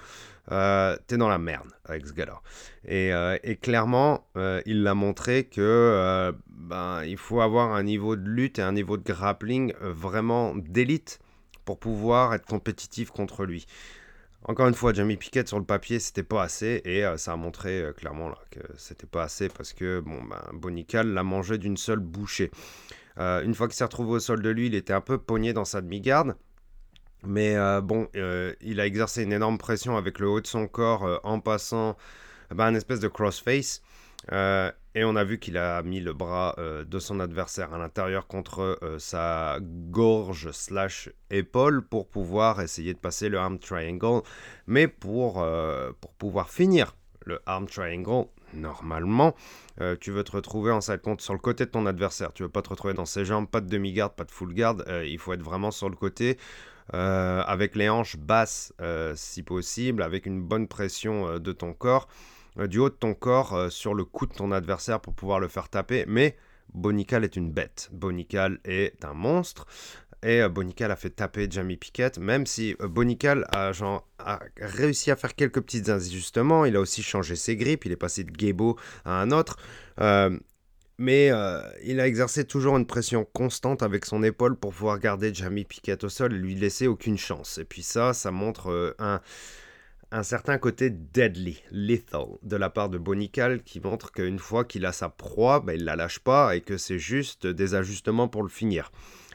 Euh, 0.51 0.97
t'es 1.07 1.17
dans 1.17 1.29
la 1.29 1.37
merde 1.37 1.69
avec 1.85 2.05
ce 2.05 2.13
gars-là. 2.13 2.41
Et, 2.85 3.11
et, 3.43 3.55
clairement, 3.55 4.27
il 4.65 4.83
l'a 4.83 4.93
montré 4.93 5.45
que 5.45 6.33
ben, 6.47 7.03
il 7.05 7.17
faut 7.17 7.41
avoir 7.41 7.73
un 7.73 7.83
niveau 7.83 8.15
de 8.15 8.27
lutte 8.27 8.59
et 8.59 8.61
un 8.61 8.73
niveau 8.73 8.97
de 8.97 9.03
grappling 9.03 9.73
vraiment 9.79 10.53
d'élite 10.55 11.19
pour 11.63 11.79
pouvoir 11.79 12.33
être 12.33 12.45
compétitif 12.45 13.09
contre 13.09 13.45
lui. 13.45 13.65
Encore 14.45 14.67
une 14.67 14.73
fois, 14.73 14.91
Jamie 14.91 15.15
Piquet 15.15 15.45
sur 15.45 15.57
le 15.57 15.63
papier, 15.63 15.99
c'était 15.99 16.23
pas 16.23 16.43
assez 16.43 16.81
et 16.83 17.05
euh, 17.05 17.15
ça 17.15 17.31
a 17.31 17.35
montré 17.37 17.81
euh, 17.81 17.93
clairement 17.93 18.27
là, 18.27 18.37
que 18.51 18.59
c'était 18.77 19.07
pas 19.07 19.23
assez 19.23 19.47
parce 19.47 19.71
que 19.71 20.01
bon, 20.01 20.21
ben, 20.23 20.41
Bonical 20.53 21.07
l'a 21.07 21.23
mangé 21.23 21.57
d'une 21.57 21.77
seule 21.77 21.99
bouchée. 21.99 22.51
Euh, 23.19 23.41
une 23.43 23.53
fois 23.53 23.67
qu'il 23.67 23.75
s'est 23.75 23.85
retrouvé 23.85 24.11
au 24.11 24.19
sol 24.19 24.41
de 24.41 24.49
lui, 24.49 24.67
il 24.67 24.75
était 24.75 24.91
un 24.91 24.99
peu 25.01 25.17
pogné 25.17 25.53
dans 25.53 25.63
sa 25.63 25.81
demi-garde. 25.81 26.35
Mais 27.25 27.55
bon, 27.81 28.07
il 28.61 28.79
a 28.79 28.85
exercé 28.85 29.23
une 29.23 29.33
énorme 29.33 29.57
pression 29.57 29.97
avec 29.97 30.19
le 30.19 30.27
haut 30.27 30.41
de 30.41 30.47
son 30.47 30.67
corps 30.67 31.21
en 31.23 31.39
passant 31.39 31.95
ben, 32.51 32.65
un 32.65 32.75
espèce 32.75 32.99
de 32.99 33.07
crossface. 33.07 33.81
Euh, 34.31 34.71
et 34.95 35.03
on 35.03 35.15
a 35.15 35.23
vu 35.23 35.39
qu'il 35.39 35.57
a 35.57 35.81
mis 35.81 35.99
le 35.99 36.13
bras 36.13 36.55
euh, 36.57 36.85
de 36.85 36.99
son 36.99 37.19
adversaire 37.19 37.73
à 37.73 37.77
l'intérieur 37.77 38.27
contre 38.27 38.79
euh, 38.81 38.99
sa 38.99 39.57
gorge 39.61 40.51
slash 40.51 41.09
épaule 41.29 41.81
pour 41.81 42.07
pouvoir 42.07 42.61
essayer 42.61 42.93
de 42.93 42.99
passer 42.99 43.27
le 43.27 43.39
arm 43.39 43.59
triangle. 43.59 44.21
Mais 44.67 44.87
pour, 44.87 45.45
pour 45.99 46.13
pouvoir 46.13 46.49
finir 46.49 46.95
le 47.25 47.41
arm 47.45 47.67
triangle, 47.67 48.27
normalement, 48.53 49.35
tu 49.99 50.11
veux 50.11 50.23
te 50.23 50.31
retrouver 50.31 50.71
en 50.71 50.81
side 50.81 51.01
compte 51.01 51.21
sur 51.21 51.33
le 51.33 51.39
côté 51.39 51.65
de 51.65 51.71
ton 51.71 51.85
adversaire. 51.85 52.33
Tu 52.33 52.43
veux 52.43 52.49
pas 52.49 52.61
te 52.61 52.69
retrouver 52.69 52.93
dans 52.93 53.05
ses 53.05 53.25
jambes, 53.25 53.47
pas 53.47 53.61
de 53.61 53.67
demi-garde, 53.67 54.13
pas 54.13 54.25
de 54.25 54.31
full 54.31 54.53
garde. 54.53 54.85
il 55.05 55.17
faut 55.17 55.33
être 55.33 55.41
vraiment 55.41 55.71
sur 55.71 55.89
le 55.89 55.95
côté. 55.95 56.37
Avec 56.91 57.75
les 57.75 57.89
hanches 57.89 58.17
basses 58.17 58.73
si 59.15 59.43
possible, 59.43 60.03
avec 60.03 60.25
une 60.25 60.41
bonne 60.41 60.67
pression 60.67 61.39
de 61.39 61.51
ton 61.51 61.73
corps. 61.73 62.07
Euh, 62.59 62.67
du 62.67 62.79
haut 62.79 62.89
de 62.89 62.95
ton 62.95 63.13
corps 63.13 63.53
euh, 63.53 63.69
sur 63.69 63.93
le 63.93 64.05
cou 64.05 64.25
de 64.25 64.33
ton 64.33 64.51
adversaire 64.51 64.99
pour 64.99 65.13
pouvoir 65.13 65.39
le 65.39 65.47
faire 65.47 65.69
taper. 65.69 66.05
Mais 66.07 66.35
Bonical 66.73 67.23
est 67.23 67.35
une 67.35 67.51
bête. 67.51 67.89
Bonical 67.91 68.59
est 68.63 69.03
un 69.05 69.13
monstre. 69.13 69.65
Et 70.21 70.41
euh, 70.41 70.49
Bonical 70.49 70.91
a 70.91 70.95
fait 70.95 71.09
taper 71.09 71.47
Jamie 71.49 71.77
Piquet, 71.77 72.11
même 72.19 72.45
si 72.45 72.75
Bonical 72.79 73.45
a, 73.51 73.71
a, 74.19 74.39
réussi 74.57 75.11
à 75.11 75.15
faire 75.15 75.35
quelques 75.35 75.61
petits 75.61 75.89
ajustements. 75.89 76.65
Il 76.65 76.75
a 76.75 76.79
aussi 76.79 77.03
changé 77.03 77.35
ses 77.35 77.57
grippes. 77.57 77.85
Il 77.85 77.91
est 77.91 77.97
passé 77.97 78.23
de 78.23 78.31
Gebo 78.37 78.77
à 79.03 79.21
un 79.21 79.31
autre. 79.31 79.57
Mais 81.03 81.31
il 81.83 81.99
a 81.99 82.07
exercé 82.07 82.45
toujours 82.45 82.77
une 82.77 82.85
pression 82.85 83.25
constante 83.33 83.83
avec 83.83 84.05
son 84.05 84.23
épaule 84.23 84.55
pour 84.55 84.71
pouvoir 84.71 84.99
garder 84.99 85.33
Jamie 85.33 85.65
Piquet 85.65 86.03
au 86.03 86.09
sol 86.09 86.33
et 86.33 86.37
lui 86.37 86.55
laisser 86.55 86.87
aucune 86.87 87.17
chance. 87.17 87.57
Et 87.57 87.65
puis 87.65 87.83
ça, 87.83 88.13
ça 88.13 88.31
montre 88.31 88.95
un 88.99 89.21
un 90.13 90.21
certain 90.21 90.59
côté 90.59 90.91
deadly, 90.91 91.63
lethal, 91.71 92.27
de 92.43 92.55
la 92.55 92.69
part 92.69 92.89
de 92.89 92.99
Bonical 92.99 93.63
qui 93.63 93.79
montre 93.79 94.11
qu'une 94.11 94.37
fois 94.37 94.63
qu'il 94.63 94.85
a 94.85 94.91
sa 94.91 95.09
proie, 95.09 95.59
ben, 95.59 95.73
il 95.75 95.85
la 95.85 95.95
lâche 95.95 96.19
pas 96.19 96.55
et 96.55 96.61
que 96.61 96.77
c'est 96.77 96.99
juste 96.99 97.47
des 97.47 97.73
ajustements 97.73 98.27
pour 98.27 98.43
le 98.43 98.49
finir. 98.49 98.91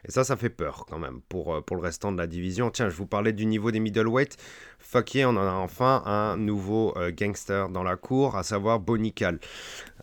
Et 0.06 0.12
ça, 0.12 0.22
ça 0.22 0.36
fait 0.36 0.50
peur 0.50 0.86
quand 0.88 1.00
même 1.00 1.20
pour, 1.28 1.52
euh, 1.52 1.60
le 1.68 1.78
restant 1.78 2.12
de 2.12 2.18
la 2.18 2.28
division. 2.28 2.70
Tiens, 2.70 2.88
je 2.88 2.94
vous 2.94 3.06
parlais 3.06 3.32
du 3.32 3.44
niveau 3.44 3.72
des 3.72 3.80
middleweight. 3.80 4.36
Fuck 4.78 5.16
on 5.16 5.36
en 5.36 5.36
a 5.38 5.52
enfin 5.52 6.02
un 6.06 6.36
nouveau 6.36 6.96
euh, 6.96 7.10
gangster 7.10 7.68
dans 7.70 7.82
la 7.82 7.96
cour, 7.96 8.36
à 8.36 8.44
savoir 8.44 8.78
Bonical. 8.78 9.40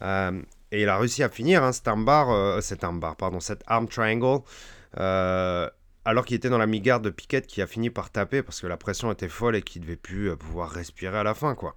Euh, 0.01 0.41
et 0.71 0.81
il 0.81 0.89
a 0.89 0.97
réussi 0.97 1.23
à 1.23 1.29
finir 1.29 1.63
hein, 1.63 1.71
cet 1.71 1.87
armbar, 1.87 3.15
pardon, 3.15 3.39
arm 3.67 3.87
triangle 3.87 4.41
alors 6.05 6.23
qu'il 6.23 6.37
était 6.37 6.49
dans 6.49 6.59
la 6.59 6.67
mi-garde 6.67 7.03
de 7.03 7.09
Piquet 7.09 7.41
qui 7.41 7.61
a 7.61 7.67
fini 7.67 7.89
par 7.89 8.11
taper 8.11 8.43
parce 8.43 8.61
que 8.61 8.67
la 8.67 8.77
pression 8.77 9.11
était 9.11 9.27
folle 9.27 9.55
et 9.55 9.61
qu'il 9.63 9.81
devait 9.81 9.95
plus 9.95 10.29
euh, 10.29 10.35
pouvoir 10.35 10.69
respirer 10.69 11.17
à 11.17 11.23
la 11.23 11.33
fin 11.33 11.55
quoi. 11.55 11.75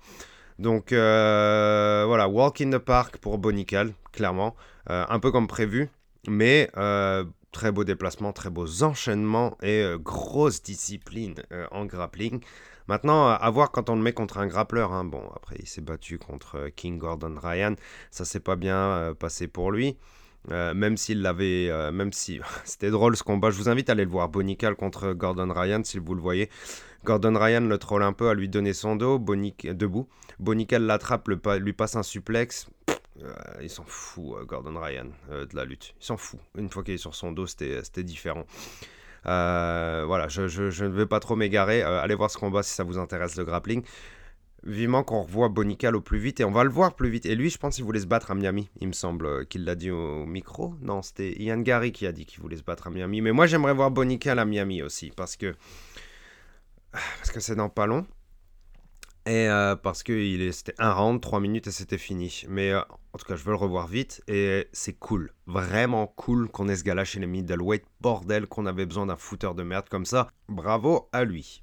Donc 0.59 0.92
euh, 0.92 2.05
voilà, 2.07 2.29
walk 2.29 2.61
in 2.61 2.70
the 2.70 2.79
park 2.79 3.16
pour 3.18 3.38
Bonical, 3.38 3.92
clairement, 4.12 4.55
euh, 4.90 5.05
un 5.09 5.20
peu 5.20 5.31
comme 5.31 5.46
prévu, 5.46 5.88
mais 6.27 6.68
très 7.53 7.72
beau 7.72 7.85
déplacement, 7.85 8.33
très 8.33 8.51
beaux 8.51 8.83
enchaînements 8.83 9.57
et 9.62 9.85
grosse 10.01 10.61
discipline 10.62 11.37
en 11.70 11.87
grappling. 11.87 12.40
Maintenant, 12.88 13.29
à 13.29 13.51
voir 13.51 13.70
quand 13.70 13.90
on 13.90 13.96
le 13.96 14.03
met 14.03 14.12
contre 14.12 14.38
un 14.38 14.46
grappleur. 14.46 14.92
Hein. 14.92 15.05
Bon, 15.05 15.22
après, 15.37 15.57
il 15.59 15.66
s'est 15.66 15.83
battu 15.83 16.18
contre 16.18 16.68
King 16.74 16.98
Gordon 16.98 17.35
Ryan. 17.40 17.74
Ça 18.11 18.24
s'est 18.24 18.40
pas 18.40 18.57
bien 18.57 19.14
passé 19.18 19.46
pour 19.46 19.70
lui. 19.70 19.96
Euh, 20.51 20.72
même 20.72 20.96
s'il 20.96 21.20
l'avait, 21.20 21.68
euh, 21.68 21.92
même 21.92 22.12
si 22.12 22.40
c'était 22.64 22.90
drôle 22.90 23.16
ce 23.16 23.22
combat, 23.22 23.51
je 23.51 23.57
vous 23.57 23.68
invite 23.68 23.90
à 23.90 23.92
aller 23.92 24.05
le 24.05 24.11
voir. 24.11 24.29
Bonical 24.29 24.77
contre 24.77 25.12
Gordon 25.12 25.53
Ryan, 25.53 25.83
si 25.85 25.98
vous 25.98 26.14
le 26.14 26.20
voyez. 26.20 26.48
Gordon 27.05 27.38
Ryan 27.38 27.61
le 27.61 27.79
troll 27.79 28.03
un 28.03 28.12
peu 28.12 28.29
à 28.29 28.35
lui 28.35 28.48
donner 28.48 28.72
son 28.72 28.96
dos, 28.96 29.18
Bonic 29.18 29.66
debout. 29.66 30.09
Bonical 30.38 30.83
l'attrape, 30.83 31.29
lui 31.29 31.72
passe 31.72 31.96
un 31.96 32.03
suplex. 32.03 32.68
Euh, 33.22 33.35
il 33.61 33.70
s'en 33.70 33.85
fout, 33.85 34.46
Gordon 34.46 34.79
Ryan, 34.81 35.07
de 35.31 35.57
la 35.57 35.64
lutte. 35.64 35.94
Il 36.01 36.05
s'en 36.05 36.16
fout. 36.16 36.40
Une 36.57 36.68
fois 36.68 36.83
qu'il 36.83 36.94
est 36.94 36.98
sur 36.98 37.14
son 37.14 37.33
dos, 37.33 37.46
c'était 37.46 38.03
différent. 38.03 38.44
Voilà, 39.25 40.27
je, 40.29 40.49
je, 40.49 40.85
ne 40.85 40.91
vais 40.91 41.07
pas 41.07 41.21
trop 41.21 41.37
m'égarer. 41.37 41.83
allez 41.83 42.15
voir 42.15 42.31
ce 42.31 42.39
combat 42.39 42.63
si 42.63 42.75
ça 42.75 42.85
vous 42.85 42.99
intéresse 42.99 43.37
le 43.37 43.45
grappling. 43.45 43.83
Vivement 44.65 45.05
qu'on 45.05 45.23
revoit 45.23 45.49
Bonical 45.49 45.95
au 45.95 46.01
plus 46.01 46.19
vite 46.19 46.41
et 46.41 46.45
on 46.45 46.51
va 46.51 46.65
le 46.65 46.71
voir 46.71 46.97
plus 46.97 47.09
vite. 47.09 47.27
Et 47.27 47.37
lui, 47.37 47.49
je 47.49 47.59
pense 47.59 47.77
qu'il 47.77 47.85
voulait 47.85 48.01
se 48.01 48.07
battre 48.07 48.33
à 48.33 48.35
Miami, 48.35 48.69
il 48.81 48.89
me 48.89 48.93
semble 48.93 49.27
euh, 49.27 49.45
qu'il 49.45 49.65
l'a 49.65 49.77
dit 49.77 49.91
au 49.91 50.27
micro. 50.27 50.75
Non, 50.83 51.01
c'était 51.01 51.41
Ian 51.41 51.61
Gary 51.61 51.93
qui 51.93 52.07
a 52.07 52.13
dit 52.13 52.27
qu'il 52.27 52.41
voulait 52.41 52.57
se 52.57 52.65
battre 52.65 52.89
à 52.89 52.91
Miami. 52.91 53.21
Mais 53.21 53.31
moi, 53.31 53.47
j'aimerais 53.47 53.73
voir 53.73 53.93
Bonical 53.93 54.39
à 54.39 54.45
Miami 54.45 54.83
aussi 54.83 55.13
parce 55.17 55.37
que 55.37 55.55
parce 56.91 57.31
que 57.31 57.39
c'est 57.39 57.55
dans 57.55 57.69
pas 57.69 57.87
long 57.87 58.05
et 59.27 59.49
euh, 59.49 59.77
parce 59.77 60.03
que 60.03 60.51
c'était 60.51 60.75
un 60.79 60.93
round, 60.93 61.21
trois 61.21 61.39
minutes 61.39 61.69
et 61.69 61.71
c'était 61.71 61.99
fini. 61.99 62.43
Mais 62.49 62.73
euh, 62.73 62.81
en 63.12 63.18
tout 63.18 63.25
cas, 63.27 63.37
je 63.37 63.44
veux 63.44 63.53
le 63.53 63.57
revoir 63.57 63.87
vite 63.87 64.23
et 64.29 64.68
c'est 64.73 64.92
cool, 64.92 65.33
vraiment 65.47 66.07
cool 66.07 66.49
qu'on 66.49 66.68
ait 66.68 66.77
ce 66.77 66.85
gars-là 66.85 67.05
chez 67.05 67.21
les 67.21 67.27
middleweight. 67.27 67.85
Bordel, 68.01 68.47
qu'on 68.47 68.66
avait 68.66 68.87
besoin 68.87 69.07
d'un 69.07 69.16
footer 69.16 69.55
de 69.57 69.62
merde 69.62 69.88
comme 69.88 70.05
ça. 70.05 70.29
Bravo 70.49 71.09
à 71.12 71.25
lui. 71.25 71.62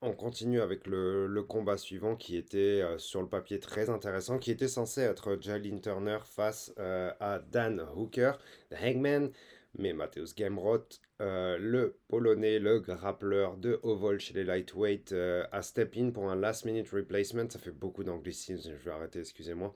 On 0.00 0.12
continue 0.12 0.60
avec 0.60 0.86
le, 0.86 1.42
combat 1.42 1.76
suivant 1.76 2.14
qui 2.14 2.36
était 2.36 2.82
euh, 2.82 2.98
sur 2.98 3.20
le 3.20 3.28
papier 3.28 3.58
très 3.58 3.90
intéressant, 3.90 4.38
qui 4.38 4.52
était 4.52 4.68
censé 4.68 5.00
être 5.00 5.36
Jalen 5.40 5.80
Turner 5.80 6.18
face 6.24 6.72
euh, 6.78 7.10
à 7.18 7.40
Dan 7.40 7.84
Hooker, 7.96 8.32
The 8.70 8.76
Hangman, 8.80 9.32
mais 9.76 9.92
Mateusz 9.92 10.34
Gamrot, 10.36 10.86
euh, 11.20 11.58
le 11.58 11.98
Polonais, 12.06 12.60
le 12.60 12.78
grappleur 12.78 13.56
de 13.56 13.80
Oval 13.82 14.20
chez 14.20 14.34
les 14.34 14.44
lightweight, 14.44 15.12
a 15.50 15.62
step 15.62 15.94
in 15.96 16.10
pour 16.10 16.30
un 16.30 16.36
last 16.36 16.64
minute 16.64 16.88
replacement. 16.90 17.50
Ça 17.50 17.58
fait 17.58 17.72
beaucoup 17.72 18.04
d'anglicisme, 18.04 18.74
je 18.78 18.84
vais 18.84 18.92
arrêter, 18.92 19.18
excusez-moi. 19.18 19.74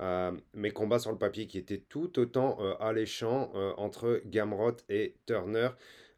Mais 0.00 0.72
combat 0.72 0.98
sur 0.98 1.12
le 1.12 1.18
papier 1.18 1.46
qui 1.46 1.58
était 1.58 1.78
tout 1.78 2.18
autant 2.18 2.58
alléchant 2.80 3.52
entre 3.76 4.20
Gamrot 4.26 4.78
et 4.88 5.14
Turner. 5.26 5.68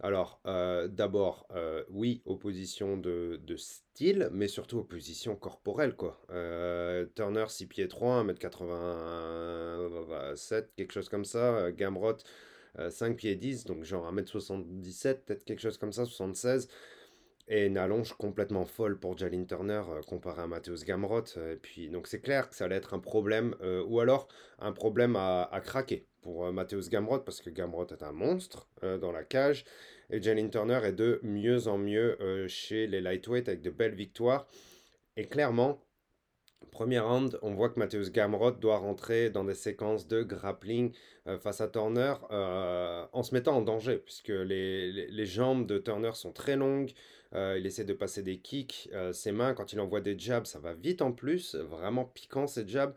Alors, 0.04 0.40
euh, 0.46 0.86
d'abord, 0.86 1.48
euh, 1.54 1.82
oui, 1.88 2.20
opposition 2.26 2.98
de, 2.98 3.40
style, 3.56 4.28
mais 4.32 4.48
surtout 4.48 4.78
opposition 4.80 5.34
corporelle. 5.36 5.94
Euh, 6.30 7.06
Turner, 7.14 7.46
6 7.48 7.66
pieds 7.66 7.88
3, 7.88 8.22
1m87, 8.24 10.66
quelque 10.76 10.92
chose 10.92 11.08
comme 11.08 11.24
ça. 11.24 11.72
Gamrot, 11.72 12.18
5 12.90 13.16
pieds 13.16 13.36
10, 13.36 13.64
donc 13.64 13.84
genre 13.84 14.12
1m77, 14.12 15.20
peut-être 15.24 15.44
quelque 15.44 15.60
chose 15.60 15.78
comme 15.78 15.92
ça, 15.92 16.04
76. 16.04 16.68
Et 17.46 17.66
une 17.66 17.76
allonge 17.76 18.14
complètement 18.14 18.64
folle 18.64 18.98
pour 18.98 19.18
Jalin 19.18 19.44
Turner 19.44 19.82
comparé 20.06 20.42
à 20.42 20.46
Matthäus 20.46 20.84
Gamrot. 20.84 21.24
Et 21.36 21.56
puis, 21.56 21.90
donc 21.90 22.06
c'est 22.06 22.20
clair 22.20 22.48
que 22.48 22.56
ça 22.56 22.64
allait 22.64 22.76
être 22.76 22.94
un 22.94 22.98
problème, 22.98 23.54
ou 23.86 24.00
alors 24.00 24.28
un 24.58 24.72
problème 24.72 25.14
à, 25.14 25.42
à 25.52 25.60
craquer 25.60 26.06
pour 26.22 26.50
Matthäus 26.52 26.88
Gamrot, 26.88 27.20
parce 27.20 27.42
que 27.42 27.50
Gamrot 27.50 27.88
est 27.88 28.02
un 28.02 28.12
monstre 28.12 28.66
dans 28.82 29.12
la 29.12 29.24
cage. 29.24 29.66
Et 30.08 30.22
Jalin 30.22 30.48
Turner 30.48 30.80
est 30.84 30.94
de 30.94 31.20
mieux 31.22 31.68
en 31.68 31.76
mieux 31.76 32.16
chez 32.48 32.86
les 32.86 33.02
lightweight 33.02 33.46
avec 33.46 33.60
de 33.60 33.70
belles 33.70 33.94
victoires. 33.94 34.46
Et 35.18 35.26
clairement, 35.26 35.84
Premier 36.74 36.98
round, 36.98 37.38
on 37.42 37.54
voit 37.54 37.68
que 37.68 37.78
Matthäus 37.78 38.10
Gamrot 38.10 38.52
doit 38.52 38.78
rentrer 38.78 39.30
dans 39.30 39.44
des 39.44 39.54
séquences 39.54 40.08
de 40.08 40.22
grappling 40.22 40.92
euh, 41.28 41.38
face 41.38 41.60
à 41.60 41.68
Turner 41.68 42.14
euh, 42.32 43.06
en 43.12 43.22
se 43.22 43.32
mettant 43.32 43.56
en 43.56 43.62
danger, 43.62 43.98
puisque 43.98 44.28
les, 44.28 45.26
jambes 45.26 45.66
de 45.66 45.78
Turner 45.78 46.10
sont 46.14 46.32
très 46.32 46.56
longues. 46.56 46.90
Euh, 47.34 47.56
il 47.58 47.66
essaie 47.66 47.84
de 47.84 47.92
passer 47.92 48.22
des 48.22 48.38
kicks. 48.38 48.90
ses 49.12 49.32
mains, 49.32 49.54
quand 49.54 49.72
il 49.72 49.80
envoie 49.80 50.00
des 50.00 50.18
jabs, 50.18 50.46
ça 50.46 50.58
va 50.58 50.74
vite 50.74 51.02
en 51.02 51.12
plus. 51.12 51.54
Vraiment 51.54 52.04
piquant 52.04 52.46
ces 52.46 52.66
jabs. 52.66 52.94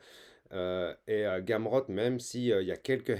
et 0.53 1.25
Gamrot, 1.41 1.85
même 1.89 2.19
s'il 2.19 2.43
y 2.43 2.71
a 2.71 2.77
quelques 2.77 3.17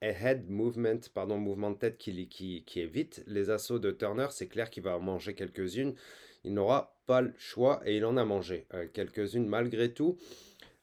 head 0.00 0.48
movement, 0.48 1.00
pardon, 1.14 1.38
mouvements 1.38 1.70
de 1.70 1.78
tête 1.78 1.98
qui, 1.98 2.28
qui, 2.28 2.64
qui 2.66 2.80
évitent 2.80 3.22
les 3.26 3.50
assauts 3.50 3.78
de 3.78 3.90
Turner, 3.90 4.28
c'est 4.30 4.48
clair 4.48 4.70
qu'il 4.70 4.82
va 4.82 4.96
en 4.96 5.00
manger 5.00 5.34
quelques-unes 5.34 5.94
il 6.44 6.54
n'aura 6.54 6.94
pas 7.06 7.20
le 7.20 7.32
choix 7.38 7.80
et 7.84 7.96
il 7.96 8.04
en 8.04 8.16
a 8.16 8.24
mangé 8.24 8.66
euh, 8.74 8.86
quelques-unes 8.92 9.46
malgré 9.46 9.92
tout. 9.92 10.16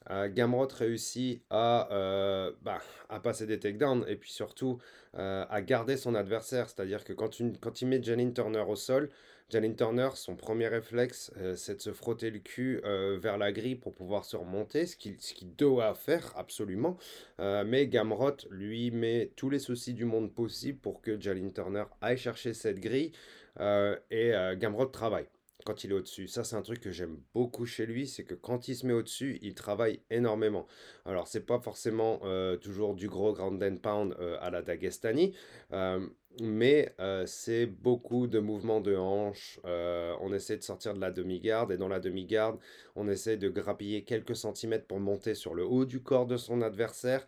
Euh, 0.10 0.30
Gamrot 0.30 0.68
réussit 0.68 1.42
à, 1.50 1.92
euh, 1.92 2.52
bah, 2.62 2.80
à 3.10 3.20
passer 3.20 3.46
des 3.46 3.60
takedowns 3.60 4.06
et 4.08 4.16
puis 4.16 4.32
surtout 4.32 4.80
à 5.20 5.64
garder 5.64 5.98
son 5.98 6.14
adversaire. 6.14 6.70
C'est-à-dire 6.70 7.04
que 7.04 7.12
quand, 7.12 7.42
quand 7.60 7.82
il 7.82 7.88
met 7.88 8.04
Janine 8.04 8.36
Turner 8.36 8.64
au 8.68 8.76
sol, 8.76 9.10
Janine 9.50 9.76
Turner, 9.76 10.10
son 10.16 10.36
premier 10.36 10.68
réflexe, 10.68 11.32
c'est 11.56 11.76
de 11.78 11.82
se 11.82 11.94
frotter 11.94 12.32
le 12.32 12.40
cul 12.40 12.82
vers 12.84 13.38
la 13.38 13.54
grille 13.54 13.76
pour 13.76 13.94
pouvoir 13.94 14.26
se 14.26 14.36
remonter, 14.36 14.86
ce 14.86 14.98
qu'il 14.98 15.56
doit 15.56 15.94
faire 15.94 16.34
absolument. 16.36 16.98
mais 17.40 17.88
Gamrot 17.88 18.36
lui 18.50 18.92
met 18.92 19.32
tous 19.38 19.50
les 19.50 19.60
soucis 19.60 19.94
du 19.94 20.04
monde 20.04 20.34
possible 20.34 20.80
pour 20.80 21.02
que 21.02 21.20
Janine 21.20 21.54
Turner 21.54 21.86
aille 22.02 22.18
chercher 22.18 22.54
cette 22.54 22.82
grille 22.82 23.14
et 23.58 24.34
Gamrot 24.58 24.88
travaille 24.88 25.28
quand 25.68 25.84
il 25.84 25.92
est 25.92 25.96
au-dessus. 25.96 26.30
Ça, 26.30 26.46
c'est 26.46 26.56
un 26.56 26.62
truc 26.62 26.80
que 26.80 26.92
j'aime 26.92 27.20
beaucoup 27.34 27.66
chez 27.66 27.86
lui, 27.86 28.08
c'est 28.08 28.24
que 28.24 28.36
quand 28.36 28.70
il 28.70 28.76
se 28.76 28.86
met 28.86 28.94
au-dessus, 28.94 29.38
il 29.42 29.54
travaille 29.54 30.00
énormément. 30.10 30.66
Alors, 31.04 31.28
c'est 31.28 31.46
pas 31.46 31.60
forcément 31.60 32.22
euh, 32.24 32.56
toujours 32.56 32.96
du 32.96 33.10
gros 33.10 33.34
ground 33.34 33.62
and 33.62 33.76
pound 33.84 34.16
euh, 34.18 34.38
à 34.40 34.50
la 34.50 34.62
Dagestani, 34.62 35.36
euh, 35.74 36.08
mais 36.40 36.96
c'est 37.26 37.66
beaucoup 37.66 38.28
de 38.28 38.40
mouvements 38.40 38.80
de 38.80 38.96
hanches. 38.96 39.60
on 39.66 40.32
essaie 40.34 40.56
de 40.56 40.64
sortir 40.64 40.94
de 40.94 41.02
la 41.02 41.12
demi-garde, 41.12 41.72
et 41.74 41.78
dans 41.78 41.88
la 41.90 42.00
demi-garde, 42.00 42.60
on 42.96 43.10
essaie 43.10 43.36
de 43.38 43.50
grappiller 43.50 44.04
quelques 44.06 44.36
centimètres 44.36 44.86
pour 44.86 45.00
monter 45.00 45.34
sur 45.34 45.54
le 45.54 45.66
haut 45.66 45.86
du 45.86 46.02
corps 46.02 46.28
de 46.28 46.38
son 46.38 46.62
adversaire. 46.62 47.28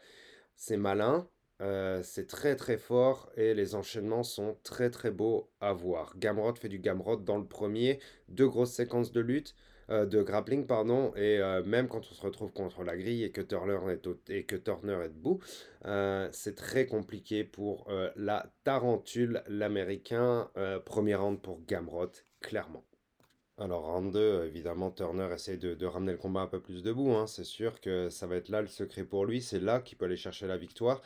C'est 0.55 0.77
malin, 0.77 1.27
euh, 1.62 2.01
c'est 2.03 2.28
très 2.28 2.55
très 2.55 2.78
fort 2.78 3.30
et 3.36 3.53
les 3.53 3.76
enchaînements 3.76 4.24
sont 4.24 4.57
très 4.64 4.89
très 4.89 5.12
beaux 5.12 5.49
à 5.60 5.74
voir. 5.74 6.14
Gamrot 6.18 6.55
fait 6.55 6.70
du 6.70 6.80
Gamrot 6.80 7.18
dans 7.18 7.38
le 7.38 7.45
premier, 7.45 7.99
deux 8.30 8.47
grosses 8.47 8.72
séquences 8.72 9.12
de 9.12 9.20
lutte, 9.20 9.55
euh, 9.89 10.05
de 10.05 10.22
grappling 10.22 10.66
pardon, 10.66 11.12
et 11.16 11.39
euh, 11.39 11.64
même 11.64 11.89
quand 11.89 11.99
on 11.99 12.14
se 12.14 12.22
retrouve 12.22 12.53
contre 12.53 12.84
la 12.84 12.95
grille 12.95 13.24
et 13.24 13.32
que 13.32 13.41
Turner 13.41 13.80
est, 13.91 14.07
et 14.30 14.45
que 14.45 14.55
Turner 14.55 14.99
est 15.03 15.10
debout, 15.10 15.39
c'est 16.32 16.55
très 16.55 16.86
compliqué 16.86 17.43
pour 17.43 17.89
la 18.16 18.51
tarentule, 18.64 19.43
l'américain. 19.47 20.49
premier 20.86 21.16
round 21.16 21.41
pour 21.41 21.62
Gamrot, 21.66 22.12
clairement. 22.41 22.86
Alors, 23.62 23.84
round 23.84 24.14
2, 24.14 24.45
évidemment, 24.45 24.89
Turner 24.89 25.28
essaie 25.34 25.57
de, 25.57 25.86
ramener 25.86 26.14
le 26.14 26.18
combat 26.18 26.39
un 26.39 26.47
peu 26.47 26.62
plus 26.62 26.82
debout. 26.82 27.12
Hein. 27.12 27.28
C'est 27.28 27.43
sûr 27.43 27.82
que 27.82 28.10
ça 28.10 28.26
va 28.26 28.38
être 28.38 28.47
là 28.47 28.62
le 28.62 28.70
secret 28.70 29.03
pour 29.03 29.26
lui. 29.26 29.41
C'est 29.41 29.60
là 29.60 29.82
qu'il 29.82 29.97
peut 29.97 30.05
aller 30.05 30.16
chercher 30.16 30.47
la 30.47 30.55
victoire. 30.55 31.01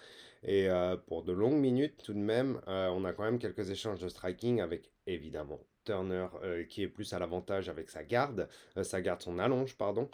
Et 0.46 0.70
euh, 0.70 0.98
pour 0.98 1.24
de 1.24 1.32
longues 1.32 1.60
minutes, 1.60 2.04
tout 2.04 2.14
de 2.14 2.20
même, 2.20 2.60
euh, 2.68 2.90
on 2.90 3.06
a 3.06 3.14
quand 3.14 3.24
même 3.24 3.40
quelques 3.40 3.70
échanges 3.70 4.00
de 4.00 4.10
striking 4.10 4.60
avec, 4.60 4.92
évidemment, 5.08 5.60
Turner 5.86 6.28
euh, 6.44 6.64
qui 6.66 6.84
est 6.84 6.88
plus 6.88 7.14
à 7.14 7.20
l'avantage 7.20 7.70
avec 7.70 7.90
sa 7.90 8.04
garde, 8.04 8.50
sa 8.82 9.02
garde, 9.02 9.22
son 9.22 9.40
allonge, 9.40 9.78
pardon. 9.78 10.10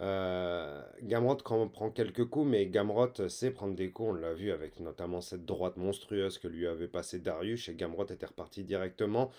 Gamrot 0.00 1.36
prend 1.36 1.90
quelques 1.90 2.24
coups, 2.26 2.48
mais 2.48 2.66
Gamrot 2.66 3.28
sait 3.28 3.50
prendre 3.50 3.74
des 3.74 3.90
coups. 3.90 4.10
On 4.10 4.12
l'a 4.12 4.32
vu 4.32 4.52
avec 4.52 4.78
notamment 4.78 5.20
cette 5.20 5.44
droite 5.44 5.76
monstrueuse 5.76 6.38
que 6.38 6.46
lui 6.46 6.68
avait 6.68 6.86
passé 6.86 7.18
Darius. 7.18 7.68
Et 7.68 7.74
Gamrot 7.74 8.06
était 8.06 8.26
reparti 8.26 8.62
directement 8.62 9.32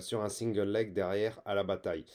sur 0.00 0.22
un 0.22 0.30
single 0.30 0.70
leg 0.72 0.94
derrière 0.94 1.42
à 1.44 1.54
la 1.54 1.62
bataille. 1.62 2.06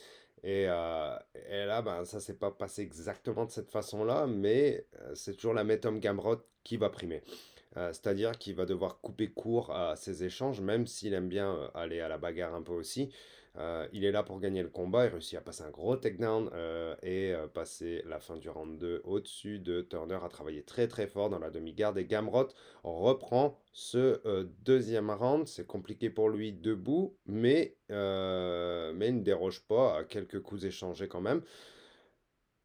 Et, 0.42 0.62
et 0.62 0.66
là, 0.66 1.82
ben, 1.82 2.04
ça 2.04 2.18
s'est 2.18 2.36
pas 2.36 2.50
passé 2.50 2.82
exactement 2.82 3.44
de 3.44 3.52
cette 3.52 3.70
façon-là, 3.70 4.26
mais 4.26 4.88
c'est 5.14 5.36
toujours 5.36 5.54
la 5.54 5.62
méthode 5.62 6.00
Gamrot 6.00 6.38
qui 6.64 6.76
va 6.76 6.90
primer. 6.90 7.22
Euh, 7.76 7.88
c'est-à-dire 7.92 8.32
qu'il 8.38 8.54
va 8.54 8.66
devoir 8.66 9.00
couper 9.00 9.28
court 9.28 9.72
à 9.72 9.96
ses 9.96 10.24
échanges, 10.24 10.60
même 10.60 10.86
s'il 10.86 11.14
aime 11.14 11.28
bien 11.28 11.54
euh, 11.54 11.68
aller 11.74 12.00
à 12.00 12.08
la 12.08 12.18
bagarre 12.18 12.54
un 12.54 12.62
peu 12.62 12.72
aussi. 12.72 13.10
Euh, 13.56 13.86
il 13.92 14.04
est 14.04 14.10
là 14.10 14.24
pour 14.24 14.40
gagner 14.40 14.62
le 14.62 14.68
combat, 14.68 15.06
il 15.06 15.10
réussit 15.10 15.38
à 15.38 15.40
passer 15.40 15.62
un 15.62 15.70
gros 15.70 15.94
takedown 15.94 16.50
et 17.04 17.32
passer 17.52 18.02
la 18.04 18.18
fin 18.18 18.36
du 18.36 18.50
round 18.50 18.76
2 18.80 19.02
au-dessus 19.04 19.60
de 19.60 19.80
Turner, 19.80 20.18
a 20.24 20.28
travaillé 20.28 20.64
très 20.64 20.88
très 20.88 21.06
fort 21.06 21.30
dans 21.30 21.38
la 21.38 21.50
demi-garde 21.50 21.96
et 21.96 22.04
Gamrot 22.04 22.48
reprend 22.82 23.56
ce 23.72 24.48
deuxième 24.64 25.08
round. 25.08 25.46
C'est 25.46 25.68
compliqué 25.68 26.10
pour 26.10 26.30
lui 26.30 26.52
debout, 26.52 27.16
mais, 27.26 27.76
mais 27.90 29.08
il 29.08 29.18
ne 29.18 29.22
déroge 29.22 29.60
pas 29.68 29.98
à 29.98 30.04
quelques 30.04 30.40
coups 30.42 30.64
échangés 30.64 31.06
quand 31.06 31.20
même. 31.20 31.40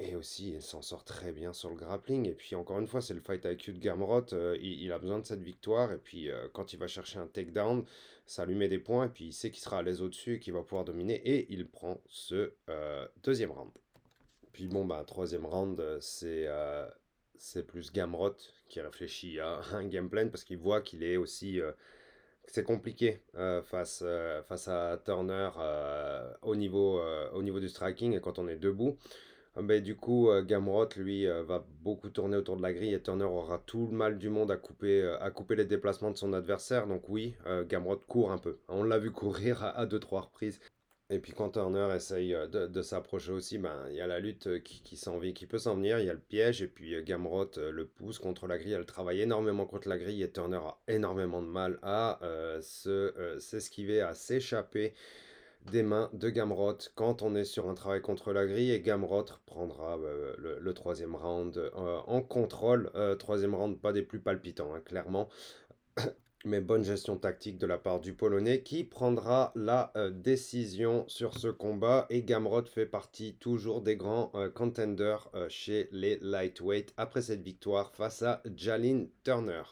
Et 0.01 0.15
aussi, 0.15 0.51
il 0.53 0.61
s'en 0.61 0.81
sort 0.81 1.03
très 1.03 1.33
bien 1.33 1.51
sur 1.51 1.69
le 1.69 1.75
grappling. 1.75 2.25
Et 2.25 2.33
puis, 2.33 2.55
encore 2.55 2.79
une 2.79 2.87
fois, 2.87 3.01
c'est 3.01 3.13
le 3.13 3.19
fight 3.19 3.43
IQ 3.43 3.73
de 3.73 3.79
Gamrot. 3.79 4.33
Euh, 4.33 4.57
il, 4.61 4.89
a 4.93 4.97
besoin 4.97 5.19
de 5.19 5.25
cette 5.25 5.41
victoire. 5.41 5.91
Et 5.91 5.97
puis, 5.97 6.31
euh, 6.31 6.47
quand 6.53 6.71
il 6.71 6.79
va 6.79 6.87
chercher 6.87 7.19
un 7.19 7.27
takedown, 7.27 7.83
ça 8.25 8.45
lui 8.45 8.55
met 8.55 8.69
des 8.69 8.79
points. 8.79 9.07
Et 9.07 9.09
puis, 9.09 9.25
il 9.25 9.33
sait 9.33 9.51
qu'il 9.51 9.61
sera 9.61 9.79
à 9.79 9.83
l'aise 9.83 10.01
au-dessus 10.01 10.35
et 10.35 10.39
qu'il 10.39 10.53
va 10.53 10.63
pouvoir 10.63 10.85
dominer. 10.85 11.15
Et 11.15 11.47
il 11.51 11.67
prend 11.67 11.99
ce 12.07 12.53
euh, 12.69 13.05
deuxième 13.23 13.51
round. 13.51 13.71
Puis, 14.53 14.67
bon, 14.67 14.85
bah, 14.85 15.03
troisième 15.05 15.45
round, 15.45 15.83
c'est 15.99 16.47
c'est 17.41 17.65
plus 17.65 17.93
Gamrot 17.93 18.35
qui 18.67 18.81
réfléchit 18.81 19.39
à 19.39 19.61
un 19.73 19.85
game 19.85 20.09
plan 20.09 20.27
parce 20.29 20.43
qu'il 20.43 20.57
voit 20.57 20.81
qu'il 20.81 21.03
est 21.03 21.17
aussi. 21.17 21.59
c'est 22.45 22.63
compliqué 22.63 23.21
face, 23.63 24.03
face 24.47 24.67
à 24.67 25.01
Turner 25.05 25.49
au, 26.41 26.55
niveau, 26.55 27.01
au 27.33 27.41
niveau 27.41 27.59
du 27.61 27.69
striking 27.69 28.13
et 28.15 28.21
quand 28.21 28.39
on 28.39 28.47
est 28.47 28.57
debout. 28.57 28.97
Ah 29.59 29.61
ben, 29.61 29.83
du 29.83 29.97
coup, 29.97 30.29
euh, 30.29 30.41
Gamrot, 30.41 30.87
lui, 30.95 31.27
euh, 31.27 31.43
va 31.43 31.65
beaucoup 31.81 32.07
tourner 32.07 32.37
autour 32.37 32.55
de 32.55 32.61
la 32.61 32.71
grille 32.71 32.93
et 32.93 33.01
Turner 33.01 33.25
aura 33.25 33.61
tout 33.65 33.87
le 33.87 33.97
mal 33.97 34.17
du 34.17 34.29
monde 34.29 34.51
à 34.51 34.55
couper, 34.55 35.01
euh, 35.01 35.19
les 35.49 35.65
déplacements 35.65 36.11
de 36.11 36.15
son 36.17 36.31
adversaire. 36.31 36.87
Donc 36.87 37.09
oui, 37.09 37.35
Gamrot 37.67 37.97
court 37.97 38.31
un 38.31 38.37
peu. 38.37 38.59
On 38.69 38.83
l'a 38.83 38.97
vu 38.97 39.11
courir 39.11 39.61
à, 39.65 39.85
deux, 39.85 39.99
trois 39.99 40.21
reprises. 40.21 40.61
Et 41.09 41.19
puis 41.19 41.33
quand 41.33 41.49
Turner 41.49 41.89
essaye 41.93 42.33
de, 42.49 42.81
s'approcher 42.81 43.33
aussi, 43.33 43.57
ben, 43.57 43.75
il 43.89 43.95
y 43.95 44.01
a 44.01 44.07
la 44.07 44.19
lutte 44.19 44.63
qui, 44.63 44.81
qui, 44.81 45.33
qui 45.33 45.45
peut 45.45 45.57
s'en 45.57 45.75
venir, 45.75 45.99
il 45.99 46.05
y 46.05 46.09
a 46.09 46.13
le 46.13 46.19
piège, 46.19 46.61
et 46.61 46.67
puis 46.67 47.03
Gamrot 47.03 47.51
le 47.57 47.85
pousse 47.85 48.19
contre 48.19 48.47
la 48.47 48.57
grille, 48.57 48.73
elle 48.73 48.85
travaille 48.85 49.19
énormément 49.19 49.65
contre 49.65 49.89
la 49.89 49.97
grille, 49.97 50.23
et 50.23 50.31
Turner 50.31 50.57
a 50.57 50.77
énormément 50.87 51.41
de 51.41 51.47
mal 51.47 51.79
à 51.81 52.19
s'esquiver, 52.61 53.99
à 53.99 54.13
s'échapper 54.13 54.93
des 55.71 55.83
mains 55.83 56.09
de 56.13 56.29
Gamrot 56.29 56.77
quand 56.95 57.21
on 57.21 57.35
est 57.35 57.43
sur 57.43 57.69
un 57.69 57.73
travail 57.73 58.01
contre 58.01 58.33
la 58.33 58.45
grille 58.45 58.71
et 58.71 58.81
Gamrot 58.81 59.25
prendra 59.45 59.97
euh, 59.97 60.57
le, 60.59 60.73
troisième 60.73 61.15
round 61.15 61.57
euh, 61.57 61.99
en 62.07 62.21
contrôle. 62.21 62.89
Euh, 62.95 63.15
troisième 63.15 63.55
round, 63.55 63.79
pas 63.79 63.93
des 63.93 64.01
plus 64.01 64.19
palpitants, 64.19 64.73
hein, 64.73 64.81
clairement. 64.83 65.29
Mais 66.45 66.61
bonne 66.61 66.85
gestion 66.85 67.17
tactique 67.17 67.57
de 67.57 67.67
la 67.67 67.77
part 67.77 67.99
du 67.99 68.13
Polonais 68.13 68.63
qui 68.63 68.85
prendra 68.85 69.51
la 69.55 69.91
décision 70.13 71.03
sur 71.09 71.37
ce 71.37 71.49
combat. 71.49 72.05
Et 72.09 72.23
Gamrot 72.23 72.63
fait 72.63 72.85
partie 72.85 73.35
toujours 73.35 73.81
des 73.81 73.97
grands 73.97 74.31
contenders 74.55 75.29
chez 75.49 75.89
les 75.91 76.17
lightweight 76.21 76.93
après 76.95 77.23
cette 77.23 77.41
victoire 77.41 77.91
face 77.91 78.21
à 78.21 78.41
Jalin 78.55 79.07
Turner. 79.25 79.63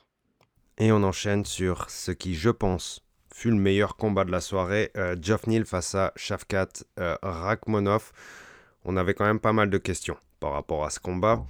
Et 0.77 0.91
on 0.91 1.03
enchaîne 1.03 1.45
sur 1.45 1.89
ce 1.89 2.11
qui, 2.11 2.35
je 2.35 2.49
pense, 2.49 3.06
fut 3.33 3.49
le 3.49 3.57
meilleur 3.57 3.95
combat 3.95 4.23
de 4.23 4.31
la 4.31 4.41
soirée. 4.41 4.91
Euh, 4.97 5.15
Geoff 5.21 5.47
Neal 5.47 5.65
face 5.65 5.95
à 5.95 6.11
Shavkat 6.15 6.67
euh. 6.99 7.15
On 8.85 8.97
avait 8.97 9.13
quand 9.13 9.25
même 9.25 9.39
pas 9.39 9.53
mal 9.53 9.69
de 9.69 9.77
questions 9.77 10.17
par 10.39 10.53
rapport 10.53 10.85
à 10.85 10.89
ce 10.89 10.99
combat. 10.99 11.43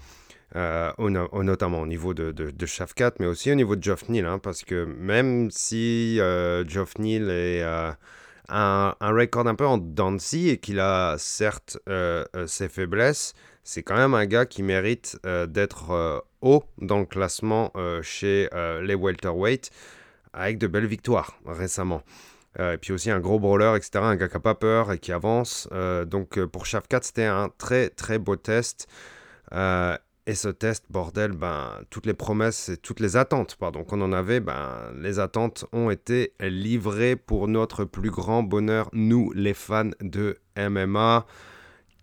Euh, 0.55 0.91
notamment 0.99 1.81
au 1.81 1.87
niveau 1.87 2.13
de, 2.13 2.65
Shafkat, 2.65 3.11
mais 3.19 3.25
aussi 3.25 3.51
au 3.51 3.55
niveau 3.55 3.75
de 3.75 3.83
Geoff 3.83 4.07
Neal, 4.09 4.25
hein, 4.25 4.39
parce 4.39 4.63
que 4.63 4.85
même 4.85 5.51
si 5.51 6.17
Geoff 6.67 6.97
Neal 6.97 7.29
est 7.29 7.61
un, 7.63 8.95
un 8.99 9.11
record 9.11 9.47
un 9.47 9.55
peu 9.55 9.67
en 9.67 9.77
Dancy 9.77 10.49
et 10.49 10.57
qu'il 10.57 10.79
a 10.79 11.17
certes 11.17 11.77
ses 12.47 12.69
faiblesses, 12.69 13.33
c'est 13.63 13.83
quand 13.83 13.97
même 13.97 14.13
un 14.13 14.25
gars 14.25 14.45
qui 14.45 14.63
mérite 14.63 15.19
d'être 15.49 16.23
haut 16.41 16.63
dans 16.77 16.99
le 16.99 17.05
classement 17.05 17.73
chez 18.01 18.47
les 18.81 18.95
welterweight 18.95 19.69
avec 20.33 20.57
de 20.57 20.67
belles 20.67 20.87
victoires 20.87 21.39
récemment. 21.45 22.03
Euh, 22.59 22.73
et 22.73 22.77
puis 22.77 22.91
aussi 22.93 23.11
un 23.11 23.19
gros 23.19 23.39
brawler, 23.39 23.73
etc. 23.75 23.99
Un 24.03 24.15
gars 24.15 24.27
qui 24.27 24.33
n'a 24.33 24.39
pas 24.39 24.55
peur 24.55 24.91
et 24.91 24.99
qui 24.99 25.11
avance. 25.11 25.67
Euh, 25.71 26.05
donc 26.05 26.37
euh, 26.37 26.47
pour 26.47 26.65
Shafkat, 26.65 26.99
c'était 27.03 27.25
un 27.25 27.49
très 27.57 27.89
très 27.89 28.17
beau 28.17 28.35
test. 28.35 28.87
et 29.51 30.35
ce 30.35 30.49
test, 30.49 30.85
bordel, 30.89 31.31
ben, 31.31 31.71
toutes 31.89 32.05
les 32.05 32.13
promesses 32.13 32.69
et 32.69 32.77
toutes 32.77 32.99
les 32.99 33.15
attentes 33.15 33.55
pardon, 33.55 33.83
qu'on 33.83 34.01
en 34.01 34.11
avait, 34.11 34.39
ben, 34.39 34.91
les 34.95 35.19
attentes 35.19 35.65
ont 35.71 35.89
été 35.89 36.33
livrées 36.41 37.15
pour 37.15 37.47
notre 37.47 37.85
plus 37.85 38.11
grand 38.11 38.43
bonheur, 38.43 38.89
nous 38.91 39.31
les 39.33 39.53
fans 39.53 39.91
de 40.01 40.37
MMA. 40.57 41.25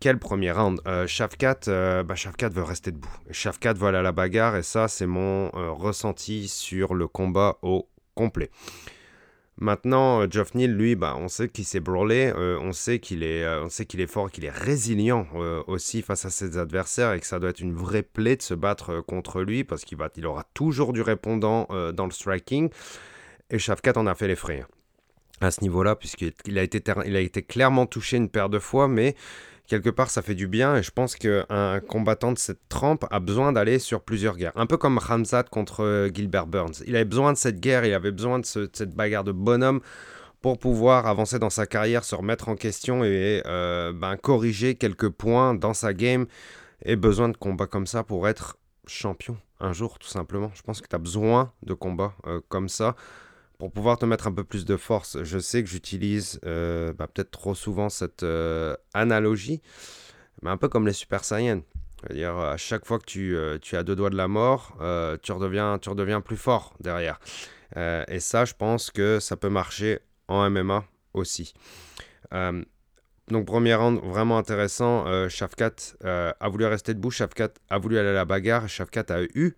Quel 0.00 0.18
premier 0.18 0.52
round? 0.52 0.80
Shafkat, 1.06 1.60
ben, 1.66 2.14
Shafkat 2.14 2.48
veut 2.50 2.62
rester 2.62 2.92
debout. 2.92 3.14
Shafkat 3.30 3.74
veut 3.74 3.88
aller 3.88 3.98
à 3.98 4.02
la 4.02 4.12
bagarre 4.12 4.56
et 4.56 4.62
ça, 4.62 4.88
c'est 4.88 5.06
mon 5.06 5.50
ressenti 5.74 6.48
sur 6.48 6.94
le 6.94 7.08
combat 7.08 7.58
au 7.62 7.88
complet. 8.14 8.50
Maintenant, 9.56 10.22
euh, 10.22 10.26
Geoff 10.28 10.54
Neal, 10.54 10.72
lui, 10.72 10.96
bah, 10.96 11.14
on 11.16 11.28
sait 11.28 11.48
qu'il 11.48 11.64
s'est 11.64 11.80
brawlé, 11.80 12.32
euh, 12.34 12.58
on 12.60 12.72
sait 12.72 12.98
qu'il 12.98 13.22
est, 13.22 13.44
euh, 13.44 13.64
on 13.64 13.68
sait 13.68 13.86
qu'il 13.86 14.00
est 14.00 14.08
fort, 14.08 14.30
qu'il 14.30 14.44
est 14.44 14.50
résilient 14.50 15.26
aussi 15.68 16.02
face 16.02 16.24
à 16.24 16.30
ses 16.30 16.58
adversaires 16.58 17.12
et 17.12 17.20
que 17.20 17.26
ça 17.26 17.38
doit 17.38 17.50
être 17.50 17.60
une 17.60 17.74
vraie 17.74 18.02
plaie 18.02 18.36
de 18.36 18.42
se 18.42 18.54
battre 18.54 19.00
contre 19.00 19.42
lui 19.42 19.62
parce 19.62 19.84
qu'il 19.84 19.96
va, 19.96 20.08
il 20.16 20.26
aura 20.26 20.44
toujours 20.54 20.92
du 20.92 21.02
répondant 21.02 21.68
dans 21.94 22.06
le 22.06 22.10
striking. 22.10 22.68
Et 23.50 23.58
Shafkat 23.58 23.92
en 23.96 24.06
a 24.06 24.14
fait 24.14 24.26
les 24.26 24.60
hein, 24.60 24.66
à 25.40 25.50
ce 25.50 25.60
niveau-là 25.60 25.94
puisqu'il 25.94 26.58
a 26.58 26.62
été, 26.62 26.82
il 27.06 27.16
a 27.16 27.20
été 27.20 27.42
clairement 27.42 27.86
touché 27.86 28.16
une 28.16 28.28
paire 28.28 28.48
de 28.48 28.58
fois, 28.58 28.88
mais 28.88 29.14
quelque 29.66 29.90
part, 29.90 30.10
ça 30.10 30.22
fait 30.22 30.34
du 30.34 30.46
bien 30.46 30.76
et 30.76 30.82
je 30.82 30.90
pense 30.90 31.16
qu'un 31.16 31.80
combattant 31.88 32.32
de 32.32 32.38
cette 32.38 32.68
trempe 32.68 33.06
a 33.10 33.20
besoin 33.20 33.52
d'aller 33.52 33.78
sur 33.78 34.02
plusieurs 34.02 34.36
guerres. 34.36 34.52
Un 34.54 34.66
peu 34.66 34.76
comme 34.76 34.98
Ramzat 34.98 35.44
contre 35.44 35.82
euh, 35.82 36.10
Gilbert 36.12 36.46
Burns. 36.46 36.82
Il 36.86 36.96
avait 36.96 37.04
besoin 37.04 37.32
de 37.32 37.38
cette 37.38 37.60
guerre, 37.60 37.84
il 37.84 37.94
avait 37.94 38.12
besoin 38.12 38.38
de, 38.38 38.44
cette 38.44 38.94
bagarre 38.94 39.24
de 39.24 39.32
bonhomme 39.32 39.80
pour 40.42 40.58
pouvoir 40.58 41.06
avancer 41.06 41.38
dans 41.38 41.50
sa 41.50 41.66
carrière, 41.66 42.04
se 42.04 42.14
remettre 42.14 42.48
en 42.48 42.56
question 42.56 43.02
et 43.02 43.42
euh, 43.46 43.92
ben, 43.94 44.16
corriger 44.16 44.74
quelques 44.74 45.08
points 45.08 45.54
dans 45.54 45.74
sa 45.74 45.94
game. 45.94 46.26
Et 46.84 46.96
besoin 46.96 47.30
de 47.30 47.36
combats 47.36 47.66
comme 47.66 47.86
ça 47.86 48.02
pour 48.02 48.28
être 48.28 48.58
champion 48.86 49.38
un 49.60 49.72
jour, 49.72 49.98
tout 49.98 50.08
simplement. 50.08 50.50
Je 50.54 50.60
pense 50.60 50.82
que 50.82 50.88
tu 50.88 50.94
as 50.94 50.98
besoin 50.98 51.52
de 51.62 51.72
combats 51.72 52.12
euh, 52.26 52.40
comme 52.50 52.68
ça 52.68 52.94
pour 53.59 53.70
pouvoir 53.72 53.98
te 53.98 54.05
mettre 54.05 54.26
un 54.26 54.32
peu 54.32 54.44
plus 54.44 54.64
de 54.64 54.76
force, 54.76 55.22
je 55.22 55.38
sais 55.38 55.62
que 55.62 55.68
j'utilise 55.68 56.40
euh, 56.44 56.92
bah, 56.92 57.07
peut-être 57.07 57.30
trop 57.30 57.55
souvent 57.55 57.88
cette 57.88 58.22
euh, 58.22 58.76
analogie, 58.94 59.62
mais 60.42 60.50
un 60.50 60.57
peu 60.57 60.68
comme 60.68 60.86
les 60.86 60.92
Super 60.92 61.24
Saiyans. 61.24 61.62
C'est-à-dire, 62.00 62.36
à 62.36 62.59
chaque 62.59 62.84
fois 62.84 62.98
que 62.98 63.07
tu, 63.07 63.34
euh, 63.34 63.59
as 63.72 63.82
deux 63.82 63.96
doigts 63.96 64.11
de 64.11 64.16
la 64.16 64.28
mort, 64.28 64.76
tu, 65.22 65.32
redeviens, 65.32 65.78
tu 65.78 65.88
redeviens 65.88 66.20
plus 66.20 66.36
fort 66.36 66.74
derrière. 66.80 67.18
et 67.76 68.20
ça, 68.20 68.44
je 68.44 68.52
pense 68.52 68.90
que 68.90 69.20
ça 69.20 69.36
peut 69.36 69.48
marcher 69.48 70.00
en 70.28 70.50
MMA 70.50 70.84
aussi. 71.14 71.55
donc, 73.30 73.46
premier 73.46 73.74
round 73.74 74.00
vraiment 74.05 74.36
intéressant. 74.36 75.28
Shafkat 75.30 75.96
a 76.05 76.48
voulu 76.50 76.66
rester 76.66 76.92
debout. 76.92 77.11
Shafkat 77.11 77.55
a 77.70 77.78
voulu 77.78 77.96
aller 77.96 78.11
à 78.11 78.12
la 78.12 78.26
bagarre. 78.26 78.68
Shafkat 78.68 79.07
a 79.09 79.22
eu 79.22 79.57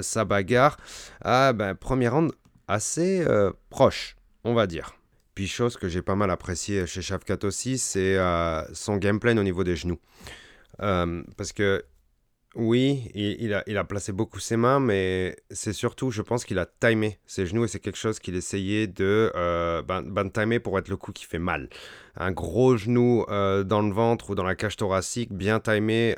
sa 0.00 0.24
bagarre. 0.24 0.78
Ah, 1.22 1.52
ben, 1.52 1.76
premier 1.76 2.08
round 2.08 2.32
assez 2.68 3.24
euh, 3.26 3.52
proche, 3.70 4.16
on 4.44 4.54
va 4.54 4.66
dire. 4.66 4.94
Puis 5.34 5.46
chose 5.46 5.76
que 5.76 5.88
j'ai 5.88 6.02
pas 6.02 6.14
mal 6.14 6.30
apprécié 6.30 6.86
chez 6.86 7.02
Shafkat 7.02 7.38
aussi, 7.44 7.78
c'est 7.78 8.16
euh, 8.16 8.62
son 8.74 8.96
gameplay 8.96 9.38
au 9.38 9.42
niveau 9.42 9.64
des 9.64 9.76
genoux. 9.76 9.98
Euh, 10.80 11.22
parce 11.36 11.52
que 11.52 11.84
oui, 12.54 13.10
il, 13.14 13.52
a, 13.52 13.84
placé 13.84 14.12
beaucoup 14.12 14.40
ses 14.40 14.56
mains, 14.56 14.80
mais 14.80 15.36
c'est 15.50 15.74
surtout, 15.74 16.10
je 16.10 16.22
pense 16.22 16.46
qu'il 16.46 16.58
a 16.58 16.64
timé 16.64 17.18
ses 17.26 17.44
genoux 17.44 17.66
et 17.66 17.68
c'est 17.68 17.80
quelque 17.80 17.98
chose 17.98 18.18
qu'il 18.18 18.34
essayait 18.34 18.86
de 18.86 19.30
ben, 19.86 20.00
ben, 20.00 20.30
timer 20.30 20.58
pour 20.58 20.78
être 20.78 20.88
le 20.88 20.96
coup 20.96 21.12
qui 21.12 21.26
fait 21.26 21.38
mal. 21.38 21.68
Un 22.16 22.32
gros 22.32 22.78
genou 22.78 23.26
dans 23.28 23.82
le 23.82 23.92
ventre 23.92 24.30
ou 24.30 24.34
dans 24.34 24.42
la 24.42 24.54
cage 24.54 24.76
thoracique, 24.76 25.34
bien 25.34 25.60
timé 25.60 26.16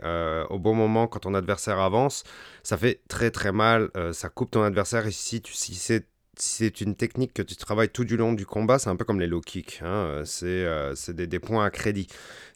au 0.49 0.61
bon 0.61 0.75
moment 0.77 1.09
quand 1.09 1.19
ton 1.19 1.35
adversaire 1.35 1.81
avance, 1.81 2.23
ça 2.63 2.77
fait 2.77 3.01
très 3.09 3.33
très 3.33 3.51
mal, 3.51 3.91
ça 4.13 4.29
coupe 4.29 4.53
ton 4.53 4.63
adversaire 4.63 5.09
et 5.09 5.11
si 5.11 5.43
c'est 5.43 6.07
c'est 6.41 6.80
une 6.80 6.95
technique 6.95 7.34
que 7.34 7.43
tu 7.43 7.57
travailles 7.57 7.89
tout 7.89 8.05
du 8.05 8.16
long 8.16 8.32
du 8.32 8.47
combat, 8.47 8.78
c'est 8.78 8.91
un 8.91 8.97
peu 8.97 9.05
comme 9.05 9.20
les 9.20 9.26
low 9.26 9.41
kicks. 9.41 9.80
Hein. 9.84 10.22
C'est 10.24 10.47
euh, 10.47 10.95
des, 11.09 11.26
des, 11.26 11.39
points 11.39 11.64
à 11.64 11.70
crédit. 11.70 12.07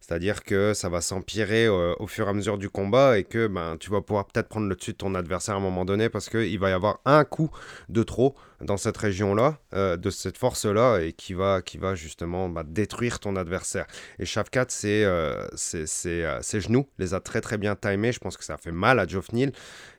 C'est-à-dire 0.00 0.42
que 0.42 0.74
ça 0.74 0.88
va 0.88 1.00
s'empirer 1.00 1.66
euh, 1.66 1.94
au 1.98 2.06
fur 2.06 2.26
et 2.26 2.30
à 2.30 2.32
mesure 2.32 2.58
du 2.58 2.68
combat 2.68 3.18
et 3.18 3.24
que 3.24 3.46
ben, 3.46 3.76
tu 3.78 3.90
vas 3.90 4.00
pouvoir 4.00 4.26
peut-être 4.26 4.48
prendre 4.48 4.68
le 4.68 4.74
dessus 4.74 4.92
de 4.92 4.96
ton 4.96 5.14
adversaire 5.14 5.54
à 5.54 5.58
un 5.58 5.60
moment 5.60 5.84
donné 5.84 6.08
parce 6.08 6.28
qu'il 6.28 6.58
va 6.58 6.70
y 6.70 6.72
avoir 6.72 7.00
un 7.04 7.24
coup 7.24 7.50
de 7.88 8.02
trop 8.02 8.34
dans 8.62 8.76
cette 8.76 8.96
région-là, 8.96 9.58
euh, 9.74 9.96
de 9.96 10.10
cette 10.10 10.38
force-là, 10.38 11.00
et 11.00 11.12
qui 11.12 11.34
va, 11.34 11.62
justement 11.94 12.48
bah, 12.48 12.62
détruire 12.66 13.18
ton 13.18 13.36
adversaire. 13.36 13.86
Et 14.18 14.24
Shafkat, 14.24 14.66
c'est, 14.68 15.04
euh, 15.04 15.46
ses 15.54 16.60
genoux 16.60 16.86
les 16.98 17.14
a 17.14 17.20
très 17.20 17.40
très 17.40 17.58
bien 17.58 17.76
timés. 17.76 18.12
Je 18.12 18.20
pense 18.20 18.36
que 18.36 18.44
ça 18.44 18.54
a 18.54 18.56
fait 18.56 18.72
mal 18.72 18.98
à 18.98 19.06
Geoff 19.06 19.32
Neal. 19.32 19.52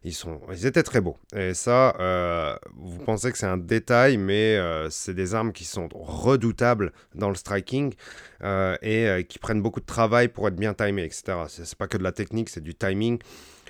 Ils, 0.03 0.13
sont, 0.13 0.41
ils 0.51 0.65
étaient 0.65 0.83
très 0.83 1.01
beaux. 1.01 1.17
Et 1.35 1.53
ça, 1.53 2.59
vous 2.75 2.99
pensez 2.99 3.31
que 3.31 3.37
c'est 3.37 3.45
un 3.45 3.57
détail, 3.57 4.17
mais 4.17 4.59
c'est 4.89 5.13
des 5.13 5.33
armes 5.35 5.53
qui 5.53 5.65
sont 5.65 5.87
redoutables 5.93 6.91
dans 7.15 7.29
le 7.29 7.35
striking 7.35 7.93
et 8.43 9.25
qui 9.29 9.39
prennent 9.39 9.61
beaucoup 9.61 9.79
de 9.79 9.85
travail 9.85 10.27
pour 10.27 10.47
être 10.47 10.55
bien 10.55 10.73
timé, 10.73 11.05
etc. 11.05 11.23
C'est 11.47 11.75
pas 11.75 11.87
que 11.87 11.97
de 11.97 12.03
la 12.03 12.11
technique, 12.11 12.49
c'est 12.49 12.63
du 12.63 12.75
timing. 12.75 13.19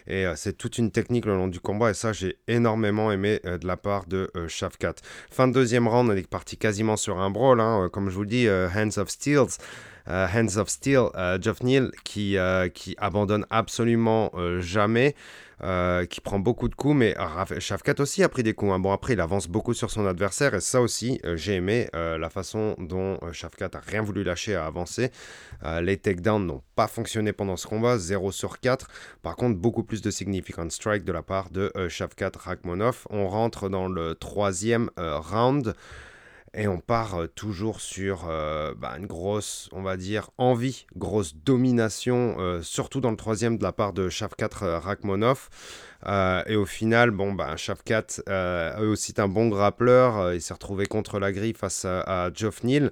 Et 0.08 0.26
euh, 0.26 0.34
c'est 0.36 0.54
toute 0.54 0.78
une 0.78 0.92
technique 0.92 1.26
le 1.26 1.36
long 1.36 1.48
du 1.48 1.60
combat. 1.60 1.92
Et 1.92 1.94
ça, 1.94 2.14
j'ai 2.14 2.38
énormément 2.48 3.12
aimé 3.12 3.40
euh, 3.46 3.58
de 3.58 3.68
la 3.68 3.78
part 3.78 4.06
de 4.06 4.32
euh, 4.36 4.48
Shafkat. 4.48 4.96
Fin 5.30 5.48
de 5.48 5.54
deuxième 5.54 5.88
round, 5.88 6.10
on 6.10 6.16
est 6.16 6.28
parti 6.28 6.58
quasiment 6.58 6.98
sur 6.98 7.20
un 7.20 7.30
brawl. 7.30 7.60
Hein, 7.60 7.90
comme 7.92 8.10
je 8.10 8.16
vous 8.16 8.26
dis, 8.26 8.48
Hands 8.50 8.98
of 8.98 9.10
Steels. 9.10 9.58
Hands 10.08 10.58
of 10.58 10.70
Steel, 10.70 11.10
Geoff 11.42 11.64
Neal 11.64 11.92
qui, 12.04 12.38
qui 12.74 12.96
abandonne 12.98 13.46
absolument 13.50 14.32
jamais. 14.60 15.16
Euh, 15.64 16.06
qui 16.06 16.20
prend 16.20 16.40
beaucoup 16.40 16.68
de 16.68 16.76
coups, 16.76 16.96
mais 16.96 17.16
Shafkat 17.60 17.96
aussi 18.00 18.22
a 18.22 18.28
pris 18.28 18.44
des 18.44 18.54
coups. 18.54 18.74
Hein. 18.74 18.80
Bon, 18.80 18.92
après, 18.92 19.14
il 19.14 19.22
avance 19.22 19.48
beaucoup 19.48 19.74
sur 19.74 19.92
son 19.92 20.06
adversaire, 20.06 20.54
et 20.54 20.60
ça 20.60 20.82
aussi, 20.82 21.22
euh, 21.24 21.38
j'ai 21.38 21.54
aimé 21.54 21.88
euh, 21.96 22.18
la 22.18 22.30
façon 22.30 22.76
dont 22.80 23.18
Shafkat 23.32 23.70
a 23.74 23.80
rien 23.80 24.02
voulu 24.02 24.24
lâcher 24.24 24.56
à 24.56 24.66
avancer. 24.66 25.12
les 25.82 25.96
takedowns 25.96 26.46
n'ont 26.46 26.62
pas 26.76 26.88
fonctionné 26.88 27.32
pendant 27.32 27.56
ce 27.56 27.68
combat, 27.68 27.98
0 27.98 28.34
sur 28.34 28.60
4. 28.60 28.88
Par 29.22 29.38
contre, 29.38 29.58
beaucoup 29.58 29.84
plus 29.84 30.02
de 30.02 30.12
significant 30.12 30.70
strike 30.70 31.06
de 31.06 31.14
la 31.14 31.22
part 31.22 31.50
de 31.50 31.72
Shafkat 31.88 32.32
Rakhmonov. 32.38 33.06
On 33.10 33.28
rentre 33.30 33.70
dans 33.70 33.88
le 33.88 34.16
troisième 34.16 34.90
round. 34.98 35.74
Et 36.56 36.68
on 36.68 36.80
part 36.80 37.16
euh, 37.16 37.28
toujours 37.28 37.82
sur 37.82 38.28
euh, 38.30 38.76
bah, 38.76 38.96
une 38.98 39.08
grosse, 39.08 39.70
on 39.72 39.82
va 39.82 39.98
dire, 39.98 40.30
envie, 40.38 40.86
grosse 40.96 41.36
domination, 41.36 42.36
euh, 42.40 42.62
surtout 42.62 43.02
dans 43.02 43.10
le 43.10 43.18
troisième 43.18 43.58
de 43.58 43.64
la 43.64 43.72
part 43.72 43.92
de 43.92 44.08
Shafkat 44.08 44.50
Rakhmonov. 44.62 45.50
et 46.06 46.56
au 46.56 46.66
final, 46.66 47.10
bon, 47.10 47.34
bah, 47.34 47.58
Shafkat 47.58 48.22
eux 48.28 48.88
aussi 48.88 49.14
un 49.18 49.28
bon 49.28 49.48
grappleur. 49.48 50.34
il 50.34 50.42
s'est 50.42 50.54
retrouvé 50.54 50.86
contre 50.86 51.20
la 51.20 51.32
grille 51.32 51.54
face 51.54 51.86
à, 51.86 52.30
Geoff 52.34 52.64
Neal. 52.64 52.92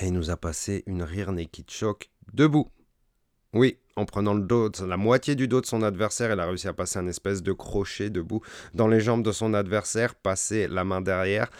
Et 0.00 0.06
il 0.06 0.12
nous 0.12 0.30
a 0.30 0.36
passé 0.36 0.84
une 0.86 1.02
rire 1.02 1.32
naked 1.32 1.70
choke 1.70 2.10
debout. 2.34 2.68
Oui, 3.54 3.78
en 3.98 4.04
prenant 4.04 4.34
le 4.34 4.42
dos, 4.42 4.70
la 4.86 4.96
moitié 4.96 5.34
du 5.34 5.48
dos 5.48 5.60
de 5.60 5.66
son 5.66 5.82
adversaire, 5.82 6.30
elle 6.30 6.38
a 6.38 6.46
réussi 6.46 6.68
à 6.68 6.72
passer 6.72 7.00
un 7.00 7.08
espèce 7.08 7.42
de 7.42 7.52
crochet 7.52 8.10
debout 8.10 8.40
dans 8.72 8.86
les 8.86 9.00
jambes 9.00 9.24
de 9.24 9.32
son 9.32 9.54
adversaire, 9.54 10.14
passer 10.14 10.68
la 10.68 10.84
main 10.84 11.00
derrière, 11.00 11.50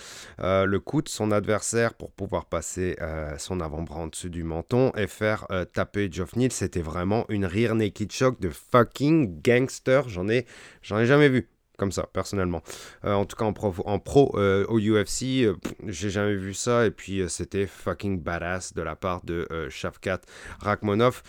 euh, 0.40 0.64
le 0.64 0.78
cou 0.78 1.02
de 1.02 1.08
son 1.08 1.32
adversaire 1.32 1.94
pour 1.94 2.12
pouvoir 2.12 2.44
passer 2.46 2.96
euh, 3.00 3.36
son 3.38 3.60
avant-bras 3.60 4.00
en 4.00 4.06
dessus 4.06 4.30
du 4.30 4.44
menton 4.44 4.92
et 4.96 5.08
faire 5.08 5.46
euh, 5.50 5.64
taper 5.64 6.08
Geoff 6.12 6.36
Neal. 6.36 6.52
C'était 6.52 6.80
vraiment 6.80 7.24
une 7.28 7.44
rire 7.44 7.74
naked 7.74 8.12
shock 8.12 8.40
de 8.40 8.50
fucking 8.50 9.42
gangster. 9.42 10.08
J'en 10.08 10.28
ai, 10.28 10.46
j'en 10.82 11.00
ai 11.00 11.06
jamais 11.06 11.28
vu 11.28 11.48
comme 11.76 11.92
ça, 11.92 12.08
personnellement. 12.12 12.60
en 13.04 13.24
tout 13.24 13.36
cas, 13.36 13.44
en 13.44 13.52
pro, 13.52 13.72
en 13.84 14.00
pro 14.00 14.36
au 14.36 14.80
UFC, 14.80 15.46
j'ai 15.86 16.10
jamais 16.10 16.34
vu 16.34 16.52
ça. 16.52 16.86
Et 16.86 16.90
puis, 16.90 17.22
c'était 17.28 17.66
fucking 17.66 18.20
badass 18.20 18.74
de 18.74 18.82
la 18.82 18.96
part 18.96 19.24
de 19.24 19.46
Shafkat 19.70 20.22
Rakhmonov 20.58 21.22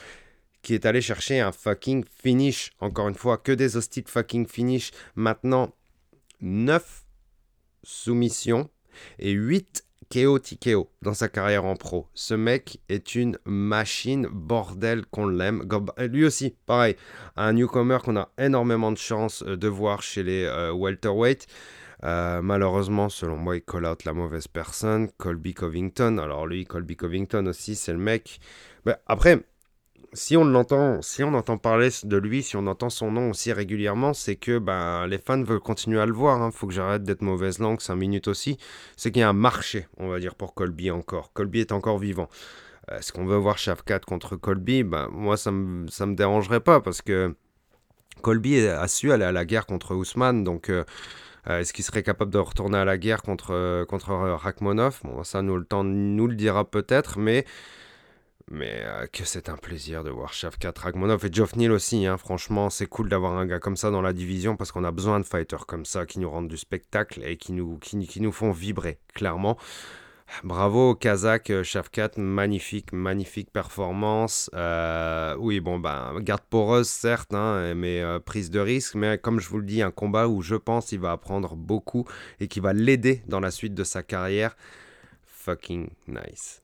qui 0.62 0.74
est 0.74 0.86
allé 0.86 1.02
chercher 1.02 1.40
un 1.40 1.52
fucking 1.52 2.04
finish. 2.22 2.72
Encore 2.80 3.08
une 3.08 3.16
fois, 3.16 3.38
que 3.38 3.52
des 3.52 3.78
hostiles 3.78 4.08
fucking 4.08 4.48
finish. 4.48 4.92
Maintenant, 5.16 5.74
9 6.42 7.06
soumissions 7.84 8.70
et 9.20 9.32
8 9.32 9.86
KO 10.12 10.40
TKO 10.40 10.90
dans 11.04 11.14
sa 11.14 11.30
carrière 11.30 11.66
en 11.66 11.76
pro. 11.76 12.08
Ce 12.16 12.34
mec 12.34 12.80
est 12.90 13.14
une 13.14 13.38
machine, 13.46 14.28
bordel 14.32 15.06
qu'on 15.06 15.28
l'aime. 15.28 15.68
Lui 16.00 16.26
aussi, 16.26 16.56
pareil, 16.66 16.96
un 17.36 17.54
newcomer 17.54 18.00
qu'on 18.04 18.18
a 18.18 18.30
énormément 18.40 18.92
de 18.92 18.98
chance 18.98 19.44
euh, 19.44 19.56
de 19.56 19.68
voir 19.68 20.02
chez 20.02 20.24
les 20.24 20.46
euh, 20.46 20.74
welterweight. 20.74 21.46
Euh, 22.04 22.42
malheureusement, 22.42 23.10
selon 23.10 23.38
moi, 23.38 23.58
il 23.58 23.62
call 23.62 23.86
out 23.86 24.04
la 24.06 24.14
mauvaise 24.14 24.48
personne, 24.48 25.10
Colby 25.18 25.54
Covington. 25.54 26.18
Alors 26.18 26.48
lui, 26.48 26.66
Colby 26.66 26.96
Covington 26.96 27.46
aussi, 27.46 27.76
c'est 27.76 27.94
le 27.94 28.00
mec. 28.00 28.40
Mais 28.86 28.96
après, 29.06 29.44
si 30.14 30.38
on 30.38 30.44
l'entend, 30.44 31.02
si 31.02 31.24
on 31.24 31.34
entend 31.34 31.58
parler 31.58 31.90
de 32.04 32.18
lui, 32.18 32.44
si 32.44 32.56
on 32.56 32.66
entend 32.68 32.90
son 32.90 33.12
nom 33.12 33.30
aussi 33.30 33.54
régulièrement, 33.54 34.14
c'est 34.14 34.36
que 34.36 34.58
ben, 34.58 35.08
les 35.08 35.18
fans 35.18 35.44
veulent 35.44 35.60
continuer 35.60 36.00
à 36.00 36.06
le 36.06 36.14
voir. 36.14 36.38
Il 36.38 36.44
hein. 36.44 36.52
faut 36.52 36.68
que 36.68 36.74
j'arrête 36.74 37.04
d'être 37.04 37.22
mauvaise 37.22 37.60
langue 37.60 37.82
5 37.82 37.96
minutes 37.96 38.28
aussi. 38.28 38.58
C'est 38.98 39.12
qu'il 39.12 39.22
y 39.22 39.24
a 39.24 39.30
un 39.30 39.34
marché, 39.34 39.88
on 39.98 40.10
va 40.10 40.20
dire, 40.20 40.36
pour 40.36 40.54
Colby 40.54 40.92
encore. 40.92 41.32
Colby 41.34 41.60
est 41.60 41.72
encore 41.72 42.00
vivant. 42.00 42.30
Est-ce 42.92 43.12
qu'on 43.14 43.26
veut 43.26 43.38
voir 43.38 43.58
Shafkat 43.58 44.00
contre 44.00 44.36
Colby? 44.36 44.84
Ben, 44.84 45.08
Moi, 45.12 45.38
ça 45.38 45.52
ne 45.52 45.58
me, 45.58 45.88
ça 45.90 46.06
me 46.06 46.16
dérangerait 46.16 46.62
pas 46.62 46.82
parce 46.82 47.02
que 47.02 47.36
Colby 48.22 48.68
a 48.68 48.88
su 48.88 49.12
aller 49.12 49.26
à 49.26 49.32
la 49.32 49.46
guerre 49.46 49.66
contre 49.66 49.96
Ousmane. 49.96 50.44
Donc, 50.44 50.70
euh, 50.70 50.84
euh, 51.48 51.60
est-ce 51.60 51.74
qu'il 51.74 51.84
serait 51.84 52.04
capable 52.04 52.32
de 52.32 52.38
retourner 52.38 52.78
à 52.78 52.86
la 52.86 52.98
guerre 52.98 53.22
contre, 53.22 53.52
euh, 53.52 53.86
contre 53.86 54.12
Rachmanov 54.12 55.00
Bon, 55.04 55.24
ça, 55.24 55.42
nous, 55.42 55.58
le 55.58 55.66
temps 55.66 55.84
nous 55.84 56.28
le 56.28 56.36
dira 56.36 56.70
peut-être, 56.70 57.20
mais 57.20 57.46
mais 58.52 58.82
euh, 58.84 59.06
que 59.08 59.24
c'est 59.26 59.50
un 59.50 59.58
plaisir 59.58 60.04
de 60.04 60.10
voir 60.10 60.34
Shavkat 60.34 60.74
Ragmonov 60.76 61.26
et 61.26 61.32
Geoff 61.32 61.56
Neal 61.56 61.72
aussi. 61.72 62.06
Hein. 62.06 62.18
Franchement, 62.18 62.70
c'est 62.70 62.88
cool 62.88 63.10
d'avoir 63.10 63.34
un 63.34 63.46
gars 63.46 63.60
comme 63.60 63.78
ça 63.78 63.92
dans 63.92 64.02
la 64.02 64.14
division 64.14 64.56
parce 64.56 64.72
qu'on 64.72 64.84
a 64.84 64.92
besoin 64.92 65.20
de 65.20 65.26
fighters 65.26 65.66
comme 65.66 65.86
ça 65.86 66.06
qui 66.06 66.20
nous 66.20 66.30
rendent 66.30 66.48
du 66.48 66.58
spectacle 66.58 67.22
et 67.24 67.38
qui 67.38 67.54
nous, 67.54 67.78
qui, 67.78 68.22
nous 68.22 68.32
font 68.32 68.52
vibrer, 68.52 69.00
clairement. 69.14 69.58
Bravo 70.44 70.94
Kazakh 70.96 71.50
euh, 71.50 71.64
Shavkat, 71.64 72.12
magnifique, 72.18 72.92
magnifique 72.92 73.52
performance. 73.52 74.50
Euh, 74.56 75.36
oui, 75.40 75.60
bon, 75.60 75.80
ben, 75.80 76.20
garde 76.20 76.44
poreuse, 76.50 76.88
certes, 76.88 77.34
hein, 77.34 77.74
mais 77.76 78.04
prise 78.26 78.50
de 78.50 78.60
risque. 78.60 78.96
Mais 78.96 79.18
comme 79.20 79.40
je 79.40 79.50
vous 79.50 79.60
le 79.60 79.66
dis, 79.66 79.82
un 79.82 79.92
combat 79.92 80.28
où 80.28 80.42
je 80.42 80.56
pense 80.56 80.88
qu'il 80.88 81.00
va 81.00 81.12
apprendre 81.12 81.56
beaucoup 81.56 82.06
et 82.40 82.48
qui 82.48 82.60
va 82.60 82.74
l'aider 82.74 83.24
dans 83.28 83.40
la 83.40 83.52
suite 83.52 83.76
de 83.76 83.84
sa 83.84 84.02
carrière. 84.02 84.56
Fucking 85.24 85.90
nice 86.08 86.62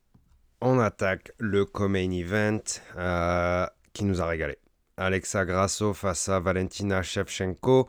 on 0.62 0.80
attaque 0.80 1.32
le 1.40 1.66
co-main 1.66 2.12
event 2.12 2.62
euh, 2.98 3.66
qui 3.94 4.06
nous 4.06 4.22
a 4.22 4.26
régalé. 4.26 4.58
Alexa 4.98 5.46
Grasso 5.46 5.94
face 5.94 6.30
à 6.30 6.40
Valentina 6.40 7.04
Shevchenko. 7.04 7.88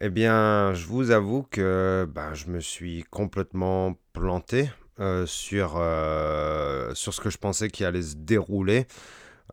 Eh 0.00 0.10
bien, 0.10 0.74
je 0.74 0.86
vous 0.86 1.10
avoue 1.10 1.42
que 1.42 2.08
ben, 2.12 2.34
je 2.34 2.46
me 2.46 2.60
suis 2.60 3.04
complètement 3.10 3.94
planté 4.12 4.70
euh, 5.00 5.26
euh, 5.52 6.94
sur 6.94 7.14
ce 7.14 7.20
que 7.20 7.30
je 7.30 7.38
pensais 7.38 7.68
qui 7.68 7.84
allait 7.84 8.02
se 8.02 8.16
dérouler. 8.16 8.86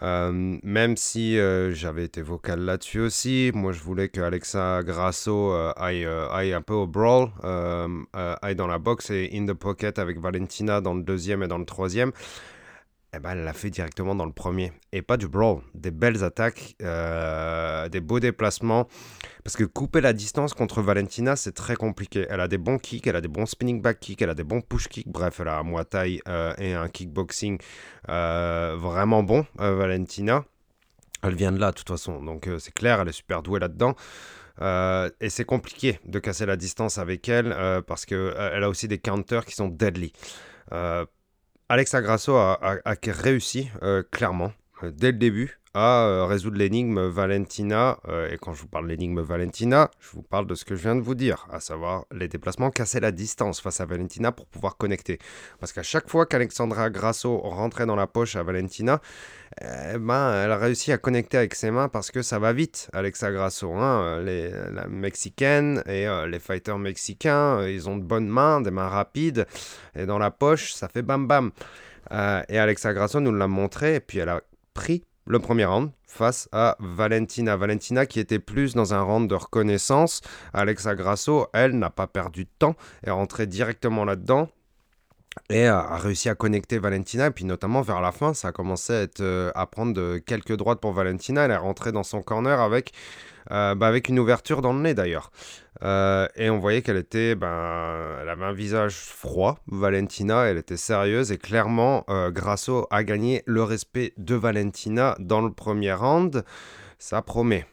Euh, 0.02 0.58
même 0.64 0.96
si 0.96 1.38
euh, 1.38 1.74
j'avais 1.74 2.06
été 2.06 2.22
vocal 2.22 2.62
là-dessus 2.62 3.02
aussi, 3.02 3.52
moi 3.54 3.72
je 3.72 3.82
voulais 3.82 4.10
que 4.10 4.22
Alexa 4.22 4.82
Grasso 4.84 5.52
euh, 5.52 5.74
aille, 5.76 6.06
aille, 6.06 6.54
un 6.54 6.62
peu 6.62 6.74
au 6.74 6.88
brawl, 6.88 7.30
aille 8.14 8.56
dans 8.56 8.68
la 8.68 8.80
boxe 8.80 9.10
et 9.12 9.30
in 9.34 9.46
the 9.46 9.54
pocket 9.54 10.00
avec 10.00 10.20
Valentina 10.20 10.82
dans 10.82 10.94
le 10.94 11.04
deuxième 11.04 11.44
et 11.44 11.48
dans 11.48 11.58
le 11.58 11.66
troisième 11.66 12.12
eh 13.14 13.20
ben, 13.20 13.32
elle 13.32 13.44
l'a 13.44 13.54
fait 13.54 13.70
directement 13.70 14.16
dans 14.16 14.26
le 14.26 14.32
premier. 14.32 14.72
Et 14.94 15.02
pas 15.02 15.18
du 15.18 15.28
brawl, 15.28 15.62
des 15.74 15.92
belles 15.92 16.24
attaques, 16.24 16.76
euh, 16.82 17.90
des 17.90 18.00
beaux 18.00 18.22
déplacements. 18.22 18.88
Parce 19.44 19.58
que 19.58 19.66
couper 19.66 20.00
la 20.00 20.14
distance 20.14 20.54
contre 20.54 20.82
Valentina, 20.82 21.36
c'est 21.36 21.52
très 21.52 21.76
compliqué. 21.76 22.26
Elle 22.30 22.40
a 22.40 22.48
des 22.48 22.58
bons 22.58 22.78
kicks, 22.78 23.06
elle 23.08 23.18
a 23.18 23.22
des 23.22 23.28
bons 23.28 23.46
spinning 23.46 23.82
back 23.82 24.00
kicks, 24.00 24.22
elle 24.22 24.30
a 24.30 24.34
des 24.34 24.46
bons 24.46 24.62
push 24.62 24.88
kicks. 24.88 25.10
Bref, 25.10 25.42
elle 25.42 25.50
a 25.50 25.60
un 25.60 25.64
muay 25.64 26.22
euh, 26.28 26.54
et 26.58 26.74
un 26.74 26.88
kickboxing 26.88 27.60
euh, 28.08 28.78
vraiment 28.80 29.24
bon, 29.24 29.46
Valentina. 29.56 30.46
Elle 31.22 31.36
vient 31.36 31.52
de 31.52 31.60
là, 31.60 31.72
de 31.72 31.76
toute 31.76 31.90
façon. 31.90 32.24
Donc 32.24 32.50
c'est 32.60 32.74
clair, 32.74 33.02
elle 33.02 33.10
est 33.10 33.12
super 33.12 33.44
douée 33.44 33.60
là-dedans. 33.60 33.96
et 34.62 35.30
c'est 35.30 35.46
compliqué 35.46 36.00
de 36.06 36.18
casser 36.20 36.46
la 36.46 36.56
distance 36.56 36.98
avec 36.98 37.28
elle 37.30 37.56
parce 37.86 38.06
qu'elle 38.06 38.64
a 38.64 38.70
aussi 38.70 38.88
des 38.88 38.98
counters 39.00 39.46
qui 39.46 39.54
sont 39.54 39.68
deadly. 39.68 40.14
Alexa 41.72 42.02
Grasso 42.02 42.36
a, 42.36 42.82
réussi 43.12 43.70
euh, 43.82 44.04
clairement 44.12 44.52
euh, 44.84 44.92
dès 44.92 45.14
le 45.14 45.18
début 45.18 45.61
à 45.74 46.06
euh, 46.06 46.26
résoudre 46.26 46.58
l'énigme 46.58 47.08
Valentina. 47.08 47.98
et 48.30 48.38
quand 48.38 48.54
je 48.54 48.62
vous 48.62 48.68
parle 48.68 48.86
de 48.86 48.92
l'énigme 48.92 49.22
Valentina, 49.22 49.90
je 50.00 50.10
vous 50.12 50.22
parle 50.22 50.48
de 50.48 50.56
ce 50.56 50.66
que 50.66 50.76
je 50.76 50.82
viens 50.82 50.96
de 50.96 51.02
vous 51.02 51.16
dire, 51.16 51.48
à 51.52 51.60
savoir 51.60 52.06
les 52.12 52.28
déplacements, 52.28 52.72
casser 52.72 53.00
la 53.00 53.12
distance 53.12 53.62
face 53.62 53.82
à 53.82 53.86
Valentina 53.86 54.32
pour 54.32 54.48
pouvoir 54.48 54.78
connecter. 54.78 55.20
Parce 55.60 55.74
qu'à 55.74 55.84
chaque 55.84 56.10
fois 56.10 56.26
qu'Alexandra 56.26 56.90
Grasso 56.90 57.38
rentrait 57.38 57.86
dans 57.86 57.96
la 57.96 58.08
poche 58.08 58.36
à 58.36 58.44
Valentina, 58.44 59.02
eh 59.60 59.98
ben, 59.98 60.44
elle 60.44 60.52
a 60.52 60.58
réussi 60.58 60.92
à 60.92 60.98
connecter 60.98 61.38
avec 61.38 61.56
ses 61.56 61.72
mains 61.72 61.90
parce 61.90 62.10
que 62.10 62.22
ça 62.22 62.40
va 62.40 62.54
vite, 62.54 62.90
Alexa 62.94 63.32
Grasso. 63.32 63.72
Hein. 63.74 64.22
Les, 64.22 64.50
la 64.50 64.88
mexicaine 64.88 65.84
et 65.88 66.08
euh, 66.08 66.28
les 66.28 66.40
fighters 66.40 66.78
mexicains, 66.78 67.60
euh, 67.60 67.72
ils 67.72 67.90
ont 67.90 67.98
de 67.98 68.04
bonnes 68.04 68.30
mains, 68.30 68.62
des 68.62 68.72
mains 68.72 68.88
rapides, 68.88 69.46
et 69.96 70.06
dans 70.06 70.20
la 70.20 70.32
poche, 70.32 70.74
ça 70.74 70.88
fait 70.88 71.02
bam 71.02 71.28
bam. 71.28 71.52
Euh, 72.12 72.42
et 72.48 72.60
Alexa 72.60 72.94
Grasso 72.94 73.20
nous 73.20 73.34
l'a 73.34 73.48
montré, 73.48 73.96
et 73.96 74.00
puis 74.00 74.20
elle 74.20 74.30
a 74.30 74.42
pris 74.74 75.04
le 75.32 75.40
premier 75.40 75.64
round 75.64 75.92
face 76.06 76.50
à 76.52 76.76
Valentina. 76.80 77.56
Valentina 77.56 78.06
qui 78.06 78.20
était 78.20 78.38
plus 78.38 78.76
dans 78.76 78.94
un 78.94 79.02
round 79.02 79.30
de 79.30 79.36
reconnaissance. 79.36 80.20
Alexa 80.54 80.94
Grasso, 80.94 81.48
elle, 81.54 81.80
n'a 81.80 81.90
pas 81.90 82.06
perdu 82.06 82.44
de 82.44 82.50
temps, 82.60 82.76
est 83.06 83.12
rentrée 83.12 83.48
directement 83.48 84.04
là-dedans 84.04 84.50
et 85.50 85.68
a 85.68 85.96
réussi 85.96 86.28
à 86.28 86.36
connecter 86.36 86.80
Valentina. 86.80 87.28
Et 87.28 87.32
puis 87.32 87.46
notamment 87.46 87.82
vers 87.82 88.02
la 88.02 88.12
fin, 88.12 88.34
ça 88.34 88.50
a 88.50 88.52
commencé 88.52 88.92
à, 88.92 89.22
euh, 89.22 89.66
prendre 89.72 90.18
quelques 90.18 90.58
droites 90.58 90.82
pour 90.82 90.92
Valentina. 90.92 91.46
Elle 91.46 91.52
est 91.52 91.56
rentrée 91.56 91.94
dans 91.94 92.04
son 92.04 92.22
corner 92.22 92.60
avec, 92.60 92.92
bah, 93.50 93.76
avec 93.82 94.10
une 94.10 94.20
ouverture 94.20 94.62
dans 94.62 94.74
le 94.74 94.80
nez 94.80 94.94
d'ailleurs. 94.94 95.32
Euh, 95.84 96.28
et 96.36 96.50
on 96.50 96.60
voyait 96.60 96.82
qu'elle 96.82 96.98
était, 96.98 97.36
ben, 97.36 98.18
elle 98.22 98.30
avait 98.30 98.46
un 98.46 98.54
visage 98.54 98.96
froid, 98.96 99.60
Valentina, 99.68 100.44
elle 100.46 100.58
était 100.58 100.78
sérieuse 100.78 101.32
et 101.32 101.38
clairement, 101.38 102.06
Grasso 102.30 102.88
a 102.92 103.04
gagné 103.04 103.44
le 103.46 103.64
respect 103.64 104.14
de 104.18 104.36
Valentina 104.36 105.16
dans 105.20 105.42
le 105.42 105.52
premier 105.52 105.94
round. 105.94 106.44
Ça 107.00 107.22
promet. 107.22 107.66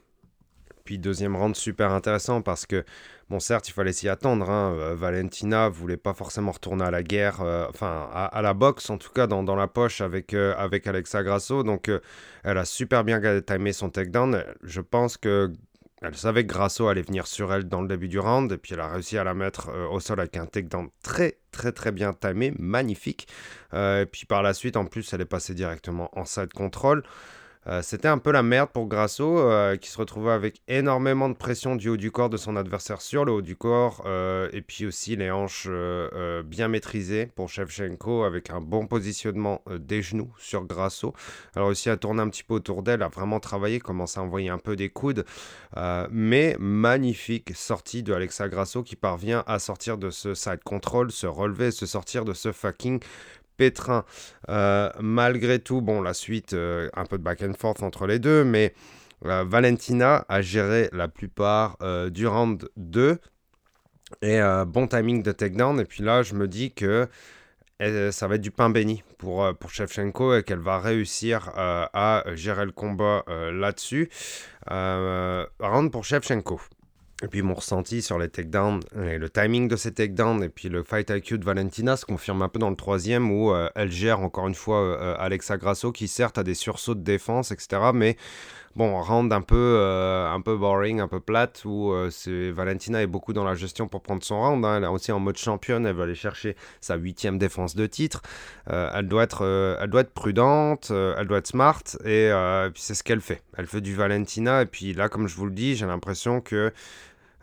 Puis 0.84 0.98
deuxième 0.98 1.36
round 1.36 1.54
super 1.54 1.92
intéressant 1.92 2.40
parce 2.40 2.64
que 2.64 2.82
Bon, 3.30 3.40
certes, 3.40 3.68
il 3.68 3.72
fallait 3.72 3.92
s'y 3.92 4.08
attendre. 4.08 4.48
Hein. 4.48 4.72
Euh, 4.78 4.94
Valentina 4.94 5.68
voulait 5.68 5.98
pas 5.98 6.14
forcément 6.14 6.50
retourner 6.50 6.84
à 6.84 6.90
la 6.90 7.02
guerre, 7.02 7.42
euh, 7.42 7.66
enfin 7.68 8.08
à, 8.10 8.40
la 8.40 8.54
boxe, 8.54 8.88
en 8.88 8.96
tout 8.96 9.10
cas 9.10 9.26
dans, 9.26 9.54
la 9.54 9.66
poche 9.68 10.00
avec, 10.00 10.32
euh, 10.32 10.54
avec 10.56 10.86
Alexa 10.86 11.22
Grasso. 11.22 11.62
Donc, 11.62 11.90
elle 12.42 12.56
a 12.56 12.64
super 12.64 13.04
bien 13.04 13.20
timé 13.42 13.74
son 13.74 13.90
takedown. 13.90 14.44
Je 14.62 14.80
pense 14.80 15.18
que 15.18 15.52
elle 16.00 16.16
savait 16.16 16.46
que 16.46 16.52
Grasso 16.52 16.86
allait 16.86 17.02
venir 17.02 17.26
sur 17.26 17.52
elle 17.52 17.64
dans 17.64 17.82
le 17.82 17.88
début 17.88 18.06
du 18.08 18.20
round, 18.20 18.52
et 18.52 18.56
puis 18.56 18.72
elle 18.72 18.80
a 18.80 18.86
réussi 18.86 19.18
à 19.18 19.24
la 19.24 19.34
mettre 19.34 19.70
au 19.90 19.98
sol 19.98 20.20
avec 20.20 20.36
un 20.36 20.46
takedown 20.46 20.88
très 21.02 21.38
très 21.50 21.72
très 21.72 21.90
bien 21.90 22.12
timé, 22.12 22.54
magnifique. 22.58 23.26
et 23.74 24.06
puis 24.10 24.24
par 24.24 24.42
la 24.42 24.54
suite, 24.54 24.76
en 24.76 24.84
plus, 24.86 25.12
elle 25.12 25.20
est 25.20 25.26
passée 25.26 25.54
directement 25.54 26.08
en 26.18 26.24
side 26.24 26.52
control. 26.52 27.02
Euh, 27.68 27.82
c'était 27.82 28.08
un 28.08 28.18
peu 28.18 28.32
la 28.32 28.42
merde 28.42 28.70
pour 28.72 28.86
Grasso, 28.86 29.38
euh, 29.38 29.76
qui 29.76 29.90
se 29.90 29.98
retrouvait 29.98 30.32
avec 30.32 30.62
énormément 30.68 31.28
de 31.28 31.34
pression 31.34 31.76
du 31.76 31.90
haut 31.90 31.96
du 31.96 32.10
corps 32.10 32.30
de 32.30 32.38
son 32.38 32.56
adversaire 32.56 33.02
sur 33.02 33.24
le 33.24 33.32
haut 33.32 33.42
du 33.42 33.56
corps, 33.56 34.02
euh, 34.06 34.48
et 34.52 34.62
puis 34.62 34.86
aussi 34.86 35.16
les 35.16 35.30
hanches 35.30 35.68
bien 36.44 36.68
maîtrisées 36.68 37.26
pour 37.26 37.48
Shevchenko, 37.48 38.24
avec 38.24 38.50
un 38.50 38.60
bon 38.60 38.86
positionnement 38.86 39.62
des 39.78 40.02
genoux 40.02 40.32
sur 40.38 40.64
Grasso. 40.64 41.12
Alors 41.54 41.68
aussi 41.68 41.90
à 41.90 41.96
tourner 41.96 42.22
un 42.22 42.28
petit 42.28 42.42
peu 42.42 42.54
autour 42.54 42.82
d'elle, 42.82 43.02
à 43.02 43.08
vraiment 43.08 43.40
travailler, 43.40 43.80
commencer 43.80 44.18
à 44.18 44.22
envoyer 44.22 44.48
un 44.48 44.58
peu 44.58 44.76
des 44.76 44.88
coudes, 44.88 45.24
mais 46.10 46.56
magnifique 46.58 47.54
sortie 47.54 48.02
de 48.02 48.12
Alexa 48.12 48.48
Grasso 48.48 48.82
qui 48.82 48.96
parvient 48.96 49.44
à 49.46 49.58
sortir 49.58 49.98
de 49.98 50.10
ce 50.10 50.34
side 50.34 50.62
control, 50.64 51.10
se 51.10 51.26
relever, 51.26 51.70
se 51.70 51.86
sortir 51.86 52.24
de 52.24 52.32
ce 52.32 52.52
fucking 52.52 53.00
pétrin. 53.58 54.06
Euh, 54.48 54.88
malgré 55.00 55.58
tout, 55.58 55.82
bon, 55.82 56.00
la 56.00 56.14
suite, 56.14 56.54
euh, 56.54 56.88
un 56.94 57.04
peu 57.04 57.18
de 57.18 57.22
back 57.22 57.42
and 57.42 57.52
forth 57.58 57.82
entre 57.82 58.06
les 58.06 58.18
deux, 58.18 58.44
mais 58.44 58.72
euh, 59.26 59.44
Valentina 59.46 60.24
a 60.30 60.40
géré 60.40 60.88
la 60.92 61.08
plupart 61.08 61.76
du 62.10 62.26
round 62.26 62.70
2. 62.78 63.18
Et 64.22 64.40
bon 64.66 64.86
timing 64.86 65.22
de 65.22 65.32
takedown. 65.32 65.78
Et 65.80 65.84
puis 65.84 66.02
là, 66.02 66.22
je 66.22 66.34
me 66.34 66.48
dis 66.48 66.72
que 66.72 67.08
ça 68.10 68.26
va 68.26 68.36
être 68.36 68.40
du 68.40 68.50
pain 68.50 68.70
béni 68.70 69.02
pour, 69.18 69.54
pour 69.58 69.68
Shevchenko 69.68 70.36
et 70.36 70.42
qu'elle 70.44 70.60
va 70.60 70.78
réussir 70.78 71.50
à 71.54 72.24
gérer 72.32 72.64
le 72.64 72.72
combat 72.72 73.22
là-dessus. 73.28 74.08
round 74.70 75.92
pour 75.92 76.06
Shevchenko. 76.06 76.58
Et 77.20 77.26
puis 77.26 77.42
mon 77.42 77.54
ressenti 77.54 78.00
sur 78.00 78.16
les 78.16 78.28
takedowns, 78.28 78.80
et 79.02 79.18
le 79.18 79.28
timing 79.28 79.66
de 79.66 79.74
ces 79.74 79.92
takedowns, 79.92 80.44
et 80.44 80.48
puis 80.48 80.68
le 80.68 80.84
fight 80.84 81.10
IQ 81.10 81.38
de 81.38 81.44
Valentina 81.44 81.96
se 81.96 82.06
confirme 82.06 82.42
un 82.42 82.48
peu 82.48 82.60
dans 82.60 82.70
le 82.70 82.76
troisième 82.76 83.32
où 83.32 83.50
euh, 83.50 83.68
elle 83.74 83.90
gère 83.90 84.20
encore 84.20 84.46
une 84.46 84.54
fois 84.54 84.80
euh, 84.82 85.16
Alexa 85.18 85.56
Grasso 85.56 85.90
qui 85.90 86.06
certes 86.06 86.38
a 86.38 86.44
des 86.44 86.54
sursauts 86.54 86.94
de 86.94 87.02
défense, 87.02 87.50
etc. 87.50 87.90
Mais 87.92 88.16
bon, 88.76 89.02
round 89.02 89.32
un 89.32 89.40
peu, 89.40 89.56
euh, 89.56 90.30
un 90.30 90.40
peu 90.40 90.56
boring, 90.56 91.00
un 91.00 91.08
peu 91.08 91.18
plate, 91.18 91.64
où 91.64 91.92
c'est 92.12 92.52
Valentina 92.52 93.02
est 93.02 93.08
beaucoup 93.08 93.32
dans 93.32 93.42
la 93.42 93.56
gestion 93.56 93.88
pour 93.88 94.00
prendre 94.00 94.22
son 94.22 94.40
round. 94.40 94.64
Hein. 94.64 94.76
Elle 94.76 94.84
est 94.84 94.86
aussi 94.86 95.10
en 95.10 95.18
mode 95.18 95.38
championne, 95.38 95.86
elle 95.86 95.96
va 95.96 96.04
aller 96.04 96.14
chercher 96.14 96.54
sa 96.80 96.94
huitième 96.94 97.36
défense 97.36 97.74
de 97.74 97.86
titre. 97.86 98.22
elle, 98.68 99.08
doit 99.08 99.24
être, 99.24 99.76
elle 99.80 99.90
doit 99.90 100.02
être 100.02 100.14
prudente, 100.14 100.92
elle 100.92 101.26
doit 101.26 101.38
être 101.38 101.48
smart, 101.48 101.82
et 102.04 102.30
puis 102.72 102.80
c'est 102.80 102.94
ce 102.94 103.02
qu'elle 103.02 103.20
fait. 103.22 103.42
Elle 103.56 103.66
fait 103.66 103.80
du 103.80 103.96
Valentina, 103.96 104.62
et 104.62 104.66
puis 104.66 104.94
là, 104.94 105.08
comme 105.08 105.26
je 105.26 105.34
vous 105.34 105.46
le 105.46 105.52
dis, 105.52 105.74
j'ai 105.74 105.86
l'impression 105.86 106.40
que 106.40 106.72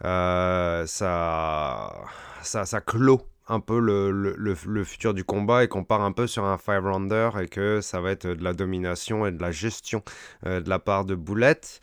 ça, 0.01 0.85
ça, 0.85 2.65
ça 2.65 2.81
clôt 2.81 3.21
un 3.47 3.59
peu 3.59 3.79
le, 3.79 4.11
le, 4.11 4.83
futur 4.83 5.13
du 5.13 5.23
combat 5.23 5.63
et 5.63 5.67
qu'on 5.67 5.83
part 5.83 6.01
un 6.01 6.11
peu 6.11 6.25
sur 6.27 6.45
un 6.45 6.57
five 6.57 6.85
rounder 6.85 7.29
et 7.39 7.47
que 7.47 7.79
ça 7.81 8.01
va 8.01 8.11
être 8.11 8.27
de 8.27 8.43
la 8.43 8.53
domination 8.53 9.25
et 9.27 9.31
de 9.31 9.41
la 9.41 9.51
gestion 9.51 10.03
de 10.43 10.67
la 10.67 10.79
part 10.79 11.05
de 11.05 11.15
Boulette. 11.15 11.79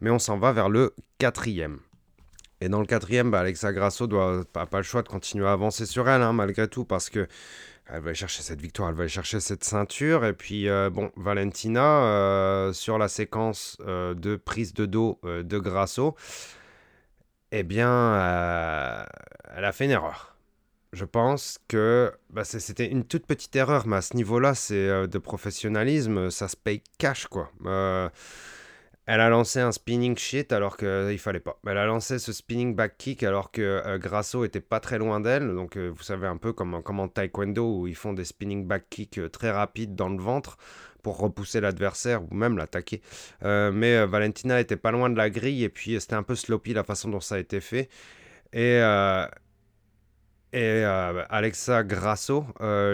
Mais 0.00 0.10
on 0.10 0.18
s'en 0.18 0.38
va 0.38 0.52
vers 0.52 0.68
le 0.68 0.94
quatrième. 1.18 1.80
Et 2.60 2.68
dans 2.68 2.80
le 2.80 2.86
quatrième, 2.86 3.30
bah, 3.30 3.40
Alexa 3.40 3.72
Grasso 3.72 4.06
doit 4.06 4.44
pas, 4.50 4.66
pas 4.66 4.78
le 4.78 4.82
choix 4.82 5.02
de 5.02 5.08
continuer 5.08 5.46
à 5.46 5.52
avancer 5.52 5.84
sur 5.84 6.08
elle, 6.08 6.22
hein, 6.22 6.32
malgré 6.32 6.68
tout, 6.68 6.84
parce 6.84 7.10
que 7.10 7.28
elle 7.88 8.00
va 8.00 8.14
chercher 8.14 8.42
cette 8.42 8.60
victoire, 8.60 8.88
elle 8.88 8.96
va 8.96 9.06
chercher 9.06 9.40
cette 9.40 9.62
ceinture. 9.62 10.24
Et 10.24 10.32
puis, 10.32 10.68
euh, 10.68 10.90
bon, 10.90 11.12
Valentina, 11.16 12.02
euh, 12.04 12.72
sur 12.72 12.98
la 12.98 13.08
séquence 13.08 13.76
euh, 13.86 14.14
de 14.14 14.36
prise 14.36 14.74
de 14.74 14.86
dos 14.86 15.20
de 15.22 15.58
Grasso, 15.58 16.16
eh 17.52 17.62
bien, 17.62 19.06
elle 19.54 19.64
a 19.64 19.72
fait 19.72 19.84
une 19.84 19.90
erreur. 19.92 20.36
Je 20.92 21.04
pense 21.04 21.58
que 21.68 22.12
bah, 22.30 22.44
c'était 22.44 22.86
une 22.86 23.04
toute 23.04 23.26
petite 23.26 23.54
erreur, 23.56 23.86
mais 23.86 23.96
à 23.96 24.02
ce 24.02 24.16
niveau-là, 24.16 24.54
c'est 24.54 25.08
de 25.08 25.18
professionnalisme, 25.18 26.30
ça 26.30 26.48
se 26.48 26.56
paye 26.56 26.82
cash, 26.98 27.26
quoi. 27.26 27.50
Elle 29.08 29.20
a 29.20 29.28
lancé 29.28 29.60
un 29.60 29.70
spinning 29.70 30.18
shit 30.18 30.52
alors 30.52 30.76
qu'il 30.76 31.18
fallait 31.20 31.38
pas. 31.38 31.60
Elle 31.64 31.78
a 31.78 31.86
lancé 31.86 32.18
ce 32.18 32.32
spinning 32.32 32.74
back 32.74 32.98
kick 32.98 33.22
alors 33.22 33.52
que 33.52 33.62
euh, 33.62 33.98
Grasso 33.98 34.44
était 34.44 34.60
pas 34.60 34.80
très 34.80 34.98
loin 34.98 35.20
d'elle. 35.20 35.54
Donc 35.54 35.76
euh, 35.76 35.92
vous 35.96 36.02
savez 36.02 36.26
un 36.26 36.36
peu 36.36 36.52
comme, 36.52 36.82
comme 36.82 36.98
en 36.98 37.06
taekwondo 37.06 37.82
où 37.82 37.86
ils 37.86 37.94
font 37.94 38.12
des 38.12 38.24
spinning 38.24 38.66
back 38.66 38.90
kicks 38.90 39.18
euh, 39.18 39.28
très 39.28 39.52
rapides 39.52 39.94
dans 39.94 40.08
le 40.08 40.20
ventre 40.20 40.56
repousser 41.12 41.60
l'adversaire 41.60 42.22
ou 42.24 42.34
même 42.34 42.56
l'attaquer. 42.56 43.00
mais 43.42 44.06
Valentina 44.06 44.60
était 44.60 44.76
pas 44.76 44.90
loin 44.90 45.10
de 45.10 45.16
la 45.16 45.30
grille 45.30 45.64
et 45.64 45.68
puis 45.68 46.00
c'était 46.00 46.14
un 46.14 46.22
peu 46.22 46.34
sloppy 46.34 46.74
la 46.74 46.84
façon 46.84 47.08
dont 47.08 47.20
ça 47.20 47.36
a 47.36 47.38
été 47.38 47.60
fait. 47.60 47.88
Et, 48.52 48.80
et 50.52 50.84
Alexa 50.84 51.82
Grasso 51.84 52.46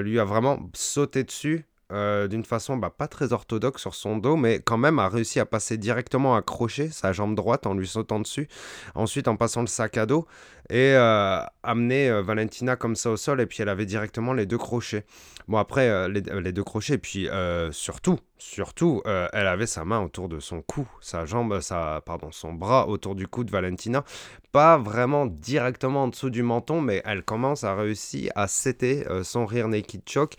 lui 0.03 0.19
a 0.19 0.25
vraiment 0.25 0.71
sauté 0.75 1.25
dessus 1.25 1.65
euh, 1.93 2.27
d'une 2.27 2.45
façon 2.45 2.77
bah, 2.77 2.91
pas 2.91 3.07
très 3.07 3.33
orthodoxe 3.33 3.83
sur 3.83 3.95
son 3.95 4.17
dos, 4.17 4.37
mais 4.37 4.61
quand 4.61 4.79
même 4.79 4.99
a 4.99 5.09
réussi 5.09 5.41
à 5.41 5.47
passer 5.47 5.77
directement 5.77 6.35
à 6.35 6.43
crocher 6.43 6.89
sa 6.89 7.13
jambe 7.13 7.35
droite 7.35 7.67
en 7.67 7.75
lui 7.75 7.87
sautant 7.87 8.19
dessus. 8.19 8.49
Ensuite, 8.95 9.29
en 9.29 9.37
passant 9.37 9.61
le 9.61 9.67
sac 9.67 9.97
à 9.99 10.07
dos 10.07 10.27
et 10.71 10.95
euh, 10.95 11.43
amener 11.63 12.09
euh, 12.09 12.23
Valentina 12.23 12.77
comme 12.77 12.97
ça 12.97 13.11
au 13.11 13.17
sol, 13.17 13.41
et 13.41 13.47
puis 13.47 13.59
elle 13.61 13.69
avait 13.69 13.85
directement 13.85 14.33
les 14.33 14.47
deux 14.47 14.59
crochets. 14.59 15.05
Bon, 15.49 15.59
après, 15.59 16.09
les, 16.09 16.53
deux 16.53 16.65
crochets, 16.65 16.95
et 16.95 16.99
puis 16.99 17.29
surtout, 17.73 18.21
surtout, 18.39 19.03
elle 19.05 19.49
avait 19.49 19.67
sa 19.67 19.85
main 19.85 20.01
autour 20.01 20.29
de 20.29 20.39
son 20.39 20.63
cou, 20.63 20.89
sa 21.01 21.27
jambe, 21.27 21.59
pardon, 22.07 22.31
son 22.31 22.53
bras 22.53 22.87
autour 22.87 23.17
du 23.17 23.27
cou 23.27 23.43
de 23.43 23.51
Valentina. 23.51 24.05
Pas 24.53 24.79
vraiment 24.79 25.27
directement 25.27 26.05
en 26.05 26.09
dessous 26.09 26.31
du 26.31 26.45
menton, 26.45 26.81
mais 26.81 27.03
elle 27.05 27.25
commence 27.25 27.65
à 27.65 27.75
réussir 27.75 28.31
à 28.37 28.47
setter 28.47 29.05
son 29.25 29.45
rear 29.45 29.67
naked 29.67 30.03
choke. 30.09 30.37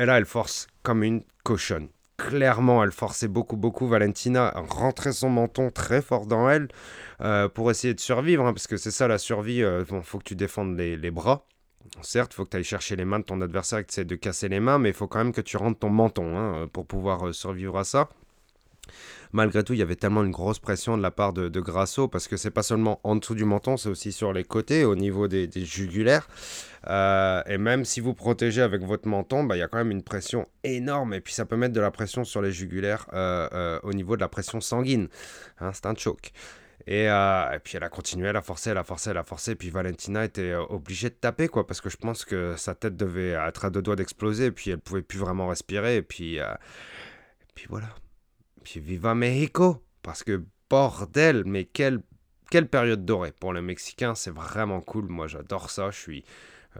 Et 0.00 0.06
là, 0.06 0.16
elle 0.16 0.24
force 0.24 0.66
comme 0.82 1.02
une 1.02 1.22
cochonne. 1.44 1.88
Clairement, 2.16 2.82
elle 2.82 2.90
forçait 2.90 3.28
beaucoup, 3.28 3.58
beaucoup 3.58 3.86
Valentina 3.86 4.48
à 4.48 4.60
rentrer 4.60 5.12
son 5.12 5.28
menton 5.28 5.70
très 5.70 6.00
fort 6.00 6.24
dans 6.24 6.48
elle 6.48 6.68
euh, 7.20 7.48
pour 7.50 7.70
essayer 7.70 7.92
de 7.92 8.00
survivre, 8.00 8.46
hein, 8.46 8.54
parce 8.54 8.66
que 8.66 8.78
c'est 8.78 8.90
ça 8.90 9.08
la 9.08 9.18
survie. 9.18 9.56
Il 9.56 9.64
euh, 9.64 10.02
faut 10.02 10.18
que 10.18 10.24
tu 10.24 10.36
défendes 10.36 10.74
les, 10.78 11.10
bras. 11.10 11.44
Certes, 12.00 12.32
il 12.32 12.36
faut 12.36 12.44
que 12.46 12.50
tu 12.50 12.56
ailles 12.56 12.64
chercher 12.64 12.96
les 12.96 13.04
mains 13.04 13.18
de 13.18 13.24
ton 13.24 13.42
adversaire 13.42 13.80
et 13.80 13.84
que 13.84 13.92
tu 13.92 14.04
de 14.06 14.14
casser 14.14 14.48
les 14.48 14.60
mains, 14.60 14.78
mais 14.78 14.88
il 14.88 14.94
faut 14.94 15.06
quand 15.06 15.18
même 15.18 15.34
que 15.34 15.42
tu 15.42 15.58
rentres 15.58 15.80
ton 15.80 15.90
menton 15.90 16.38
hein, 16.38 16.66
pour 16.72 16.86
pouvoir 16.86 17.28
euh, 17.28 17.32
survivre 17.34 17.76
à 17.76 17.84
ça 17.84 18.08
malgré 19.32 19.62
tout, 19.62 19.72
il 19.72 19.78
y 19.78 19.82
avait 19.82 19.96
tellement 19.96 20.22
une 20.22 20.30
grosse 20.30 20.58
pression 20.58 20.96
de 20.96 21.02
la 21.02 21.10
part 21.10 21.32
de, 21.32 21.60
Grasso, 21.60 22.08
parce 22.08 22.28
que 22.28 22.36
c'est 22.36 22.50
pas 22.50 22.62
seulement 22.62 23.00
en 23.04 23.16
dessous 23.16 23.34
du 23.34 23.44
menton, 23.44 23.76
c'est 23.76 23.88
aussi 23.88 24.12
sur 24.12 24.32
les 24.32 24.44
côtés, 24.44 24.84
au 24.84 24.96
niveau 24.96 25.28
des, 25.28 25.48
jugulaires. 25.64 26.28
Euh, 26.86 27.42
et 27.46 27.58
même 27.58 27.84
si 27.84 28.00
vous 28.00 28.14
protégez 28.14 28.62
avec 28.62 28.82
votre 28.82 29.06
menton, 29.06 29.44
bah, 29.44 29.56
il 29.56 29.60
y 29.60 29.62
a 29.62 29.68
quand 29.68 29.78
même 29.78 29.90
une 29.90 30.02
pression 30.02 30.48
énorme, 30.64 31.14
et 31.14 31.20
puis 31.20 31.34
ça 31.34 31.44
peut 31.44 31.56
mettre 31.56 31.74
de 31.74 31.80
la 31.80 31.90
pression 31.90 32.24
sur 32.24 32.42
les 32.42 32.52
jugulaires 32.52 33.06
euh, 33.12 33.48
euh, 33.52 33.80
au 33.82 33.92
niveau 33.92 34.16
de 34.16 34.20
la 34.20 34.28
pression 34.28 34.60
sanguine. 34.60 35.08
Hein, 35.60 35.72
c'est 35.74 35.86
un 35.86 35.94
choke. 35.94 36.32
Et, 36.86 37.08
puis 37.62 37.76
elle 37.76 37.84
a 37.84 37.88
continué, 37.88 38.28
elle 38.28 38.36
a 38.36 38.42
forcé, 38.42 38.70
elle 38.70 38.78
a 38.78 38.84
forcé, 38.84 39.10
elle 39.10 39.18
a 39.18 39.22
forcé. 39.22 39.52
Et 39.52 39.54
puis 39.54 39.70
Valentina 39.70 40.24
était 40.24 40.54
obligée 40.54 41.10
de 41.10 41.14
taper, 41.14 41.46
quoi, 41.46 41.66
parce 41.66 41.80
que 41.80 41.90
je 41.90 41.96
pense 41.96 42.24
que 42.24 42.56
sa 42.56 42.74
tête 42.74 42.96
devait 42.96 43.30
être 43.30 43.66
à 43.66 43.70
deux 43.70 43.82
doigts 43.82 43.96
d'exploser. 43.96 44.46
Et 44.46 44.50
puis 44.50 44.70
elle 44.70 44.80
pouvait 44.80 45.02
plus 45.02 45.18
vraiment 45.18 45.46
respirer. 45.46 46.02
Puis, 46.02 46.36
et 46.36 46.42
puis 47.54 47.66
voilà. 47.68 47.86
Puis 48.64 48.80
viva 48.80 49.14
Mexico 49.14 49.82
Parce 50.02 50.22
que 50.22 50.44
bordel, 50.68 51.44
mais 51.44 51.64
quelle, 51.64 52.00
quelle 52.50 52.68
période 52.68 53.04
dorée 53.04 53.32
pour 53.32 53.52
le 53.52 53.60
Mexicain, 53.62 54.14
c'est 54.14 54.30
vraiment 54.30 54.80
cool. 54.80 55.06
Moi, 55.08 55.26
j'adore 55.26 55.70
ça. 55.70 55.90
Je 55.90 55.98
suis 55.98 56.24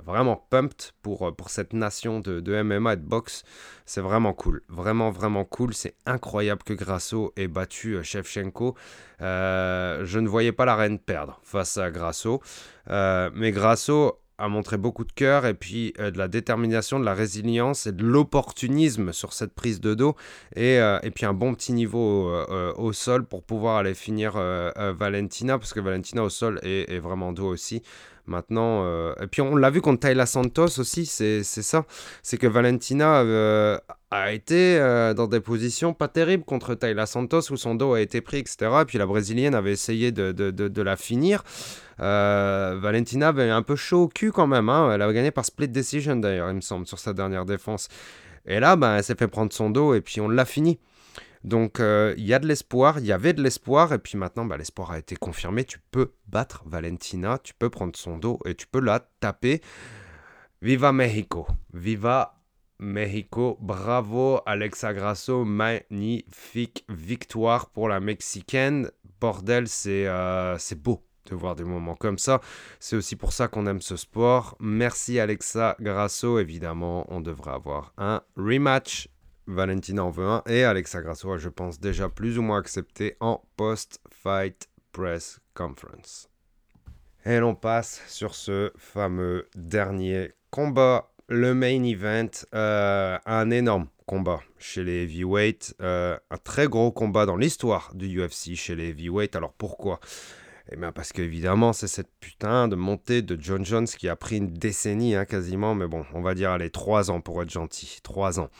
vraiment 0.05 0.37
pumped 0.51 0.93
pour, 1.03 1.29
euh, 1.29 1.33
pour 1.33 1.51
cette 1.51 1.73
nation 1.73 2.21
de, 2.21 2.41
de 2.41 2.63
MMA 2.63 2.95
et 2.95 2.97
de 2.97 3.03
boxe. 3.03 3.43
C'est 3.87 4.01
vraiment 4.01 4.33
cool. 4.33 4.63
Vraiment, 4.69 5.11
vraiment 5.11 5.45
cool. 5.45 5.75
C'est 5.75 5.97
incroyable 6.07 6.63
que 6.63 6.73
Grasso 6.73 7.33
ait 7.37 7.49
battu 7.49 7.97
euh, 7.97 8.03
Shevchenko. 8.03 8.77
Euh, 9.21 10.05
je 10.05 10.19
ne 10.19 10.29
voyais 10.29 10.53
pas 10.53 10.65
la 10.65 10.77
reine 10.77 10.99
perdre 10.99 11.41
face 11.43 11.77
à 11.77 11.91
Grasso. 11.91 12.41
mais 12.89 13.51
Grasso 13.51 14.21
a 14.41 14.49
montré 14.49 14.79
beaucoup 14.79 15.05
de 15.05 15.13
cœur 15.13 15.47
et 15.47 15.55
puis 15.55 15.93
euh, 16.01 16.11
de 16.11 16.19
la 16.19 16.27
détermination, 16.27 16.99
de 16.99 17.05
la 17.05 17.15
résilience 17.15 17.87
et 17.87 17.93
de 17.93 18.03
l'opportunisme 18.03 19.13
sur 19.13 19.33
cette 19.35 19.55
prise 19.55 19.81
de 19.81 19.95
dos 19.95 20.17
et, 20.57 20.81
euh, 20.81 20.99
et 21.03 21.11
puis 21.11 21.27
un 21.27 21.35
bon 21.35 21.55
petit 21.55 21.73
niveau 21.75 22.31
euh, 22.31 22.73
au 22.77 22.93
sol 22.93 23.25
pour 23.25 23.43
pouvoir 23.43 23.77
aller 23.77 23.95
finir 23.95 24.33
Valentina 24.33 25.59
parce 25.59 25.75
que 25.75 25.81
Valentina 25.81 26.25
au 26.25 26.31
sol 26.31 26.59
est, 26.63 26.91
est 26.91 26.99
vraiment 26.99 27.33
dos 27.33 27.47
aussi. 27.47 27.83
Maintenant, 28.27 28.87
et 29.21 29.27
puis 29.27 29.43
on 29.43 29.57
l'a 29.57 29.71
vu 29.71 29.81
contre 29.81 30.01
Tayla 30.01 30.25
Santos 30.25 30.79
aussi, 30.79 31.05
c'est 31.05 31.43
ça. 31.43 31.85
C'est 32.23 32.37
que 32.37 32.47
Valentina 32.47 33.25
a 34.11 34.33
été 34.33 34.79
dans 35.17 35.27
des 35.27 35.41
positions 35.41 35.95
pas 35.95 36.07
terribles 36.07 36.45
contre 36.45 36.77
Tayla 36.77 37.07
Santos 37.07 37.51
où 37.51 37.57
son 37.57 37.75
dos 37.75 37.95
a 37.95 38.01
été 38.01 38.21
pris, 38.21 38.39
etc. 38.39 38.71
Et 38.83 38.85
puis 38.85 38.99
la 38.99 39.07
brésilienne 39.07 39.55
avait 39.55 39.73
essayé 39.73 40.13
de, 40.13 40.31
de, 40.31 40.53
de, 40.53 40.69
de 40.69 40.83
la 40.83 40.97
finir. 40.97 41.43
Euh, 42.01 42.79
Valentina 42.81 43.29
avait 43.29 43.51
un 43.51 43.63
peu 43.63 43.77
chaud 43.77 44.05
au 44.05 44.09
cul 44.09 44.33
quand 44.33 44.47
même. 44.47 44.69
Hein. 44.69 44.93
Elle 44.95 45.03
a 45.03 45.13
gagné 45.13 45.31
par 45.31 45.45
split 45.45 45.69
decision 45.69 46.17
d'ailleurs, 46.17 46.51
il 46.51 46.57
me 46.57 46.61
semble, 46.61 46.87
sur 46.87 46.99
sa 46.99 47.13
dernière 47.13 47.45
défense. 47.45 47.89
Et 48.47 48.61
là, 48.61 48.77
ben, 48.77 48.97
elle 48.97 49.05
s'est 49.05 49.17
fait 49.17 49.29
prendre 49.29 49.53
son 49.53 49.71
dos 49.71 49.95
et 49.95 50.01
puis 50.01 50.21
on 50.21 50.29
l'a 50.29 50.45
fini. 50.45 50.79
Donc 51.45 51.81
euh, 51.81 52.15
il 52.19 52.27
y 52.27 52.35
a 52.35 52.39
de 52.39 52.47
l'espoir, 52.47 52.99
il 52.99 53.07
y 53.07 53.13
avait 53.13 53.33
de 53.33 53.43
l'espoir, 53.43 53.93
et 53.93 53.99
puis 53.99 54.19
maintenant 54.19 54.45
bah, 54.45 54.57
l'espoir 54.57 54.91
a 54.91 54.99
été 54.99 55.17
confirmé. 55.17 55.65
Tu 55.65 55.79
peux 55.91 56.13
battre 56.27 56.63
Valentina, 56.67 57.39
tu 57.43 57.55
peux 57.55 57.71
prendre 57.71 57.97
son 57.97 58.19
dos 58.19 58.39
et 58.45 58.55
tu 58.55 58.67
peux 58.67 58.81
la 58.81 59.01
taper. 59.21 59.61
Viva 60.63 60.93
Mexico! 60.93 61.47
Viva 61.73 62.43
Mexico! 62.79 63.57
Bravo 63.61 64.41
Alexa 64.45 64.93
Grasso, 64.93 65.45
magnifique 65.45 66.85
victoire 66.91 67.71
pour 67.71 67.89
la 67.89 68.01
Mexicaine. 68.01 68.91
Bordel, 69.21 69.69
c'est 69.69 70.07
euh, 70.07 70.59
beau 70.77 71.03
de 71.31 71.37
voir 71.37 71.55
des 71.55 71.65
moments 71.65 71.95
comme 71.95 72.19
ça. 72.19 72.41
C'est 72.79 72.97
aussi 72.97 73.17
pour 73.17 73.33
ça 73.33 73.49
qu'on 73.49 73.67
aime 73.67 73.81
ce 73.81 73.97
sport. 73.97 74.57
Merci 74.61 75.19
Alexa 75.19 75.77
Grasso. 75.81 76.39
Évidemment, 76.39 77.07
on 77.09 77.21
devrait 77.21 77.53
avoir 77.53 77.93
un 77.97 78.23
rematch. 78.37 79.09
Valentina 79.47 80.05
en 80.05 80.11
veut 80.11 80.27
un 80.27 80.43
et 80.47 80.65
Alexa 80.65 81.03
Grasso 81.03 81.33
a, 81.33 81.39
je 81.39 81.49
pense, 81.49 81.81
déjà 81.81 82.09
plus 82.09 82.39
ou 82.39 82.43
moins 82.43 82.59
accepté 82.59 83.17
en 83.21 83.43
post-fight 83.57 84.69
press 84.93 85.41
conference. 85.55 86.29
Et 87.25 87.39
l'on 87.39 87.55
passe 87.55 88.03
sur 88.07 88.35
ce 88.35 88.73
fameux 88.77 89.49
dernier 89.55 90.33
combat, 90.51 91.11
le 91.29 91.55
main 91.55 91.83
event, 91.85 92.31
euh, 92.55 93.19
un 93.27 93.51
énorme 93.51 93.87
combat 94.07 94.41
chez 94.59 94.83
les 94.83 95.03
heavyweights, 95.05 95.75
euh, 95.81 96.19
un 96.31 96.37
très 96.39 96.67
gros 96.67 96.91
combat 96.91 97.27
dans 97.27 97.37
l'histoire 97.37 97.93
du 97.95 98.21
UFC 98.21 98.57
chez 98.57 98.75
les 98.75 98.89
heavyweights. 98.89 99.37
Alors 99.37 99.53
pourquoi 99.53 100.01
eh 100.73 100.77
bien 100.77 100.93
parce 100.93 101.13
qu'évidemment, 101.13 101.73
c'est 101.73 101.89
cette 101.89 102.11
putain 102.21 102.69
de 102.69 102.77
montée 102.77 103.23
de 103.23 103.37
John 103.41 103.65
Jones 103.65 103.87
qui 103.87 104.09
a 104.09 104.15
pris 104.15 104.37
une 104.37 104.53
décennie 104.53 105.17
hein, 105.17 105.25
quasiment, 105.25 105.75
mais 105.75 105.89
bon, 105.89 106.05
on 106.15 106.23
va 106.23 106.35
dire, 106.35 106.51
allez, 106.51 106.71
trois 106.71 107.11
ans 107.11 107.21
pour 107.21 107.43
être 107.43 107.51
gentil. 107.51 107.99
Trois 108.05 108.39
ans. 108.39 108.51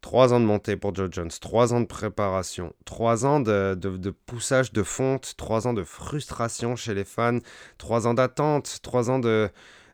Trois 0.00 0.34
ans 0.34 0.40
de 0.40 0.44
montée 0.44 0.76
pour 0.76 0.94
John 0.94 1.10
Jones, 1.12 1.30
trois 1.40 1.72
ans 1.72 1.80
de 1.80 1.86
préparation, 1.86 2.74
trois 2.84 3.24
ans 3.24 3.40
de, 3.40 3.74
de, 3.74 4.10
poussage 4.10 4.70
de 4.72 4.82
fonte, 4.82 5.34
trois 5.38 5.66
ans 5.66 5.72
de 5.72 5.82
frustration 5.82 6.76
chez 6.76 6.92
les 6.92 7.04
fans, 7.04 7.38
trois 7.78 8.06
ans 8.06 8.12
d'attente, 8.12 8.80
trois 8.82 9.08
ans 9.08 9.18
de, 9.18 9.48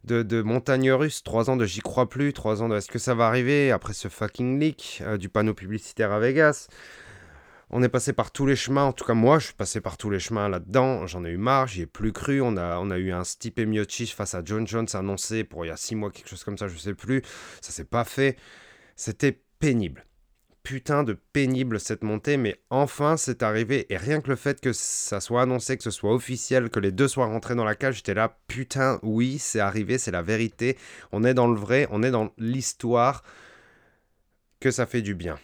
de, 0.04 0.42
montagne 0.42 0.90
russe, 0.90 1.22
trois 1.22 1.48
ans 1.48 1.56
de 1.56 1.64
j'y 1.64 1.80
crois 1.80 2.08
plus, 2.08 2.32
trois 2.32 2.60
ans 2.60 2.68
de 2.68 2.76
est-ce 2.76 2.88
que 2.88 2.98
ça 2.98 3.14
va 3.14 3.28
arriver 3.28 3.70
après 3.70 3.92
ce 3.92 4.08
fucking 4.08 4.58
leak 4.58 5.00
euh, 5.02 5.16
du 5.16 5.28
panneau 5.28 5.54
publicitaire 5.54 6.10
à 6.10 6.18
Vegas? 6.18 6.66
On 7.72 7.82
est 7.84 7.88
passé 7.88 8.12
par 8.12 8.32
tous 8.32 8.46
les 8.46 8.56
chemins, 8.56 8.82
en 8.82 8.92
tout 8.92 9.04
cas 9.04 9.14
moi 9.14 9.38
je 9.38 9.46
suis 9.46 9.54
passé 9.54 9.80
par 9.80 9.96
tous 9.96 10.10
les 10.10 10.18
chemins 10.18 10.48
là-dedans, 10.48 11.06
j'en 11.06 11.24
ai 11.24 11.30
eu 11.30 11.36
marre, 11.36 11.68
j'y 11.68 11.82
ai 11.82 11.86
plus 11.86 12.12
cru, 12.12 12.40
on 12.40 12.56
a, 12.56 12.78
on 12.80 12.90
a 12.90 12.98
eu 12.98 13.12
un 13.12 13.22
Stipe 13.22 13.60
Miocic 13.60 14.12
face 14.12 14.34
à 14.34 14.42
John 14.44 14.66
Jones 14.66 14.88
annoncé 14.94 15.44
pour 15.44 15.64
il 15.64 15.68
y 15.68 15.70
a 15.70 15.76
six 15.76 15.94
mois, 15.94 16.10
quelque 16.10 16.28
chose 16.28 16.42
comme 16.42 16.58
ça, 16.58 16.66
je 16.66 16.76
sais 16.76 16.94
plus, 16.94 17.22
ça 17.60 17.70
s'est 17.70 17.84
pas 17.84 18.02
fait, 18.04 18.36
c'était 18.96 19.40
pénible. 19.60 20.04
putain 20.62 21.04
de 21.04 21.14
pénible 21.14 21.80
cette 21.80 22.04
montée, 22.04 22.36
mais 22.36 22.60
enfin 22.70 23.16
c'est 23.16 23.42
arrivé. 23.42 23.86
Et 23.92 23.96
rien 23.96 24.20
que 24.20 24.28
le 24.28 24.36
fait 24.36 24.60
que 24.60 24.72
ça 24.72 25.20
soit 25.20 25.42
annoncé, 25.42 25.76
que 25.76 25.82
ce 25.82 25.90
soit 25.90 26.12
officiel, 26.12 26.70
que 26.70 26.80
les 26.80 26.92
deux 26.92 27.08
soient 27.08 27.26
rentrés 27.26 27.54
dans 27.54 27.64
la 27.64 27.74
cage, 27.74 27.96
j'étais 27.96 28.14
là, 28.14 28.38
putain, 28.46 28.98
oui, 29.02 29.38
c'est 29.38 29.60
arrivé, 29.60 29.98
c'est 29.98 30.10
la 30.10 30.22
vérité. 30.22 30.76
On 31.12 31.24
est 31.24 31.34
dans 31.34 31.48
le 31.48 31.58
vrai, 31.58 31.86
on 31.90 32.02
est 32.02 32.10
dans 32.10 32.32
l'histoire, 32.38 33.22
que 34.60 34.70
ça 34.70 34.86
fait 34.86 35.02
du 35.02 35.14
bien. 35.14 35.38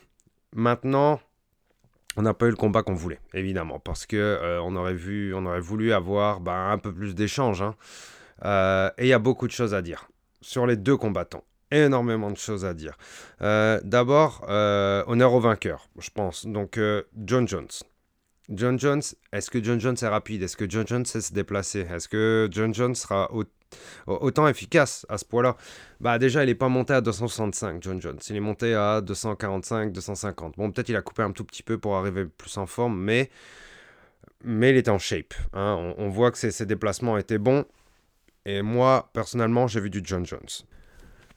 Maintenant, 0.54 1.20
on 2.16 2.22
n'a 2.22 2.34
pas 2.34 2.46
eu 2.46 2.50
le 2.50 2.56
combat 2.56 2.82
qu'on 2.82 2.94
voulait, 2.94 3.20
évidemment, 3.34 3.78
parce 3.78 4.06
que 4.06 4.16
euh, 4.16 4.60
on 4.62 4.74
aurait 4.74 4.94
vu, 4.94 5.34
on 5.34 5.44
aurait 5.46 5.60
voulu 5.60 5.92
avoir 5.92 6.40
ben, 6.40 6.70
un 6.70 6.78
peu 6.78 6.92
plus 6.92 7.14
d'échanges. 7.14 7.62
Hein. 7.62 7.74
Euh, 8.44 8.90
et 8.98 9.04
il 9.04 9.08
y 9.08 9.12
a 9.12 9.18
beaucoup 9.18 9.46
de 9.46 9.52
choses 9.52 9.74
à 9.74 9.82
dire 9.82 10.08
sur 10.40 10.66
les 10.66 10.76
deux 10.76 10.96
combattants. 10.96 11.44
Énormément 11.70 12.30
de 12.30 12.36
choses 12.36 12.64
à 12.64 12.74
dire. 12.74 12.96
Euh, 13.42 13.80
d'abord, 13.82 14.44
honneur 14.48 15.34
au 15.34 15.40
vainqueur, 15.40 15.88
je 15.98 16.10
pense. 16.10 16.46
Donc, 16.46 16.80
John 17.24 17.48
Jones. 17.48 17.68
John 18.48 18.78
Jones, 18.78 19.02
est-ce 19.32 19.50
que 19.50 19.62
John 19.62 19.80
Jones 19.80 19.96
est 20.00 20.08
rapide? 20.08 20.42
Est-ce 20.42 20.56
que 20.56 20.70
John 20.70 20.86
Jones 20.86 21.04
sait 21.04 21.20
se 21.20 21.32
déplacer? 21.32 21.80
Est-ce 21.80 22.08
que 22.08 22.48
John 22.52 22.72
Jones 22.72 22.94
sera 22.94 23.32
au 23.32 23.42
autant 24.06 24.48
efficace 24.48 25.06
à 25.08 25.18
ce 25.18 25.24
point-là. 25.24 25.56
Bah 26.00 26.18
déjà, 26.18 26.44
il 26.44 26.46
n'est 26.46 26.54
pas 26.54 26.68
monté 26.68 26.92
à 26.92 27.00
265, 27.00 27.82
John 27.82 28.00
Jones. 28.00 28.18
Il 28.28 28.36
est 28.36 28.40
monté 28.40 28.74
à 28.74 29.00
245, 29.00 29.92
250. 29.92 30.56
Bon, 30.56 30.70
peut-être 30.70 30.88
il 30.88 30.96
a 30.96 31.02
coupé 31.02 31.22
un 31.22 31.32
tout 31.32 31.44
petit 31.44 31.62
peu 31.62 31.78
pour 31.78 31.96
arriver 31.96 32.26
plus 32.26 32.56
en 32.58 32.66
forme, 32.66 32.98
mais, 32.98 33.30
mais 34.44 34.70
il 34.70 34.76
était 34.76 34.90
en 34.90 34.98
shape. 34.98 35.34
Hein. 35.52 35.94
On, 35.98 36.08
voit 36.08 36.30
que 36.30 36.38
ses, 36.38 36.50
ses 36.50 36.66
déplacements 36.66 37.18
étaient 37.18 37.38
bons. 37.38 37.64
Et 38.44 38.62
moi, 38.62 39.10
personnellement, 39.12 39.66
j'ai 39.66 39.80
vu 39.80 39.90
du 39.90 40.00
John 40.04 40.24
Jones. 40.24 40.40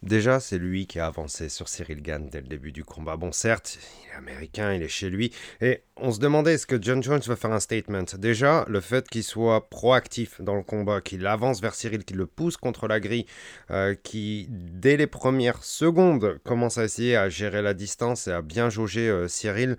Déjà, 0.01 0.39
c'est 0.39 0.57
lui 0.57 0.87
qui 0.87 0.97
a 0.99 1.07
avancé 1.07 1.49
sur 1.49 1.67
Cyril 1.67 2.01
Gann 2.01 2.29
dès 2.29 2.39
le 2.39 2.47
début 2.47 2.71
du 2.71 2.85
combat. 2.85 3.17
Bon, 3.17 3.33
certes, 3.33 3.77
il 3.77 4.09
est 4.09 4.15
américain, 4.15 4.73
il 4.73 4.81
est 4.81 4.87
chez 4.87 5.09
lui. 5.09 5.33
Et 5.59 5.83
on 5.97 6.11
se 6.11 6.19
demandait 6.19 6.53
est-ce 6.53 6.65
que 6.65 6.81
John 6.81 7.03
Jones 7.03 7.19
va 7.25 7.35
faire 7.35 7.51
un 7.51 7.59
statement? 7.59 8.05
Déjà, 8.17 8.63
le 8.69 8.79
fait 8.79 9.09
qu'il 9.09 9.25
soit 9.25 9.69
proactif 9.69 10.39
dans 10.39 10.55
le 10.55 10.63
combat, 10.63 11.01
qu'il 11.01 11.27
avance 11.27 11.59
vers 11.61 11.75
Cyril, 11.75 12.05
qu'il 12.05 12.15
le 12.15 12.27
pousse 12.27 12.55
contre 12.55 12.87
la 12.87 13.01
grille, 13.01 13.25
euh, 13.71 13.93
qui, 13.93 14.47
dès 14.49 14.95
les 14.95 15.07
premières 15.07 15.65
secondes, 15.65 16.39
commence 16.45 16.77
à 16.77 16.85
essayer 16.85 17.17
à 17.17 17.27
gérer 17.27 17.61
la 17.61 17.73
distance 17.73 18.29
et 18.29 18.31
à 18.31 18.41
bien 18.41 18.69
jauger 18.69 19.09
euh, 19.09 19.27
Cyril, 19.27 19.75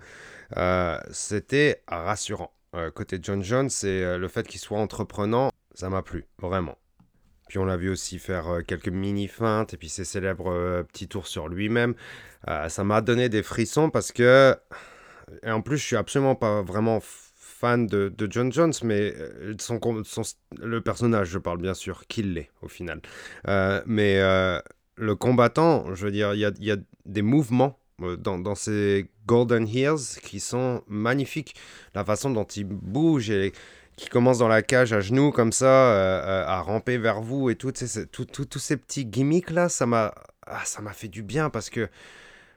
euh, 0.55 0.99
c'était 1.11 1.81
rassurant. 1.87 2.53
côté 2.93 3.17
John 3.19 3.41
Jones, 3.41 3.69
c'est 3.69 4.17
le 4.19 4.27
fait 4.27 4.47
qu'il 4.47 4.59
soit 4.59 4.79
entreprenant, 4.79 5.51
ça 5.73 5.89
m'a 5.89 6.03
plu, 6.03 6.27
vraiment. 6.37 6.77
Puis 7.51 7.59
on 7.59 7.65
l'a 7.65 7.75
vu 7.75 7.89
aussi 7.89 8.17
faire 8.17 8.47
euh, 8.47 8.61
quelques 8.61 8.87
mini-feintes 8.87 9.73
et 9.73 9.77
puis 9.77 9.89
ses 9.89 10.05
célèbres 10.05 10.49
euh, 10.49 10.83
petits 10.83 11.09
tours 11.09 11.27
sur 11.27 11.49
lui-même. 11.49 11.95
Euh, 12.47 12.69
ça 12.69 12.85
m'a 12.85 13.01
donné 13.01 13.27
des 13.27 13.43
frissons 13.43 13.89
parce 13.89 14.13
que. 14.13 14.55
Et 15.43 15.51
en 15.51 15.61
plus, 15.61 15.77
je 15.77 15.83
suis 15.83 15.97
absolument 15.97 16.35
pas 16.35 16.61
vraiment 16.61 17.01
fan 17.01 17.87
de, 17.87 18.13
John 18.29 18.53
Jones, 18.53 18.71
mais 18.83 19.13
son, 19.59 19.81
le 20.59 20.79
personnage, 20.79 21.27
je 21.27 21.39
parle 21.39 21.57
bien 21.57 21.73
sûr, 21.73 22.07
qu'il 22.07 22.35
l'est 22.35 22.49
au 22.61 22.69
final. 22.69 23.01
mais 23.85 24.19
le 24.95 25.15
combattant, 25.15 25.93
je 25.93 26.05
veux 26.05 26.11
dire, 26.11 26.33
il 26.33 26.39
y 26.39 26.71
a, 26.71 26.77
des 27.05 27.21
mouvements 27.21 27.77
dans, 27.99 28.39
dans, 28.39 28.55
ces 28.55 29.09
Golden 29.25 29.67
Hills 29.67 30.19
qui 30.23 30.39
sont 30.39 30.83
magnifiques. 30.87 31.55
La 31.95 32.05
façon 32.05 32.29
dont 32.29 32.45
il 32.45 32.63
bouge 32.65 33.29
et 33.29 33.51
qui 34.01 34.09
commence 34.09 34.39
dans 34.39 34.47
la 34.47 34.63
cage 34.63 34.93
à 34.93 34.99
genoux 34.99 35.31
comme 35.31 35.51
ça, 35.51 35.67
euh, 35.67 36.21
euh, 36.23 36.47
à 36.47 36.59
ramper 36.61 36.97
vers 36.97 37.21
vous 37.21 37.51
et 37.51 37.55
tout, 37.55 37.71
tous 37.71 38.59
ces 38.59 38.75
petits 38.75 39.05
gimmicks 39.05 39.51
là, 39.51 39.69
ça 39.69 39.85
m'a 39.85 40.15
ah, 40.47 40.61
ça 40.65 40.81
m'a 40.81 40.91
fait 40.91 41.07
du 41.07 41.21
bien 41.21 41.51
parce 41.51 41.69
que 41.69 41.87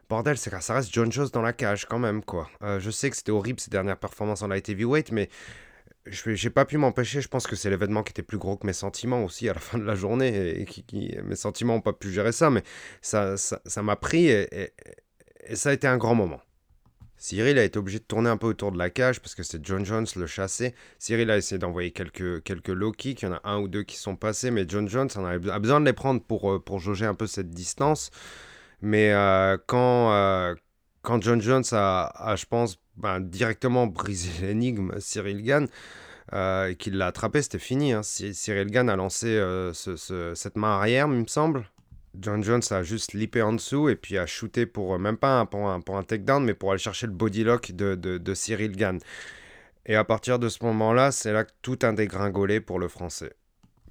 bordel, 0.09 0.39
c'est 0.39 0.59
ça 0.63 0.75
reste 0.75 0.91
John 0.91 1.13
Jones 1.13 1.29
dans 1.35 1.43
la 1.43 1.53
cage 1.53 1.85
quand 1.85 1.99
même 1.99 2.25
quoi. 2.25 2.49
Euh, 2.63 2.81
je 2.81 2.91
sais 2.91 3.11
que 3.11 3.17
c'était 3.17 3.31
horrible 3.31 3.61
ces 3.61 3.71
dernières 3.71 3.99
performances 3.99 4.41
en 4.41 4.49
light 4.49 4.67
heavyweight, 4.71 5.13
mais 5.13 5.29
j'ai 6.07 6.49
pas 6.49 6.65
pu 6.65 6.79
m'empêcher. 6.79 7.21
Je 7.21 7.29
pense 7.29 7.47
que 7.47 7.57
c'est 7.57 7.69
l'événement 7.69 8.03
qui 8.03 8.13
était 8.13 8.23
plus 8.23 8.39
gros 8.39 8.57
que 8.57 8.67
mes 8.67 8.73
sentiments 8.73 9.23
aussi 9.23 9.47
à 9.51 9.53
la 9.53 9.61
fin 9.69 9.77
de 9.77 9.85
la 9.85 9.95
journée 9.95 10.61
et 10.61 10.65
qui, 10.65 11.15
mes 11.25 11.37
sentiments 11.37 11.75
n'ont 11.75 11.83
pas 11.83 11.93
pu 11.93 12.11
gérer 12.11 12.33
ça, 12.33 12.49
mais 12.49 12.63
ça 13.03 13.37
ça 13.37 13.83
m'a 13.83 13.97
pris 13.97 14.29
et 14.29 14.73
ça 15.53 15.69
a 15.69 15.73
été 15.75 15.87
un 15.87 15.99
grand 15.99 16.15
moment. 16.15 16.41
Cyril 17.25 17.59
a 17.59 17.65
été 17.65 17.79
obligé 17.79 18.01
de 18.01 18.05
tourner 18.05 18.29
un 18.29 18.37
peu 18.37 18.49
autour 18.49 18.71
de 18.71 18.77
la 18.77 18.91
cage 18.91 19.19
parce 19.19 19.35
que 19.35 19.43
c'est 19.43 19.65
John 19.65 19.83
Jones 19.83 20.05
le 20.15 20.27
chassé. 20.27 20.75
Cyril 20.99 21.31
a 21.31 21.39
essayé 21.39 21.59
d'envoyer 21.59 21.91
quelques, 21.91 22.43
quelques 22.43 22.69
low 22.69 22.93
kicks. 22.93 23.23
Il 23.23 23.25
y 23.25 23.29
en 23.29 23.33
a 23.33 23.41
un 23.45 23.61
ou 23.61 23.67
deux 23.67 23.83
qui 23.83 23.97
sont 23.97 24.15
passés, 24.15 24.51
mais 24.51 24.67
John 24.69 24.87
Jones 24.91 25.09
a 25.17 25.59
besoin 25.59 25.81
de 25.81 25.87
les 25.87 25.95
prendre 25.95 26.21
pour, 26.21 26.53
euh, 26.53 26.59
pour 26.59 26.81
jauger 26.81 27.07
un 27.07 27.15
peu 27.15 27.27
cette 27.27 27.49
distance. 27.49 28.11
Mais 28.83 29.15
euh, 29.15 29.57
quand, 29.67 30.13
euh, 30.13 30.55
John 31.21 31.41
Jones 31.41 31.65
a, 31.73 32.35
je 32.37 32.45
pense, 32.45 32.77
ben, 32.99 33.21
directement 33.21 33.87
brisé 33.87 34.29
l'énigme 34.47 34.93
Cyril 35.01 35.43
Gann, 35.43 35.67
qu'il 36.77 36.99
l'a 36.99 37.07
attrapé, 37.07 37.41
c'était 37.41 37.59
fini. 37.59 37.95
Hein. 37.95 38.03
Cyril 38.03 38.67
Gann 38.67 38.91
a 38.91 38.97
lancé 38.97 39.43
cette 39.73 40.57
main 40.57 40.77
arrière, 40.77 41.07
il 41.07 41.21
me 41.21 41.27
semble. 41.27 41.65
John 42.19 42.43
Jones 42.45 42.63
a 42.71 42.83
juste 42.83 43.13
lippé 43.13 43.43
en 43.43 43.53
dessous 43.53 43.89
et 43.89 43.97
puis 43.97 44.19
a 44.19 44.27
shooté 44.27 44.67
pour, 44.67 44.95
euh, 44.95 44.99
même 44.99 45.17
pas 45.17 45.41
un, 45.41 45.47
pour, 45.47 45.69
un, 45.69 45.81
pour 45.81 45.97
un 45.97 46.03
takedown, 46.03 46.45
mais 46.45 46.55
pour 46.55 46.71
aller 46.71 46.79
chercher 46.79 47.07
le 47.07 47.13
body 47.13 47.45
lock 47.45 47.73
de, 47.73 47.95
de, 47.95 48.19
de 48.19 48.35
Cyril 48.35 48.77
Gann. 48.77 48.99
Et 49.87 49.97
à 49.97 50.05
partir 50.05 50.39
de 50.39 50.49
ce 50.49 50.65
moment-là, 50.65 51.13
c'est 51.13 51.33
là 51.33 51.45
que 51.45 51.53
tout 51.61 51.79
a 51.83 51.93
dégringolé 51.93 52.61
pour 52.61 52.79
le 52.79 52.89
français. 52.89 53.35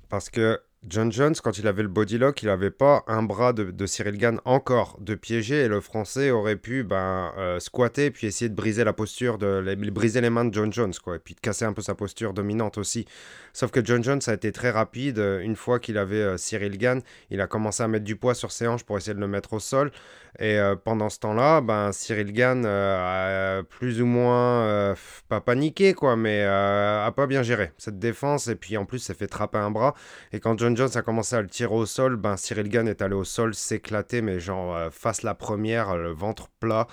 Parce 0.10 0.30
que 0.30 0.60
John 0.86 1.14
Jones, 1.14 1.36
quand 1.42 1.58
il 1.58 1.68
avait 1.68 1.82
le 1.82 1.88
body 1.88 2.18
lock, 2.18 2.42
il 2.44 2.48
n'avait 2.48 2.70
pas 2.70 3.06
un 3.08 3.24
bras 3.24 3.54
de, 3.54 3.86
Cyril 3.86 4.18
Gann 4.18 4.42
encore 4.44 4.98
de 5.00 5.16
piéger 5.16 5.62
et 5.62 5.68
le 5.70 5.80
français 5.80 6.30
aurait 6.30 6.58
pu 6.58 6.84
ben, 6.84 7.32
euh, 7.38 7.60
squatter 7.62 8.12
puis 8.12 8.28
essayer 8.28 8.50
de 8.50 8.56
briser 8.56 8.84
la 8.84 8.92
posture, 8.92 9.38
de, 9.38 9.76
briser 9.92 10.20
les 10.20 10.30
mains 10.30 10.44
de 10.44 10.54
John 10.54 10.74
Jones 10.74 10.94
quoi, 11.02 11.16
et 11.16 11.20
puis 11.20 11.36
de 11.36 11.40
casser 11.40 11.64
un 11.64 11.72
peu 11.72 11.82
sa 11.82 11.96
posture 11.96 12.34
dominante 12.34 12.78
aussi. 12.78 13.06
Sauf 13.54 13.72
que 13.72 13.86
John 13.86 14.04
Jones 14.04 14.20
a 14.28 14.34
été 14.34 14.52
très 14.52 14.72
rapide. 14.72 15.20
Une 15.20 15.56
fois 15.56 15.80
qu'il 15.80 15.98
avait 15.98 16.16
euh, 16.16 16.38
Cyril 16.38 16.78
Gann, 16.78 17.02
il 17.30 17.40
a 17.40 17.48
commencé 17.48 17.82
à 17.82 17.88
mettre 17.88 18.04
du 18.04 18.18
poids 18.18 18.34
sur 18.34 18.52
ses 18.52 18.68
hanches 18.68 18.84
pour 18.84 18.98
essayer 18.98 19.14
de 19.14 19.20
le 19.20 19.28
mettre 19.28 19.54
au 19.54 19.60
sol. 19.60 19.92
Et 20.40 20.58
euh, 20.60 20.76
pendant 20.76 21.10
ce 21.10 21.20
temps-là, 21.20 21.62
ben, 21.62 21.92
Cyril 21.92 22.34
Gann 22.34 22.66
a 22.66 23.62
plus 23.64 24.02
ou 24.02 24.06
moins, 24.06 24.96
pas 25.30 25.40
paniqué, 25.40 25.94
quoi, 25.94 26.16
mais 26.16 26.44
a 26.44 27.12
pas 27.16 27.28
bien 27.28 27.44
géré 27.44 27.72
cette 27.78 28.00
défense. 28.00 28.48
Et 28.48 28.56
puis 28.56 28.76
en 28.76 28.86
plus, 28.86 29.00
s'est 29.00 29.14
fait 29.14 29.28
trapper 29.28 29.60
un 29.60 29.70
bras. 29.70 29.94
Et 30.32 30.40
quand 30.40 30.58
John 30.58 30.73
Jones 30.76 30.90
a 30.96 31.02
commencé 31.02 31.36
à 31.36 31.42
le 31.42 31.48
tirer 31.48 31.74
au 31.74 31.86
sol, 31.86 32.16
ben 32.16 32.38
Cyril 32.38 32.70
Gann 32.70 32.88
est 32.88 33.02
allé 33.02 33.16
au 33.16 33.24
sol 33.24 33.54
s'éclater, 33.54 34.22
mais 34.22 34.40
genre 34.40 34.76
euh, 34.76 34.90
face 34.92 35.24
la 35.24 35.36
première, 35.36 35.96
le 35.96 36.12
ventre 36.12 36.50
plat. 36.60 36.88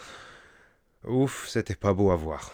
Ouf, 1.07 1.49
c'était 1.49 1.76
pas 1.76 1.93
beau 1.95 2.11
à 2.11 2.16
voir. 2.16 2.53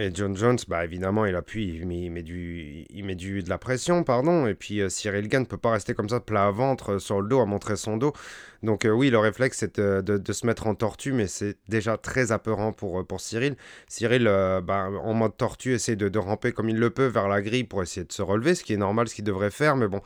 Et 0.00 0.10
John 0.14 0.34
Jones, 0.34 0.56
bah 0.66 0.82
évidemment, 0.82 1.26
il 1.26 1.36
appuie, 1.36 1.74
il 1.74 1.86
met, 1.86 2.00
il 2.00 2.10
met, 2.10 2.22
du, 2.22 2.86
il 2.88 3.04
met 3.04 3.14
du, 3.14 3.42
de 3.42 3.50
la 3.50 3.58
pression, 3.58 4.02
pardon. 4.02 4.46
Et 4.46 4.54
puis 4.54 4.80
euh, 4.80 4.88
Cyril 4.88 5.28
Gann 5.28 5.42
ne 5.42 5.46
peut 5.46 5.58
pas 5.58 5.72
rester 5.72 5.92
comme 5.92 6.08
ça, 6.08 6.20
plat 6.20 6.46
à 6.46 6.50
ventre, 6.50 6.92
euh, 6.92 6.98
sur 6.98 7.20
le 7.20 7.28
dos, 7.28 7.38
à 7.38 7.44
montrer 7.44 7.76
son 7.76 7.98
dos. 7.98 8.14
Donc 8.62 8.88
oui, 8.90 9.10
le 9.10 9.18
réflexe, 9.18 9.58
c'est 9.58 9.78
de, 9.78 10.32
se 10.32 10.46
mettre 10.46 10.66
en 10.68 10.74
tortue, 10.74 11.12
mais 11.12 11.26
c'est 11.26 11.58
déjà 11.68 11.98
très 11.98 12.32
apeurant 12.32 12.72
pour, 12.72 13.06
pour 13.06 13.20
Cyril. 13.20 13.56
Cyril, 13.88 14.24
bah, 14.24 14.88
en 15.02 15.12
mode 15.12 15.36
tortue, 15.36 15.74
essaie 15.74 15.96
de, 15.96 16.18
ramper 16.18 16.52
comme 16.52 16.70
il 16.70 16.78
le 16.78 16.88
peut 16.88 17.06
vers 17.06 17.28
la 17.28 17.42
grille 17.42 17.64
pour 17.64 17.82
essayer 17.82 18.06
de 18.06 18.12
se 18.12 18.22
relever, 18.22 18.54
ce 18.54 18.64
qui 18.64 18.72
est 18.72 18.78
normal, 18.78 19.08
ce 19.08 19.14
qu'il 19.14 19.24
devrait 19.24 19.50
faire. 19.50 19.76
Mais 19.76 19.88
bon, 19.88 20.00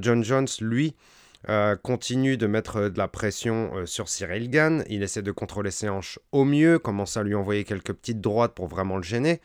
John 0.00 0.22
Jones, 0.24 0.48
lui, 0.60 0.94
euh, 1.48 1.76
continue 1.76 2.36
de 2.36 2.46
mettre 2.46 2.76
euh, 2.76 2.90
de 2.90 2.98
la 2.98 3.08
pression 3.08 3.70
euh, 3.74 3.86
sur 3.86 4.08
Cyril 4.08 4.48
Gann. 4.48 4.84
Il 4.88 5.02
essaie 5.02 5.22
de 5.22 5.32
contrôler 5.32 5.70
ses 5.70 5.88
hanches 5.88 6.18
au 6.32 6.44
mieux, 6.44 6.78
commence 6.78 7.16
à 7.16 7.22
lui 7.22 7.34
envoyer 7.34 7.64
quelques 7.64 7.92
petites 7.92 8.20
droites 8.20 8.54
pour 8.54 8.66
vraiment 8.66 8.96
le 8.96 9.02
gêner. 9.02 9.40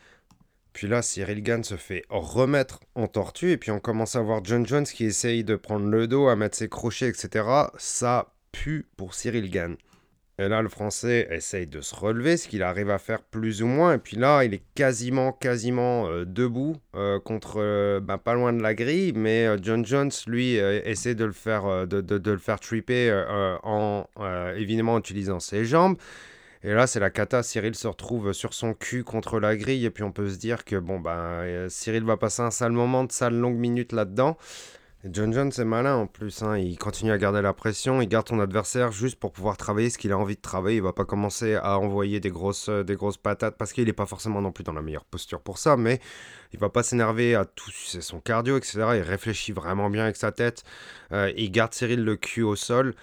Puis 0.72 0.86
là, 0.86 1.02
Cyril 1.02 1.42
Gann 1.42 1.64
se 1.64 1.76
fait 1.76 2.04
remettre 2.08 2.80
en 2.94 3.06
tortue, 3.06 3.50
et 3.50 3.56
puis 3.56 3.70
on 3.70 3.80
commence 3.80 4.16
à 4.16 4.22
voir 4.22 4.40
John 4.44 4.66
Jones 4.66 4.84
qui 4.84 5.04
essaye 5.04 5.44
de 5.44 5.56
prendre 5.56 5.86
le 5.86 6.06
dos, 6.06 6.28
à 6.28 6.36
mettre 6.36 6.56
ses 6.56 6.68
crochets, 6.68 7.08
etc. 7.08 7.44
Ça 7.76 8.32
pue 8.52 8.86
pour 8.96 9.14
Cyril 9.14 9.50
Gann. 9.50 9.76
Et 10.40 10.48
là, 10.48 10.62
le 10.62 10.70
Français 10.70 11.28
essaye 11.30 11.66
de 11.66 11.82
se 11.82 11.94
relever, 11.94 12.38
ce 12.38 12.48
qu'il 12.48 12.62
arrive 12.62 12.88
à 12.88 12.98
faire 12.98 13.20
plus 13.20 13.62
ou 13.62 13.66
moins. 13.66 13.92
Et 13.92 13.98
puis 13.98 14.16
là, 14.16 14.42
il 14.42 14.54
est 14.54 14.62
quasiment, 14.74 15.32
quasiment 15.32 16.08
euh, 16.08 16.24
debout 16.24 16.78
euh, 16.96 17.20
contre, 17.20 17.56
euh, 17.58 18.00
bah, 18.00 18.16
pas 18.16 18.32
loin 18.32 18.54
de 18.54 18.62
la 18.62 18.72
grille. 18.72 19.12
Mais 19.14 19.46
John 19.60 19.84
Jones, 19.84 20.10
lui, 20.26 20.54
essaie 20.54 21.14
de 21.14 21.26
le 21.26 21.32
faire, 21.32 21.86
de, 21.86 22.30
le 22.30 22.38
faire 22.38 22.58
tripper 22.58 23.12
en, 23.62 24.06
évidemment, 24.56 24.98
utilisant 24.98 25.40
ses 25.40 25.66
jambes. 25.66 25.98
Et 26.62 26.72
là, 26.72 26.86
c'est 26.86 27.00
la 27.00 27.10
cata. 27.10 27.42
Cyril 27.42 27.74
se 27.74 27.86
retrouve 27.86 28.32
sur 28.32 28.54
son 28.54 28.72
cul 28.72 29.04
contre 29.04 29.40
la 29.40 29.56
grille. 29.56 29.84
Et 29.84 29.90
puis, 29.90 30.04
on 30.04 30.12
peut 30.12 30.30
se 30.30 30.38
dire 30.38 30.64
que, 30.64 30.76
bon, 30.76 31.00
ben, 31.00 31.68
Cyril 31.68 32.04
va 32.04 32.16
passer 32.16 32.40
un 32.40 32.50
sale 32.50 32.72
moment, 32.72 33.04
de 33.04 33.12
sale 33.12 33.34
longue 33.34 33.58
minute 33.58 33.92
là-dedans. 33.92 34.38
John 35.04 35.32
Jones 35.32 35.50
c'est 35.50 35.64
malin 35.64 35.96
en 35.96 36.06
plus, 36.06 36.42
hein. 36.42 36.58
il 36.58 36.76
continue 36.76 37.10
à 37.10 37.16
garder 37.16 37.40
la 37.40 37.54
pression, 37.54 38.02
il 38.02 38.06
garde 38.06 38.28
son 38.28 38.38
adversaire 38.38 38.92
juste 38.92 39.18
pour 39.18 39.32
pouvoir 39.32 39.56
travailler 39.56 39.88
ce 39.88 39.96
qu'il 39.96 40.12
a 40.12 40.18
envie 40.18 40.36
de 40.36 40.40
travailler. 40.42 40.76
Il 40.76 40.82
va 40.82 40.92
pas 40.92 41.06
commencer 41.06 41.54
à 41.54 41.78
envoyer 41.78 42.20
des 42.20 42.28
grosses, 42.28 42.68
euh, 42.68 42.84
des 42.84 42.96
grosses 42.96 43.16
patates 43.16 43.56
parce 43.56 43.72
qu'il 43.72 43.86
n'est 43.86 43.94
pas 43.94 44.04
forcément 44.04 44.42
non 44.42 44.52
plus 44.52 44.62
dans 44.62 44.74
la 44.74 44.82
meilleure 44.82 45.06
posture 45.06 45.40
pour 45.40 45.56
ça, 45.56 45.78
mais 45.78 46.00
il 46.52 46.58
va 46.58 46.68
pas 46.68 46.82
s'énerver 46.82 47.34
à 47.34 47.46
tout 47.46 47.70
son 47.70 48.20
cardio, 48.20 48.58
etc. 48.58 48.72
Il 48.96 49.00
réfléchit 49.00 49.52
vraiment 49.52 49.88
bien 49.88 50.04
avec 50.04 50.16
sa 50.16 50.32
tête, 50.32 50.64
euh, 51.12 51.32
il 51.34 51.50
garde 51.50 51.72
Cyril 51.72 52.04
le 52.04 52.16
cul 52.16 52.42
au 52.42 52.54
sol. 52.54 52.94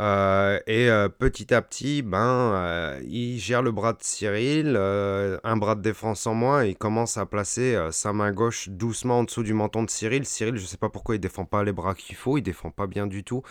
Euh, 0.00 0.58
et 0.66 0.88
euh, 0.90 1.08
petit 1.08 1.54
à 1.54 1.62
petit, 1.62 2.02
ben, 2.02 2.18
euh, 2.18 3.00
il 3.08 3.38
gère 3.38 3.62
le 3.62 3.70
bras 3.70 3.92
de 3.92 3.98
Cyril, 4.00 4.76
un 4.76 5.56
bras 5.56 5.74
de 5.74 5.82
défense 5.82 6.26
en 6.26 6.34
moins, 6.34 6.64
et 6.64 6.70
il 6.70 6.76
commence 6.76 7.16
à 7.16 7.26
placer 7.26 7.78
sa 7.90 8.12
main 8.12 8.32
gauche 8.32 8.68
doucement 8.68 9.20
en 9.20 9.24
dessous 9.24 9.42
du 9.42 9.54
menton 9.54 9.82
de 9.82 9.90
Cyril. 9.90 10.24
Cyril, 10.24 10.56
je 10.56 10.66
sais 10.66 10.76
pas 10.76 10.88
pourquoi 10.88 11.14
il 11.14 11.20
défend 11.20 11.44
pas 11.44 11.62
les 11.62 11.72
bras 11.72 11.94
qu'il 11.94 12.16
faut, 12.16 12.38
il 12.38 12.42
défend 12.42 12.70
pas 12.70 12.86
bien 12.86 13.06
du 13.06 13.24
tout. 13.24 13.42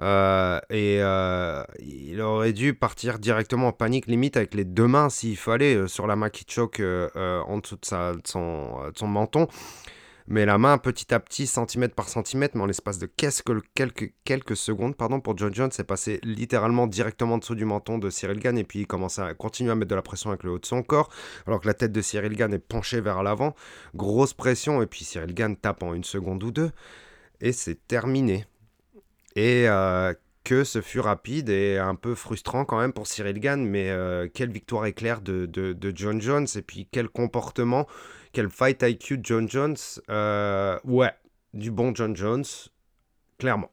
et 0.00 0.98
il 0.98 2.20
aurait 2.20 2.52
dû 2.52 2.74
partir 2.74 3.18
directement 3.18 3.68
en 3.68 3.72
panique, 3.72 4.06
limite 4.06 4.36
avec 4.36 4.54
les 4.54 4.64
deux 4.64 4.88
mains 4.88 5.08
s'il 5.08 5.36
fallait, 5.36 5.86
sur 5.88 6.06
la 6.06 6.16
main 6.16 6.30
qui 6.30 6.44
choque 6.48 6.80
en 6.80 7.58
dessous 7.58 7.76
de 7.76 7.84
son 8.24 9.06
menton 9.06 9.48
mais 10.28 10.44
la 10.44 10.58
main 10.58 10.78
petit 10.78 11.14
à 11.14 11.20
petit, 11.20 11.46
centimètre 11.46 11.94
par 11.94 12.08
centimètre, 12.08 12.56
mais 12.56 12.62
en 12.62 12.66
l'espace 12.66 12.98
de 12.98 13.06
quelques, 13.06 14.12
quelques, 14.24 14.56
secondes, 14.56 14.96
pardon, 14.96 15.20
pour 15.20 15.36
John 15.36 15.54
Jones, 15.54 15.70
c'est 15.72 15.84
passé 15.84 16.20
littéralement 16.22 16.86
directement 16.86 17.34
en 17.34 17.38
dessous 17.38 17.54
du 17.54 17.64
menton 17.64 17.98
de 17.98 18.10
Cyril 18.10 18.38
Gann, 18.38 18.58
et 18.58 18.64
puis 18.64 18.80
il 18.80 18.86
commence 18.86 19.18
à 19.18 19.34
continuer 19.34 19.70
à 19.70 19.74
mettre 19.74 19.90
de 19.90 19.94
la 19.94 20.02
pression 20.02 20.30
avec 20.30 20.42
le 20.42 20.50
haut 20.50 20.58
de 20.58 20.66
son 20.66 20.82
corps, 20.82 21.10
alors 21.46 21.60
que 21.60 21.66
la 21.66 21.74
tête 21.74 21.92
de 21.92 22.00
Cyril 22.00 22.34
Gann 22.34 22.52
est 22.52 22.58
penchée 22.58 23.00
vers 23.00 23.22
l'avant. 23.22 23.54
Grosse 23.94 24.34
pression, 24.34 24.82
et 24.82 24.86
puis 24.86 25.04
Cyril 25.04 25.34
Gann 25.34 25.56
tape 25.56 25.82
en 25.82 25.94
une 25.94 26.04
seconde 26.04 26.42
ou 26.42 26.50
deux, 26.50 26.70
et 27.40 27.52
c'est 27.52 27.86
terminé. 27.86 28.46
Et 29.36 29.68
euh, 29.68 30.14
que 30.46 30.62
ce 30.62 30.80
fut 30.80 31.00
rapide 31.00 31.48
et 31.48 31.76
un 31.76 31.96
peu 31.96 32.14
frustrant 32.14 32.64
quand 32.64 32.78
même 32.78 32.92
pour 32.92 33.08
Cyril 33.08 33.40
Gann, 33.40 33.66
mais 33.66 33.90
euh, 33.90 34.28
quelle 34.32 34.52
victoire 34.52 34.86
éclair 34.86 35.20
de, 35.20 35.44
de, 35.44 35.72
de 35.72 35.92
John 35.92 36.22
Jones, 36.22 36.46
et 36.54 36.62
puis 36.62 36.88
quel 36.88 37.08
comportement 37.08 37.88
quel 38.32 38.48
fight 38.48 38.80
IQ 38.80 39.18
John 39.24 39.50
Jones 39.50 39.76
euh, 40.08 40.78
Ouais, 40.84 41.10
du 41.52 41.72
bon 41.72 41.92
John 41.92 42.14
Jones, 42.14 42.44
clairement. 43.38 43.72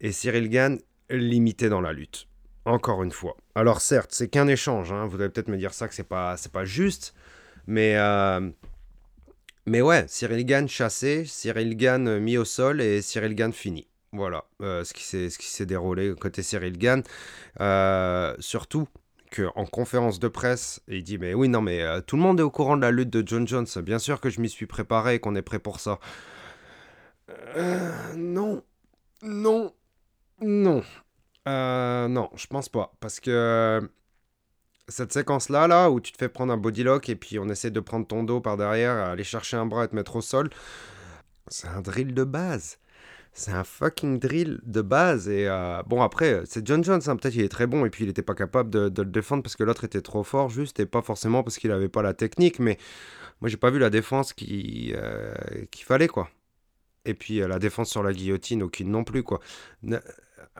Et 0.00 0.10
Cyril 0.12 0.48
Gann, 0.48 0.78
limité 1.10 1.68
dans 1.68 1.82
la 1.82 1.92
lutte. 1.92 2.28
Encore 2.64 3.02
une 3.02 3.12
fois. 3.12 3.36
Alors 3.54 3.82
certes, 3.82 4.12
c'est 4.12 4.28
qu'un 4.28 4.48
échange. 4.48 4.90
Hein. 4.90 5.06
Vous 5.06 5.20
allez 5.20 5.28
peut-être 5.28 5.48
me 5.48 5.58
dire 5.58 5.74
ça 5.74 5.86
que 5.86 5.94
c'est 5.94 6.08
pas, 6.08 6.38
c'est 6.38 6.52
pas 6.52 6.64
juste, 6.64 7.12
mais 7.66 7.96
euh, 7.96 8.48
mais 9.66 9.82
ouais, 9.82 10.06
Cyril 10.08 10.46
Gann 10.46 10.66
chassé, 10.66 11.26
Cyril 11.26 11.76
Gann 11.76 12.20
mis 12.20 12.38
au 12.38 12.46
sol 12.46 12.80
et 12.80 13.02
Cyril 13.02 13.34
Gann 13.34 13.52
fini. 13.52 13.86
Voilà 14.12 14.44
euh, 14.60 14.84
ce 14.84 14.92
qui 14.92 15.46
s'est 15.46 15.66
déroulé 15.66 16.14
côté 16.18 16.42
Cyril 16.42 16.78
Gann. 16.78 17.02
surtout 18.40 18.88
en 19.54 19.64
conférence 19.66 20.18
de 20.18 20.28
presse, 20.28 20.80
il 20.88 21.02
dit 21.02 21.18
Mais 21.18 21.34
oui, 21.34 21.48
non, 21.48 21.62
mais 21.62 21.82
euh, 21.82 22.00
tout 22.00 22.16
le 22.16 22.22
monde 22.22 22.40
est 22.40 22.42
au 22.42 22.50
courant 22.50 22.76
de 22.76 22.82
la 22.82 22.90
lutte 22.90 23.10
de 23.10 23.26
John 23.26 23.46
Jones. 23.46 23.66
Bien 23.82 23.98
sûr 23.98 24.20
que 24.20 24.30
je 24.30 24.40
m'y 24.40 24.48
suis 24.48 24.66
préparé 24.66 25.14
et 25.14 25.20
qu'on 25.20 25.34
est 25.34 25.42
prêt 25.42 25.58
pour 25.58 25.80
ça. 25.80 25.98
Euh, 27.56 28.14
non. 28.16 28.62
Non. 29.22 29.72
Non. 30.40 30.82
Euh, 31.48 32.08
non, 32.08 32.30
je 32.34 32.46
pense 32.46 32.68
pas. 32.68 32.94
Parce 33.00 33.20
que 33.20 33.88
cette 34.88 35.12
séquence-là, 35.12 35.68
là, 35.68 35.90
où 35.90 36.00
tu 36.00 36.12
te 36.12 36.18
fais 36.18 36.28
prendre 36.28 36.52
un 36.52 36.56
bodylock 36.56 37.08
et 37.08 37.16
puis 37.16 37.38
on 37.38 37.48
essaie 37.48 37.70
de 37.70 37.80
prendre 37.80 38.06
ton 38.06 38.24
dos 38.24 38.40
par 38.40 38.56
derrière, 38.56 38.96
aller 38.96 39.24
chercher 39.24 39.56
un 39.56 39.66
bras 39.66 39.84
et 39.84 39.88
te 39.88 39.94
mettre 39.94 40.16
au 40.16 40.20
sol, 40.20 40.50
c'est 41.48 41.68
un 41.68 41.80
drill 41.80 42.14
de 42.14 42.24
base 42.24 42.78
c'est 43.32 43.52
un 43.52 43.64
fucking 43.64 44.18
drill 44.18 44.60
de 44.64 44.82
base. 44.82 45.28
Et 45.28 45.48
euh, 45.48 45.82
bon, 45.86 46.02
après, 46.02 46.42
c'est 46.44 46.66
John 46.66 46.84
Jones, 46.84 47.00
hein, 47.06 47.16
peut-être 47.16 47.32
qu'il 47.32 47.42
est 47.42 47.48
très 47.48 47.66
bon 47.66 47.86
et 47.86 47.90
puis 47.90 48.04
il 48.04 48.08
n'était 48.08 48.22
pas 48.22 48.34
capable 48.34 48.70
de, 48.70 49.02
le 49.02 49.10
défendre 49.10 49.42
parce 49.42 49.56
que 49.56 49.64
l'autre 49.64 49.84
était 49.84 50.02
trop 50.02 50.22
fort, 50.22 50.50
juste, 50.50 50.80
et 50.80 50.86
pas 50.86 51.02
forcément 51.02 51.42
parce 51.42 51.56
qu'il 51.58 51.70
n'avait 51.70 51.88
pas 51.88 52.02
la 52.02 52.14
technique. 52.14 52.58
Mais 52.58 52.78
moi, 53.40 53.48
j'ai 53.48 53.56
pas 53.56 53.70
vu 53.70 53.78
la 53.78 53.90
défense 53.90 54.32
qu'il 54.32 54.94
euh, 54.96 55.34
fallait, 55.84 56.08
quoi. 56.08 56.28
Et 57.04 57.14
puis 57.14 57.42
euh, 57.42 57.48
la 57.48 57.58
défense 57.58 57.90
sur 57.90 58.02
la 58.02 58.12
guillotine, 58.12 58.62
aucune 58.62 58.90
non 58.90 59.02
plus, 59.02 59.22
quoi. 59.22 59.40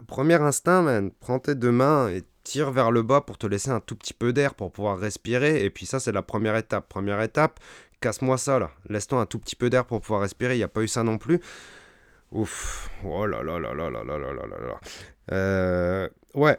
premier 0.06 0.40
instinct, 0.40 0.82
man, 0.82 1.10
prends 1.20 1.38
tes 1.38 1.54
deux 1.54 1.70
mains 1.70 2.08
et 2.08 2.24
tire 2.42 2.72
vers 2.72 2.90
le 2.90 3.02
bas 3.02 3.20
pour 3.20 3.38
te 3.38 3.46
laisser 3.46 3.70
un 3.70 3.80
tout 3.80 3.94
petit 3.94 4.14
peu 4.14 4.32
d'air 4.32 4.54
pour 4.54 4.72
pouvoir 4.72 4.98
respirer. 4.98 5.62
Et 5.64 5.70
puis 5.70 5.86
ça, 5.86 6.00
c'est 6.00 6.10
la 6.10 6.22
première 6.22 6.56
étape. 6.56 6.88
Première 6.88 7.20
étape, 7.20 7.60
casse-moi 8.00 8.38
ça, 8.38 8.58
là. 8.58 8.70
Laisse-toi 8.88 9.20
un 9.20 9.26
tout 9.26 9.38
petit 9.38 9.56
peu 9.56 9.68
d'air 9.68 9.84
pour 9.84 10.00
pouvoir 10.00 10.22
respirer. 10.22 10.54
Il 10.54 10.58
n'y 10.58 10.64
a 10.64 10.68
pas 10.68 10.82
eu 10.82 10.88
ça 10.88 11.02
non 11.02 11.18
plus. 11.18 11.40
Ouf. 12.32 12.90
Oh 13.04 13.26
là 13.26 13.42
là 13.42 13.58
là 13.58 13.74
là 13.74 13.90
là 13.90 14.02
là 14.02 14.18
là 14.18 14.32
là 14.32 14.66
là. 14.66 14.80
Euh, 15.32 16.08
ouais. 16.34 16.56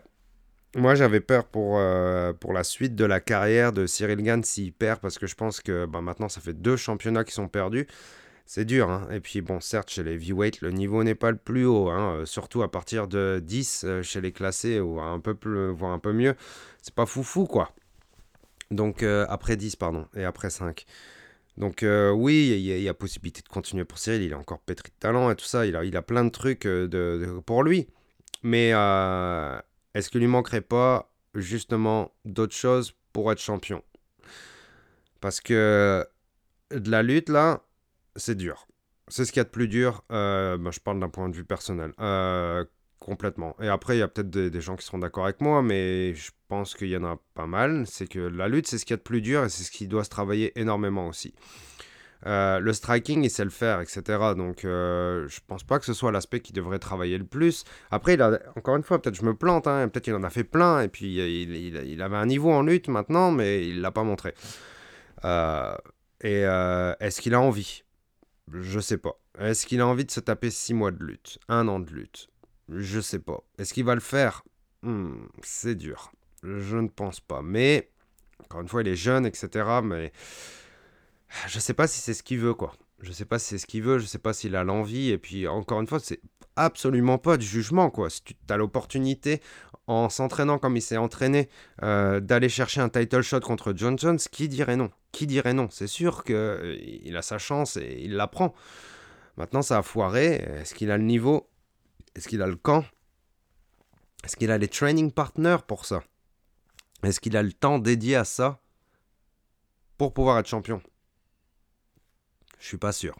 Moi, 0.76 0.96
j'avais 0.96 1.20
peur 1.20 1.46
pour, 1.46 1.78
euh, 1.78 2.34
pour 2.34 2.54
la 2.54 2.64
suite 2.64 2.96
de 2.96 3.06
la 3.06 3.20
carrière 3.20 3.74
de 3.74 3.86
Cyril 3.86 4.22
Gann 4.24 4.44
s'il 4.44 4.74
perd, 4.74 5.00
parce 5.00 5.20
que 5.20 5.28
je 5.28 5.36
pense 5.36 5.62
que 5.62 5.86
bah, 5.86 6.02
maintenant, 6.02 6.30
ça 6.30 6.42
fait 6.42 6.54
deux 6.54 6.78
championnats 6.78 7.24
qui 7.24 7.34
sont 7.34 7.48
perdus. 7.48 7.88
C'est 8.46 8.66
dur. 8.66 8.90
Hein. 8.90 9.08
Et 9.12 9.20
puis, 9.20 9.42
bon, 9.42 9.60
certes, 9.60 9.90
chez 9.90 10.04
les 10.04 10.18
V-Weight, 10.18 10.62
le 10.62 10.72
niveau 10.72 11.04
n'est 11.04 11.16
pas 11.16 11.32
le 11.32 11.38
plus 11.38 11.66
haut. 11.66 11.90
Hein. 11.90 12.18
Euh, 12.18 12.26
surtout 12.26 12.62
à 12.62 12.72
partir 12.72 13.08
de 13.08 13.42
10 13.44 13.86
chez 14.04 14.22
les 14.22 14.32
classés, 14.32 14.80
ou 14.80 15.00
un 15.00 15.20
peu 15.20 15.34
plus, 15.34 15.72
voire 15.72 15.92
un 15.92 16.00
peu 16.00 16.14
mieux. 16.14 16.36
C'est 16.82 16.94
pas 16.94 17.06
foufou, 17.06 17.46
quoi. 17.46 17.72
Donc, 18.70 19.04
après 19.04 19.56
10, 19.56 19.76
pardon, 19.76 20.08
et 20.16 20.24
après 20.24 20.50
5. 20.50 20.86
Donc 21.58 21.84
euh, 21.84 22.12
oui, 22.12 22.50
il 22.56 22.82
y, 22.82 22.90
a 22.90 22.94
possibilité 22.94 23.42
de 23.42 23.48
continuer 23.48 23.86
pour 23.86 24.00
Cyril, 24.00 24.24
il 24.24 24.32
est 24.32 24.36
encore 24.36 24.60
pétri 24.60 24.90
de 24.90 25.00
talent 25.00 25.30
et 25.30 25.36
tout 25.36 25.46
ça, 25.46 25.66
il 25.66 25.76
a, 25.76 25.84
il 25.84 25.96
a 25.96 26.02
plein 26.02 26.26
de 26.26 26.30
trucs 26.30 26.66
euh, 26.66 26.88
de, 26.88 27.40
pour 27.46 27.64
lui. 27.64 27.88
Mais 28.42 28.72
euh, 28.74 29.60
est-ce 29.94 30.10
qu'il 30.10 30.22
lui 30.22 30.28
manquerait 30.28 30.62
pas 30.62 31.12
justement 31.36 32.12
d'autres 32.26 32.56
choses 32.56 32.96
pour 33.14 33.32
être 33.32 33.40
champion? 33.40 33.84
Parce 35.22 35.42
que 35.42 36.06
de 36.72 36.92
la 36.92 37.04
lutte 37.04 37.30
là, 37.30 37.64
c'est 38.16 38.36
dur. 38.36 38.68
C'est 39.08 39.26
ce 39.26 39.32
qu'il 39.32 39.40
y 39.40 39.42
a 39.42 39.46
de 39.46 39.50
plus 39.50 39.68
dur, 39.68 40.04
bah, 40.10 40.58
je 40.72 40.80
parle 40.80 41.00
d'un 41.00 41.10
point 41.10 41.30
de 41.30 41.36
vue 41.36 41.46
personnel 41.46 41.94
complètement. 43.04 43.56
Et 43.62 43.68
après, 43.68 43.96
il 43.96 44.00
y 44.00 44.02
a 44.02 44.08
peut-être 44.08 44.30
des, 44.30 44.62
gens 44.62 44.76
qui 44.76 44.86
seront 44.86 45.00
d'accord 45.00 45.26
avec 45.26 45.42
moi, 45.42 45.62
mais 45.62 46.16
je 46.16 46.32
pense 46.48 46.74
qu'il 46.74 46.90
y 46.90 46.98
en 46.98 47.04
a 47.04 47.18
pas 47.36 47.46
mal. 47.46 47.86
C'est 47.86 48.08
que 48.08 48.20
la 48.20 48.48
lutte, 48.48 48.68
c'est 48.68 48.78
ce 48.78 48.86
qu'il 48.86 48.94
y 48.94 48.96
a 48.96 48.98
de 48.98 49.04
plus 49.04 49.22
dur 49.22 49.44
et 49.44 49.50
c'est 49.50 49.64
ce 49.64 49.72
qui 49.72 49.88
doit 49.88 50.04
se 50.04 50.10
travailler 50.10 50.58
énormément 50.60 51.08
aussi. 51.08 51.34
Euh, 52.26 52.60
le 52.60 52.72
striking, 52.72 53.24
il 53.24 53.30
sait 53.30 53.44
le 53.44 53.50
faire, 53.50 53.82
etc. 53.82 54.02
Donc, 54.38 54.64
euh, 54.64 55.28
je 55.28 55.40
pense 55.46 55.64
pas 55.64 55.78
que 55.78 55.86
ce 55.86 55.94
soit 55.94 56.12
l'aspect 56.12 56.40
qui 56.40 56.54
devrait 56.54 56.80
travailler 56.80 57.18
le 57.18 57.26
plus. 57.26 57.66
Après, 57.92 58.14
il 58.14 58.22
a, 58.22 58.40
encore 58.56 58.78
une 58.78 58.84
fois, 58.84 59.02
peut-être 59.02 59.16
je 59.16 59.26
me 59.26 59.36
plante, 59.36 59.68
hein, 59.68 59.90
peut-être 59.90 60.08
il 60.08 60.16
en 60.16 60.24
a 60.24 60.30
fait 60.30 60.46
plein, 60.46 60.82
et 60.82 60.88
puis 60.88 61.16
il, 61.16 61.54
il, 61.54 62.02
avait 62.02 62.16
un 62.16 62.26
niveau 62.26 62.52
en 62.52 62.62
lutte 62.62 62.88
maintenant, 62.88 63.32
mais 63.32 63.68
il 63.68 63.82
l'a 63.82 63.92
pas 63.92 64.04
montré. 64.04 64.34
Euh, 65.26 65.76
et 66.22 66.46
euh, 66.46 66.94
est-ce 67.00 67.22
qu'il 67.22 67.34
a 67.34 67.42
envie? 67.42 67.84
Je 68.52 68.80
sais 68.80 68.98
pas. 68.98 69.20
Est-ce 69.40 69.66
qu'il 69.66 69.82
a 69.82 69.88
envie 69.88 70.06
de 70.06 70.12
se 70.12 70.20
taper 70.20 70.50
6 70.50 70.74
mois 70.74 70.92
de 70.92 71.04
lutte, 71.04 71.40
un 71.50 71.68
an 71.68 71.80
de 71.80 71.92
lutte? 71.92 72.30
Je 72.70 73.00
sais 73.00 73.20
pas. 73.20 73.44
Est-ce 73.58 73.74
qu'il 73.74 73.86
va 73.86 73.96
le 73.96 74.02
faire? 74.02 74.44
Hmm, 74.82 75.26
C'est 75.42 75.76
dur. 75.76 76.12
Je 76.44 76.78
ne 76.78 76.88
pense 76.88 77.20
pas. 77.20 77.42
Mais, 77.42 77.90
encore 78.44 78.62
une 78.62 78.68
fois, 78.68 78.82
il 78.82 78.88
est 78.88 78.96
jeune, 78.96 79.26
etc. 79.26 79.80
Mais 79.84 80.12
je 81.48 81.60
sais 81.60 81.74
pas 81.74 81.88
si 81.88 82.00
c'est 82.00 82.14
ce 82.14 82.24
qu'il 82.24 82.40
veut, 82.40 82.54
quoi. 82.54 82.74
Je 83.00 83.12
sais 83.12 83.26
pas 83.26 83.40
si 83.40 83.48
c'est 83.50 83.58
ce 83.58 83.66
qu'il 83.66 83.84
veut, 83.84 84.00
je 84.00 84.06
sais 84.06 84.18
pas 84.18 84.34
s'il 84.34 84.56
a 84.56 84.64
l'envie. 84.64 85.10
Et 85.10 85.18
puis, 85.18 85.48
encore 85.48 85.82
une 85.82 85.88
fois, 85.88 86.00
c'est 86.00 86.22
absolument 86.56 87.18
pas 87.18 87.38
de 87.38 87.42
jugement, 87.42 87.90
quoi. 87.90 88.10
Si 88.10 88.22
tu 88.24 88.36
as 88.50 88.58
l'opportunité, 88.58 89.42
en 89.88 90.10
s'entraînant 90.10 90.60
comme 90.60 90.78
il 90.78 90.82
s'est 90.82 90.98
entraîné, 90.98 91.50
euh, 91.82 92.20
d'aller 92.20 92.50
chercher 92.50 92.82
un 92.82 92.90
title 92.90 93.22
shot 93.22 93.42
contre 93.42 93.74
John 93.76 93.98
Jones, 94.00 94.20
qui 94.32 94.48
dirait 94.48 94.78
non 94.78 94.92
Qui 95.12 95.28
dirait 95.28 95.54
non? 95.54 95.68
C'est 95.72 95.88
sûr 95.88 96.24
qu'il 96.24 96.36
euh, 96.36 97.18
a 97.18 97.22
sa 97.22 97.38
chance 97.38 97.78
et 97.78 98.00
il 98.02 98.16
la 98.16 98.28
prend. 98.28 98.54
Maintenant, 99.36 99.62
ça 99.62 99.80
a 99.80 99.82
foiré. 99.82 100.36
Est-ce 100.36 100.74
qu'il 100.74 100.92
a 100.92 100.98
le 100.98 101.04
niveau? 101.04 101.50
Est-ce 102.16 102.28
qu'il 102.28 102.42
a 102.42 102.48
le 102.48 102.56
camp? 102.56 102.86
Est-ce 104.24 104.36
qu'il 104.36 104.52
a 104.52 104.58
les 104.58 104.68
training 104.68 105.12
partners 105.12 105.58
pour 105.68 105.86
ça? 105.86 106.04
Est-ce 107.04 107.20
qu'il 107.20 107.36
a 107.36 107.44
le 107.44 107.52
temps 107.52 107.80
dédié 107.80 108.16
à 108.16 108.24
ça 108.24 108.62
pour 109.98 110.14
pouvoir 110.14 110.40
être 110.40 110.48
champion? 110.48 110.82
Je 112.60 112.68
suis 112.68 112.78
pas 112.78 112.94
sûr. 112.94 113.16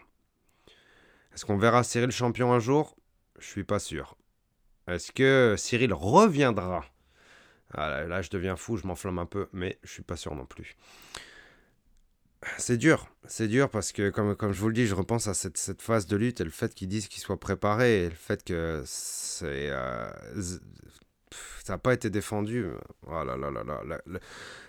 Est-ce 1.34 1.44
qu'on 1.44 1.58
verra 1.58 1.84
Cyril 1.84 2.10
champion 2.10 2.52
un 2.52 2.60
jour? 2.60 2.96
Je 3.38 3.46
suis 3.46 3.64
pas 3.64 3.78
sûr. 3.78 4.16
Est-ce 4.86 5.12
que 5.12 5.56
Cyril 5.58 5.92
reviendra? 5.92 6.84
Ah, 7.72 8.04
là, 8.04 8.22
je 8.22 8.30
deviens 8.30 8.56
fou, 8.56 8.76
je 8.76 8.86
m'enflamme 8.86 9.18
un 9.18 9.26
peu, 9.26 9.48
mais 9.52 9.78
je 9.82 9.90
suis 9.90 10.02
pas 10.02 10.16
sûr 10.16 10.34
non 10.34 10.46
plus. 10.46 10.76
C'est 12.58 12.76
dur, 12.76 13.08
c'est 13.26 13.48
dur 13.48 13.68
parce 13.70 13.92
que, 13.92 14.10
comme, 14.10 14.34
comme 14.36 14.52
je 14.52 14.60
vous 14.60 14.68
le 14.68 14.74
dis, 14.74 14.86
je 14.86 14.94
repense 14.94 15.26
à 15.28 15.34
cette, 15.34 15.56
cette 15.56 15.82
phase 15.82 16.06
de 16.06 16.16
lutte 16.16 16.40
et 16.40 16.44
le 16.44 16.50
fait 16.50 16.74
qu'ils 16.74 16.88
disent 16.88 17.08
qu'ils 17.08 17.22
soient 17.22 17.40
préparés 17.40 18.04
et 18.04 18.08
le 18.08 18.14
fait 18.14 18.44
que 18.44 18.82
c'est. 18.84 19.70
Euh, 19.70 20.10
ça 21.64 21.74
n'a 21.74 21.78
pas 21.78 21.94
été 21.94 22.10
défendu. 22.10 22.66
Oh 23.06 23.24
là 23.24 23.36
là 23.36 23.50
là 23.50 24.10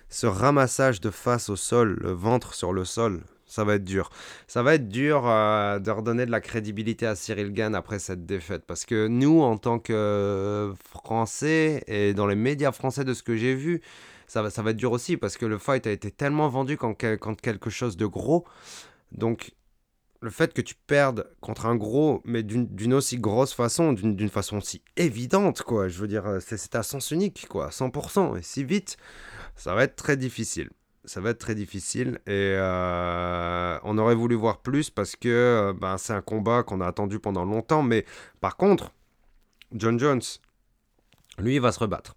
ce 0.09 0.27
ramassage 0.27 1.01
de 1.01 1.09
face 1.09 1.49
au 1.49 1.55
sol, 1.55 1.97
le 1.99 2.11
ventre 2.11 2.53
sur 2.53 2.71
le 2.71 2.85
sol, 2.85 3.21
ça 3.45 3.63
va 3.63 3.75
être 3.75 3.83
dur. 3.83 4.09
Ça 4.47 4.63
va 4.63 4.75
être 4.75 4.87
dur 4.87 5.23
euh, 5.27 5.79
de 5.79 5.91
redonner 5.91 6.25
de 6.25 6.31
la 6.31 6.41
crédibilité 6.41 7.05
à 7.05 7.15
Cyril 7.15 7.53
Gann 7.53 7.75
après 7.75 7.99
cette 7.99 8.25
défaite. 8.25 8.63
Parce 8.65 8.85
que 8.85 9.07
nous, 9.07 9.41
en 9.41 9.57
tant 9.57 9.79
que 9.79 10.73
Français, 10.89 11.83
et 11.87 12.13
dans 12.13 12.27
les 12.27 12.35
médias 12.35 12.71
français 12.71 13.03
de 13.03 13.13
ce 13.13 13.23
que 13.23 13.35
j'ai 13.35 13.55
vu, 13.55 13.81
ça 14.27 14.41
va, 14.41 14.49
ça 14.49 14.61
va 14.61 14.71
être 14.71 14.77
dur 14.77 14.91
aussi 14.91 15.17
parce 15.17 15.37
que 15.37 15.45
le 15.45 15.57
fight 15.57 15.85
a 15.87 15.91
été 15.91 16.11
tellement 16.11 16.49
vendu 16.49 16.77
quand, 16.77 16.93
quand 16.93 17.39
quelque 17.39 17.69
chose 17.69 17.97
de 17.97 18.05
gros. 18.05 18.45
Donc, 19.11 19.53
le 20.21 20.29
fait 20.29 20.53
que 20.53 20.61
tu 20.61 20.75
perdes 20.87 21.29
contre 21.39 21.67
un 21.67 21.75
gros, 21.75 22.21
mais 22.25 22.41
d'une 22.41 22.93
aussi 22.93 23.17
grosse 23.17 23.53
façon, 23.53 23.93
d'une 23.93 24.29
façon 24.29 24.57
aussi 24.57 24.81
évidente, 24.97 25.61
quoi. 25.61 25.87
Je 25.87 25.99
veux 25.99 26.07
dire, 26.07 26.25
c'est 26.39 26.75
à 26.75 26.83
sens 26.83 27.11
unique, 27.11 27.47
quoi, 27.47 27.69
100%, 27.69 28.37
et 28.37 28.41
si 28.41 28.63
vite, 28.63 28.97
ça 29.55 29.75
va 29.75 29.83
être 29.83 29.95
très 29.95 30.17
difficile. 30.17 30.69
Ça 31.05 31.21
va 31.21 31.29
être 31.29 31.37
très 31.37 31.53
difficile 31.53 32.19
et 32.25 32.55
euh, 32.57 33.77
on 33.83 33.99
aurait 33.99 34.15
voulu 34.15 34.33
voir 34.33 34.57
plus 34.57 34.89
parce 34.89 35.15
que 35.15 35.29
euh, 35.29 35.73
ben, 35.73 35.99
c'est 35.99 36.13
un 36.13 36.21
combat 36.23 36.63
qu'on 36.63 36.81
a 36.81 36.87
attendu 36.87 37.19
pendant 37.19 37.45
longtemps. 37.45 37.83
Mais 37.83 38.05
par 38.41 38.57
contre, 38.57 38.91
John 39.71 39.99
Jones, 39.99 40.23
lui, 41.37 41.55
il 41.55 41.61
va 41.61 41.71
se 41.71 41.77
rebattre. 41.77 42.15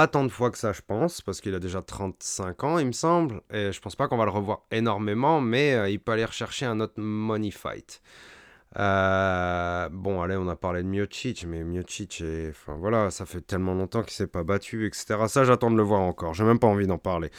Pas 0.00 0.08
tant 0.08 0.24
de 0.24 0.30
fois 0.30 0.50
que 0.50 0.56
ça, 0.56 0.72
je 0.72 0.80
pense, 0.80 1.20
parce 1.20 1.42
qu'il 1.42 1.54
a 1.54 1.58
déjà 1.58 1.82
35 1.82 2.64
ans, 2.64 2.78
il 2.78 2.86
me 2.86 2.92
semble. 2.92 3.42
Et 3.52 3.70
je 3.70 3.78
pense 3.82 3.96
pas 3.96 4.08
qu'on 4.08 4.16
va 4.16 4.24
le 4.24 4.30
revoir 4.30 4.62
énormément, 4.70 5.42
mais 5.42 5.74
euh, 5.74 5.90
il 5.90 6.00
peut 6.00 6.12
aller 6.12 6.24
rechercher 6.24 6.64
un 6.64 6.80
autre 6.80 6.94
money 6.96 7.50
fight. 7.50 8.00
Euh, 8.78 9.90
bon, 9.92 10.22
allez, 10.22 10.36
on 10.36 10.48
a 10.48 10.56
parlé 10.56 10.82
de 10.82 10.88
Miocic, 10.88 11.44
mais 11.44 11.64
Miocic, 11.64 12.24
enfin 12.48 12.78
voilà, 12.78 13.10
ça 13.10 13.26
fait 13.26 13.42
tellement 13.42 13.74
longtemps 13.74 14.02
qu'il 14.02 14.14
s'est 14.14 14.26
pas 14.26 14.42
battu, 14.42 14.86
etc. 14.86 15.26
Ça, 15.28 15.44
j'attends 15.44 15.70
de 15.70 15.76
le 15.76 15.82
voir 15.82 16.00
encore. 16.00 16.32
J'ai 16.32 16.44
même 16.44 16.58
pas 16.58 16.68
envie 16.68 16.86
d'en 16.86 16.96
parler. 16.96 17.30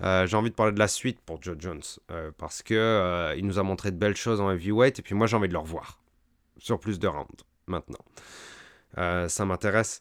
Euh, 0.00 0.26
j'ai 0.26 0.38
envie 0.38 0.48
de 0.48 0.54
parler 0.54 0.72
de 0.72 0.78
la 0.78 0.88
suite 0.88 1.20
pour 1.20 1.42
Joe 1.42 1.56
Jones, 1.58 1.82
parce 2.38 2.62
que 2.62 3.34
il 3.36 3.46
nous 3.46 3.58
a 3.58 3.62
montré 3.62 3.90
de 3.90 3.98
belles 3.98 4.16
choses 4.16 4.40
en 4.40 4.50
heavyweight, 4.50 5.00
et 5.00 5.02
puis 5.02 5.14
moi, 5.14 5.26
j'ai 5.26 5.36
envie 5.36 5.48
de 5.48 5.52
le 5.52 5.58
revoir 5.58 6.00
sur 6.56 6.80
plus 6.80 6.98
de 6.98 7.08
rounds 7.08 7.44
maintenant. 7.66 8.00
ça 9.28 9.44
m'intéresse 9.44 10.00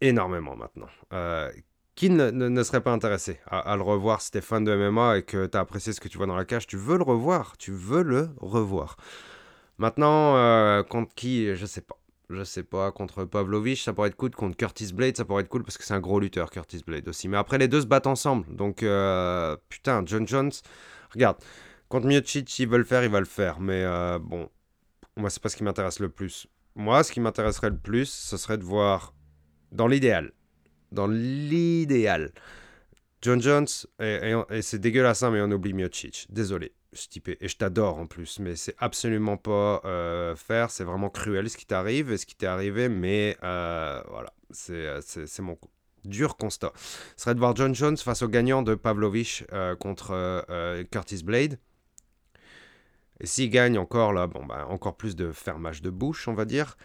énormément 0.00 0.56
maintenant. 0.56 0.88
Euh, 1.12 1.50
qui 1.94 2.08
ne, 2.08 2.62
serait 2.62 2.80
pas 2.80 2.92
intéressé 2.92 3.40
à, 3.46 3.76
le 3.76 3.82
revoir 3.82 4.22
si 4.22 4.30
t'es 4.30 4.40
fan 4.40 4.64
de 4.64 4.74
MMA 4.74 5.18
et 5.18 5.22
que 5.22 5.44
t'as 5.44 5.60
apprécié 5.60 5.92
ce 5.92 6.00
que 6.00 6.08
tu 6.08 6.16
vois 6.16 6.26
dans 6.26 6.36
la 6.36 6.46
cage 6.46 6.66
Tu 6.66 6.78
veux 6.78 6.96
le 6.96 7.02
revoir, 7.02 7.58
tu 7.58 7.72
veux 7.72 8.02
le 8.02 8.30
revoir. 8.38 8.96
Maintenant, 9.76 10.36
euh, 10.36 10.82
contre 10.82 11.14
qui 11.14 11.54
Je 11.54 11.66
sais 11.66 11.82
pas. 11.82 11.96
Je 12.30 12.44
sais 12.44 12.62
pas, 12.62 12.92
contre 12.92 13.24
Pavlovich, 13.24 13.82
ça 13.82 13.92
pourrait 13.92 14.08
être 14.08 14.16
cool. 14.16 14.30
Contre 14.30 14.56
Curtis 14.56 14.92
Blade, 14.94 15.16
ça 15.16 15.24
pourrait 15.24 15.42
être 15.42 15.48
cool 15.48 15.64
parce 15.64 15.76
que 15.76 15.84
c'est 15.84 15.92
un 15.92 16.00
gros 16.00 16.20
lutteur, 16.20 16.50
Curtis 16.50 16.82
Blade 16.86 17.08
aussi. 17.08 17.28
Mais 17.28 17.36
après, 17.36 17.58
les 17.58 17.68
deux 17.68 17.80
se 17.80 17.86
battent 17.86 18.06
ensemble. 18.06 18.46
Donc, 18.54 18.82
euh, 18.82 19.56
putain, 19.68 20.02
John 20.06 20.26
Jones, 20.26 20.52
regarde, 21.12 21.36
contre 21.88 22.06
Miocic, 22.06 22.58
il 22.60 22.68
veut 22.68 22.78
le 22.78 22.84
faire, 22.84 23.02
il 23.02 23.10
va 23.10 23.18
le 23.18 23.26
faire. 23.26 23.58
Mais 23.58 23.84
bon, 24.20 24.48
moi, 25.16 25.28
c'est 25.28 25.42
pas 25.42 25.48
ce 25.48 25.56
qui 25.56 25.64
m'intéresse 25.64 25.98
le 25.98 26.08
plus. 26.08 26.46
Moi, 26.76 27.02
ce 27.02 27.12
qui 27.12 27.20
m'intéresserait 27.20 27.70
le 27.70 27.76
plus, 27.76 28.08
ce 28.08 28.36
serait 28.36 28.58
de 28.58 28.64
voir 28.64 29.12
dans 29.72 29.86
l'idéal, 29.86 30.32
dans 30.92 31.06
l'idéal, 31.06 32.32
John 33.22 33.40
Jones, 33.40 33.66
et, 34.00 34.62
c'est 34.62 34.78
dégueulasse, 34.78 35.22
hein, 35.22 35.30
mais 35.30 35.42
on 35.42 35.50
oublie 35.50 35.74
Miocic. 35.74 36.26
Désolé, 36.30 36.72
typé, 37.10 37.36
et 37.40 37.48
je 37.48 37.56
t'adore 37.56 37.98
en 37.98 38.06
plus, 38.06 38.38
mais 38.38 38.56
c'est 38.56 38.74
absolument 38.78 39.36
pas 39.36 39.82
euh, 39.84 40.34
faire, 40.36 40.70
c'est 40.70 40.84
vraiment 40.84 41.10
cruel 41.10 41.50
ce 41.50 41.56
qui 41.56 41.66
t'arrive 41.66 42.10
et 42.10 42.16
ce 42.16 42.24
qui 42.24 42.34
t'est 42.34 42.46
arrivé, 42.46 42.88
mais 42.88 43.36
euh, 43.42 44.02
voilà, 44.08 44.32
euh, 44.70 45.00
c'est 45.02 45.42
mon 45.42 45.58
dur 46.04 46.38
constat. 46.38 46.72
Ce 47.16 47.24
serait 47.24 47.34
de 47.34 47.40
voir 47.40 47.54
John 47.54 47.74
Jones 47.74 47.98
face 47.98 48.22
au 48.22 48.28
gagnant 48.28 48.62
de 48.62 48.74
Pavlovich 48.74 49.44
contre 49.80 50.46
Curtis 50.90 51.22
Blade. 51.22 51.58
Et 53.20 53.26
s'il 53.26 53.50
gagne 53.50 53.76
encore 53.76 54.14
là, 54.14 54.26
bon 54.26 54.46
bah 54.46 54.66
encore 54.70 54.96
plus 54.96 55.14
de 55.14 55.30
fermage 55.30 55.82
de 55.82 55.90
bouche, 55.90 56.26
on 56.26 56.32
va 56.32 56.46
dire. 56.46 56.78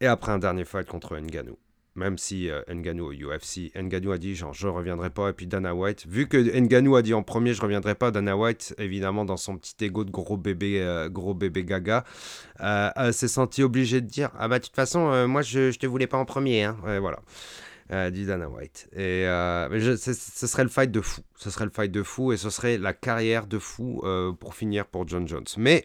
Et 0.00 0.08
après 0.08 0.32
un 0.32 0.40
dernier 0.40 0.64
fight 0.64 0.88
contre 0.88 1.16
Ngannou 1.16 1.56
même 1.94 2.18
si 2.18 2.48
euh, 2.48 2.62
au 2.68 3.12
UFC, 3.12 3.72
Nganou 3.76 4.12
a 4.12 4.18
dit 4.18 4.34
genre 4.34 4.54
je 4.54 4.68
reviendrai 4.68 5.10
pas 5.10 5.30
et 5.30 5.32
puis 5.32 5.46
Dana 5.46 5.74
White, 5.74 6.06
vu 6.06 6.28
que 6.28 6.36
Nganou 6.36 6.96
a 6.96 7.02
dit 7.02 7.14
en 7.14 7.22
premier 7.22 7.54
je 7.54 7.62
reviendrai 7.62 7.94
pas, 7.94 8.10
Dana 8.10 8.36
White 8.36 8.74
évidemment 8.78 9.24
dans 9.24 9.36
son 9.36 9.56
petit 9.56 9.84
ego 9.84 10.04
de 10.04 10.10
gros 10.10 10.36
bébé 10.36 10.80
euh, 10.80 11.08
gros 11.08 11.34
bébé 11.34 11.64
gaga 11.64 12.04
euh, 12.60 13.12
s'est 13.12 13.28
senti 13.28 13.62
obligé 13.62 14.00
de 14.00 14.06
dire 14.06 14.30
ah 14.38 14.48
bah 14.48 14.58
de 14.58 14.64
toute 14.64 14.76
façon 14.76 15.26
moi 15.28 15.42
je, 15.42 15.70
je 15.70 15.78
te 15.78 15.86
voulais 15.86 16.06
pas 16.06 16.18
en 16.18 16.24
premier 16.24 16.64
hein. 16.64 16.76
voilà. 17.00 17.20
dit 18.10 18.24
Dana 18.24 18.48
White. 18.48 18.88
Et 18.94 19.24
ce 19.26 20.46
serait 20.46 20.62
le 20.62 20.70
fight 20.70 20.90
de 20.90 21.00
fou. 21.00 21.22
Ce 21.36 21.50
serait 21.50 21.64
le 21.64 21.70
fight 21.70 21.90
de 21.90 22.02
fou 22.02 22.32
et 22.32 22.36
ce 22.36 22.50
serait 22.50 22.78
la 22.78 22.92
carrière 22.92 23.46
de 23.46 23.58
fou 23.58 24.04
pour 24.38 24.54
finir 24.54 24.86
pour 24.86 25.08
John 25.08 25.26
Jones. 25.26 25.46
Mais 25.56 25.84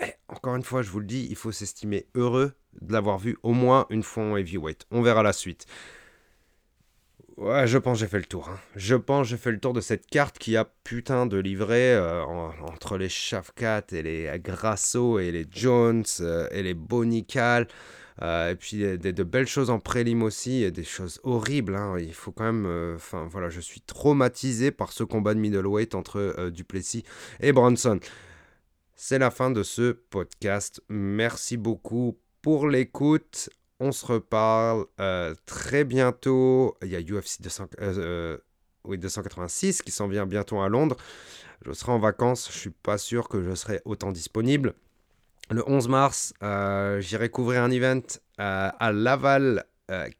eh, 0.00 0.14
encore 0.28 0.56
une 0.56 0.62
fois, 0.62 0.82
je 0.82 0.90
vous 0.90 1.00
le 1.00 1.06
dis, 1.06 1.26
il 1.30 1.36
faut 1.36 1.52
s'estimer 1.52 2.06
heureux 2.14 2.52
de 2.80 2.92
l'avoir 2.92 3.18
vu 3.18 3.36
au 3.42 3.52
moins 3.52 3.86
une 3.90 4.02
fois 4.02 4.24
en 4.24 4.36
heavyweight. 4.36 4.86
On 4.90 5.02
verra 5.02 5.22
la 5.22 5.32
suite. 5.32 5.66
Ouais, 7.36 7.66
je 7.66 7.78
pense 7.78 7.98
j'ai 7.98 8.06
fait 8.06 8.18
le 8.18 8.24
tour. 8.24 8.48
Hein. 8.48 8.58
Je 8.76 8.94
pense 8.94 9.26
j'ai 9.26 9.36
fait 9.36 9.52
le 9.52 9.58
tour 9.58 9.72
de 9.72 9.80
cette 9.80 10.06
carte 10.06 10.38
qui 10.38 10.56
a 10.56 10.64
putain 10.84 11.26
de 11.26 11.38
livré 11.38 11.94
euh, 11.94 12.22
entre 12.24 12.98
les 12.98 13.08
Shafkat 13.08 13.84
et 13.92 14.02
les 14.02 14.30
Grasso 14.38 15.18
et 15.18 15.32
les 15.32 15.46
Jones 15.50 16.04
euh, 16.20 16.46
et 16.50 16.62
les 16.62 16.74
Bonical. 16.74 17.68
Euh, 18.20 18.50
et 18.50 18.54
puis 18.54 18.76
de 18.76 19.22
belles 19.22 19.46
choses 19.46 19.70
en 19.70 19.80
prélim 19.80 20.22
aussi 20.22 20.62
et 20.62 20.70
des 20.70 20.84
choses 20.84 21.20
horribles. 21.24 21.74
Hein. 21.74 21.96
Il 21.98 22.12
faut 22.12 22.32
quand 22.32 22.44
même. 22.44 22.94
Enfin 22.94 23.26
voilà, 23.30 23.48
je 23.48 23.60
suis 23.60 23.80
traumatisé 23.80 24.70
par 24.70 24.92
ce 24.92 25.02
combat 25.02 25.32
de 25.32 25.40
middleweight 25.40 25.94
entre 25.94 26.50
Duplessis 26.50 27.04
et 27.40 27.52
Bronson. 27.52 27.98
C'est 28.94 29.18
la 29.18 29.30
fin 29.30 29.50
de 29.50 29.62
ce 29.62 29.92
podcast. 29.92 30.82
Merci 30.88 31.56
beaucoup 31.56 32.18
pour 32.42 32.68
l'écoute. 32.68 33.48
On 33.80 33.90
se 33.90 34.04
reparle 34.06 34.84
euh, 35.00 35.34
très 35.46 35.84
bientôt. 35.84 36.76
Il 36.82 36.88
y 36.88 36.96
a 36.96 37.00
UFC 37.00 37.40
286 37.40 39.80
qui 39.82 39.90
s'en 39.90 40.08
vient 40.08 40.26
bientôt 40.26 40.60
à 40.60 40.68
Londres. 40.68 40.96
Je 41.64 41.72
serai 41.72 41.92
en 41.92 41.98
vacances. 41.98 42.50
Je 42.52 42.58
suis 42.58 42.70
pas 42.70 42.98
sûr 42.98 43.28
que 43.28 43.42
je 43.42 43.54
serai 43.54 43.80
autant 43.84 44.12
disponible. 44.12 44.74
Le 45.50 45.68
11 45.68 45.88
mars, 45.88 46.32
euh, 46.42 47.00
j'irai 47.00 47.28
couvrir 47.28 47.62
un 47.62 47.70
event 47.70 48.00
euh, 48.40 48.70
à 48.78 48.92
Laval, 48.92 49.64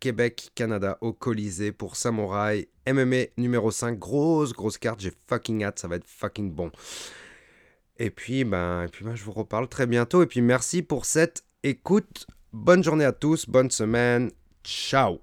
Québec, 0.00 0.50
Canada, 0.54 0.98
au 1.00 1.14
Colisée 1.14 1.72
pour 1.72 1.96
Samouraï 1.96 2.68
MMA 2.86 3.28
numéro 3.38 3.70
5. 3.70 3.98
Grosse, 3.98 4.52
grosse 4.52 4.76
carte. 4.76 5.00
J'ai 5.00 5.14
fucking 5.28 5.64
hâte. 5.64 5.78
Ça 5.78 5.88
va 5.88 5.96
être 5.96 6.06
fucking 6.06 6.52
bon. 6.52 6.70
Et 8.02 8.10
puis, 8.10 8.42
ben, 8.42 8.82
et 8.82 8.88
puis 8.88 9.04
ben, 9.04 9.14
je 9.14 9.22
vous 9.22 9.30
reparle 9.30 9.68
très 9.68 9.86
bientôt. 9.86 10.24
Et 10.24 10.26
puis, 10.26 10.40
merci 10.40 10.82
pour 10.82 11.04
cette 11.04 11.44
écoute. 11.62 12.26
Bonne 12.52 12.82
journée 12.82 13.04
à 13.04 13.12
tous, 13.12 13.48
bonne 13.48 13.70
semaine. 13.70 14.32
Ciao. 14.64 15.20